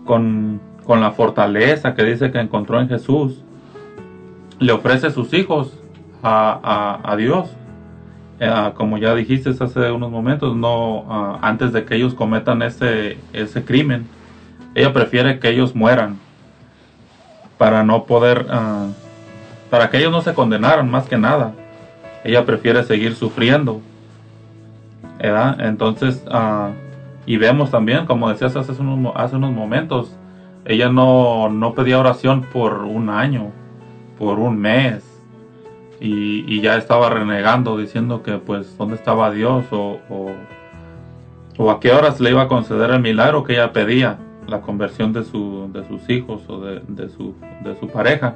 con, 0.06 0.60
con 0.86 1.02
la 1.02 1.12
fortaleza 1.12 1.94
que 1.96 2.04
dice 2.04 2.32
que 2.32 2.40
encontró 2.40 2.80
en 2.82 2.90
Jesús, 2.90 3.42
le 4.60 4.72
ofrece 4.74 5.10
sus 5.12 5.34
hijos 5.34 5.74
a, 6.22 7.00
a- 7.04 7.16
Dios. 7.16 7.50
Eh, 8.42 8.72
como 8.76 8.98
ya 8.98 9.16
dijiste 9.16 9.50
hace 9.52 9.92
unos 9.92 10.12
momentos, 10.12 10.56
no 10.56 11.06
ah, 11.10 11.40
antes 11.42 11.72
de 11.74 11.86
que 11.86 11.96
ellos 11.96 12.14
cometan 12.14 12.62
ese, 12.62 13.18
ese 13.34 13.64
crimen, 13.64 14.06
ella 14.76 14.94
prefiere 14.94 15.40
que 15.40 15.50
ellos 15.50 15.76
mueran 15.76 16.18
para 17.58 17.84
no 17.84 18.06
poder, 18.06 18.48
ah, 18.50 18.88
para 19.70 19.90
que 19.90 19.98
ellos 19.98 20.12
no 20.12 20.22
se 20.22 20.34
condenaran 20.34 20.90
más 20.90 21.08
que 21.08 21.18
nada. 21.18 21.54
Ella 22.24 22.46
prefiere 22.46 22.84
seguir 22.84 23.16
sufriendo. 23.16 23.82
¿verdad? 25.20 25.60
Entonces, 25.60 26.24
ah, 26.32 26.72
y 27.26 27.38
vemos 27.38 27.72
también, 27.72 28.06
como 28.06 28.30
decías 28.30 28.56
hace 28.56 28.72
unos, 28.82 29.14
hace 29.16 29.36
unos 29.36 29.52
momentos, 29.52 30.16
ella 30.66 30.90
no, 30.90 31.50
no 31.50 31.74
pedía 31.74 32.00
oración 32.00 32.44
por 32.44 32.84
un 32.84 33.10
año, 33.10 33.52
por 34.18 34.40
un 34.40 34.58
mes, 34.58 35.04
y, 36.00 36.46
y 36.48 36.62
ya 36.62 36.78
estaba 36.78 37.10
renegando, 37.10 37.78
diciendo 37.78 38.24
que 38.24 38.38
pues 38.38 38.78
dónde 38.78 38.96
estaba 38.96 39.32
Dios 39.32 39.66
o, 39.72 40.00
o, 40.10 40.32
o 41.58 41.72
a 41.72 41.80
qué 41.80 41.92
horas 41.92 42.22
le 42.22 42.30
iba 42.30 42.44
a 42.44 42.48
conceder 42.48 42.92
el 42.92 43.02
milagro 43.02 43.44
que 43.44 43.54
ella 43.54 43.74
pedía, 43.74 44.18
la 44.50 44.62
conversión 44.62 45.14
de, 45.14 45.24
su, 45.24 45.70
de 45.74 45.88
sus 45.88 46.10
hijos 46.10 46.42
o 46.48 46.60
de, 46.62 46.82
de 46.88 47.10
su, 47.10 47.36
de 47.64 47.76
su 47.80 47.88
pareja. 47.88 48.36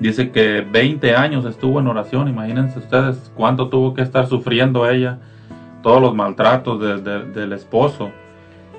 Dice 0.00 0.30
que 0.30 0.62
20 0.62 1.14
años 1.14 1.44
estuvo 1.44 1.78
en 1.80 1.86
oración, 1.86 2.28
imagínense 2.28 2.78
ustedes 2.78 3.30
cuánto 3.36 3.68
tuvo 3.68 3.94
que 3.94 4.02
estar 4.02 4.26
sufriendo 4.26 4.88
ella, 4.88 5.18
todos 5.82 6.00
los 6.00 6.14
maltratos 6.14 6.80
de- 6.80 7.00
de- 7.00 7.24
del 7.32 7.52
esposo 7.52 8.10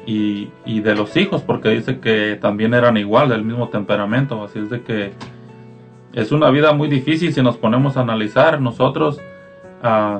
y, 0.05 0.49
y 0.65 0.81
de 0.81 0.95
los 0.95 1.15
hijos, 1.15 1.41
porque 1.41 1.69
dice 1.69 1.99
que 1.99 2.37
también 2.41 2.73
eran 2.73 2.97
igual, 2.97 3.29
del 3.29 3.43
mismo 3.43 3.69
temperamento, 3.69 4.43
así 4.43 4.59
es 4.59 4.69
de 4.69 4.81
que 4.81 5.11
es 6.13 6.31
una 6.31 6.49
vida 6.49 6.73
muy 6.73 6.89
difícil 6.89 7.33
si 7.33 7.41
nos 7.41 7.57
ponemos 7.57 7.95
a 7.97 8.01
analizar 8.01 8.59
nosotros, 8.61 9.19
ah, 9.81 10.19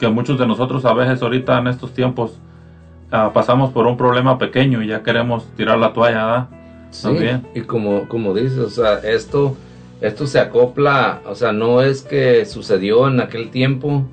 que 0.00 0.08
muchos 0.08 0.38
de 0.38 0.46
nosotros 0.46 0.84
a 0.84 0.92
veces 0.92 1.22
ahorita 1.22 1.58
en 1.58 1.68
estos 1.68 1.92
tiempos 1.92 2.40
ah, 3.10 3.30
pasamos 3.32 3.72
por 3.72 3.86
un 3.86 3.96
problema 3.96 4.38
pequeño 4.38 4.82
y 4.82 4.88
ya 4.88 5.02
queremos 5.02 5.46
tirar 5.56 5.78
la 5.78 5.92
toalla, 5.92 6.26
¿verdad? 6.26 6.48
Sí, 6.90 7.02
También. 7.02 7.46
y 7.54 7.62
como, 7.62 8.08
como 8.08 8.32
dices, 8.34 8.58
o 8.58 8.70
sea, 8.70 8.98
esto, 8.98 9.56
esto 10.00 10.26
se 10.26 10.38
acopla, 10.38 11.20
o 11.26 11.34
sea, 11.34 11.52
no 11.52 11.82
es 11.82 12.02
que 12.02 12.44
sucedió 12.44 13.08
en 13.08 13.20
aquel 13.20 13.50
tiempo, 13.50 14.04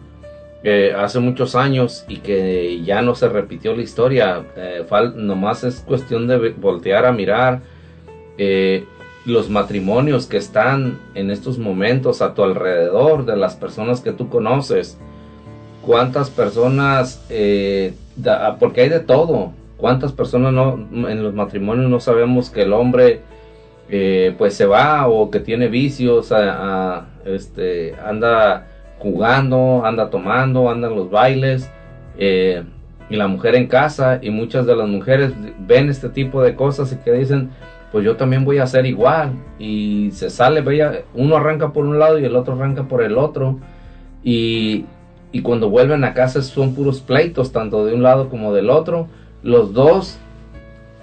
eh, 0.63 0.93
hace 0.97 1.19
muchos 1.19 1.55
años, 1.55 2.05
y 2.07 2.17
que 2.17 2.81
ya 2.83 3.01
no 3.01 3.15
se 3.15 3.29
repitió 3.29 3.75
la 3.75 3.83
historia, 3.83 4.43
eh, 4.55 4.85
nomás 5.15 5.63
es 5.63 5.81
cuestión 5.81 6.27
de 6.27 6.49
voltear 6.51 7.05
a 7.05 7.11
mirar 7.11 7.61
eh, 8.37 8.85
los 9.25 9.49
matrimonios 9.49 10.25
que 10.25 10.37
están 10.37 10.99
en 11.15 11.31
estos 11.31 11.57
momentos 11.57 12.21
a 12.21 12.33
tu 12.33 12.43
alrededor, 12.43 13.25
de 13.25 13.37
las 13.37 13.55
personas 13.55 14.01
que 14.01 14.11
tú 14.11 14.29
conoces, 14.29 14.97
cuántas 15.85 16.29
personas, 16.29 17.25
eh, 17.29 17.93
da- 18.15 18.57
porque 18.59 18.81
hay 18.81 18.89
de 18.89 18.99
todo, 18.99 19.51
cuántas 19.77 20.11
personas 20.11 20.53
no, 20.53 20.79
en 21.09 21.23
los 21.23 21.33
matrimonios 21.33 21.89
no 21.89 21.99
sabemos 21.99 22.49
que 22.49 22.63
el 22.63 22.73
hombre 22.73 23.21
eh, 23.89 24.33
pues 24.37 24.55
se 24.55 24.65
va 24.65 25.07
o 25.07 25.29
que 25.29 25.39
tiene 25.39 25.67
vicios, 25.67 26.33
este, 27.25 27.93
anda 28.03 28.67
jugando, 28.99 29.85
anda 29.85 30.09
tomando, 30.09 30.69
anda 30.69 30.87
en 30.87 30.95
los 30.95 31.11
bailes, 31.11 31.69
eh, 32.17 32.63
y 33.09 33.17
la 33.17 33.27
mujer 33.27 33.55
en 33.55 33.67
casa, 33.67 34.19
y 34.21 34.29
muchas 34.29 34.65
de 34.65 34.75
las 34.75 34.87
mujeres 34.87 35.33
ven 35.59 35.89
este 35.89 36.07
tipo 36.09 36.41
de 36.41 36.55
cosas 36.55 36.93
y 36.93 36.95
que 37.03 37.11
dicen, 37.11 37.49
pues 37.91 38.05
yo 38.05 38.15
también 38.15 38.45
voy 38.45 38.59
a 38.59 38.63
hacer 38.63 38.85
igual, 38.85 39.33
y 39.59 40.09
se 40.11 40.29
sale, 40.29 40.63
uno 41.13 41.35
arranca 41.35 41.73
por 41.73 41.85
un 41.85 41.99
lado 41.99 42.17
y 42.17 42.25
el 42.25 42.35
otro 42.37 42.53
arranca 42.53 42.83
por 42.83 43.03
el 43.03 43.17
otro, 43.17 43.59
y, 44.23 44.85
y 45.33 45.41
cuando 45.41 45.69
vuelven 45.69 46.03
a 46.03 46.13
casa 46.13 46.41
son 46.43 46.75
puros 46.75 47.01
pleitos, 47.01 47.51
tanto 47.51 47.85
de 47.85 47.93
un 47.93 48.03
lado 48.03 48.29
como 48.29 48.53
del 48.53 48.69
otro, 48.69 49.07
los 49.41 49.73
dos 49.73 50.19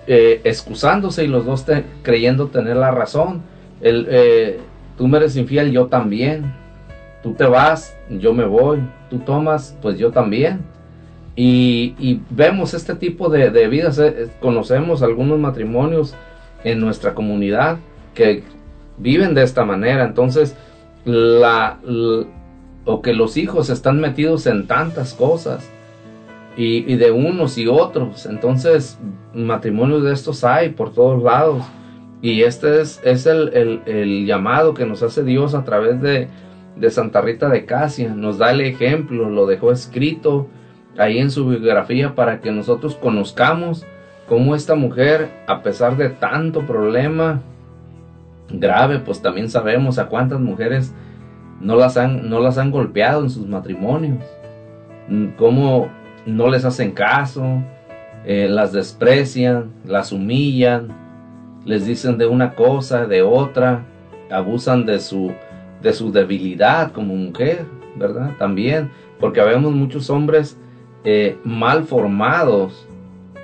eh, 0.06 0.40
excusándose 0.44 1.24
y 1.24 1.26
los 1.26 1.44
dos 1.44 1.66
creyendo 2.02 2.46
tener 2.46 2.76
la 2.76 2.92
razón. 2.92 3.42
El, 3.80 4.06
eh, 4.08 4.60
tú 4.96 5.08
me 5.08 5.18
eres 5.18 5.36
infiel, 5.36 5.72
yo 5.72 5.88
también. 5.88 6.54
Tú 7.24 7.34
te 7.34 7.44
vas, 7.44 7.96
yo 8.08 8.32
me 8.32 8.44
voy. 8.44 8.78
Tú 9.10 9.18
tomas, 9.18 9.76
pues 9.82 9.98
yo 9.98 10.12
también. 10.12 10.60
Y, 11.34 12.20
vemos 12.30 12.72
este 12.72 12.94
tipo 12.94 13.30
de, 13.30 13.50
de 13.50 13.66
vidas. 13.66 13.98
eh, 13.98 14.28
conocemos 14.40 15.02
algunos 15.02 15.40
matrimonios 15.40 16.14
en 16.62 16.80
nuestra 16.80 17.14
comunidad 17.14 17.78
que 18.14 18.44
viven 18.96 19.34
de 19.34 19.42
esta 19.42 19.64
manera. 19.64 20.04
Entonces, 20.04 20.54
la, 21.04 21.78
o 22.90 23.02
que 23.02 23.12
los 23.12 23.36
hijos 23.36 23.70
están 23.70 24.00
metidos 24.00 24.46
en 24.46 24.66
tantas 24.66 25.14
cosas 25.14 25.70
y, 26.56 26.96
de 26.96 27.12
unos 27.12 27.56
y 27.56 27.68
otros. 27.68 28.26
Entonces, 28.26 28.98
matrimonios 29.32 30.02
de 30.02 30.12
estos 30.12 30.42
hay 30.42 30.70
por 30.70 30.92
todos 30.92 31.22
lados. 31.22 31.62
Y 32.20 32.42
este 32.42 32.80
es, 32.80 33.00
el 33.26 34.26
llamado 34.26 34.74
que 34.74 34.86
nos 34.86 35.02
hace 35.04 35.22
Dios 35.22 35.54
a 35.54 35.64
través 35.64 36.02
de, 36.02 36.28
de 36.76 36.90
Santa 36.90 37.20
Rita 37.20 37.48
de 37.48 37.64
Casia. 37.64 38.12
Nos 38.12 38.38
da 38.38 38.50
el 38.50 38.60
ejemplo, 38.60 39.30
lo 39.30 39.46
dejó 39.46 39.70
escrito 39.70 40.48
ahí 40.98 41.18
en 41.18 41.30
su 41.30 41.46
biografía 41.46 42.16
para 42.16 42.40
que 42.40 42.50
nosotros 42.50 42.96
conozcamos 42.96 43.86
cómo 44.28 44.56
esta 44.56 44.74
mujer, 44.74 45.30
a 45.46 45.62
pesar 45.62 45.96
de 45.96 46.08
tanto 46.08 46.66
problema 46.66 47.40
grave, 48.52 48.98
pues 48.98 49.22
también 49.22 49.48
sabemos 49.48 49.98
a 49.98 50.06
cuántas 50.06 50.40
mujeres 50.40 50.92
no 51.60 51.76
las 51.76 51.96
han, 51.96 52.28
no 52.28 52.40
las 52.40 52.58
han 52.58 52.70
golpeado 52.70 53.22
en 53.22 53.30
sus 53.30 53.46
matrimonios. 53.46 54.18
Mm, 55.08 55.28
Cómo 55.36 55.88
no 56.26 56.48
les 56.48 56.64
hacen 56.64 56.92
caso, 56.92 57.62
eh, 58.24 58.48
las 58.48 58.72
desprecian, 58.72 59.70
las 59.86 60.12
humillan, 60.12 60.88
les 61.64 61.86
dicen 61.86 62.18
de 62.18 62.26
una 62.26 62.54
cosa, 62.54 63.06
de 63.06 63.22
otra, 63.22 63.84
abusan 64.30 64.86
de 64.86 65.00
su, 65.00 65.32
de 65.82 65.92
su 65.92 66.12
debilidad 66.12 66.92
como 66.92 67.14
mujer, 67.14 67.64
¿verdad? 67.96 68.32
También, 68.38 68.90
porque 69.18 69.40
vemos 69.40 69.72
muchos 69.72 70.10
hombres 70.10 70.56
eh, 71.04 71.38
mal 71.44 71.84
formados 71.84 72.86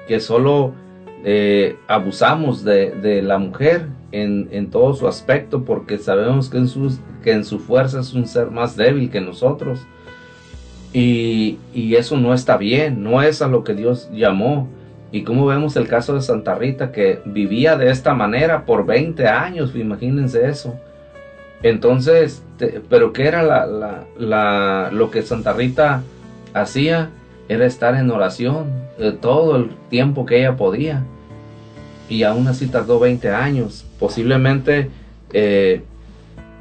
que 0.06 0.20
solo 0.20 0.72
eh, 1.24 1.76
abusamos 1.88 2.62
de, 2.62 2.90
de 2.90 3.22
la 3.22 3.38
mujer 3.38 3.88
en, 4.12 4.48
en 4.52 4.70
todo 4.70 4.94
su 4.94 5.06
aspecto 5.08 5.64
porque 5.64 5.98
sabemos 5.98 6.48
que 6.48 6.58
en, 6.58 6.68
sus, 6.68 6.98
que 7.22 7.32
en 7.32 7.44
su 7.44 7.58
fuerza 7.58 8.00
es 8.00 8.12
un 8.14 8.26
ser 8.26 8.50
más 8.50 8.76
débil 8.76 9.10
que 9.10 9.20
nosotros. 9.20 9.80
Y, 10.92 11.58
y 11.74 11.96
eso 11.96 12.16
no 12.16 12.32
está 12.32 12.56
bien, 12.56 13.02
no 13.02 13.22
es 13.22 13.42
a 13.42 13.48
lo 13.48 13.64
que 13.64 13.74
Dios 13.74 14.08
llamó. 14.12 14.68
Y 15.12 15.22
como 15.22 15.46
vemos 15.46 15.76
el 15.76 15.88
caso 15.88 16.14
de 16.14 16.22
Santa 16.22 16.54
Rita 16.54 16.90
que 16.92 17.20
vivía 17.26 17.76
de 17.76 17.90
esta 17.90 18.14
manera 18.14 18.64
por 18.64 18.86
20 18.86 19.26
años, 19.28 19.74
imagínense 19.76 20.48
eso. 20.48 20.74
Entonces, 21.62 22.42
pero 22.88 23.12
¿qué 23.12 23.26
era 23.26 23.42
la, 23.42 23.66
la- 23.66 24.04
la- 24.18 24.90
lo 24.92 25.10
que 25.10 25.22
Santa 25.22 25.52
Rita 25.52 26.02
hacía? 26.54 27.10
Era 27.48 27.64
estar 27.66 27.94
en 27.94 28.10
oración 28.10 28.66
eh, 28.98 29.12
todo 29.20 29.56
el 29.56 29.70
tiempo 29.88 30.26
que 30.26 30.38
ella 30.38 30.56
podía. 30.56 31.04
Y 32.08 32.22
aún 32.22 32.46
así 32.48 32.66
tardó 32.68 32.98
20 32.98 33.30
años. 33.30 33.84
Posiblemente 33.98 34.90
eh, 35.32 35.82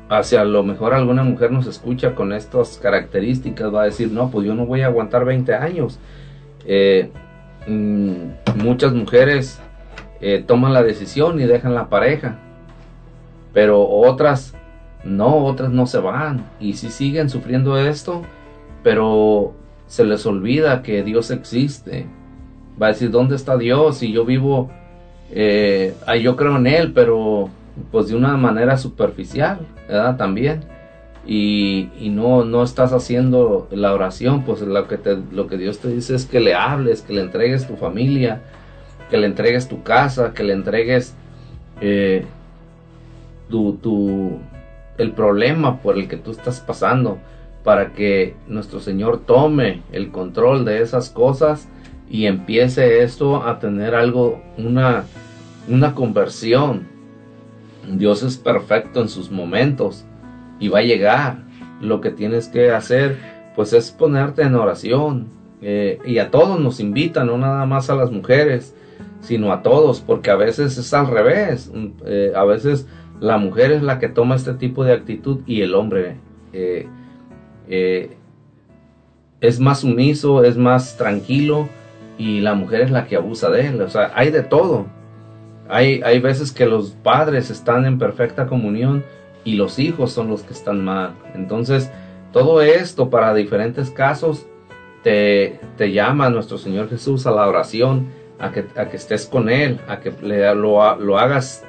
hacia 0.10 0.44
lo 0.44 0.64
mejor 0.64 0.94
alguna 0.94 1.24
mujer 1.24 1.52
nos 1.52 1.68
escucha 1.68 2.16
con 2.16 2.34
estas 2.34 2.78
características, 2.78 3.74
va 3.74 3.84
a 3.84 3.86
decir, 3.86 4.12
no, 4.12 4.30
pues 4.30 4.46
yo 4.46 4.54
no 4.56 4.66
voy 4.66 4.82
a 4.82 4.88
aguantar 4.88 5.26
20 5.26 5.54
años. 5.56 6.00
Eh, 6.66 7.12
mm, 7.68 8.64
muchas 8.64 8.94
mujeres 8.94 9.60
eh, 10.22 10.44
toman 10.46 10.74
la 10.74 10.84
decisión 10.84 11.40
y 11.40 11.44
dejan 11.46 11.76
la 11.76 11.90
pareja, 11.90 12.38
pero 13.54 13.88
otras 13.88 14.56
no, 15.04 15.46
otras 15.46 15.70
no 15.70 15.86
se 15.86 16.00
van 16.00 16.46
y 16.60 16.74
si 16.74 16.90
siguen 16.90 17.30
sufriendo 17.30 17.78
esto, 17.78 18.24
pero 18.84 19.54
se 19.88 20.04
les 20.04 20.26
olvida 20.26 20.82
que 20.82 21.04
Dios 21.04 21.32
existe. 21.32 22.08
Va 22.82 22.88
a 22.88 22.90
decir, 22.90 23.12
¿dónde 23.12 23.36
está 23.36 23.58
Dios? 23.58 24.00
Si 24.00 24.12
yo 24.12 24.26
vivo, 24.26 24.70
eh, 25.32 25.96
yo 26.22 26.36
creo 26.36 26.58
en 26.58 26.68
Él, 26.68 26.92
pero 26.94 27.50
pues 27.92 28.08
de 28.08 28.16
una 28.16 28.38
manera 28.38 28.78
superficial. 28.78 29.60
También. 30.18 30.62
Y, 31.28 31.90
no, 32.12 32.46
no 32.46 32.64
estás 32.64 32.94
haciendo 32.94 33.68
la 33.72 33.94
oración, 33.94 34.44
pues 34.44 34.62
lo 34.62 34.88
que, 34.88 35.58
Dios 35.58 35.80
te 35.80 35.88
dice 35.88 36.16
es 36.16 36.26
que 36.26 36.40
le 36.40 36.54
hables, 36.54 37.02
que 37.02 37.14
le 37.14 37.22
entregues 37.22 37.68
tu 37.68 37.76
familia, 37.76 38.42
que 39.10 39.18
le 39.18 39.26
entregues 39.26 39.68
tu 39.68 39.82
casa, 39.82 40.34
que 40.34 40.44
le 40.44 40.54
entregues 40.54 41.16
eh, 41.82 42.26
tu, 43.50 44.40
el 44.98 45.12
problema 45.14 45.82
por 45.82 45.98
el 45.98 46.08
que 46.08 46.18
tú 46.18 46.32
estás 46.32 46.60
pasando, 46.60 47.18
para 47.64 47.94
que 47.94 48.36
nuestro 48.48 48.80
Señor 48.80 49.22
tome 49.26 49.82
el 49.92 50.12
control 50.12 50.64
de 50.64 50.82
esas 50.82 51.10
cosas 51.10 51.68
y 52.10 52.26
empiece 52.26 53.04
esto 53.04 53.46
a 53.46 53.60
tener 53.60 53.96
algo, 53.96 54.42
una, 54.58 55.06
una 55.68 55.96
conversión 55.96 56.96
Dios 57.92 58.24
es 58.24 58.38
perfecto 58.38 59.02
en 59.02 59.10
sus 59.10 59.32
momentos 59.32 60.06
y 60.60 60.68
va 60.70 60.80
a 60.80 60.84
llegar. 60.84 61.44
Lo 61.82 62.02
que 62.02 62.12
tienes 62.12 62.48
que 62.48 62.72
hacer 62.72 63.18
pues 63.56 63.74
es 63.74 63.92
ponerte 63.92 64.42
en 64.42 64.56
oración. 64.56 65.28
Eh, 65.62 66.00
y 66.06 66.20
a 66.20 66.32
todos 66.32 66.60
nos 66.60 66.80
invitan, 66.80 67.28
no 67.28 67.38
nada 67.38 67.66
más 67.66 67.90
a 67.90 67.96
las 67.96 68.12
mujeres, 68.12 68.76
sino 69.22 69.52
a 69.52 69.64
todos, 69.64 70.02
porque 70.02 70.30
a 70.30 70.36
veces 70.36 70.78
es 70.78 70.94
al 70.94 71.08
revés. 71.08 71.72
Eh, 72.06 72.34
a 72.36 72.44
veces 72.44 72.88
la 73.20 73.38
mujer 73.38 73.72
es 73.72 73.82
la 73.82 74.00
que 74.00 74.10
toma 74.10 74.36
este 74.36 74.54
tipo 74.54 74.84
de 74.84 74.94
actitud 74.94 75.40
y 75.46 75.62
el 75.62 75.74
hombre 75.74 76.18
eh, 76.54 76.88
es 79.42 79.60
más 79.60 79.80
sumiso, 79.80 80.44
es 80.44 80.58
más 80.58 80.98
tranquilo 80.98 81.68
y 82.18 82.42
la 82.42 82.54
mujer 82.54 82.82
es 82.82 82.92
la 82.92 83.06
que 83.06 83.16
abusa 83.16 83.50
de 83.50 83.68
él. 83.68 83.82
O 83.82 83.90
sea, 83.90 84.12
hay 84.16 84.32
de 84.32 84.44
todo. 84.44 84.86
Hay, 85.68 86.02
hay 86.04 86.20
veces 86.20 86.52
que 86.52 86.66
los 86.66 86.92
padres 86.92 87.50
están 87.50 87.86
en 87.86 87.98
perfecta 87.98 88.48
comunión 88.48 89.04
y 89.44 89.56
los 89.56 89.80
hijos 89.80 90.12
son 90.12 90.30
los 90.30 90.44
que 90.44 90.54
están 90.54 90.84
mal. 90.84 91.14
Entonces, 91.34 91.92
todo 92.32 92.62
esto 92.62 93.10
para 93.10 93.34
diferentes 93.34 93.90
casos 93.90 94.46
te, 95.04 95.60
te 95.78 95.92
llama 95.92 96.30
nuestro 96.30 96.58
Señor 96.58 96.90
Jesús 96.90 97.26
a 97.28 97.32
la 97.32 97.48
oración, 97.48 98.08
a 98.40 98.52
que, 98.52 98.66
a 98.76 98.90
que 98.90 98.98
estés 98.98 99.26
con 99.26 99.50
Él, 99.50 99.80
a 99.88 100.00
que 100.00 100.12
le, 100.22 100.54
lo, 100.56 100.96
lo 100.98 101.18
hagas 101.18 101.64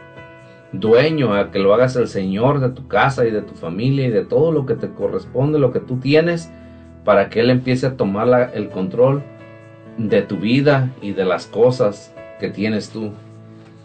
dueño, 0.72 1.34
a 1.34 1.50
que 1.50 1.58
lo 1.58 1.72
hagas 1.72 1.96
el 1.96 2.08
Señor 2.08 2.60
de 2.60 2.70
tu 2.70 2.88
casa 2.88 3.26
y 3.26 3.30
de 3.30 3.42
tu 3.42 3.54
familia 3.54 4.06
y 4.06 4.10
de 4.10 4.24
todo 4.24 4.52
lo 4.52 4.66
que 4.66 4.74
te 4.74 4.90
corresponde, 4.90 5.58
lo 5.58 5.72
que 5.72 5.80
tú 5.80 5.98
tienes, 5.98 6.50
para 7.04 7.28
que 7.30 7.40
Él 7.40 7.50
empiece 7.50 7.86
a 7.86 7.96
tomar 7.96 8.50
el 8.54 8.68
control 8.68 9.22
de 9.96 10.22
tu 10.22 10.36
vida 10.36 10.90
y 11.00 11.12
de 11.12 11.24
las 11.24 11.46
cosas 11.46 12.14
que 12.38 12.50
tienes 12.50 12.90
tú. 12.90 13.12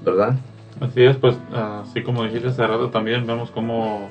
¿verdad? 0.04 0.36
Así 0.80 1.04
es, 1.04 1.16
pues 1.18 1.38
así 1.54 2.02
como 2.02 2.24
dijiste 2.24 2.48
hace 2.48 2.66
rato 2.66 2.90
también 2.90 3.26
vemos 3.28 3.52
como 3.52 4.10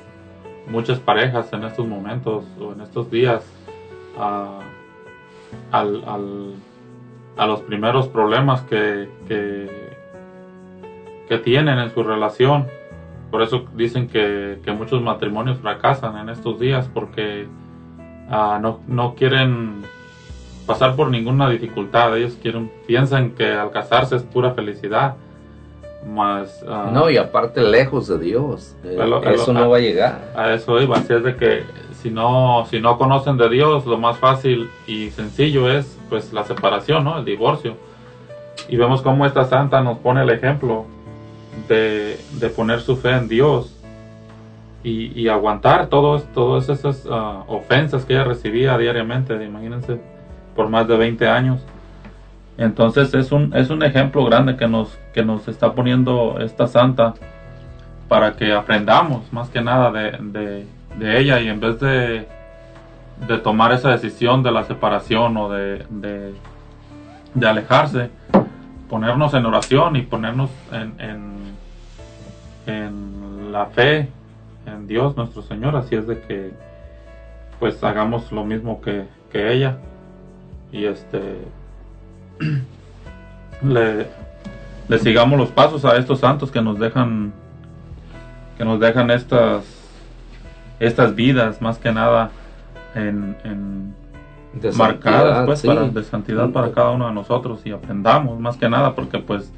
muchas 0.67 0.99
parejas 0.99 1.51
en 1.53 1.63
estos 1.63 1.85
momentos 1.85 2.45
o 2.59 2.71
en 2.71 2.81
estos 2.81 3.11
días 3.11 3.43
al, 5.71 6.53
a 7.37 7.45
los 7.45 7.61
primeros 7.61 8.07
problemas 8.07 8.61
que, 8.61 9.09
que, 9.27 9.69
tienen 11.45 11.79
en 11.79 11.89
su 11.91 12.03
relación. 12.03 12.67
Por 13.31 13.41
eso 13.41 13.65
dicen 13.75 14.09
que, 14.09 14.59
muchos 14.77 15.01
matrimonios 15.01 15.57
fracasan 15.59 16.17
en 16.17 16.27
estos 16.29 16.59
días 16.59 16.89
porque 16.93 17.47
ah, 18.29 18.59
no, 18.61 18.81
no 18.87 19.15
quieren 19.15 19.81
pasar 20.65 20.95
por 20.95 21.09
ninguna 21.09 21.49
dificultad. 21.49 22.17
Ellos 22.17 22.37
quieren, 22.41 22.71
piensan 22.87 23.31
que 23.31 23.51
al 23.51 23.71
casarse 23.71 24.15
es 24.15 24.23
pura 24.23 24.53
felicidad 24.53 25.15
más... 26.05 26.63
Ah, 26.67 26.89
no, 26.91 27.09
y 27.09 27.17
aparte 27.17 27.61
lejos 27.61 28.07
de 28.07 28.19
Dios. 28.19 28.75
Eh, 28.83 28.97
eso 29.33 29.53
no 29.53 29.69
va 29.69 29.77
a 29.77 29.79
llegar. 29.79 30.31
A 30.35 30.53
eso 30.53 30.81
iba, 30.81 30.97
así 30.97 31.13
es 31.13 31.23
de 31.23 31.35
que 31.35 31.63
si 32.01 32.09
no, 32.09 32.65
si 32.69 32.79
no 32.79 32.97
conocen 32.97 33.37
de 33.37 33.49
Dios, 33.49 33.85
lo 33.85 33.97
más 33.97 34.17
fácil 34.17 34.69
y 34.87 35.11
sencillo 35.11 35.69
es 35.69 35.97
pues 36.09 36.33
la 36.33 36.43
separación, 36.43 37.03
¿no? 37.03 37.19
El 37.19 37.25
divorcio. 37.25 37.75
Y 38.67 38.77
vemos 38.77 39.01
cómo 39.01 39.25
esta 39.25 39.45
santa 39.45 39.81
nos 39.81 39.99
pone 39.99 40.23
el 40.23 40.29
ejemplo 40.29 40.85
de, 41.67 42.17
poner 42.55 42.81
su 42.81 42.95
fe 42.95 43.11
en 43.11 43.27
Dios 43.27 43.77
y, 44.83 45.27
aguantar 45.27 45.87
todos, 45.87 46.23
todas 46.33 46.69
esas 46.69 47.07
ah, 47.09 47.43
ofensas 47.47 48.03
que 48.03 48.13
ella 48.13 48.23
recibía 48.23 48.77
diariamente, 48.77 49.33
imagínense, 49.43 50.01
por 50.55 50.69
más 50.69 50.87
de 50.87 50.97
20 50.97 51.27
años. 51.27 51.61
Entonces 52.57 53.13
es 53.13 53.31
un, 53.31 53.55
es 53.55 53.69
un 53.69 53.83
ejemplo 53.83 54.23
grande 54.25 54.55
que 54.55 54.67
nos, 54.67 54.97
que 55.13 55.23
nos 55.23 55.47
está 55.47 55.73
poniendo 55.73 56.39
esta 56.39 56.67
santa 56.67 57.13
para 58.07 58.33
que 58.33 58.53
aprendamos 58.53 59.31
más 59.31 59.49
que 59.49 59.61
nada 59.61 59.91
de, 59.91 60.65
ella 60.99 61.39
y 61.39 61.47
en 61.47 61.59
vez 61.59 61.79
de, 61.79 62.27
de, 63.27 63.37
tomar 63.37 63.71
esa 63.71 63.89
decisión 63.89 64.43
de 64.43 64.51
la 64.51 64.65
separación 64.65 65.37
o 65.37 65.49
de, 65.49 65.85
de, 67.33 67.47
alejarse, 67.47 68.09
ponernos 68.89 69.33
en 69.33 69.45
oración 69.45 69.95
y 69.95 70.01
ponernos 70.01 70.49
en, 70.71 70.93
en, 70.99 71.31
en 72.67 73.51
la 73.51 73.67
fe 73.67 74.09
en 74.65 74.87
Dios 74.87 75.15
nuestro 75.15 75.41
Señor, 75.41 75.75
así 75.75 75.95
es 75.95 76.05
de 76.05 76.19
que 76.19 76.51
pues 77.59 77.83
hagamos 77.83 78.31
lo 78.31 78.43
mismo 78.43 78.81
que, 78.81 79.05
que 79.31 79.53
ella 79.53 79.77
y 80.71 80.85
este 80.85 81.37
le, 83.63 84.07
le 84.87 84.99
sigamos 84.99 85.39
los 85.39 85.49
pasos 85.49 85.85
a 85.85 85.97
estos 85.97 86.19
santos 86.19 86.51
que 86.51 86.61
nos 86.61 86.79
dejan 86.79 87.33
que 88.57 88.65
nos 88.65 88.79
dejan 88.79 89.11
estas 89.11 89.63
estas 90.79 91.15
vidas 91.15 91.61
más 91.61 91.77
que 91.77 91.91
nada 91.91 92.31
en, 92.95 93.35
en 93.43 93.93
marcadas 94.75 95.45
pues 95.45 95.61
para, 95.61 95.87
de 95.87 96.03
santidad 96.03 96.49
para 96.49 96.71
cada 96.71 96.91
uno 96.91 97.07
de 97.07 97.13
nosotros 97.13 97.61
y 97.65 97.71
aprendamos 97.71 98.39
más 98.39 98.57
que 98.57 98.67
nada 98.69 98.95
porque 98.95 99.19
pues 99.19 99.51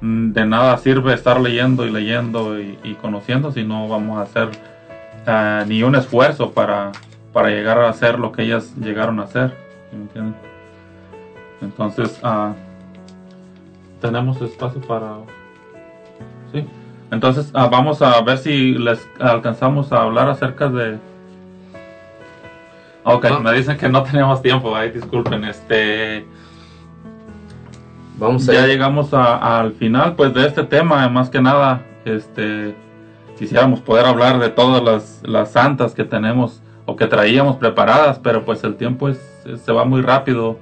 de 0.00 0.46
nada 0.46 0.76
sirve 0.78 1.14
estar 1.14 1.40
leyendo 1.40 1.86
y 1.86 1.90
leyendo 1.90 2.58
y, 2.58 2.96
conociendo 3.00 3.52
si 3.52 3.62
no 3.62 3.88
vamos 3.88 4.18
a 4.18 4.22
hacer 4.22 4.48
eh, 5.26 5.64
ni 5.68 5.84
un 5.84 5.94
esfuerzo 5.94 6.50
para, 6.50 6.90
para 7.32 7.50
llegar 7.50 7.78
a 7.78 7.88
hacer 7.88 8.18
lo 8.18 8.32
que 8.32 8.42
ellas 8.42 8.74
llegaron 8.76 9.20
a 9.20 9.24
hacer 9.24 9.56
entonces, 11.62 12.18
ah, 12.22 12.52
tenemos 14.00 14.40
espacio 14.42 14.80
para... 14.80 15.18
Sí. 16.52 16.66
Entonces, 17.10 17.50
ah, 17.54 17.68
vamos 17.68 18.02
a 18.02 18.20
ver 18.22 18.38
si 18.38 18.72
les 18.72 19.06
alcanzamos 19.20 19.92
a 19.92 20.02
hablar 20.02 20.28
acerca 20.28 20.68
de... 20.68 20.98
Ok, 23.04 23.26
ah. 23.30 23.40
me 23.40 23.52
dicen 23.52 23.76
que 23.76 23.88
no 23.88 24.02
tenemos 24.02 24.42
tiempo, 24.42 24.74
ahí 24.74 24.90
disculpen, 24.90 25.44
este... 25.44 26.26
Vamos 28.18 28.46
ya 28.46 28.66
llegamos 28.66 29.12
al 29.14 29.72
final 29.72 30.14
pues 30.14 30.32
de 30.32 30.46
este 30.46 30.62
tema, 30.62 31.08
más 31.08 31.28
que 31.28 31.40
nada, 31.40 31.82
este 32.04 32.76
quisiéramos 33.36 33.80
poder 33.80 34.06
hablar 34.06 34.38
de 34.38 34.48
todas 34.50 34.80
las, 34.80 35.20
las 35.24 35.50
santas 35.50 35.94
que 35.94 36.04
tenemos 36.04 36.62
o 36.86 36.94
que 36.94 37.08
traíamos 37.08 37.56
preparadas, 37.56 38.20
pero 38.20 38.44
pues 38.44 38.62
el 38.62 38.76
tiempo 38.76 39.08
es, 39.08 39.18
se 39.64 39.72
va 39.72 39.84
muy 39.84 40.02
rápido 40.02 40.58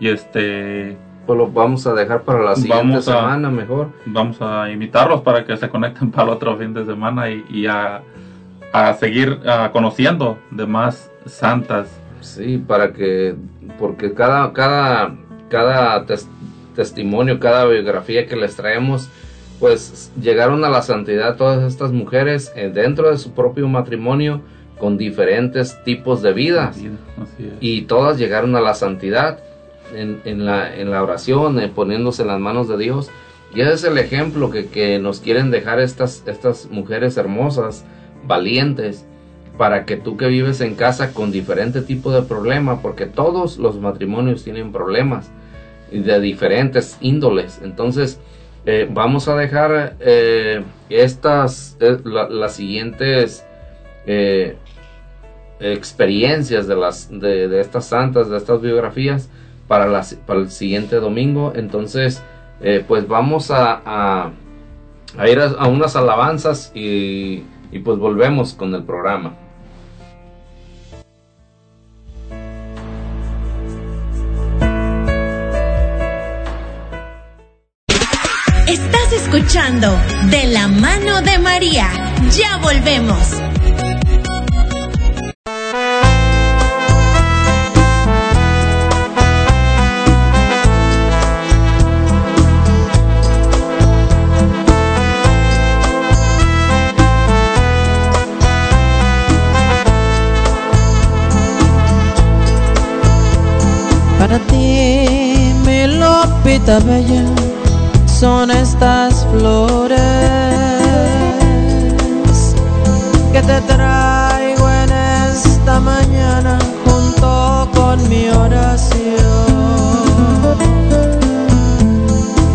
y 0.00 0.08
este. 0.08 0.96
Pues 1.26 1.38
lo 1.38 1.50
vamos 1.50 1.86
a 1.86 1.94
dejar 1.94 2.22
para 2.22 2.42
la 2.42 2.54
siguiente 2.54 3.00
semana 3.00 3.48
mejor. 3.50 3.88
Vamos 4.04 4.36
a 4.42 4.70
invitarlos 4.70 5.22
para 5.22 5.46
que 5.46 5.56
se 5.56 5.70
conecten 5.70 6.10
para 6.10 6.24
el 6.24 6.34
otro 6.34 6.54
fin 6.58 6.74
de 6.74 6.84
semana 6.84 7.30
y, 7.30 7.66
a, 7.66 8.02
seguir 8.98 9.40
conociendo 9.72 10.38
de 10.50 10.66
más 10.66 11.10
santas. 11.24 11.88
Sí, 12.20 12.58
para 12.58 12.92
que. 12.92 13.34
Porque 13.78 14.12
cada, 14.12 14.52
cada, 14.52 15.14
cada 15.48 16.04
testimonio, 16.74 17.40
cada 17.40 17.64
biografía 17.64 18.26
que 18.26 18.36
les 18.36 18.54
traemos, 18.54 19.08
pues 19.60 20.12
llegaron 20.20 20.62
a 20.64 20.68
la 20.68 20.82
santidad 20.82 21.36
todas 21.36 21.62
estas 21.62 21.90
mujeres 21.92 22.52
eh, 22.54 22.70
dentro 22.72 23.10
de 23.10 23.16
su 23.16 23.32
propio 23.32 23.66
matrimonio 23.66 24.42
con 24.78 24.98
diferentes 24.98 25.82
tipos 25.84 26.20
de 26.20 26.32
vidas. 26.32 26.78
Y 27.60 27.82
todas 27.82 28.18
llegaron 28.18 28.54
a 28.56 28.60
la 28.60 28.74
santidad 28.74 29.38
en, 29.92 30.44
la, 30.44 30.74
en 30.76 30.90
la 30.90 31.02
oración, 31.02 31.60
eh, 31.60 31.68
poniéndose 31.74 32.22
en 32.22 32.28
las 32.28 32.40
manos 32.40 32.68
de 32.68 32.78
Dios. 32.78 33.10
Y 33.54 33.60
ese 33.60 33.74
es 33.74 33.84
el 33.84 33.98
ejemplo 33.98 34.50
que, 34.50 34.98
nos 34.98 35.20
quieren 35.20 35.50
dejar 35.50 35.78
estas, 35.80 36.24
estas 36.26 36.68
mujeres 36.70 37.16
hermosas 37.16 37.84
valientes 38.26 39.04
para 39.56 39.84
que 39.84 39.96
tú 39.96 40.16
que 40.16 40.26
vives 40.26 40.60
en 40.60 40.74
casa 40.74 41.12
con 41.14 41.30
diferente 41.30 41.80
tipo 41.80 42.10
de 42.10 42.22
problema, 42.22 42.82
porque 42.82 43.06
todos 43.06 43.58
los 43.58 43.78
matrimonios 43.78 44.42
tienen 44.42 44.72
problemas 44.72 45.30
de 45.92 46.18
diferentes 46.20 46.98
índoles. 47.00 47.60
Entonces, 47.62 48.18
eh, 48.66 48.88
vamos 48.90 49.28
a 49.28 49.36
dejar 49.36 49.94
eh, 50.00 50.64
estas, 50.88 51.76
eh, 51.78 51.98
la- 52.04 52.28
las 52.28 52.54
siguientes 52.56 53.44
experiencias 55.60 56.66
de, 56.66 56.76
las, 56.76 57.08
de 57.10 57.60
estas 57.60 57.86
santas, 57.86 58.28
de 58.28 58.36
estas 58.36 58.60
biografías, 58.60 59.30
para, 59.68 60.02
el 60.28 60.50
siguiente 60.50 60.96
domingo. 60.96 61.52
Entonces, 61.54 62.22
eh, 62.60 62.84
pues 62.86 63.08
vamos 63.08 63.50
a, 63.50 64.30
ir 65.26 65.40
a, 65.40 65.66
unas 65.66 65.96
alabanzas 65.96 66.72
y 66.74 67.42
pues 67.84 67.98
volvemos 67.98 68.54
con 68.54 68.74
el 68.74 68.84
programa. 68.84 69.36
Estás 78.66 79.12
escuchando 79.12 79.88
De 80.30 80.46
la 80.46 80.68
mano 80.68 81.20
de 81.20 81.38
María. 81.38 81.88
Ya 82.30 82.56
volvemos. 82.58 83.40
Para 104.26 104.38
ti, 104.38 105.52
mi 105.66 105.86
lopita 105.86 106.78
bella, 106.78 107.24
son 108.06 108.50
estas 108.50 109.26
flores 109.26 110.00
que 113.34 113.42
te 113.42 113.60
traigo 113.72 114.70
en 114.70 114.90
esta 115.30 115.78
mañana 115.78 116.58
junto 116.86 117.68
con 117.74 118.08
mi 118.08 118.30
oración. 118.30 118.96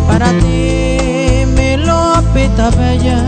Para 0.08 0.30
ti, 0.40 1.46
mi 1.56 1.76
lopita 1.76 2.70
bella, 2.70 3.24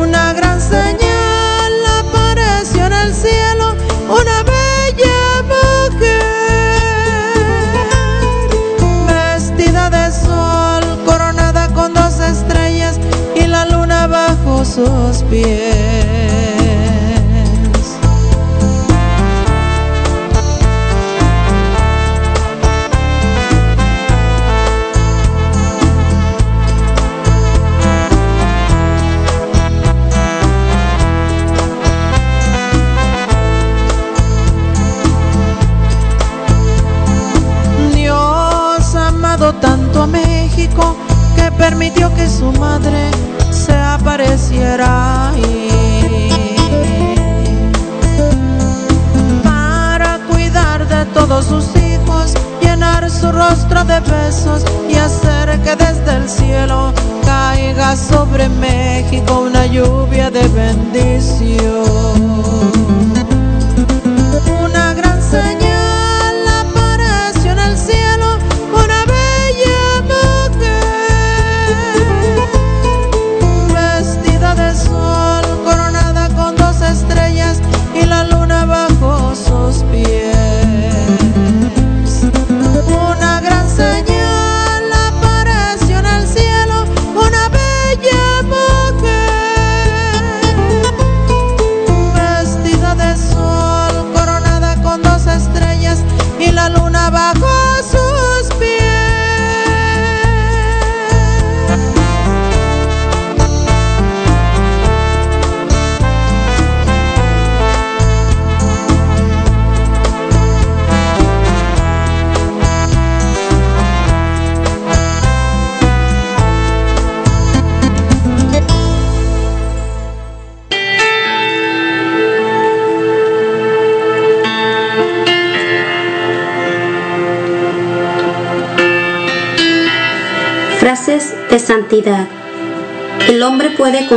Una 0.00 0.34
gran 0.34 0.60
señal 0.60 1.72
apareció 1.98 2.84
en 2.86 2.92
el 2.92 3.14
cielo, 3.14 3.74
una 4.08 4.42
bella 4.42 5.42
mujer, 5.48 6.20
vestida 9.06 9.88
de 9.88 10.12
sol, 10.12 10.84
coronada 11.06 11.68
con 11.72 11.94
dos 11.94 12.20
estrellas 12.20 13.00
y 13.34 13.46
la 13.46 13.64
luna 13.64 14.06
bajo 14.06 14.64
sus 14.64 15.22
pies. 15.30 15.67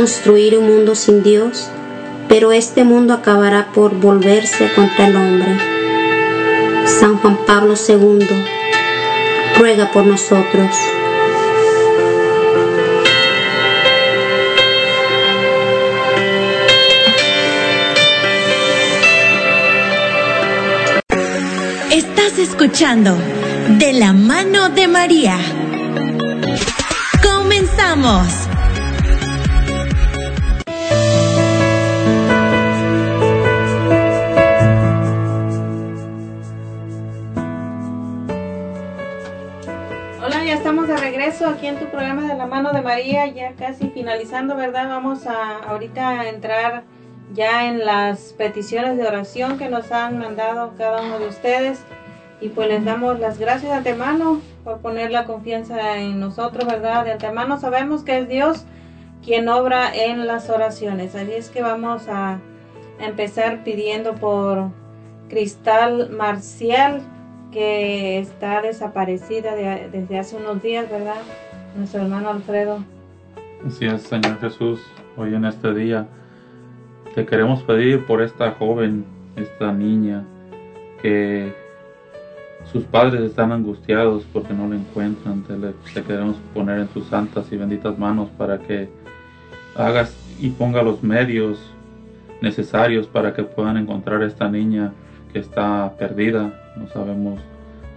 Construir 0.02 0.58
un 0.58 0.66
mundo 0.66 0.96
sin 0.96 1.22
Dios, 1.22 1.68
pero 2.28 2.50
este 2.50 2.82
mundo 2.82 3.14
acabará 3.14 3.68
por 3.72 3.94
volverse 3.94 4.68
contra 4.74 5.06
el 5.06 5.14
hombre. 5.14 5.56
San 6.86 7.18
Juan 7.18 7.38
Pablo 7.46 7.74
II 7.76 8.26
ruega 9.60 9.92
por 9.92 10.04
nosotros. 10.04 10.74
Estás 21.92 22.40
escuchando 22.40 23.16
De 23.78 23.92
la 23.92 24.12
mano 24.12 24.68
de 24.68 24.88
María. 24.88 25.38
Comenzamos. 27.22 28.51
Regreso 41.42 41.58
aquí 41.58 41.66
en 41.66 41.78
tu 41.78 41.86
programa 41.86 42.26
de 42.28 42.34
la 42.34 42.46
mano 42.46 42.72
de 42.72 42.82
María, 42.82 43.26
ya 43.26 43.52
casi 43.52 43.88
finalizando, 43.88 44.54
¿verdad? 44.54 44.88
Vamos 44.88 45.26
a 45.26 45.58
ahorita 45.58 46.20
a 46.20 46.28
entrar 46.28 46.84
ya 47.34 47.66
en 47.68 47.84
las 47.84 48.34
peticiones 48.34 48.96
de 48.96 49.06
oración 49.06 49.58
que 49.58 49.68
nos 49.68 49.90
han 49.90 50.18
mandado 50.18 50.74
cada 50.76 51.02
uno 51.02 51.18
de 51.18 51.28
ustedes 51.28 51.80
y 52.40 52.48
pues 52.48 52.68
les 52.68 52.84
damos 52.84 53.18
las 53.18 53.38
gracias 53.38 53.72
de 53.72 53.78
antemano 53.78 54.40
por 54.62 54.78
poner 54.78 55.10
la 55.10 55.24
confianza 55.24 55.98
en 55.98 56.20
nosotros, 56.20 56.66
¿verdad? 56.66 57.04
De 57.04 57.12
antemano 57.12 57.58
sabemos 57.58 58.04
que 58.04 58.18
es 58.18 58.28
Dios 58.28 58.64
quien 59.24 59.48
obra 59.48 59.94
en 59.94 60.26
las 60.26 60.48
oraciones, 60.48 61.14
así 61.14 61.32
es 61.32 61.48
que 61.48 61.62
vamos 61.62 62.08
a 62.08 62.38
empezar 63.00 63.64
pidiendo 63.64 64.14
por 64.14 64.70
Cristal 65.28 66.10
Marcial 66.10 67.02
que 67.52 68.18
está 68.18 68.62
desaparecida 68.62 69.54
de- 69.54 69.88
desde 69.90 70.18
hace 70.18 70.36
unos 70.36 70.62
días, 70.62 70.90
¿verdad? 70.90 71.20
Nuestro 71.76 72.02
hermano 72.02 72.30
Alfredo. 72.30 72.78
Así 73.66 73.86
es, 73.86 74.02
Señor 74.02 74.40
Jesús, 74.40 74.80
hoy 75.16 75.34
en 75.34 75.44
este 75.44 75.72
día 75.72 76.06
te 77.14 77.24
queremos 77.26 77.62
pedir 77.62 78.04
por 78.06 78.22
esta 78.22 78.52
joven, 78.52 79.04
esta 79.36 79.72
niña, 79.72 80.24
que 81.00 81.52
sus 82.72 82.84
padres 82.84 83.20
están 83.22 83.52
angustiados 83.52 84.24
porque 84.32 84.54
no 84.54 84.68
la 84.68 84.76
encuentran. 84.76 85.42
Te, 85.42 85.54
te 85.92 86.02
queremos 86.06 86.36
poner 86.54 86.78
en 86.80 86.88
tus 86.88 87.06
santas 87.06 87.46
y 87.52 87.56
benditas 87.56 87.98
manos 87.98 88.28
para 88.38 88.58
que 88.58 88.88
hagas 89.76 90.16
y 90.40 90.50
ponga 90.50 90.82
los 90.82 91.02
medios 91.02 91.58
necesarios 92.40 93.06
para 93.06 93.34
que 93.34 93.42
puedan 93.44 93.76
encontrar 93.76 94.22
a 94.22 94.26
esta 94.26 94.48
niña 94.48 94.92
que 95.32 95.38
está 95.38 95.92
perdida. 95.98 96.58
No 96.76 96.86
sabemos 96.88 97.40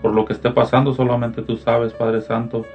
por 0.01 0.13
lo 0.13 0.25
que 0.25 0.33
esté 0.33 0.51
pasando, 0.51 0.93
solamente 0.93 1.41
tú 1.41 1.57
sabes, 1.57 1.93
Padre 1.93 2.21
Santo, 2.21 2.65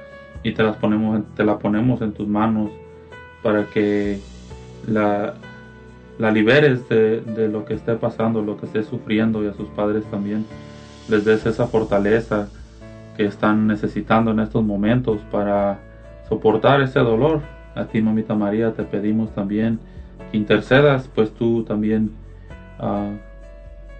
y 0.43 0.51
te 0.51 0.63
las 0.63 0.75
ponemos, 0.77 1.21
te 1.35 1.45
la 1.45 1.59
ponemos 1.59 2.01
en 2.01 2.11
tus 2.11 2.27
manos 2.27 2.71
para 3.41 3.65
que 3.67 4.19
la, 4.87 5.35
la 6.17 6.31
liberes 6.31 6.89
de, 6.89 7.21
de 7.21 7.47
lo 7.47 7.63
que 7.63 7.73
esté 7.73 7.95
pasando, 7.95 8.41
lo 8.41 8.57
que 8.57 8.65
esté 8.65 8.83
sufriendo 8.83 9.43
y 9.43 9.47
a 9.47 9.53
sus 9.53 9.69
padres 9.69 10.03
también 10.11 10.45
les 11.09 11.23
des 11.25 11.45
esa 11.45 11.67
fortaleza 11.67 12.49
que 13.15 13.25
están 13.25 13.67
necesitando 13.67 14.31
en 14.31 14.39
estos 14.39 14.63
momentos 14.63 15.21
para 15.31 15.79
soportar 16.27 16.81
ese 16.81 16.99
dolor. 16.99 17.41
A 17.75 17.85
ti, 17.85 18.01
mamita 18.01 18.35
María, 18.35 18.73
te 18.73 18.83
pedimos 18.83 19.33
también 19.33 19.79
que 20.31 20.37
intercedas, 20.37 21.09
pues 21.13 21.31
tú 21.31 21.63
también 21.63 22.11
ah, 22.79 23.11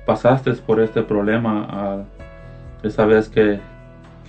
pasaste 0.06 0.52
por 0.54 0.80
este 0.80 1.02
problema 1.02 2.06
esa 2.84 3.06
vez 3.06 3.30
que, 3.30 3.60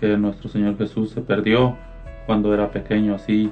que 0.01 0.17
nuestro 0.17 0.49
Señor 0.49 0.77
Jesús 0.77 1.11
se 1.11 1.21
perdió 1.21 1.77
cuando 2.27 2.53
era 2.55 2.71
pequeño. 2.71 3.15
Así 3.15 3.51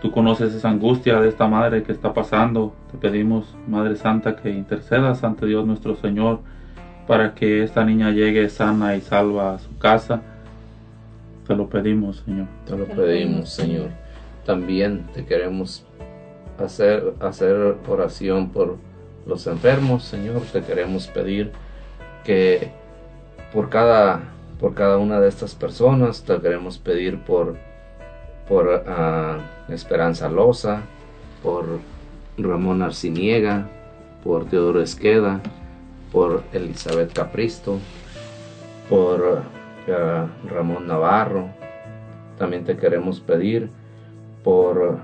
tú 0.00 0.10
conoces 0.10 0.54
esa 0.54 0.68
angustia 0.70 1.20
de 1.20 1.28
esta 1.28 1.48
madre 1.48 1.82
que 1.82 1.92
está 1.92 2.12
pasando. 2.14 2.74
Te 2.90 2.98
pedimos, 2.98 3.54
Madre 3.66 3.96
Santa, 3.96 4.36
que 4.36 4.50
intercedas 4.50 5.24
ante 5.24 5.46
Dios 5.46 5.66
nuestro 5.66 5.96
Señor 5.96 6.40
para 7.06 7.34
que 7.34 7.62
esta 7.62 7.84
niña 7.84 8.10
llegue 8.10 8.48
sana 8.48 8.96
y 8.96 9.00
salva 9.00 9.54
a 9.54 9.58
su 9.58 9.76
casa. 9.78 10.22
Te 11.46 11.54
lo 11.54 11.68
pedimos, 11.68 12.24
Señor. 12.24 12.46
Te 12.66 12.76
lo 12.76 12.86
pedimos, 12.86 13.50
Señor. 13.50 13.90
También 14.44 15.06
te 15.14 15.24
queremos 15.24 15.86
hacer, 16.58 17.14
hacer 17.20 17.76
oración 17.88 18.50
por 18.50 18.78
los 19.26 19.46
enfermos, 19.46 20.04
Señor. 20.04 20.42
Te 20.52 20.62
queremos 20.62 21.08
pedir 21.08 21.52
que 22.24 22.70
por 23.52 23.68
cada, 23.68 24.22
por 24.60 24.74
cada 24.74 24.98
una 24.98 25.20
de 25.20 25.28
estas 25.28 25.54
personas, 25.54 26.22
te 26.22 26.38
queremos 26.40 26.78
pedir 26.78 27.18
por, 27.20 27.56
por 28.48 28.84
ah, 28.86 29.38
Esperanza 29.68 30.28
Loza, 30.28 30.82
por 31.42 31.80
Ramón 32.38 32.82
Arciniega, 32.82 33.66
por 34.22 34.46
Teodoro 34.46 34.80
Esqueda, 34.82 35.40
por 36.12 36.42
Elizabeth 36.52 37.12
Capristo, 37.12 37.78
por 38.88 39.42
ah, 39.88 40.26
Ramón 40.48 40.86
Navarro. 40.86 41.48
También 42.38 42.64
te 42.64 42.76
queremos 42.76 43.20
pedir 43.20 43.70
por, 44.44 44.98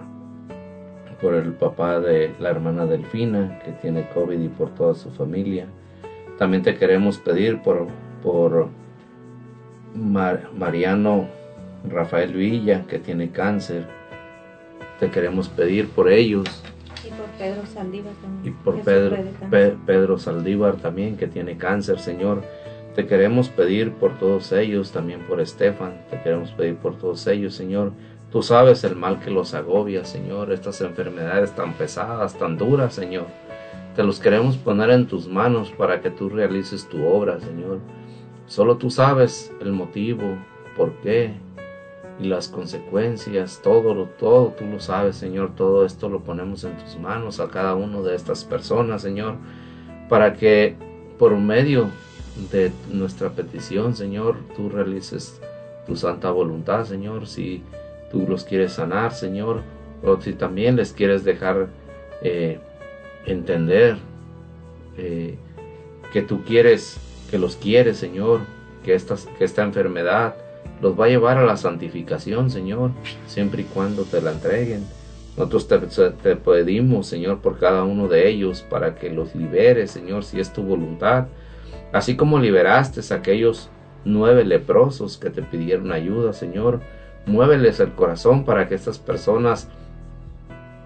por 1.22 1.34
el 1.34 1.52
papá 1.52 2.00
de 2.00 2.34
la 2.40 2.50
hermana 2.50 2.84
Delfina, 2.84 3.60
que 3.64 3.70
tiene 3.72 4.08
COVID 4.12 4.38
y 4.40 4.48
por 4.48 4.70
toda 4.74 4.94
su 4.94 5.10
familia. 5.12 5.66
También 6.36 6.62
te 6.64 6.74
queremos 6.74 7.18
pedir 7.18 7.62
por, 7.62 7.86
por 8.22 8.68
Mar- 9.94 10.48
Mariano 10.58 11.28
Rafael 11.88 12.32
Villa, 12.34 12.84
que 12.88 12.98
tiene 12.98 13.30
cáncer. 13.30 13.86
Te 14.98 15.10
queremos 15.10 15.48
pedir 15.48 15.88
por 15.88 16.08
ellos 16.10 16.46
Y 17.04 17.08
por 17.10 17.26
Pedro 17.38 17.66
Saldívar 17.66 18.12
también. 18.22 18.54
y 18.54 18.64
por. 18.64 18.80
Pe- 19.50 19.76
Pedro 19.86 20.18
Saldívar 20.18 20.76
también, 20.76 21.16
que 21.16 21.26
tiene 21.28 21.56
cáncer, 21.56 21.98
Señor. 22.00 22.42
Te 22.96 23.06
queremos 23.06 23.48
pedir 23.48 23.92
por 23.92 24.18
todos 24.18 24.52
ellos, 24.52 24.92
también 24.92 25.20
por 25.20 25.40
Estefan. 25.40 26.02
Te 26.10 26.20
queremos 26.20 26.50
pedir 26.52 26.76
por 26.76 26.98
todos 26.98 27.26
ellos, 27.26 27.54
Señor. 27.54 27.92
Tú 28.32 28.42
sabes 28.42 28.82
el 28.84 28.96
mal 28.96 29.20
que 29.20 29.30
los 29.30 29.52
agobia, 29.52 30.04
Señor. 30.04 30.52
Estas 30.52 30.80
enfermedades 30.80 31.54
tan 31.54 31.74
pesadas, 31.74 32.38
tan 32.38 32.56
duras, 32.56 32.94
Señor. 32.94 33.26
Te 33.94 34.02
los 34.02 34.18
queremos 34.18 34.56
poner 34.56 34.88
en 34.90 35.06
tus 35.06 35.28
manos 35.28 35.70
para 35.72 36.00
que 36.00 36.10
tú 36.10 36.30
realices 36.30 36.88
tu 36.88 37.04
obra, 37.06 37.38
Señor. 37.40 37.80
Solo 38.46 38.76
tú 38.78 38.90
sabes 38.90 39.52
el 39.60 39.72
motivo, 39.72 40.22
por 40.76 40.92
qué 41.02 41.34
y 42.20 42.24
las 42.28 42.48
consecuencias, 42.48 43.60
todo, 43.62 43.94
lo- 43.94 44.06
todo 44.06 44.54
tú 44.58 44.64
lo 44.64 44.80
sabes, 44.80 45.16
Señor. 45.16 45.54
Todo 45.54 45.84
esto 45.84 46.08
lo 46.08 46.20
ponemos 46.20 46.64
en 46.64 46.76
tus 46.78 46.98
manos 46.98 47.38
a 47.38 47.48
cada 47.48 47.74
uno 47.74 48.02
de 48.02 48.14
estas 48.14 48.44
personas, 48.44 49.02
Señor, 49.02 49.34
para 50.08 50.32
que 50.34 50.74
por 51.18 51.36
medio 51.36 51.90
de 52.50 52.72
nuestra 52.90 53.28
petición, 53.30 53.94
Señor, 53.94 54.36
tú 54.56 54.70
realices 54.70 55.38
tu 55.86 55.96
santa 55.96 56.30
voluntad, 56.30 56.84
Señor. 56.86 57.26
Si 57.26 57.62
tú 58.12 58.26
los 58.28 58.44
quieres 58.44 58.74
sanar, 58.74 59.12
Señor, 59.12 59.62
o 60.04 60.20
si 60.20 60.34
también 60.34 60.76
les 60.76 60.92
quieres 60.92 61.24
dejar 61.24 61.68
eh, 62.22 62.60
entender 63.26 63.96
eh, 64.96 65.36
que 66.12 66.22
tú 66.22 66.44
quieres, 66.44 66.98
que 67.30 67.38
los 67.38 67.56
quieres, 67.56 67.96
Señor, 67.96 68.40
que, 68.84 68.94
estas, 68.94 69.26
que 69.38 69.44
esta 69.44 69.62
enfermedad 69.62 70.36
los 70.80 70.98
va 70.98 71.06
a 71.06 71.08
llevar 71.08 71.38
a 71.38 71.44
la 71.46 71.56
santificación, 71.56 72.50
Señor, 72.50 72.90
siempre 73.26 73.62
y 73.62 73.64
cuando 73.64 74.02
te 74.02 74.20
la 74.20 74.32
entreguen. 74.32 74.84
Nosotros 75.36 75.66
te, 75.66 76.10
te 76.10 76.36
pedimos, 76.36 77.06
Señor, 77.06 77.38
por 77.38 77.58
cada 77.58 77.84
uno 77.84 78.06
de 78.08 78.28
ellos, 78.28 78.62
para 78.68 78.96
que 78.96 79.08
los 79.10 79.34
liberes, 79.34 79.90
Señor, 79.90 80.24
si 80.24 80.40
es 80.40 80.52
tu 80.52 80.62
voluntad. 80.62 81.28
Así 81.92 82.16
como 82.16 82.38
liberaste 82.38 83.00
a 83.12 83.16
aquellos 83.16 83.70
nueve 84.04 84.44
leprosos 84.44 85.16
que 85.16 85.30
te 85.30 85.42
pidieron 85.42 85.92
ayuda, 85.92 86.32
Señor, 86.32 86.80
muéveles 87.26 87.80
el 87.80 87.92
corazón 87.92 88.44
para 88.44 88.68
que 88.68 88.74
estas 88.74 88.98
personas, 88.98 89.68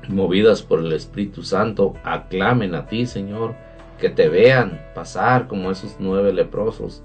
movidas 0.08 0.62
por 0.62 0.80
el 0.80 0.92
Espíritu 0.92 1.42
Santo, 1.42 1.94
aclamen 2.04 2.74
a 2.74 2.86
ti, 2.86 3.06
Señor, 3.06 3.54
que 3.98 4.10
te 4.10 4.28
vean 4.28 4.80
pasar 4.94 5.48
como 5.48 5.70
esos 5.70 5.96
nueve 5.98 6.32
leprosos 6.32 7.02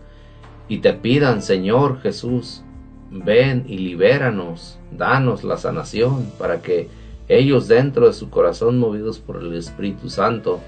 y 0.67 0.79
te 0.79 0.93
pidan, 0.93 1.41
Señor 1.41 2.01
Jesús, 2.01 2.63
ven 3.09 3.65
y 3.67 3.77
libéranos, 3.77 4.79
danos 4.91 5.43
la 5.43 5.57
sanación 5.57 6.31
para 6.37 6.61
que 6.61 6.89
ellos 7.27 7.67
dentro 7.67 8.07
de 8.07 8.13
su 8.13 8.29
corazón, 8.29 8.77
movidos 8.77 9.19
por 9.19 9.37
el 9.37 9.53
Espíritu 9.53 10.09
Santo, 10.09 10.59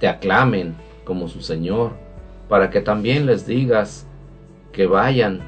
te 0.00 0.08
aclamen 0.08 0.74
como 1.04 1.28
su 1.28 1.40
Señor, 1.40 1.92
para 2.48 2.70
que 2.70 2.80
también 2.80 3.26
les 3.26 3.46
digas 3.46 4.06
que 4.72 4.86
vayan 4.86 5.40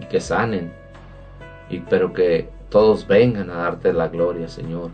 y 0.00 0.04
que 0.06 0.20
sanen, 0.20 0.72
y 1.68 1.80
pero 1.80 2.12
que 2.12 2.48
todos 2.68 3.06
vengan 3.06 3.50
a 3.50 3.56
darte 3.56 3.92
la 3.92 4.08
gloria, 4.08 4.48
Señor. 4.48 4.90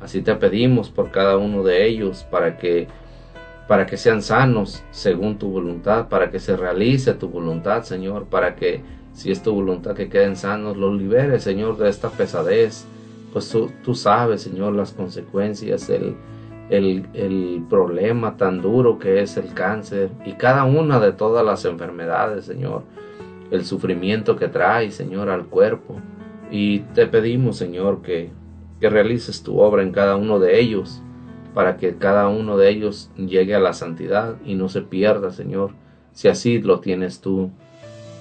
Así 0.00 0.22
te 0.22 0.34
pedimos 0.34 0.90
por 0.90 1.10
cada 1.10 1.36
uno 1.36 1.62
de 1.62 1.86
ellos 1.86 2.26
para 2.30 2.56
que 2.56 2.88
para 3.68 3.86
que 3.86 3.96
sean 3.96 4.22
sanos 4.22 4.82
según 4.90 5.38
tu 5.38 5.48
voluntad, 5.48 6.08
para 6.08 6.30
que 6.30 6.40
se 6.40 6.56
realice 6.56 7.14
tu 7.14 7.28
voluntad, 7.28 7.84
Señor, 7.84 8.26
para 8.26 8.56
que 8.56 8.82
si 9.12 9.30
es 9.30 9.42
tu 9.42 9.54
voluntad 9.54 9.94
que 9.94 10.08
queden 10.08 10.36
sanos, 10.36 10.76
los 10.76 10.94
liberes, 10.98 11.44
Señor, 11.44 11.76
de 11.78 11.88
esta 11.88 12.10
pesadez. 12.10 12.86
Pues 13.32 13.48
tú, 13.48 13.70
tú 13.82 13.94
sabes, 13.94 14.42
Señor, 14.42 14.74
las 14.74 14.92
consecuencias, 14.92 15.88
el, 15.88 16.16
el, 16.68 17.06
el 17.14 17.64
problema 17.70 18.36
tan 18.36 18.60
duro 18.60 18.98
que 18.98 19.22
es 19.22 19.36
el 19.36 19.54
cáncer 19.54 20.10
y 20.26 20.32
cada 20.32 20.64
una 20.64 21.00
de 21.00 21.12
todas 21.12 21.44
las 21.44 21.64
enfermedades, 21.64 22.44
Señor, 22.44 22.82
el 23.50 23.64
sufrimiento 23.64 24.36
que 24.36 24.48
trae, 24.48 24.90
Señor, 24.90 25.30
al 25.30 25.46
cuerpo. 25.46 25.96
Y 26.52 26.80
te 26.94 27.06
pedimos, 27.06 27.56
Señor, 27.56 28.02
que, 28.02 28.28
que 28.78 28.90
realices 28.90 29.42
tu 29.42 29.58
obra 29.58 29.82
en 29.82 29.90
cada 29.90 30.16
uno 30.16 30.38
de 30.38 30.60
ellos, 30.60 31.02
para 31.54 31.78
que 31.78 31.96
cada 31.96 32.28
uno 32.28 32.58
de 32.58 32.68
ellos 32.68 33.10
llegue 33.16 33.54
a 33.54 33.58
la 33.60 33.72
santidad 33.72 34.36
y 34.44 34.54
no 34.54 34.68
se 34.68 34.82
pierda, 34.82 35.30
Señor, 35.30 35.72
si 36.12 36.28
así 36.28 36.60
lo 36.60 36.80
tienes 36.80 37.22
tú 37.22 37.50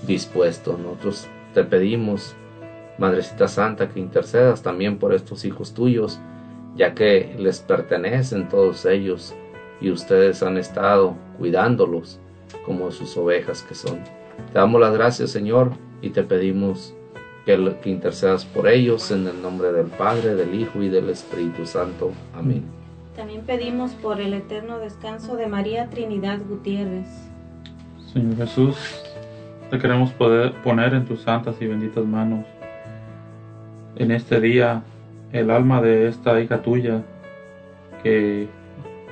dispuesto. 0.08 0.78
Nosotros 0.82 1.28
te 1.54 1.66
pedimos 1.66 2.34
Madrecita 2.98 3.50
Santa, 3.50 3.90
que 3.90 4.00
intercedas 4.00 4.62
también 4.62 4.98
por 4.98 5.14
estos 5.14 5.44
hijos 5.44 5.74
tuyos, 5.74 6.18
ya 6.78 6.94
que 6.94 7.36
les 7.38 7.60
pertenecen 7.60 8.48
todos 8.48 8.86
ellos 8.86 9.36
y 9.82 9.92
ustedes 9.92 10.42
han 10.42 10.58
estado 10.58 11.18
cuidándolos 11.38 12.22
como 12.66 12.92
sus 12.92 13.18
ovejas 13.18 13.62
que 13.62 13.76
son. 13.76 14.00
Te 14.54 14.60
damos 14.60 14.80
las 14.80 14.94
gracias, 14.94 15.32
Señor, 15.32 15.72
y 16.02 16.12
te 16.12 16.24
pedimos 16.24 16.96
que, 17.46 17.76
que 17.82 17.90
intercedas 17.90 18.46
por 18.46 18.68
ellos 18.68 19.12
en 19.12 19.28
el 19.28 19.42
nombre 19.42 19.72
del 19.72 19.88
Padre, 19.88 20.36
del 20.36 20.54
Hijo 20.54 20.82
y 20.82 20.90
del 20.90 21.10
Espíritu 21.10 21.66
Santo. 21.66 22.12
Amén. 22.36 22.64
También 23.16 23.42
pedimos 23.42 23.92
por 23.94 24.22
el 24.22 24.34
eterno 24.34 24.80
descanso 24.80 25.36
de 25.36 25.48
María 25.48 25.90
Trinidad 25.90 26.40
Gutiérrez. 26.48 27.08
Señor 28.14 28.38
Jesús, 28.38 28.78
te 29.70 29.78
queremos 29.78 30.12
poder 30.12 30.54
poner 30.64 30.94
en 30.94 31.06
tus 31.06 31.22
santas 31.22 31.56
y 31.62 31.68
benditas 31.68 32.06
manos 32.06 32.46
en 33.96 34.12
este 34.12 34.40
día 34.40 34.84
el 35.32 35.52
alma 35.52 35.82
de 35.82 36.08
esta 36.08 36.40
hija 36.42 36.62
tuya 36.62 37.04
que 38.04 38.48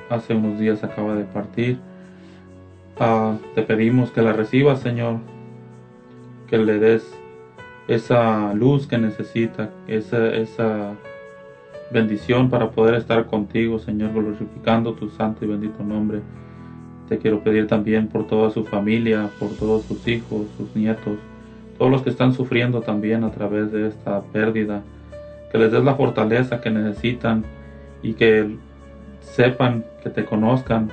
hace 0.08 0.34
unos 0.34 0.58
días 0.58 0.82
acaba 0.82 1.14
de 1.14 1.24
partir. 1.24 1.78
Ah, 2.98 3.36
te 3.54 3.62
pedimos 3.62 4.10
que 4.10 4.20
la 4.20 4.32
recibas, 4.32 4.80
Señor, 4.80 5.18
que 6.48 6.58
le 6.58 6.78
des 6.78 7.19
esa 7.90 8.54
luz 8.54 8.86
que 8.86 8.98
necesita, 8.98 9.68
esa, 9.88 10.28
esa 10.28 10.92
bendición 11.90 12.48
para 12.48 12.70
poder 12.70 12.94
estar 12.94 13.26
contigo, 13.26 13.80
Señor, 13.80 14.12
glorificando 14.12 14.94
tu 14.94 15.10
santo 15.10 15.44
y 15.44 15.48
bendito 15.48 15.82
nombre. 15.82 16.20
Te 17.08 17.18
quiero 17.18 17.40
pedir 17.40 17.66
también 17.66 18.06
por 18.06 18.28
toda 18.28 18.50
su 18.50 18.64
familia, 18.64 19.28
por 19.40 19.48
todos 19.56 19.84
sus 19.86 20.06
hijos, 20.06 20.46
sus 20.56 20.74
nietos, 20.76 21.18
todos 21.78 21.90
los 21.90 22.02
que 22.02 22.10
están 22.10 22.32
sufriendo 22.32 22.80
también 22.80 23.24
a 23.24 23.32
través 23.32 23.72
de 23.72 23.88
esta 23.88 24.20
pérdida, 24.22 24.82
que 25.50 25.58
les 25.58 25.72
des 25.72 25.82
la 25.82 25.96
fortaleza 25.96 26.60
que 26.60 26.70
necesitan 26.70 27.42
y 28.04 28.12
que 28.12 28.56
sepan, 29.20 29.84
que 30.00 30.10
te 30.10 30.24
conozcan, 30.24 30.90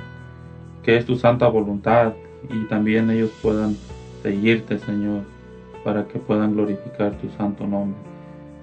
que 0.82 0.96
es 0.96 1.06
tu 1.06 1.14
santa 1.14 1.46
voluntad 1.46 2.14
y 2.50 2.66
también 2.66 3.08
ellos 3.08 3.30
puedan 3.40 3.76
seguirte, 4.24 4.80
Señor, 4.80 5.37
para 5.84 6.04
que 6.04 6.18
puedan 6.18 6.54
glorificar 6.54 7.12
tu 7.12 7.28
santo 7.30 7.66
nombre. 7.66 7.98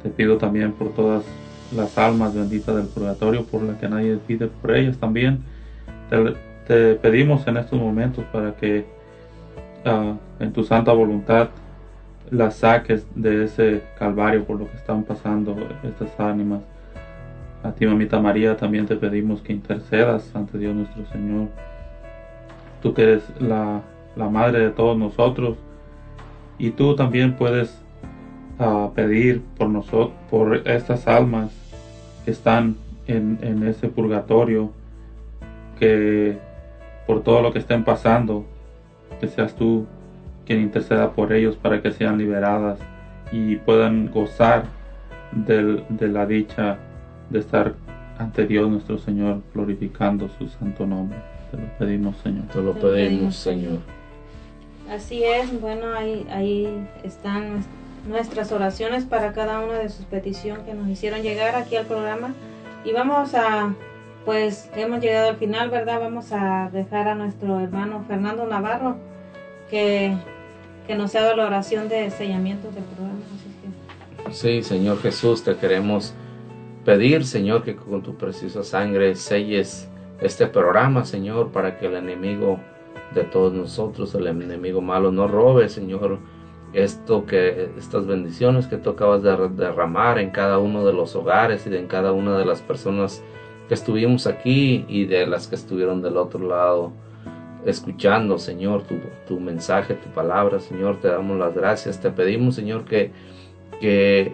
Te 0.04 0.10
pido 0.10 0.38
también 0.38 0.72
por 0.74 0.90
todas 0.94 1.24
las 1.76 1.98
almas 1.98 2.36
benditas 2.36 2.76
del 2.76 2.88
purgatorio, 2.88 3.44
por 3.46 3.64
las 3.64 3.78
que 3.78 3.90
nadie 3.90 4.18
pide 4.18 4.48
por 4.48 4.76
ellas 4.76 4.98
también. 4.98 5.44
Te, 6.68 6.96
pedimos 6.96 7.46
en 7.48 7.58
estos 7.58 7.80
momentos 7.80 8.24
para 8.32 8.56
que 8.56 8.86
ah, 9.86 10.14
en 10.40 10.52
tu 10.52 10.64
santa 10.64 10.92
voluntad 10.94 11.50
las 12.32 12.56
saques 12.56 13.06
de 13.16 13.46
ese 13.46 13.84
calvario 14.00 14.44
por 14.46 14.60
lo 14.60 14.70
que 14.70 14.78
están 14.78 15.04
pasando 15.04 15.56
estas 15.84 16.20
ánimas. 16.20 16.62
A 17.64 17.72
ti, 17.72 17.86
mamita 17.86 18.20
María, 18.20 18.56
también 18.58 18.86
te 18.86 18.96
pedimos 18.96 19.42
que 19.42 19.54
intercedas 19.54 20.36
ante 20.36 20.58
Dios 20.58 20.76
nuestro 20.76 21.06
Señor. 21.08 21.48
Tú 22.82 22.94
que 22.94 23.04
eres 23.04 23.24
la, 23.40 23.82
la 24.16 24.30
madre 24.30 24.60
de 24.60 24.70
todos 24.70 24.98
nosotros 24.98 25.58
y 26.58 26.72
tú 26.72 26.96
también 26.96 27.36
puedes 27.36 27.82
ah, 28.60 28.90
pedir 28.96 29.42
por 29.58 29.70
nosotros, 29.70 30.12
por 30.30 30.56
estas 30.68 31.08
almas 31.08 31.52
que 32.24 32.32
están 32.32 32.76
en, 33.08 33.38
en 33.42 33.68
ese 33.68 33.88
purgatorio, 33.90 34.72
que 35.80 36.38
por 37.08 37.22
todo 37.24 37.42
lo 37.42 37.54
que 37.54 37.60
estén 37.60 37.84
pasando, 37.84 38.46
que 39.20 39.28
seas 39.28 39.56
tú 39.56 39.86
quien 40.46 40.62
interceda 40.62 41.12
por 41.12 41.34
ellos 41.34 41.56
para 41.56 41.82
que 41.82 41.92
sean 41.92 42.18
liberadas 42.18 42.80
y 43.32 43.56
puedan 43.58 44.12
gozar 44.12 44.64
del- 45.32 45.84
de 45.90 46.08
la 46.08 46.26
dicha 46.26 46.78
de 47.30 47.40
estar 47.40 47.74
ante 48.18 48.46
Dios 48.48 48.70
nuestro 48.70 48.98
Señor 48.98 49.42
glorificando 49.54 50.30
su 50.38 50.48
santo 50.48 50.86
nombre. 50.86 51.18
Te 51.52 51.58
lo 51.58 51.64
pedimos, 51.78 52.16
Señor. 52.18 52.46
Te 52.46 52.62
lo 52.62 52.74
pedimos, 52.74 53.36
Señor. 53.36 53.80
Así 54.90 55.24
es, 55.24 55.60
bueno, 55.60 55.94
ahí, 55.96 56.28
ahí 56.32 56.88
están 57.04 57.58
nues- 57.58 57.66
nuestras 58.08 58.52
oraciones 58.52 59.04
para 59.04 59.34
cada 59.34 59.60
una 59.60 59.80
de 59.80 59.90
sus 59.90 60.06
peticiones 60.06 60.64
que 60.64 60.74
nos 60.74 60.88
hicieron 60.88 61.22
llegar 61.22 61.56
aquí 61.56 61.76
al 61.76 61.86
programa. 61.86 62.34
Y 62.84 62.92
vamos 62.94 63.34
a, 63.34 63.74
pues 64.26 64.70
hemos 64.76 65.02
llegado 65.02 65.30
al 65.30 65.38
final, 65.38 65.70
¿verdad? 65.72 66.00
Vamos 66.00 66.32
a 66.32 66.70
dejar 66.72 67.08
a 67.08 67.16
nuestro 67.16 67.60
hermano 67.60 68.06
Fernando 68.08 68.46
Navarro 68.46 68.98
que, 69.72 70.16
que 70.86 70.96
nos 70.96 71.16
haga 71.16 71.36
la 71.36 71.48
oración 71.48 71.90
de 71.90 72.12
sellamiento 72.12 72.70
del 72.72 72.84
programa. 72.84 73.20
Sí, 74.32 74.62
Señor 74.62 75.02
Jesús, 75.02 75.44
te 75.44 75.56
queremos 75.56 76.14
pedir, 76.84 77.26
Señor, 77.26 77.64
que 77.64 77.76
con 77.76 78.04
tu 78.04 78.16
preciosa 78.16 78.64
sangre 78.64 79.16
selles 79.16 79.88
este 80.22 80.46
programa, 80.46 81.06
Señor, 81.06 81.52
para 81.52 81.80
que 81.80 81.88
el 81.88 81.96
enemigo 81.96 82.60
de 83.14 83.24
todos 83.24 83.54
nosotros, 83.54 84.14
el 84.16 84.28
enemigo 84.28 84.82
malo, 84.82 85.12
no 85.12 85.28
robe, 85.28 85.70
Señor, 85.70 86.20
esto 86.74 87.26
que 87.26 87.70
estas 87.78 88.06
bendiciones 88.06 88.68
que 88.68 88.78
tú 88.78 88.92
acabas 88.92 89.24
de 89.24 89.36
derramar 89.50 90.20
en 90.20 90.32
cada 90.32 90.60
uno 90.60 90.86
de 90.86 90.94
los 90.94 91.16
hogares 91.16 91.66
y 91.66 91.76
en 91.76 91.88
cada 91.88 92.12
una 92.12 92.38
de 92.38 92.46
las 92.46 92.62
personas 92.62 93.24
que 93.68 93.74
estuvimos 93.74 94.28
aquí 94.28 94.86
y 94.88 95.06
de 95.06 95.26
las 95.26 95.48
que 95.48 95.56
estuvieron 95.56 96.02
del 96.02 96.18
otro 96.18 96.46
lado 96.48 96.92
escuchando, 97.66 98.38
Señor, 98.38 98.84
tu, 98.84 98.96
tu 99.28 99.40
mensaje, 99.40 99.96
tu 99.96 100.10
palabra, 100.10 100.60
Señor, 100.60 101.00
te 101.00 101.08
damos 101.08 101.40
las 101.40 101.56
gracias, 101.56 102.00
te 102.00 102.12
pedimos, 102.12 102.56
Señor, 102.56 102.86
que 102.86 103.12
que 103.80 104.34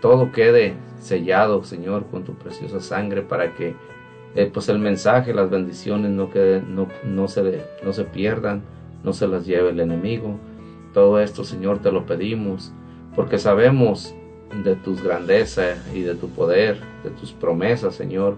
todo 0.00 0.32
quede 0.32 0.74
sellado, 1.00 1.64
Señor, 1.64 2.06
con 2.06 2.24
tu 2.24 2.34
preciosa 2.34 2.80
sangre 2.80 3.22
para 3.22 3.54
que 3.54 3.74
eh, 4.34 4.50
pues 4.52 4.68
el 4.68 4.78
mensaje, 4.78 5.32
las 5.32 5.50
bendiciones 5.50 6.10
no, 6.10 6.30
queden, 6.30 6.74
no, 6.74 6.88
no, 7.04 7.28
se, 7.28 7.62
no 7.84 7.92
se 7.92 8.04
pierdan, 8.04 8.62
no 9.04 9.12
se 9.12 9.28
las 9.28 9.46
lleve 9.46 9.70
el 9.70 9.80
enemigo. 9.80 10.38
Todo 10.92 11.20
esto, 11.20 11.44
Señor, 11.44 11.80
te 11.80 11.92
lo 11.92 12.06
pedimos 12.06 12.72
porque 13.14 13.38
sabemos 13.38 14.14
de 14.64 14.76
tus 14.76 15.02
grandeza 15.02 15.76
y 15.92 16.02
de 16.02 16.14
tu 16.14 16.28
poder, 16.28 16.80
de 17.02 17.10
tus 17.10 17.32
promesas, 17.32 17.94
Señor, 17.94 18.36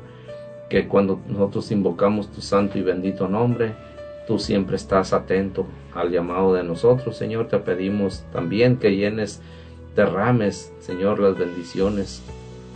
que 0.68 0.86
cuando 0.86 1.20
nosotros 1.28 1.70
invocamos 1.70 2.30
tu 2.30 2.40
santo 2.40 2.78
y 2.78 2.82
bendito 2.82 3.28
nombre, 3.28 3.74
tú 4.26 4.38
siempre 4.38 4.76
estás 4.76 5.12
atento 5.12 5.66
al 5.94 6.10
llamado 6.10 6.52
de 6.54 6.64
nosotros, 6.64 7.16
Señor. 7.16 7.48
Te 7.48 7.58
pedimos 7.58 8.24
también 8.32 8.76
que 8.76 8.96
llenes 8.96 9.40
derrames, 9.94 10.72
Señor, 10.80 11.20
las 11.20 11.38
bendiciones 11.38 12.22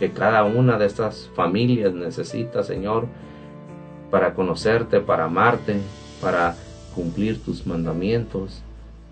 que 0.01 0.09
cada 0.09 0.43
una 0.45 0.79
de 0.79 0.87
estas 0.87 1.29
familias 1.35 1.93
necesita, 1.93 2.63
Señor, 2.63 3.05
para 4.09 4.33
conocerte, 4.33 4.99
para 4.99 5.25
amarte, 5.25 5.75
para 6.19 6.55
cumplir 6.95 7.39
tus 7.43 7.67
mandamientos, 7.67 8.63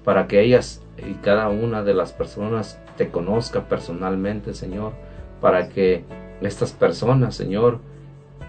para 0.03 0.25
que 0.25 0.41
ellas 0.41 0.81
y 0.97 1.13
cada 1.21 1.49
una 1.49 1.83
de 1.83 1.93
las 1.93 2.11
personas 2.11 2.81
te 2.97 3.09
conozca 3.09 3.69
personalmente, 3.69 4.55
Señor, 4.55 4.93
para 5.41 5.69
que 5.69 6.05
estas 6.41 6.71
personas, 6.71 7.35
Señor, 7.35 7.77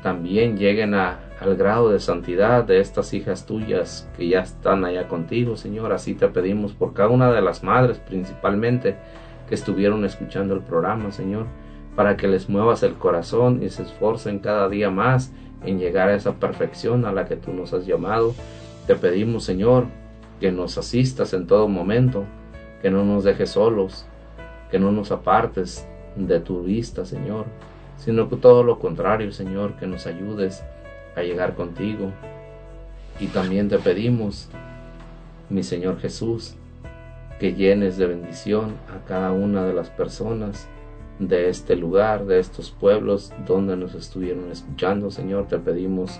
también 0.03 0.57
lleguen 0.57 0.95
a, 0.95 1.19
al 1.43 1.57
grado 1.57 1.91
de 1.91 2.01
santidad 2.01 2.65
de 2.65 2.81
estas 2.81 3.13
hijas 3.13 3.45
tuyas 3.45 4.09
que 4.17 4.29
ya 4.29 4.41
están 4.41 4.87
allá 4.87 5.09
contigo, 5.09 5.59
Señor. 5.59 5.93
Así 5.93 6.15
te 6.15 6.27
pedimos 6.29 6.73
por 6.73 6.95
cada 6.95 7.11
una 7.11 7.31
de 7.31 7.43
las 7.43 7.63
madres 7.63 7.99
principalmente 7.99 8.97
que 9.47 9.55
estuvieron 9.55 10.07
escuchando 10.07 10.55
el 10.55 10.61
programa, 10.61 11.13
Señor, 11.13 11.45
para 12.01 12.17
que 12.17 12.29
les 12.29 12.49
muevas 12.49 12.83
el 12.83 12.95
corazón 12.95 13.63
y 13.63 13.69
se 13.69 13.83
esforcen 13.83 14.39
cada 14.39 14.71
día 14.71 14.89
más 14.89 15.35
en 15.67 15.79
llegar 15.79 16.09
a 16.09 16.15
esa 16.15 16.37
perfección 16.37 17.05
a 17.05 17.13
la 17.13 17.27
que 17.27 17.37
tú 17.37 17.53
nos 17.53 17.75
has 17.75 17.85
llamado. 17.85 18.35
Te 18.87 18.97
pedimos, 18.97 19.45
Señor, 19.45 19.85
que 20.41 20.51
nos 20.51 20.79
asistas 20.79 21.35
en 21.35 21.47
todo 21.47 21.69
momento, 21.69 22.25
que 22.81 22.91
no 22.91 23.05
nos 23.05 23.23
dejes 23.23 23.51
solos, 23.51 24.07
que 24.71 24.79
no 24.79 24.93
nos 24.93 25.13
apartes 25.13 25.87
de 26.17 26.41
tu 26.41 26.63
vista, 26.63 27.05
Señor, 27.05 27.45
sino 27.99 28.31
que 28.31 28.37
todo 28.37 28.63
lo 28.63 28.79
contrario, 28.79 29.31
Señor, 29.31 29.75
que 29.75 29.87
nos 29.87 30.07
ayudes 30.07 30.65
a 31.17 31.21
llegar 31.21 31.55
contigo. 31.55 32.13
Y 33.19 33.27
también 33.27 33.69
te 33.69 33.79
pedimos, 33.79 34.49
mi 35.51 35.63
Señor 35.63 36.01
Jesús, 36.01 36.57
que 37.39 37.53
llenes 37.53 37.99
de 37.99 38.07
bendición 38.07 38.77
a 38.89 39.07
cada 39.07 39.33
una 39.33 39.67
de 39.67 39.75
las 39.75 39.91
personas 39.91 40.67
de 41.21 41.51
este 41.51 41.77
lugar, 41.77 42.27
de 42.27 42.41
estos 42.41 42.71
pueblos 42.71 43.33
donde 43.47 43.77
nos 43.77 43.95
estuvieron 43.95 44.51
escuchando, 44.51 45.11
Señor. 45.11 45.47
Te 45.47 45.59
pedimos 45.59 46.19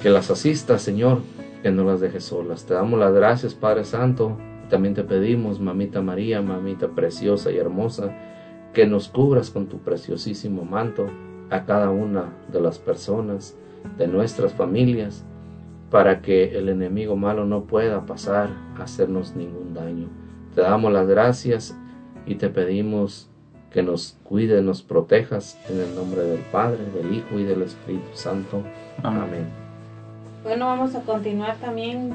que 0.00 0.10
las 0.10 0.30
asistas, 0.30 0.82
Señor, 0.82 1.20
que 1.62 1.70
no 1.70 1.84
las 1.84 2.00
dejes 2.00 2.24
solas. 2.24 2.64
Te 2.64 2.74
damos 2.74 2.98
las 2.98 3.12
gracias, 3.12 3.54
Padre 3.54 3.84
Santo. 3.84 4.36
También 4.70 4.94
te 4.94 5.04
pedimos, 5.04 5.60
mamita 5.60 6.00
María, 6.00 6.42
mamita 6.42 6.88
preciosa 6.88 7.52
y 7.52 7.58
hermosa, 7.58 8.16
que 8.72 8.86
nos 8.86 9.08
cubras 9.08 9.50
con 9.50 9.66
tu 9.66 9.78
preciosísimo 9.78 10.64
manto 10.64 11.06
a 11.50 11.64
cada 11.64 11.90
una 11.90 12.32
de 12.50 12.60
las 12.60 12.78
personas 12.78 13.56
de 13.96 14.08
nuestras 14.08 14.52
familias 14.52 15.24
para 15.90 16.20
que 16.20 16.58
el 16.58 16.68
enemigo 16.68 17.16
malo 17.16 17.46
no 17.46 17.64
pueda 17.64 18.04
pasar 18.04 18.50
a 18.78 18.82
hacernos 18.82 19.34
ningún 19.36 19.72
daño. 19.72 20.08
Te 20.54 20.60
damos 20.60 20.92
las 20.92 21.06
gracias 21.06 21.74
y 22.28 22.34
te 22.34 22.48
pedimos 22.48 23.28
que 23.72 23.82
nos 23.82 24.16
cuide, 24.24 24.62
nos 24.62 24.82
protejas 24.82 25.58
en 25.68 25.80
el 25.80 25.94
nombre 25.94 26.22
del 26.22 26.40
Padre, 26.40 26.78
del 26.94 27.14
Hijo 27.14 27.38
y 27.38 27.44
del 27.44 27.62
Espíritu 27.62 28.08
Santo. 28.14 28.62
Amén. 29.02 29.46
Bueno, 30.42 30.66
vamos 30.66 30.94
a 30.94 31.02
continuar 31.02 31.56
también, 31.56 32.14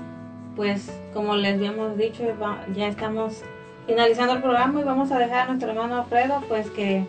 pues 0.56 0.92
como 1.14 1.36
les 1.36 1.56
habíamos 1.56 1.98
dicho, 1.98 2.24
ya 2.76 2.88
estamos 2.88 3.42
finalizando 3.86 4.34
el 4.34 4.42
programa 4.42 4.82
y 4.82 4.84
vamos 4.84 5.12
a 5.12 5.20
dejar 5.20 5.42
a 5.42 5.46
nuestro 5.48 5.70
hermano 5.70 5.98
Alfredo, 5.98 6.42
pues 6.48 6.70
que 6.70 7.06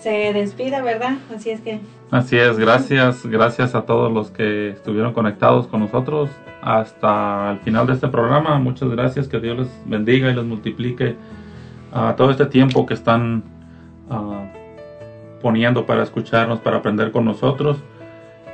se 0.00 0.32
despida, 0.32 0.82
¿verdad? 0.82 1.18
Así 1.34 1.50
es 1.50 1.60
que 1.60 1.80
Así 2.10 2.36
es, 2.36 2.58
gracias, 2.58 3.24
gracias 3.24 3.76
a 3.76 3.82
todos 3.82 4.12
los 4.12 4.32
que 4.32 4.70
estuvieron 4.70 5.12
conectados 5.12 5.68
con 5.68 5.80
nosotros 5.80 6.28
hasta 6.60 7.52
el 7.52 7.60
final 7.60 7.86
de 7.86 7.92
este 7.92 8.08
programa. 8.08 8.58
Muchas 8.58 8.88
gracias, 8.90 9.28
que 9.28 9.38
Dios 9.38 9.58
les 9.58 9.68
bendiga 9.86 10.28
y 10.28 10.34
les 10.34 10.44
multiplique 10.44 11.14
ah, 11.92 12.14
todo 12.16 12.30
este 12.30 12.46
tiempo 12.46 12.86
que 12.86 12.94
están 12.94 13.42
ah, 14.08 14.50
poniendo 15.42 15.86
para 15.86 16.02
escucharnos, 16.02 16.60
para 16.60 16.78
aprender 16.78 17.12
con 17.12 17.24
nosotros. 17.24 17.78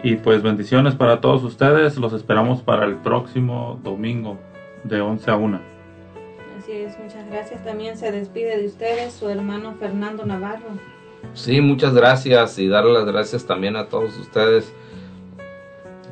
Y 0.02 0.16
pues 0.16 0.42
bendiciones 0.42 0.94
para 0.94 1.20
todos 1.20 1.42
ustedes. 1.42 1.96
Los 1.96 2.12
esperamos 2.12 2.62
para 2.62 2.84
el 2.84 2.96
próximo 2.96 3.80
domingo 3.82 4.38
de 4.84 5.00
11 5.00 5.30
a 5.30 5.36
1. 5.36 5.60
así 6.58 6.72
es, 6.72 6.98
muchas 6.98 7.26
gracias. 7.28 7.64
También 7.64 7.96
se 7.96 8.12
despide 8.12 8.58
de 8.58 8.66
ustedes 8.66 9.14
su 9.14 9.28
hermano 9.28 9.74
Fernando 9.80 10.24
Navarro. 10.24 10.68
Sí, 11.34 11.60
muchas 11.60 11.94
gracias 11.94 12.58
y 12.58 12.68
darle 12.68 12.92
las 12.92 13.04
gracias 13.04 13.46
también 13.46 13.76
a 13.76 13.86
todos 13.86 14.16
ustedes 14.18 14.72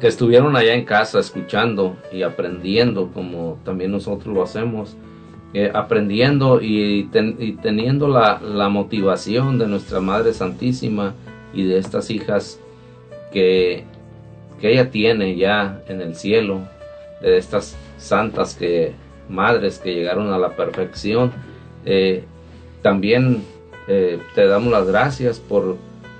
que 0.00 0.08
estuvieron 0.08 0.56
allá 0.56 0.74
en 0.74 0.84
casa 0.84 1.20
escuchando 1.20 1.96
y 2.12 2.22
aprendiendo 2.22 3.10
como 3.12 3.58
también 3.64 3.92
nosotros 3.92 4.34
lo 4.34 4.42
hacemos, 4.42 4.96
eh, 5.56 5.70
aprendiendo 5.72 6.60
y, 6.60 7.04
ten- 7.12 7.36
y 7.38 7.52
teniendo 7.52 8.08
la, 8.08 8.68
motivación 8.68 9.56
de 9.56 9.68
nuestra 9.68 10.00
Madre 10.00 10.32
Santísima 10.32 11.14
y 11.52 11.62
de 11.62 11.78
estas 11.78 12.10
hijas 12.10 12.58
que, 13.32 13.84
que 14.60 14.72
ella 14.72 14.90
tiene 14.90 15.36
ya 15.36 15.80
en 15.86 16.00
el 16.00 16.16
cielo, 16.16 16.62
de 17.22 17.38
estas 17.38 17.76
santas 17.98 18.56
que 18.56 18.94
madres 19.28 19.78
que 19.78 19.94
llegaron 19.94 20.32
a 20.32 20.38
la 20.38 20.56
perfección. 20.56 21.30
Eh, 21.86 22.24
también 22.82 23.44
eh, 23.86 24.18
te 24.34 24.48
damos 24.48 24.72
las 24.72 24.88
gracias 24.88 25.38
por, 25.38 25.76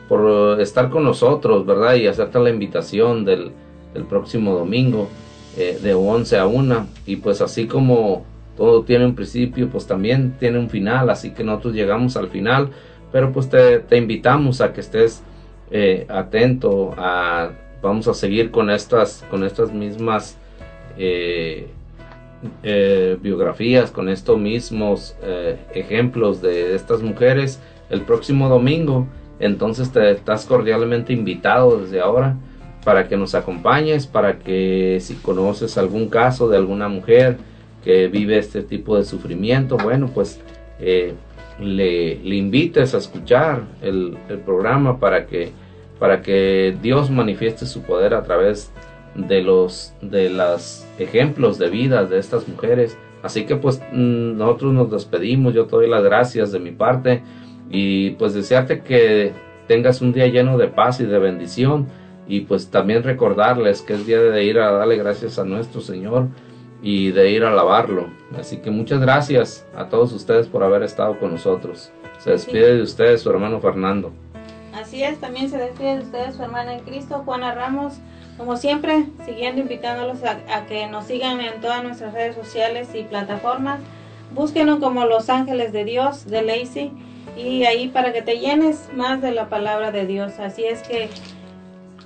por 0.09 0.61
estar 0.61 0.90
con 0.90 1.02
nosotros, 1.02 1.66
¿verdad? 1.66 1.97
Y 1.97 2.06
hacerte 2.06 2.39
la 2.39 2.51
invitación 2.51 3.24
del, 3.24 3.51
próximo 4.09 4.55
domingo 4.55 5.09
de 5.56 5.94
11 5.94 6.39
a 6.39 6.47
1. 6.47 6.86
Y 7.06 7.16
pues 7.16 7.40
así 7.40 7.66
como 7.66 8.24
todo 8.56 8.85
tiene 8.85 9.06
un 9.06 9.14
principio, 9.14 9.68
pues 9.68 9.86
también 9.86 10.36
tiene 10.39 10.59
un 10.59 10.70
final, 10.70 11.10
así 11.10 11.31
que 11.31 11.44
nosotros 11.44 11.74
llegamos 11.74 12.16
al 12.16 12.28
final, 12.28 12.70
pero 13.12 13.32
pues 13.32 13.48
te, 13.48 13.97
invitamos 13.97 14.60
a 14.60 14.72
que 14.72 14.81
estés 14.81 15.22
eh, 15.70 16.06
atento 16.09 16.94
a 16.97 17.51
vamos 17.82 18.09
a 18.09 18.14
seguir 18.14 18.51
con 18.51 18.70
estas 18.70 19.24
con 19.31 19.44
estas 19.44 19.72
mismas 19.72 20.39
eh, 20.97 21.68
eh, 22.62 23.18
biografías 23.20 23.90
con 23.90 24.09
estos 24.09 24.39
mismos 24.39 25.16
ejemplos 25.74 26.43
de 26.43 26.74
estas 26.74 27.02
mujeres 27.02 27.60
el 27.90 28.02
próximo 28.02 28.48
domingo. 28.48 29.06
Entonces 29.40 29.90
te 29.93 30.10
estás 30.10 30.47
cordialmente 30.47 31.12
invitado 31.12 31.81
desde 31.81 32.01
ahora 32.01 32.36
para 32.85 33.09
que 33.09 33.16
nos 33.16 33.35
acompañes 33.35 34.06
para 34.06 34.39
que 34.39 34.98
si 35.01 35.14
conoces 35.14 35.78
algún 35.78 36.09
caso 36.09 36.48
de 36.48 36.56
alguna 36.56 36.89
mujer 36.89 37.39
que 37.85 38.09
vive 38.09 38.39
este 38.39 38.62
tipo 38.62 38.97
de 38.97 39.05
sufrimiento 39.05 39.77
bueno 39.77 40.11
pues 40.12 40.40
eh, 40.81 41.15
le, 41.61 42.16
le 42.16 42.36
invites 42.36 42.94
a 42.94 42.98
escuchar 42.98 43.62
el, 43.82 44.16
el 44.28 44.39
programa 44.39 44.98
para 44.98 45.27
que 45.27 45.52
para 45.98 46.23
que 46.23 46.77
Dios 46.82 47.11
manifieste 47.11 47.66
su 47.66 47.82
poder 47.82 48.15
a 48.15 48.23
través 48.23 48.73
de 49.15 49.43
los 49.43 49.94
de 50.02 50.28
los 50.28 50.85
ejemplos 50.98 51.59
de 51.59 51.70
vida 51.70 52.05
de 52.05 52.19
estas 52.19 52.48
mujeres. 52.48 52.98
Así 53.23 53.47
que 53.47 53.56
pues 53.56 53.81
mm, 53.93 54.36
nosotros 54.36 54.73
nos 54.74 54.90
despedimos. 54.90 55.55
Yo 55.55 55.66
te 55.66 55.77
doy 55.77 55.89
las 55.89 56.02
gracias 56.02 56.52
de 56.52 56.59
mi 56.59 56.73
parte 56.73 57.23
y 57.70 58.11
pues 58.11 58.35
desearte 58.35 58.82
que 58.82 59.32
tengas 59.66 60.02
un 60.02 60.12
día 60.12 60.27
lleno 60.27 60.59
de 60.59 60.69
paz 60.69 61.01
y 61.01 61.06
de 61.06 61.19
bendición. 61.19 61.86
Y 62.27 62.40
pues 62.40 62.70
también 62.70 63.02
recordarles 63.02 63.82
que 63.82 63.94
es 63.94 64.06
día 64.06 64.20
de 64.20 64.44
ir 64.44 64.59
a 64.59 64.73
darle 64.73 64.97
gracias 64.97 65.39
a 65.39 65.44
nuestro 65.44 65.81
Señor 65.81 66.28
y 66.85 67.11
de 67.11 67.31
ir 67.31 67.43
a 67.43 67.48
alabarlo 67.48 68.06
así 68.39 68.59
que 68.59 68.70
muchas 68.70 69.01
gracias 69.01 69.66
a 69.74 69.89
todos 69.89 70.12
ustedes 70.12 70.47
por 70.47 70.62
haber 70.62 70.85
estado 70.85 71.19
con 71.19 71.32
nosotros 71.32 71.90
se 72.19 72.31
despide 72.31 72.77
de 72.77 72.82
ustedes 72.82 73.23
su 73.23 73.31
hermano 73.31 73.59
Fernando 73.59 74.12
Así 74.74 75.05
es, 75.05 75.20
también 75.20 75.48
se 75.48 75.56
despide 75.56 75.98
de 75.98 76.02
ustedes 76.02 76.35
su 76.35 76.43
hermana 76.43 76.74
en 76.74 76.81
Cristo, 76.81 77.23
Juana 77.24 77.55
Ramos. 77.55 77.94
Como 78.36 78.56
siempre, 78.56 79.06
siguiendo 79.24 79.61
invitándolos 79.61 80.24
a, 80.24 80.40
a 80.52 80.66
que 80.66 80.89
nos 80.89 81.05
sigan 81.05 81.40
en 81.40 81.61
todas 81.61 81.85
nuestras 81.85 82.12
redes 82.12 82.35
sociales 82.35 82.89
y 82.93 83.05
plataformas. 83.05 83.78
Búsquenos 84.35 84.81
como 84.81 85.05
Los 85.05 85.31
Ángeles 85.31 85.73
de 85.73 85.85
Dios 85.85 86.27
de 86.27 86.43
Lacey 86.43 86.90
y 87.36 87.65
ahí 87.65 87.89
para 87.89 88.12
que 88.12 88.23
te 88.23 88.39
llenes 88.39 88.89
más 88.94 89.23
de 89.23 89.31
la 89.31 89.48
palabra 89.48 89.93
de 89.93 90.06
Dios. 90.06 90.40
Así 90.40 90.65
es 90.65 90.82
que, 90.82 91.09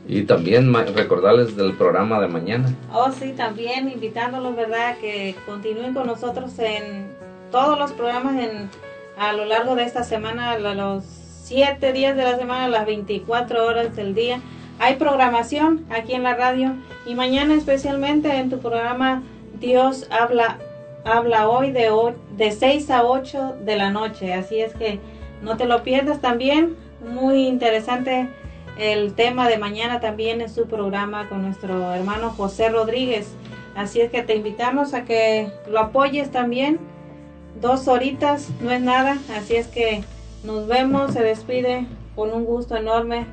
y 0.09 0.23
también 0.23 0.73
recordarles 0.95 1.55
del 1.55 1.75
programa 1.75 2.19
de 2.21 2.29
mañana 2.29 2.75
oh 2.93 3.13
sí, 3.13 3.33
también 3.37 3.89
invitándolos, 3.91 4.57
¿verdad? 4.57 4.97
Que 5.01 5.35
continúen 5.47 5.93
con 5.95 6.07
nosotros 6.07 6.59
en 6.59 7.07
todos 7.53 7.79
los 7.79 7.93
programas 7.93 8.37
en, 8.43 8.71
a 9.19 9.33
lo 9.35 9.45
largo 9.45 9.75
de 9.77 9.85
esta 9.85 10.03
semana, 10.05 10.59
la- 10.59 10.75
los 10.75 11.05
siete 11.05 11.93
días 11.93 12.17
de 12.17 12.23
la 12.25 12.37
semana, 12.37 12.69
las 12.69 12.87
24 12.87 13.67
horas 13.67 13.95
del 13.97 14.15
día. 14.15 14.41
Hay 14.79 14.97
programación 14.97 15.85
aquí 15.91 16.13
en 16.15 16.23
la 16.23 16.35
radio 16.35 16.75
y 17.07 17.15
mañana 17.15 17.55
especialmente 17.55 18.31
en 18.37 18.49
tu 18.51 18.59
programa 18.61 19.23
Dios 19.61 20.07
habla 20.11 20.59
habla 21.05 21.49
hoy 21.49 21.71
de, 21.73 21.91
de 22.37 22.51
6 22.53 22.91
a 22.91 23.05
8 23.05 23.57
de 23.65 23.77
la 23.77 23.91
noche. 23.91 24.35
Así 24.35 24.61
es 24.61 24.75
que 24.75 24.99
no 25.43 25.57
te 25.57 25.65
lo 25.65 25.83
pierdas 25.83 26.21
también. 26.21 26.77
Muy 27.07 27.47
interesante 27.47 28.29
el 28.79 29.15
tema 29.15 29.49
de 29.49 29.59
mañana 29.59 30.01
también 30.01 30.41
en 30.41 30.49
su 30.49 30.67
programa 30.67 31.29
con 31.29 31.43
nuestro 31.43 31.93
hermano 31.93 32.31
José 32.31 32.69
Rodríguez. 32.69 33.35
Así 33.75 34.01
es 34.01 34.11
que 34.11 34.23
te 34.23 34.37
invitamos 34.37 34.95
a 34.95 35.05
que 35.05 35.51
lo 35.69 35.81
apoyes 35.81 36.31
también. 36.31 36.79
Dos 37.61 37.89
horitas 37.89 38.51
no 38.61 38.71
es 38.71 38.81
nada. 38.81 39.19
Así 39.37 39.57
es 39.57 39.67
que 39.67 40.05
nos 40.45 40.69
vemos. 40.69 41.13
Se 41.13 41.23
despide 41.23 41.87
con 42.15 42.33
un 42.33 42.45
gusto 42.45 42.77
enorme 42.77 43.27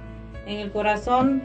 en 0.47 0.59
el 0.59 0.71
corazón 0.71 1.41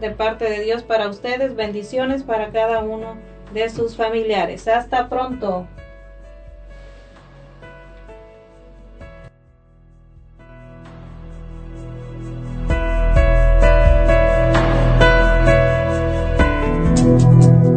de 0.00 0.10
parte 0.10 0.48
de 0.48 0.60
Dios 0.60 0.82
para 0.82 1.08
ustedes. 1.08 1.56
Bendiciones 1.56 2.22
para 2.22 2.50
cada 2.50 2.80
uno 2.80 3.16
de 3.52 3.68
sus 3.68 3.96
familiares. 3.96 4.68
Hasta 4.68 5.08
pronto. 5.08 5.66